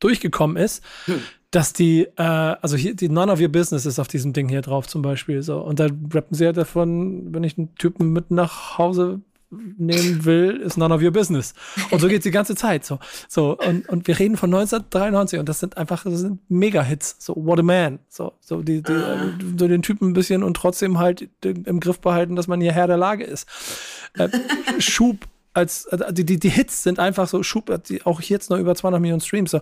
durchgekommen 0.00 0.56
ist. 0.56 0.82
Hm 1.06 1.20
dass 1.50 1.72
die, 1.72 2.02
äh, 2.16 2.22
also 2.22 2.76
hier, 2.76 2.94
die 2.94 3.08
None 3.08 3.32
of 3.32 3.40
Your 3.40 3.48
Business 3.48 3.86
ist 3.86 3.98
auf 3.98 4.08
diesem 4.08 4.32
Ding 4.32 4.48
hier 4.48 4.60
drauf 4.60 4.86
zum 4.86 5.00
Beispiel 5.00 5.42
so. 5.42 5.60
Und 5.60 5.80
da 5.80 5.86
rappen 6.12 6.36
sie 6.36 6.44
halt 6.44 6.58
davon, 6.58 7.32
wenn 7.32 7.42
ich 7.42 7.56
einen 7.56 7.74
Typen 7.76 8.12
mit 8.12 8.30
nach 8.30 8.76
Hause 8.76 9.20
nehmen 9.50 10.24
will, 10.24 10.56
ist 10.56 10.76
none 10.76 10.94
of 10.94 11.02
your 11.02 11.10
business. 11.10 11.54
Und 11.90 12.00
so 12.00 12.08
geht's 12.08 12.24
die 12.24 12.30
ganze 12.30 12.54
Zeit. 12.54 12.84
So, 12.84 12.98
so 13.28 13.56
und, 13.56 13.88
und 13.88 14.06
wir 14.06 14.18
reden 14.18 14.36
von 14.36 14.52
1993 14.52 15.38
und 15.38 15.48
das 15.48 15.60
sind 15.60 15.76
einfach 15.76 16.04
das 16.04 16.20
sind 16.20 16.40
Mega-Hits. 16.50 17.16
So 17.18 17.34
What 17.36 17.58
a 17.60 17.62
Man. 17.62 17.98
So, 18.08 18.32
so 18.40 18.62
die, 18.62 18.82
die 18.82 18.92
so 19.58 19.68
den 19.68 19.82
Typen 19.82 20.10
ein 20.10 20.12
bisschen 20.12 20.42
und 20.42 20.54
trotzdem 20.54 20.98
halt 20.98 21.28
im 21.44 21.80
Griff 21.80 22.00
behalten, 22.00 22.36
dass 22.36 22.46
man 22.46 22.60
hier 22.60 22.72
Herr 22.72 22.86
der 22.86 22.96
Lage 22.96 23.24
ist. 23.24 23.46
Äh, 24.14 24.28
Schub 24.78 25.26
als 25.54 25.86
äh, 25.86 26.12
die, 26.12 26.24
die, 26.24 26.38
die 26.38 26.48
Hits 26.48 26.82
sind 26.82 26.98
einfach 26.98 27.28
so 27.28 27.42
Schub, 27.42 27.70
auch 28.04 28.20
jetzt 28.20 28.50
noch 28.50 28.58
über 28.58 28.74
200 28.74 29.00
Millionen 29.00 29.20
Streams. 29.20 29.50
So. 29.50 29.60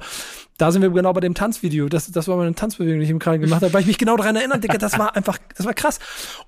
Da 0.59 0.73
sind 0.73 0.83
wir 0.83 0.91
genau 0.91 1.13
bei 1.13 1.21
dem 1.21 1.35
Tanzvideo. 1.35 1.89
Das, 1.89 2.11
das 2.11 2.29
war 2.29 2.37
meine 2.37 2.55
Tanzbewegung, 2.55 2.99
die 2.99 3.05
ich 3.05 3.11
im 3.11 3.19
gerade 3.19 3.39
gemacht 3.39 3.63
habe, 3.63 3.73
weil 3.73 3.81
ich 3.83 3.87
mich 3.87 3.99
genau 3.99 4.17
daran 4.17 4.37
erinnere, 4.37 4.59
Digga, 4.59 4.79
das 4.79 4.99
war 4.99 5.17
einfach, 5.17 5.39
das 5.57 5.67
war 5.67 5.75
krass. 5.75 5.99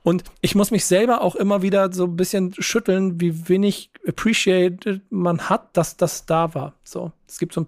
Und 0.03 0.25
ich 0.41 0.55
muss 0.55 0.71
mich 0.71 0.85
selber 0.85 1.23
auch 1.23 1.37
immer 1.37 1.63
wieder 1.63 1.93
so 1.93 2.05
ein 2.05 2.17
bisschen 2.17 2.55
schütteln, 2.59 3.21
wie 3.21 3.49
wenig 3.49 3.91
appreciated 4.07 5.01
man 5.11 5.49
hat, 5.49 5.77
dass 5.77 5.97
das 5.97 6.27
da 6.27 6.55
war. 6.55 6.75
So, 6.85 7.13
es 7.27 7.39
gibt 7.39 7.53
so 7.53 7.63
ein 7.63 7.67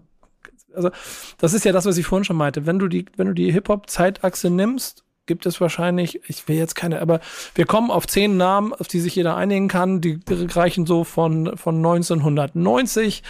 also 0.72 0.90
das 1.38 1.52
ist 1.52 1.64
ja 1.64 1.72
das, 1.72 1.84
was 1.84 1.98
ich 1.98 2.06
vorhin 2.06 2.24
schon 2.24 2.36
meinte. 2.36 2.64
Wenn 2.64 2.78
du 2.78 2.86
die, 2.86 3.06
wenn 3.16 3.26
du 3.26 3.34
die 3.34 3.50
Hip-Hop-Zeitachse 3.50 4.50
nimmst, 4.50 5.04
gibt 5.30 5.46
es 5.46 5.60
wahrscheinlich, 5.60 6.28
ich 6.28 6.48
will 6.48 6.56
jetzt 6.56 6.74
keine, 6.74 7.00
aber 7.00 7.20
wir 7.54 7.64
kommen 7.64 7.92
auf 7.92 8.08
zehn 8.08 8.36
Namen, 8.36 8.72
auf 8.72 8.88
die 8.88 8.98
sich 8.98 9.14
jeder 9.14 9.36
einigen 9.36 9.68
kann. 9.68 10.00
Die 10.00 10.18
reichen 10.28 10.86
so 10.86 11.04
von, 11.04 11.56
von 11.56 11.76
1990 11.76 13.22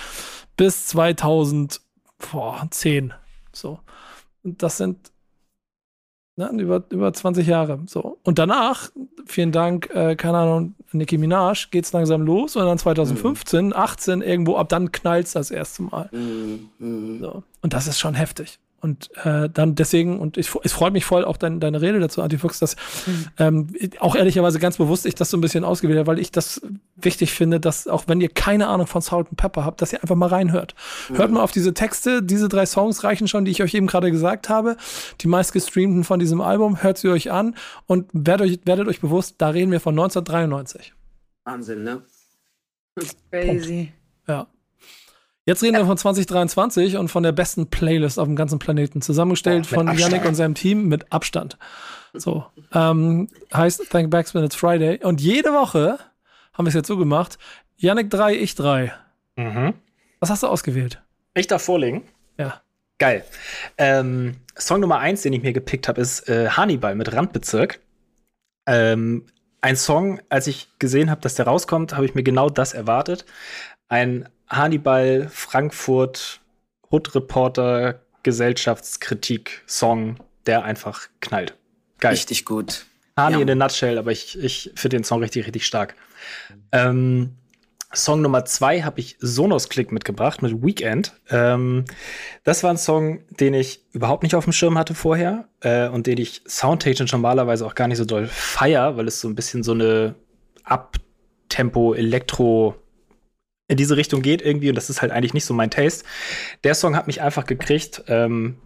bis 0.56 0.86
2010. 0.86 3.12
So. 3.52 3.80
Und 4.42 4.62
das 4.62 4.78
sind 4.78 5.12
ne, 6.36 6.48
über, 6.58 6.82
über 6.88 7.12
20 7.12 7.46
Jahre. 7.46 7.80
So. 7.86 8.16
Und 8.22 8.38
danach, 8.38 8.88
vielen 9.26 9.52
Dank, 9.52 9.90
äh, 9.90 10.16
keine 10.16 10.38
Ahnung, 10.38 10.76
Nicki 10.92 11.18
Minaj, 11.18 11.66
geht's 11.70 11.92
langsam 11.92 12.22
los 12.22 12.56
und 12.56 12.64
dann 12.64 12.78
2015, 12.78 13.66
mhm. 13.66 13.72
18 13.74 14.22
irgendwo, 14.22 14.56
ab 14.56 14.70
dann 14.70 14.90
knallt's 14.90 15.32
das 15.32 15.50
erste 15.50 15.82
Mal. 15.82 16.08
Mhm. 16.12 16.70
mhm. 16.78 17.18
So. 17.20 17.42
Und 17.60 17.74
das 17.74 17.86
ist 17.86 17.98
schon 17.98 18.14
heftig. 18.14 18.58
Und 18.80 19.10
äh, 19.24 19.50
dann 19.50 19.74
deswegen, 19.74 20.18
und 20.18 20.38
ich, 20.38 20.50
es 20.62 20.72
freut 20.72 20.94
mich 20.94 21.04
voll 21.04 21.24
auch 21.24 21.36
dein, 21.36 21.60
deine 21.60 21.82
Rede 21.82 22.00
dazu, 22.00 22.22
Antifuchs, 22.22 22.58
dass 22.58 22.76
mhm. 23.06 23.26
ähm, 23.38 23.66
auch 23.98 24.16
ehrlicherweise 24.16 24.58
ganz 24.58 24.78
bewusst 24.78 25.04
ich 25.04 25.14
das 25.14 25.28
so 25.28 25.36
ein 25.36 25.42
bisschen 25.42 25.64
ausgewählt 25.64 25.98
habe, 25.98 26.06
weil 26.06 26.18
ich 26.18 26.32
das 26.32 26.62
wichtig 26.96 27.32
finde, 27.32 27.60
dass 27.60 27.86
auch 27.86 28.04
wenn 28.06 28.22
ihr 28.22 28.30
keine 28.30 28.68
Ahnung 28.68 28.86
von 28.86 29.02
Salt 29.02 29.28
and 29.28 29.36
Pepper 29.36 29.66
habt, 29.66 29.82
dass 29.82 29.92
ihr 29.92 30.02
einfach 30.02 30.16
mal 30.16 30.28
reinhört. 30.28 30.74
Mhm. 31.10 31.18
Hört 31.18 31.30
mal 31.30 31.42
auf 31.42 31.52
diese 31.52 31.74
Texte, 31.74 32.22
diese 32.22 32.48
drei 32.48 32.64
Songs 32.64 33.04
reichen 33.04 33.28
schon, 33.28 33.44
die 33.44 33.50
ich 33.50 33.62
euch 33.62 33.74
eben 33.74 33.86
gerade 33.86 34.10
gesagt 34.10 34.48
habe, 34.48 34.78
die 35.20 35.28
meistgestreamten 35.28 36.04
von 36.04 36.18
diesem 36.18 36.40
Album, 36.40 36.82
hört 36.82 36.96
sie 36.96 37.08
euch 37.08 37.30
an 37.30 37.54
und 37.86 38.08
werdet 38.14 38.46
euch, 38.46 38.60
werdet 38.64 38.88
euch 38.88 39.00
bewusst, 39.00 39.34
da 39.38 39.50
reden 39.50 39.72
wir 39.72 39.80
von 39.80 39.92
1993. 39.92 40.94
Wahnsinn, 41.44 41.82
ne? 41.82 42.02
Crazy. 43.30 43.92
Punkt. 44.26 44.28
Ja. 44.28 44.46
Jetzt 45.46 45.62
reden 45.62 45.76
wir 45.76 45.86
von 45.86 45.96
2023 45.96 46.96
und 46.96 47.08
von 47.08 47.22
der 47.22 47.32
besten 47.32 47.68
Playlist 47.68 48.18
auf 48.18 48.26
dem 48.26 48.36
ganzen 48.36 48.58
Planeten, 48.58 49.00
zusammengestellt 49.00 49.66
oh, 49.70 49.74
von 49.74 49.88
Abstand. 49.88 50.12
Yannick 50.12 50.28
und 50.28 50.34
seinem 50.34 50.54
Team 50.54 50.88
mit 50.88 51.10
Abstand. 51.12 51.56
So, 52.12 52.44
ähm, 52.72 53.28
heißt 53.52 53.90
Thank 53.90 54.10
Backs 54.10 54.34
When 54.34 54.44
It's 54.44 54.56
Friday. 54.56 55.02
Und 55.02 55.20
jede 55.20 55.50
Woche 55.52 55.98
haben 56.52 56.66
wir 56.66 56.68
es 56.68 56.74
jetzt 56.74 56.88
so 56.88 56.96
gemacht: 56.96 57.38
Yannick 57.76 58.10
3, 58.10 58.34
ich 58.34 58.54
3. 58.54 58.92
Mhm. 59.36 59.74
Was 60.18 60.30
hast 60.30 60.42
du 60.42 60.48
ausgewählt? 60.48 61.00
Ich 61.34 61.46
darf 61.46 61.62
vorlegen. 61.62 62.02
Ja. 62.36 62.60
Geil. 62.98 63.24
Ähm, 63.78 64.36
Song 64.58 64.80
Nummer 64.80 64.98
1, 64.98 65.22
den 65.22 65.32
ich 65.32 65.42
mir 65.42 65.54
gepickt 65.54 65.88
habe, 65.88 66.00
ist 66.00 66.28
äh, 66.28 66.50
Hannibal 66.50 66.94
mit 66.94 67.14
Randbezirk. 67.14 67.80
Ähm, 68.66 69.24
ein 69.62 69.76
Song, 69.76 70.20
als 70.28 70.46
ich 70.46 70.68
gesehen 70.78 71.10
habe, 71.10 71.22
dass 71.22 71.34
der 71.34 71.46
rauskommt, 71.46 71.94
habe 71.94 72.04
ich 72.04 72.14
mir 72.14 72.22
genau 72.22 72.50
das 72.50 72.74
erwartet. 72.74 73.24
Ein 73.88 74.28
Hannibal 74.50 75.28
Frankfurt 75.30 76.40
Hood 76.90 77.14
Reporter 77.14 78.00
Gesellschaftskritik 78.22 79.62
Song, 79.66 80.16
der 80.46 80.64
einfach 80.64 81.08
knallt. 81.20 81.54
Geil. 81.98 82.12
Richtig 82.12 82.44
gut. 82.44 82.86
Hani 83.16 83.36
ja. 83.36 83.42
in 83.42 83.50
a 83.50 83.54
nutshell, 83.54 83.98
aber 83.98 84.12
ich, 84.12 84.38
ich 84.38 84.72
finde 84.74 84.98
den 84.98 85.04
Song 85.04 85.20
richtig, 85.20 85.46
richtig 85.46 85.66
stark. 85.66 85.94
Ähm, 86.72 87.36
Song 87.92 88.22
Nummer 88.22 88.44
zwei 88.44 88.82
habe 88.82 89.00
ich 89.00 89.16
Sonos 89.18 89.68
Click 89.68 89.90
mitgebracht 89.90 90.42
mit 90.42 90.62
Weekend. 90.62 91.12
Ähm, 91.28 91.84
das 92.44 92.62
war 92.62 92.70
ein 92.70 92.78
Song, 92.78 93.24
den 93.30 93.52
ich 93.52 93.84
überhaupt 93.92 94.22
nicht 94.22 94.34
auf 94.34 94.44
dem 94.44 94.52
Schirm 94.52 94.78
hatte 94.78 94.94
vorher 94.94 95.48
äh, 95.60 95.88
und 95.88 96.06
den 96.06 96.18
ich 96.18 96.42
soundtechnisch 96.46 97.12
normalerweise 97.12 97.66
auch 97.66 97.74
gar 97.74 97.88
nicht 97.88 97.98
so 97.98 98.04
doll 98.04 98.26
feier, 98.26 98.96
weil 98.96 99.08
es 99.08 99.20
so 99.20 99.28
ein 99.28 99.34
bisschen 99.34 99.62
so 99.64 99.72
eine 99.72 100.14
Abtempo 100.62 101.94
Elektro 101.94 102.76
in 103.70 103.76
diese 103.76 103.96
Richtung 103.96 104.20
geht 104.20 104.42
irgendwie 104.42 104.68
und 104.68 104.74
das 104.74 104.90
ist 104.90 105.00
halt 105.00 105.12
eigentlich 105.12 105.32
nicht 105.32 105.44
so 105.44 105.54
mein 105.54 105.70
Taste. 105.70 106.04
Der 106.64 106.74
Song 106.74 106.96
hat 106.96 107.06
mich 107.06 107.22
einfach 107.22 107.46
gekriegt, 107.46 108.02
ähm, 108.08 108.56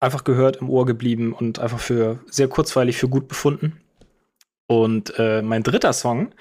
einfach 0.00 0.24
gehört, 0.24 0.56
im 0.56 0.68
Ohr 0.68 0.84
geblieben 0.86 1.32
und 1.32 1.60
einfach 1.60 1.78
für 1.78 2.18
sehr 2.26 2.48
kurzweilig 2.48 2.96
für 2.96 3.08
gut 3.08 3.28
befunden. 3.28 3.80
Und 4.66 5.14
äh, 5.18 5.40
mein 5.42 5.62
dritter 5.62 5.92
Song 5.92 6.34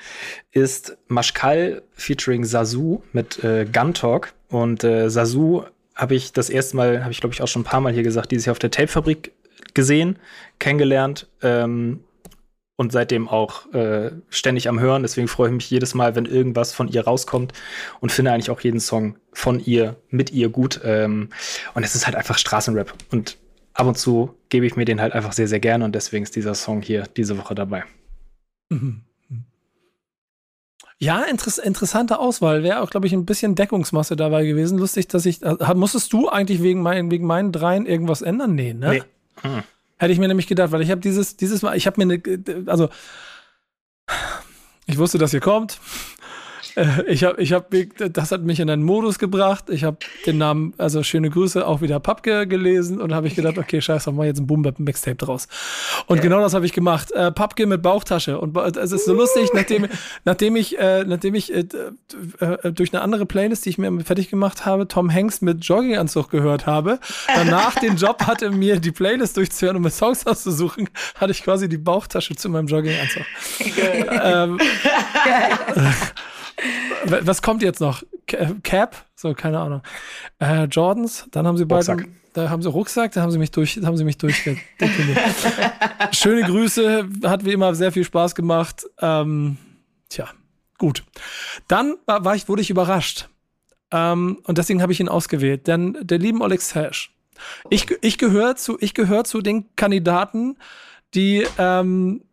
ist 0.51 0.97
Mashkal 1.07 1.83
featuring 1.93 2.45
Sasu 2.45 3.01
mit 3.13 3.43
äh, 3.43 3.65
Gun 3.65 3.93
Talk. 3.93 4.33
Und 4.49 4.83
äh, 4.83 5.09
Sasu 5.09 5.63
habe 5.93 6.15
ich 6.15 6.33
das 6.33 6.49
erste 6.49 6.77
Mal, 6.77 7.03
habe 7.03 7.11
ich 7.11 7.19
glaube 7.19 7.35
ich 7.35 7.43
auch 7.43 7.47
schon 7.47 7.61
ein 7.61 7.65
paar 7.65 7.81
Mal 7.81 7.93
hier 7.93 8.03
gesagt, 8.03 8.31
dieses 8.31 8.45
Jahr 8.45 8.53
auf 8.53 8.59
der 8.59 8.71
Tape-Fabrik 8.71 9.33
gesehen, 9.75 10.17
kennengelernt. 10.57 11.27
Ähm, 11.43 11.99
und 12.81 12.91
seitdem 12.91 13.29
auch 13.29 13.71
äh, 13.73 14.09
ständig 14.31 14.67
am 14.67 14.79
Hören. 14.79 15.03
Deswegen 15.03 15.27
freue 15.27 15.49
ich 15.49 15.53
mich 15.53 15.69
jedes 15.69 15.93
Mal, 15.93 16.15
wenn 16.15 16.25
irgendwas 16.25 16.73
von 16.73 16.87
ihr 16.87 17.03
rauskommt 17.03 17.53
und 17.99 18.11
finde 18.11 18.31
eigentlich 18.31 18.49
auch 18.49 18.59
jeden 18.59 18.79
Song 18.79 19.17
von 19.33 19.59
ihr, 19.63 19.97
mit 20.09 20.31
ihr 20.31 20.49
gut. 20.49 20.81
Ähm, 20.83 21.29
und 21.75 21.83
es 21.83 21.93
ist 21.93 22.07
halt 22.07 22.15
einfach 22.15 22.39
Straßenrap. 22.39 22.91
Und 23.11 23.37
ab 23.75 23.85
und 23.85 23.99
zu 23.99 24.33
gebe 24.49 24.65
ich 24.65 24.75
mir 24.75 24.85
den 24.85 24.99
halt 24.99 25.13
einfach 25.13 25.31
sehr, 25.31 25.47
sehr 25.47 25.59
gerne 25.59 25.85
und 25.85 25.93
deswegen 25.93 26.23
ist 26.23 26.35
dieser 26.35 26.55
Song 26.55 26.81
hier 26.81 27.03
diese 27.15 27.37
Woche 27.37 27.53
dabei. 27.53 27.83
Mhm. 28.69 29.03
Ja, 30.97 31.21
interess 31.21 31.59
interessante 31.59 32.17
Auswahl. 32.17 32.63
Wäre 32.63 32.81
auch, 32.81 32.89
glaube 32.89 33.05
ich, 33.05 33.13
ein 33.13 33.25
bisschen 33.25 33.53
Deckungsmasse 33.53 34.15
dabei 34.15 34.43
gewesen. 34.45 34.79
Lustig, 34.79 35.07
dass 35.07 35.27
ich. 35.27 35.43
Äh, 35.43 35.55
musstest 35.75 36.11
du 36.13 36.29
eigentlich 36.29 36.63
wegen, 36.63 36.81
mein, 36.81 37.11
wegen 37.11 37.27
meinen 37.27 37.51
dreien 37.51 37.85
irgendwas 37.85 38.23
ändern? 38.23 38.55
Nee, 38.55 38.73
ne? 38.73 38.89
Nee. 38.89 39.03
Hm. 39.41 39.63
Hätte 40.01 40.13
ich 40.13 40.19
mir 40.19 40.27
nämlich 40.27 40.47
gedacht, 40.47 40.71
weil 40.71 40.81
ich 40.81 40.89
habe 40.89 40.99
dieses, 40.99 41.37
dieses 41.37 41.61
Mal, 41.61 41.77
ich 41.77 41.85
habe 41.85 42.03
mir 42.03 42.11
eine, 42.15 42.65
also 42.65 42.89
ich 44.87 44.97
wusste, 44.97 45.19
dass 45.19 45.31
ihr 45.31 45.41
kommt. 45.41 45.79
Äh, 46.75 47.03
ich 47.07 47.23
habe, 47.23 47.41
ich 47.41 47.53
habe, 47.53 47.85
das 48.09 48.31
hat 48.31 48.43
mich 48.43 48.59
in 48.59 48.69
einen 48.69 48.83
Modus 48.83 49.19
gebracht. 49.19 49.65
Ich 49.69 49.83
habe 49.83 49.97
den 50.25 50.37
Namen, 50.37 50.73
also 50.77 51.03
schöne 51.03 51.29
Grüße, 51.29 51.65
auch 51.65 51.81
wieder 51.81 51.99
Papke 51.99 52.47
gelesen 52.47 53.01
und 53.01 53.13
habe 53.13 53.27
ich 53.27 53.35
gedacht, 53.35 53.57
okay, 53.57 53.81
scheiße, 53.81 54.11
mal 54.11 54.25
jetzt 54.25 54.39
ein 54.39 54.47
Boom 54.47 54.61
Mixtape 54.77 55.15
draus. 55.15 55.47
Und 56.07 56.17
ja. 56.17 56.23
genau 56.23 56.39
das 56.39 56.53
habe 56.53 56.65
ich 56.65 56.73
gemacht. 56.73 57.11
Äh, 57.11 57.31
Papke 57.31 57.65
mit 57.65 57.81
Bauchtasche 57.81 58.39
und 58.39 58.55
es 58.57 58.91
ist 58.91 59.05
so 59.05 59.13
lustig, 59.13 59.49
nachdem, 59.53 59.87
nachdem 60.25 60.55
ich, 60.55 60.77
äh, 60.79 61.03
nachdem 61.03 61.35
ich 61.35 61.53
äh, 61.53 61.65
äh, 62.39 62.71
durch 62.71 62.93
eine 62.93 63.01
andere 63.01 63.25
Playlist, 63.25 63.65
die 63.65 63.69
ich 63.69 63.77
mir 63.77 63.91
fertig 64.01 64.29
gemacht 64.29 64.65
habe, 64.65 64.87
Tom 64.87 65.11
Hanks 65.13 65.41
mit 65.41 65.63
Jogginganzug 65.63 66.29
gehört 66.29 66.65
habe. 66.65 66.99
Danach 67.27 67.75
den 67.75 67.97
Job 67.97 68.23
hatte, 68.25 68.51
mir 68.51 68.79
die 68.79 68.91
Playlist 68.91 69.37
durchzuhören 69.37 69.77
und 69.77 69.83
mir 69.83 69.89
Songs 69.89 70.25
auszusuchen, 70.25 70.89
hatte 71.15 71.31
ich 71.31 71.43
quasi 71.43 71.67
die 71.67 71.77
Bauchtasche 71.77 72.35
zu 72.35 72.49
meinem 72.49 72.67
Jogginganzug. 72.67 73.23
Ähm. 74.23 74.59
Was 77.05 77.41
kommt 77.41 77.61
jetzt 77.63 77.79
noch? 77.79 78.03
Cap? 78.63 79.05
So, 79.15 79.33
keine 79.33 79.59
Ahnung. 79.59 79.81
Äh, 80.39 80.65
Jordans, 80.65 81.27
dann 81.31 81.47
haben 81.47 81.57
sie 81.57 81.65
beide. 81.65 82.05
Da 82.33 82.49
haben 82.49 82.61
sie 82.61 82.69
Rucksack, 82.69 83.11
da 83.11 83.21
haben 83.21 83.31
sie 83.31 83.37
mich 83.37 83.51
durch, 83.51 83.77
da 83.81 83.87
haben 83.87 83.97
sie 83.97 84.05
mich 84.05 84.17
durchdekliniert. 84.17 85.19
Schöne 86.13 86.43
Grüße, 86.43 87.05
hat 87.25 87.43
wie 87.43 87.51
immer 87.51 87.75
sehr 87.75 87.91
viel 87.91 88.05
Spaß 88.05 88.35
gemacht. 88.35 88.85
Ähm, 89.01 89.57
tja, 90.07 90.29
gut. 90.77 91.03
Dann 91.67 91.97
war 92.05 92.35
ich, 92.35 92.47
wurde 92.47 92.61
ich 92.61 92.69
überrascht. 92.69 93.27
Ähm, 93.91 94.39
und 94.43 94.57
deswegen 94.57 94.81
habe 94.81 94.93
ich 94.93 95.01
ihn 95.01 95.09
ausgewählt. 95.09 95.67
Denn 95.67 95.97
der 96.01 96.19
lieben 96.19 96.41
Alex 96.41 96.73
Hash. 96.73 97.13
Ich, 97.69 97.87
ich 98.01 98.17
gehöre 98.17 98.55
zu, 98.55 98.77
ich 98.79 98.93
gehöre 98.93 99.25
zu 99.25 99.41
den 99.41 99.75
Kandidaten, 99.75 100.57
die 101.13 101.45
ähm, 101.57 102.23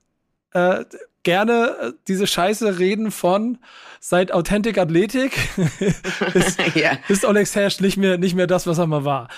äh, 0.53 0.85
gerne 1.23 1.77
äh, 1.81 1.93
diese 2.07 2.27
Scheiße 2.27 2.79
reden 2.79 3.11
von 3.11 3.59
seit 4.01 4.33
Authentic 4.33 4.79
Athletik 4.79 5.37
ist, 6.35 6.59
ja. 6.75 6.93
ist 7.09 7.25
Alex 7.25 7.55
Hash 7.57 7.81
nicht 7.81 7.97
mehr, 7.97 8.19
nicht 8.19 8.35
mehr 8.35 8.47
das, 8.47 8.67
was 8.67 8.79
er 8.79 8.87
mal 8.87 9.05
war. 9.05 9.29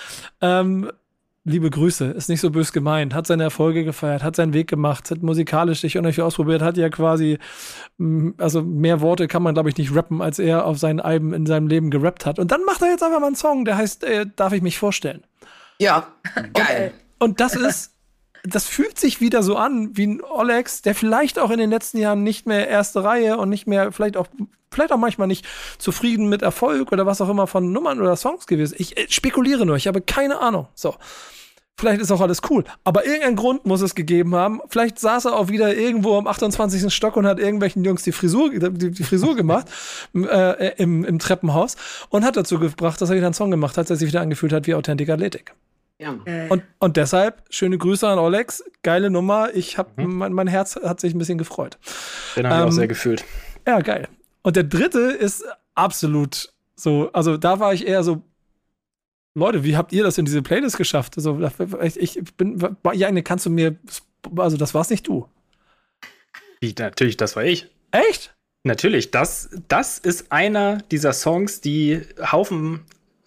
Ähm, 0.41 0.91
liebe 1.43 1.69
Grüße, 1.69 2.05
ist 2.05 2.29
nicht 2.29 2.41
so 2.41 2.51
bös 2.51 2.71
gemeint, 2.71 3.15
hat 3.15 3.25
seine 3.25 3.43
Erfolge 3.43 3.83
gefeiert, 3.83 4.23
hat 4.23 4.35
seinen 4.35 4.53
Weg 4.53 4.69
gemacht, 4.69 5.09
hat 5.09 5.23
musikalisch 5.23 5.81
sich 5.81 5.97
unheimlich 5.97 6.21
ausprobiert, 6.21 6.61
hat 6.61 6.77
ja 6.77 6.89
quasi, 6.89 7.39
mm, 7.97 8.31
also 8.37 8.61
mehr 8.61 9.01
Worte 9.01 9.27
kann 9.27 9.41
man, 9.41 9.55
glaube 9.55 9.69
ich, 9.69 9.77
nicht 9.77 9.95
rappen, 9.95 10.21
als 10.21 10.37
er 10.37 10.65
auf 10.65 10.77
seinen 10.77 10.99
Alben 10.99 11.33
in 11.33 11.45
seinem 11.45 11.67
Leben 11.67 11.89
gerappt 11.89 12.25
hat. 12.25 12.37
Und 12.37 12.51
dann 12.51 12.63
macht 12.65 12.81
er 12.81 12.89
jetzt 12.89 13.03
einfach 13.03 13.19
mal 13.19 13.27
einen 13.27 13.35
Song, 13.35 13.65
der 13.65 13.77
heißt, 13.77 14.03
äh, 14.03 14.27
darf 14.35 14.53
ich 14.53 14.61
mich 14.61 14.77
vorstellen? 14.77 15.23
Ja, 15.79 16.07
geil. 16.53 16.93
Und, 17.17 17.29
und 17.31 17.39
das 17.39 17.55
ist, 17.55 17.95
das 18.43 18.67
fühlt 18.67 18.99
sich 18.99 19.21
wieder 19.21 19.43
so 19.43 19.55
an 19.55 19.95
wie 19.95 20.07
ein 20.07 20.21
Olex, 20.23 20.81
der 20.81 20.95
vielleicht 20.95 21.39
auch 21.39 21.51
in 21.51 21.59
den 21.59 21.69
letzten 21.69 21.97
Jahren 21.97 22.23
nicht 22.23 22.45
mehr 22.45 22.67
erste 22.67 23.03
Reihe 23.03 23.37
und 23.37 23.49
nicht 23.49 23.67
mehr, 23.67 23.91
vielleicht 23.91 24.17
auch, 24.17 24.27
vielleicht 24.71 24.91
auch 24.91 24.97
manchmal 24.97 25.27
nicht 25.27 25.45
zufrieden 25.77 26.27
mit 26.27 26.41
Erfolg 26.41 26.91
oder 26.91 27.05
was 27.05 27.21
auch 27.21 27.29
immer 27.29 27.47
von 27.47 27.71
Nummern 27.71 28.01
oder 28.01 28.15
Songs 28.15 28.47
gewesen. 28.47 28.75
Ich 28.77 28.97
äh, 28.97 29.07
spekuliere 29.09 29.65
nur, 29.65 29.75
ich 29.75 29.87
habe 29.87 30.01
keine 30.01 30.39
Ahnung. 30.39 30.67
So. 30.73 30.95
Vielleicht 31.77 32.01
ist 32.01 32.11
auch 32.11 32.21
alles 32.21 32.41
cool. 32.49 32.63
Aber 32.83 33.05
irgendeinen 33.05 33.35
Grund 33.35 33.65
muss 33.65 33.81
es 33.81 33.95
gegeben 33.95 34.35
haben. 34.35 34.61
Vielleicht 34.67 34.99
saß 34.99 35.25
er 35.25 35.35
auch 35.35 35.47
wieder 35.47 35.75
irgendwo 35.75 36.15
am 36.15 36.27
28. 36.27 36.93
Stock 36.93 37.17
und 37.17 37.25
hat 37.25 37.39
irgendwelchen 37.39 37.83
Jungs 37.83 38.03
die 38.03 38.11
Frisur, 38.11 38.51
die, 38.51 38.91
die 38.91 39.03
Frisur 39.03 39.35
gemacht 39.35 39.67
äh, 40.13 40.75
im, 40.75 41.03
im 41.03 41.17
Treppenhaus 41.17 41.77
und 42.09 42.23
hat 42.23 42.37
dazu 42.37 42.59
gebracht, 42.59 43.01
dass 43.01 43.09
er 43.09 43.15
wieder 43.15 43.25
einen 43.25 43.33
Song 43.33 43.49
gemacht 43.49 43.77
hat, 43.77 43.89
der 43.89 43.95
sich 43.95 44.07
wieder 44.07 44.21
angefühlt 44.21 44.53
hat 44.53 44.67
wie 44.67 44.75
Authentic 44.75 45.09
Athletic. 45.09 45.55
Ja. 46.01 46.17
Äh. 46.25 46.49
Und, 46.49 46.63
und 46.79 46.97
deshalb, 46.97 47.43
schöne 47.49 47.77
Grüße 47.77 48.07
an 48.07 48.19
Olex, 48.19 48.63
geile 48.81 49.09
Nummer. 49.09 49.53
Ich 49.53 49.77
hab, 49.77 49.97
mhm. 49.97 50.15
mein, 50.15 50.33
mein, 50.33 50.47
Herz 50.47 50.75
hat 50.75 50.99
sich 50.99 51.13
ein 51.13 51.19
bisschen 51.19 51.37
gefreut. 51.37 51.77
Den 52.35 52.47
habe 52.47 52.55
ich 52.55 52.61
ähm, 52.61 52.67
auch 52.67 52.71
sehr 52.71 52.87
gefühlt. 52.87 53.23
Ja, 53.67 53.79
geil. 53.79 54.07
Und 54.41 54.55
der 54.55 54.63
dritte 54.63 54.99
ist 54.99 55.45
absolut 55.75 56.51
so, 56.75 57.11
also 57.13 57.37
da 57.37 57.59
war 57.59 57.73
ich 57.73 57.87
eher 57.87 58.03
so, 58.03 58.23
Leute, 59.35 59.63
wie 59.63 59.77
habt 59.77 59.93
ihr 59.93 60.03
das 60.03 60.17
in 60.17 60.25
diese 60.25 60.41
Playlist 60.41 60.77
geschafft? 60.77 61.15
Also, 61.15 61.39
ich, 61.83 61.99
ich 61.99 62.35
bin, 62.35 62.59
ja, 62.93 63.21
kannst 63.21 63.45
du 63.45 63.49
mir 63.49 63.77
also 64.37 64.57
das 64.57 64.73
war's 64.73 64.89
nicht 64.89 65.07
du. 65.07 65.27
Wie, 66.59 66.73
natürlich, 66.77 67.17
das 67.17 67.35
war 67.35 67.43
ich. 67.43 67.67
Echt? 67.91 68.35
Natürlich, 68.63 69.11
das, 69.11 69.49
das 69.67 69.97
ist 69.97 70.31
einer 70.31 70.77
dieser 70.77 71.13
Songs, 71.13 71.61
die 71.61 72.01
Haufen, 72.31 72.81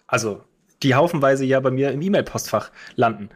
also 0.07 0.43
die 0.85 0.95
haufenweise 0.95 1.43
ja 1.43 1.59
bei 1.59 1.71
mir 1.71 1.91
im 1.91 2.01
E-Mail-Postfach 2.01 2.71
landen. 2.95 3.29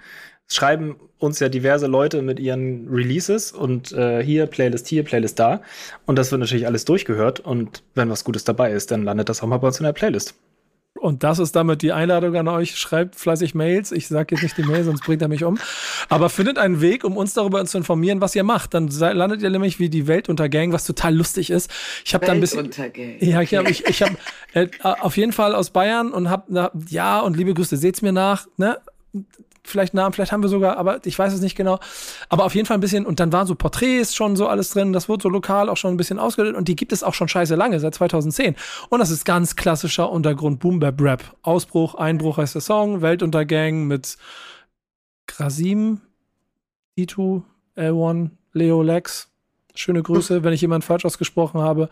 Schreiben 0.47 0.95
uns 1.17 1.39
ja 1.39 1.49
diverse 1.49 1.87
Leute 1.87 2.21
mit 2.21 2.39
ihren 2.39 2.87
Releases 2.87 3.51
und 3.51 3.91
äh, 3.91 4.23
hier 4.23 4.45
Playlist 4.45 4.87
hier, 4.87 5.03
Playlist 5.03 5.37
da. 5.39 5.61
Und 6.05 6.17
das 6.17 6.31
wird 6.31 6.39
natürlich 6.39 6.65
alles 6.65 6.85
durchgehört. 6.85 7.39
Und 7.39 7.83
wenn 7.93 8.09
was 8.09 8.23
Gutes 8.23 8.45
dabei 8.45 8.71
ist, 8.71 8.91
dann 8.91 9.03
landet 9.03 9.29
das 9.29 9.43
auch 9.43 9.47
mal 9.47 9.57
bei 9.57 9.67
uns 9.67 9.79
in 9.79 9.83
der 9.83 9.93
Playlist. 9.93 10.35
Und 10.99 11.23
das 11.23 11.39
ist 11.39 11.55
damit 11.55 11.81
die 11.81 11.93
Einladung 11.93 12.35
an 12.35 12.47
euch. 12.47 12.77
Schreibt 12.77 13.15
fleißig 13.15 13.55
Mails. 13.55 13.91
Ich 13.91 14.07
sage 14.07 14.35
jetzt 14.35 14.43
nicht 14.43 14.57
die 14.57 14.63
Mail, 14.63 14.83
sonst 14.83 15.03
bringt 15.03 15.21
er 15.21 15.27
mich 15.27 15.43
um. 15.43 15.57
Aber 16.09 16.29
findet 16.29 16.57
einen 16.57 16.81
Weg, 16.81 17.03
um 17.03 17.15
uns 17.15 17.33
darüber 17.33 17.63
zu 17.65 17.77
informieren, 17.77 18.21
was 18.21 18.35
ihr 18.35 18.43
macht. 18.43 18.73
Dann 18.73 18.87
landet 18.87 19.41
ihr 19.41 19.49
nämlich 19.49 19.79
wie 19.79 19.89
die 19.89 20.07
Weltuntergang, 20.07 20.73
was 20.73 20.85
total 20.85 21.15
lustig 21.15 21.51
ist. 21.51 21.71
Ich 22.05 22.13
habe 22.13 22.25
da 22.25 22.33
ein 22.33 22.41
bisschen. 22.41 22.69
Ja, 23.19 23.41
ich 23.41 23.55
habe 23.55 23.69
ich, 23.69 23.85
ich 23.85 24.01
hab, 24.01 24.11
äh, 24.53 24.67
auf 24.81 25.17
jeden 25.17 25.31
Fall 25.31 25.55
aus 25.55 25.69
Bayern 25.69 26.11
und 26.11 26.29
habe 26.29 26.71
ja 26.87 27.19
und 27.19 27.37
liebe 27.37 27.53
Grüße, 27.53 27.77
seht's 27.77 28.01
mir 28.01 28.11
nach. 28.11 28.47
Ne? 28.57 28.77
vielleicht 29.69 29.93
Namen, 29.93 30.13
vielleicht 30.13 30.31
haben 30.31 30.41
wir 30.41 30.49
sogar, 30.49 30.77
aber 30.77 31.05
ich 31.05 31.17
weiß 31.17 31.33
es 31.33 31.41
nicht 31.41 31.55
genau. 31.55 31.79
Aber 32.27 32.45
auf 32.45 32.55
jeden 32.55 32.65
Fall 32.65 32.77
ein 32.77 32.81
bisschen, 32.81 33.05
und 33.05 33.19
dann 33.19 33.31
waren 33.31 33.47
so 33.47 33.55
Porträts 33.55 34.15
schon 34.15 34.35
so 34.35 34.47
alles 34.47 34.71
drin, 34.71 34.91
das 34.93 35.07
wurde 35.07 35.23
so 35.23 35.29
lokal 35.29 35.69
auch 35.69 35.77
schon 35.77 35.93
ein 35.93 35.97
bisschen 35.97 36.19
ausgebildet 36.19 36.57
und 36.57 36.67
die 36.67 36.75
gibt 36.75 36.91
es 36.91 37.03
auch 37.03 37.13
schon 37.13 37.27
scheiße 37.27 37.55
lange, 37.55 37.79
seit 37.79 37.95
2010. 37.95 38.55
Und 38.89 38.99
das 38.99 39.11
ist 39.11 39.25
ganz 39.25 39.55
klassischer 39.55 40.11
Untergrund 40.11 40.59
Boom 40.59 40.79
Bap 40.79 41.01
Rap. 41.01 41.35
Ausbruch, 41.41 41.95
Einbruch 41.95 42.37
heißt 42.37 42.55
der 42.55 42.61
Song, 42.61 43.01
Weltuntergang 43.01 43.87
mit 43.87 44.17
Krasim, 45.27 46.01
D2, 46.97 47.43
L1, 47.77 48.31
Leo 48.53 48.81
Lex. 48.81 49.29
Schöne 49.75 50.03
Grüße, 50.03 50.43
wenn 50.43 50.53
ich 50.53 50.61
jemand 50.61 50.83
falsch 50.83 51.05
ausgesprochen 51.05 51.61
habe. 51.61 51.89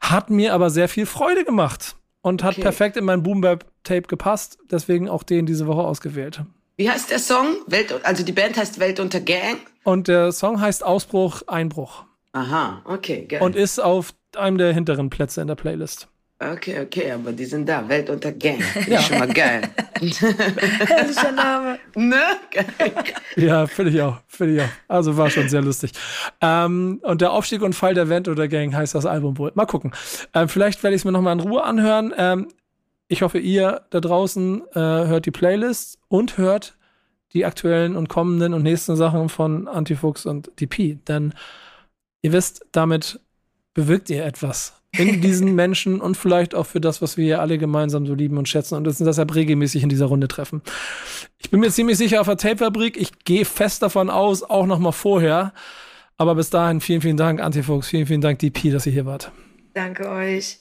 Hat 0.00 0.30
mir 0.30 0.54
aber 0.54 0.70
sehr 0.70 0.88
viel 0.88 1.06
Freude 1.06 1.44
gemacht 1.44 1.96
und 2.22 2.42
hat 2.42 2.54
okay. 2.54 2.62
perfekt 2.62 2.96
in 2.96 3.04
mein 3.04 3.22
Boom 3.22 3.40
Bap 3.40 3.64
Tape 3.84 4.02
gepasst. 4.02 4.58
Deswegen 4.70 5.08
auch 5.08 5.22
den 5.22 5.46
diese 5.46 5.66
Woche 5.66 5.82
ausgewählt. 5.82 6.42
Wie 6.76 6.90
heißt 6.90 7.10
der 7.10 7.18
Song? 7.18 7.56
Welt, 7.66 7.94
also 8.04 8.22
die 8.22 8.32
Band 8.32 8.56
heißt 8.56 8.78
Welt 8.78 9.00
unter 9.00 9.20
Gang. 9.20 9.58
Und 9.84 10.08
der 10.08 10.32
Song 10.32 10.60
heißt 10.60 10.84
Ausbruch, 10.84 11.42
Einbruch. 11.46 12.04
Aha, 12.32 12.82
okay, 12.84 13.24
geil. 13.26 13.40
Und 13.40 13.56
ist 13.56 13.78
auf 13.78 14.12
einem 14.36 14.58
der 14.58 14.72
hinteren 14.74 15.08
Plätze 15.08 15.40
in 15.40 15.46
der 15.46 15.54
Playlist. 15.54 16.08
Okay, 16.38 16.80
okay, 16.80 17.12
aber 17.12 17.32
die 17.32 17.46
sind 17.46 17.66
da. 17.66 17.88
Welt 17.88 18.10
unter 18.10 18.30
Gang. 18.32 18.60
Ja. 18.86 18.98
Ist 18.98 19.06
schon 19.06 19.18
mal 19.18 19.32
geil. 19.32 19.62
Herrlicher 20.00 21.32
Name. 21.32 21.78
Ne? 21.94 22.22
Geil. 22.50 22.92
Ja, 23.36 23.66
finde 23.66 23.92
ich 23.92 24.02
auch. 24.02 24.18
Finde 24.26 24.56
ich 24.56 24.62
auch. 24.62 24.68
Also 24.86 25.16
war 25.16 25.30
schon 25.30 25.48
sehr 25.48 25.62
lustig. 25.62 25.92
Ähm, 26.42 27.00
und 27.02 27.22
der 27.22 27.32
Aufstieg 27.32 27.62
und 27.62 27.72
Fall 27.72 27.94
der 27.94 28.10
Welt 28.10 28.28
unter 28.28 28.48
Gang 28.48 28.74
heißt 28.74 28.94
das 28.94 29.06
Album 29.06 29.38
wohl. 29.38 29.50
Mal 29.54 29.64
gucken. 29.64 29.92
Ähm, 30.34 30.50
vielleicht 30.50 30.82
werde 30.82 30.94
ich 30.94 31.00
es 31.00 31.04
mir 31.06 31.12
nochmal 31.12 31.32
in 31.32 31.40
Ruhe 31.40 31.64
anhören. 31.64 32.12
Ähm, 32.18 32.48
ich 33.08 33.22
hoffe, 33.22 33.38
ihr 33.38 33.86
da 33.88 34.00
draußen 34.00 34.62
äh, 34.74 34.78
hört 34.78 35.24
die 35.24 35.30
Playlist 35.30 35.98
und 36.08 36.36
hört 36.36 36.76
die 37.32 37.46
aktuellen 37.46 37.96
und 37.96 38.08
kommenden 38.08 38.52
und 38.52 38.62
nächsten 38.62 38.96
Sachen 38.96 39.30
von 39.30 39.68
Antifuchs 39.68 40.26
und 40.26 40.50
DP. 40.60 40.98
Denn 41.08 41.32
ihr 42.20 42.32
wisst, 42.32 42.66
damit 42.72 43.20
bewirkt 43.72 44.10
ihr 44.10 44.24
etwas 44.24 44.74
in 44.98 45.20
diesen 45.22 45.54
Menschen 45.54 46.00
und 46.00 46.16
vielleicht 46.16 46.54
auch 46.54 46.66
für 46.66 46.80
das, 46.80 47.02
was 47.02 47.16
wir 47.16 47.24
hier 47.24 47.40
alle 47.40 47.58
gemeinsam 47.58 48.06
so 48.06 48.14
lieben 48.14 48.38
und 48.38 48.48
schätzen 48.48 48.76
und 48.76 48.86
uns 48.86 48.98
deshalb 48.98 49.34
regelmäßig 49.34 49.82
in 49.82 49.88
dieser 49.88 50.06
Runde 50.06 50.28
treffen. 50.28 50.62
Ich 51.38 51.50
bin 51.50 51.60
mir 51.60 51.70
ziemlich 51.70 51.98
sicher 51.98 52.20
auf 52.20 52.26
der 52.26 52.36
Tapefabrik. 52.36 52.96
Ich 52.96 53.24
gehe 53.24 53.44
fest 53.44 53.82
davon 53.82 54.10
aus, 54.10 54.42
auch 54.42 54.66
noch 54.66 54.78
mal 54.78 54.92
vorher. 54.92 55.52
Aber 56.18 56.34
bis 56.34 56.50
dahin 56.50 56.80
vielen, 56.80 57.00
vielen 57.00 57.16
Dank, 57.16 57.40
Antifuchs. 57.40 57.88
Vielen, 57.88 58.06
vielen 58.06 58.20
Dank, 58.20 58.38
DP, 58.38 58.70
dass 58.70 58.86
ihr 58.86 58.92
hier 58.92 59.06
wart. 59.06 59.30
Danke 59.74 60.08
euch. 60.08 60.60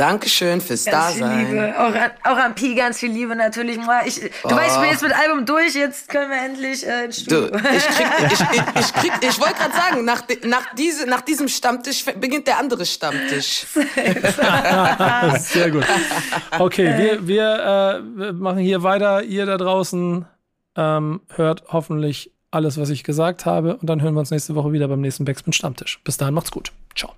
Dankeschön 0.00 0.62
fürs 0.62 0.86
ganz 0.86 1.18
Dasein. 1.18 1.46
Viel 1.46 1.56
Liebe. 1.56 1.74
Auch, 1.78 1.94
an, 1.94 2.10
auch 2.24 2.36
an 2.38 2.54
Pi 2.54 2.74
ganz 2.74 2.98
viel 2.98 3.10
Liebe 3.10 3.36
natürlich. 3.36 3.78
Ich, 4.06 4.20
du 4.20 4.28
oh. 4.44 4.50
weißt, 4.50 4.76
ich 4.76 4.80
bin 4.80 4.90
jetzt 4.90 5.02
mit 5.02 5.12
Album 5.12 5.44
durch, 5.44 5.74
jetzt 5.74 6.08
können 6.08 6.30
wir 6.30 6.42
endlich 6.42 6.86
äh, 6.86 7.04
ins 7.04 7.20
Studio. 7.20 7.48
Du, 7.48 7.58
ich 7.58 7.86
krieg, 7.86 8.06
ich, 8.32 8.40
ich, 8.40 8.80
ich, 8.80 8.92
krieg, 8.94 9.12
ich 9.20 9.38
wollte 9.38 9.54
gerade 9.54 9.74
sagen, 9.74 10.04
nach, 10.06 10.22
nach, 10.44 10.74
diese, 10.74 11.06
nach 11.06 11.20
diesem 11.20 11.48
Stammtisch 11.48 12.06
beginnt 12.18 12.46
der 12.46 12.58
andere 12.58 12.86
Stammtisch. 12.86 13.66
Sehr 15.38 15.70
gut. 15.70 15.84
Okay, 16.58 16.96
wir, 16.96 17.26
wir, 17.28 18.00
äh, 18.02 18.18
wir 18.18 18.32
machen 18.32 18.60
hier 18.60 18.82
weiter. 18.82 19.22
Ihr 19.22 19.44
da 19.44 19.58
draußen 19.58 20.24
ähm, 20.76 21.20
hört 21.28 21.64
hoffentlich 21.68 22.32
alles, 22.50 22.80
was 22.80 22.88
ich 22.88 23.04
gesagt 23.04 23.44
habe. 23.44 23.76
Und 23.76 23.86
dann 23.90 24.00
hören 24.00 24.14
wir 24.14 24.20
uns 24.20 24.30
nächste 24.30 24.54
Woche 24.54 24.72
wieder 24.72 24.88
beim 24.88 25.02
nächsten 25.02 25.26
Backspin 25.26 25.52
Stammtisch. 25.52 26.00
Bis 26.04 26.16
dahin, 26.16 26.32
macht's 26.32 26.50
gut. 26.50 26.72
Ciao. 26.96 27.12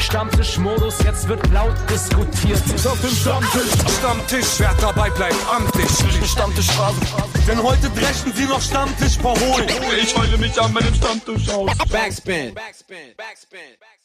Stammtischmodus, 0.00 1.02
jetzt 1.04 1.28
wird 1.28 1.46
laut 1.52 1.74
diskutiert. 1.90 2.62
Auf 2.86 3.00
dem 3.00 3.10
Stammtisch, 3.10 3.72
Stammtisch, 3.98 4.58
wer 4.58 4.74
dabei 4.80 5.10
bleibt, 5.10 5.36
amtlich. 5.54 5.88
Stammtischphase, 6.30 7.00
denn 7.46 7.62
heute 7.62 7.90
brechen 7.90 8.32
sie 8.34 8.44
noch 8.44 8.60
Stammtisch 8.60 9.18
verholen. 9.18 9.68
Ich 10.02 10.16
heule 10.16 10.38
mich 10.38 10.60
an 10.60 10.72
meinem 10.72 10.94
Stammtisch 10.94 11.48
aus. 11.50 11.70
Backspin. 11.90 12.54
Backspin. 12.54 13.14
Backspin. 13.16 13.16
Backspin. 13.16 13.99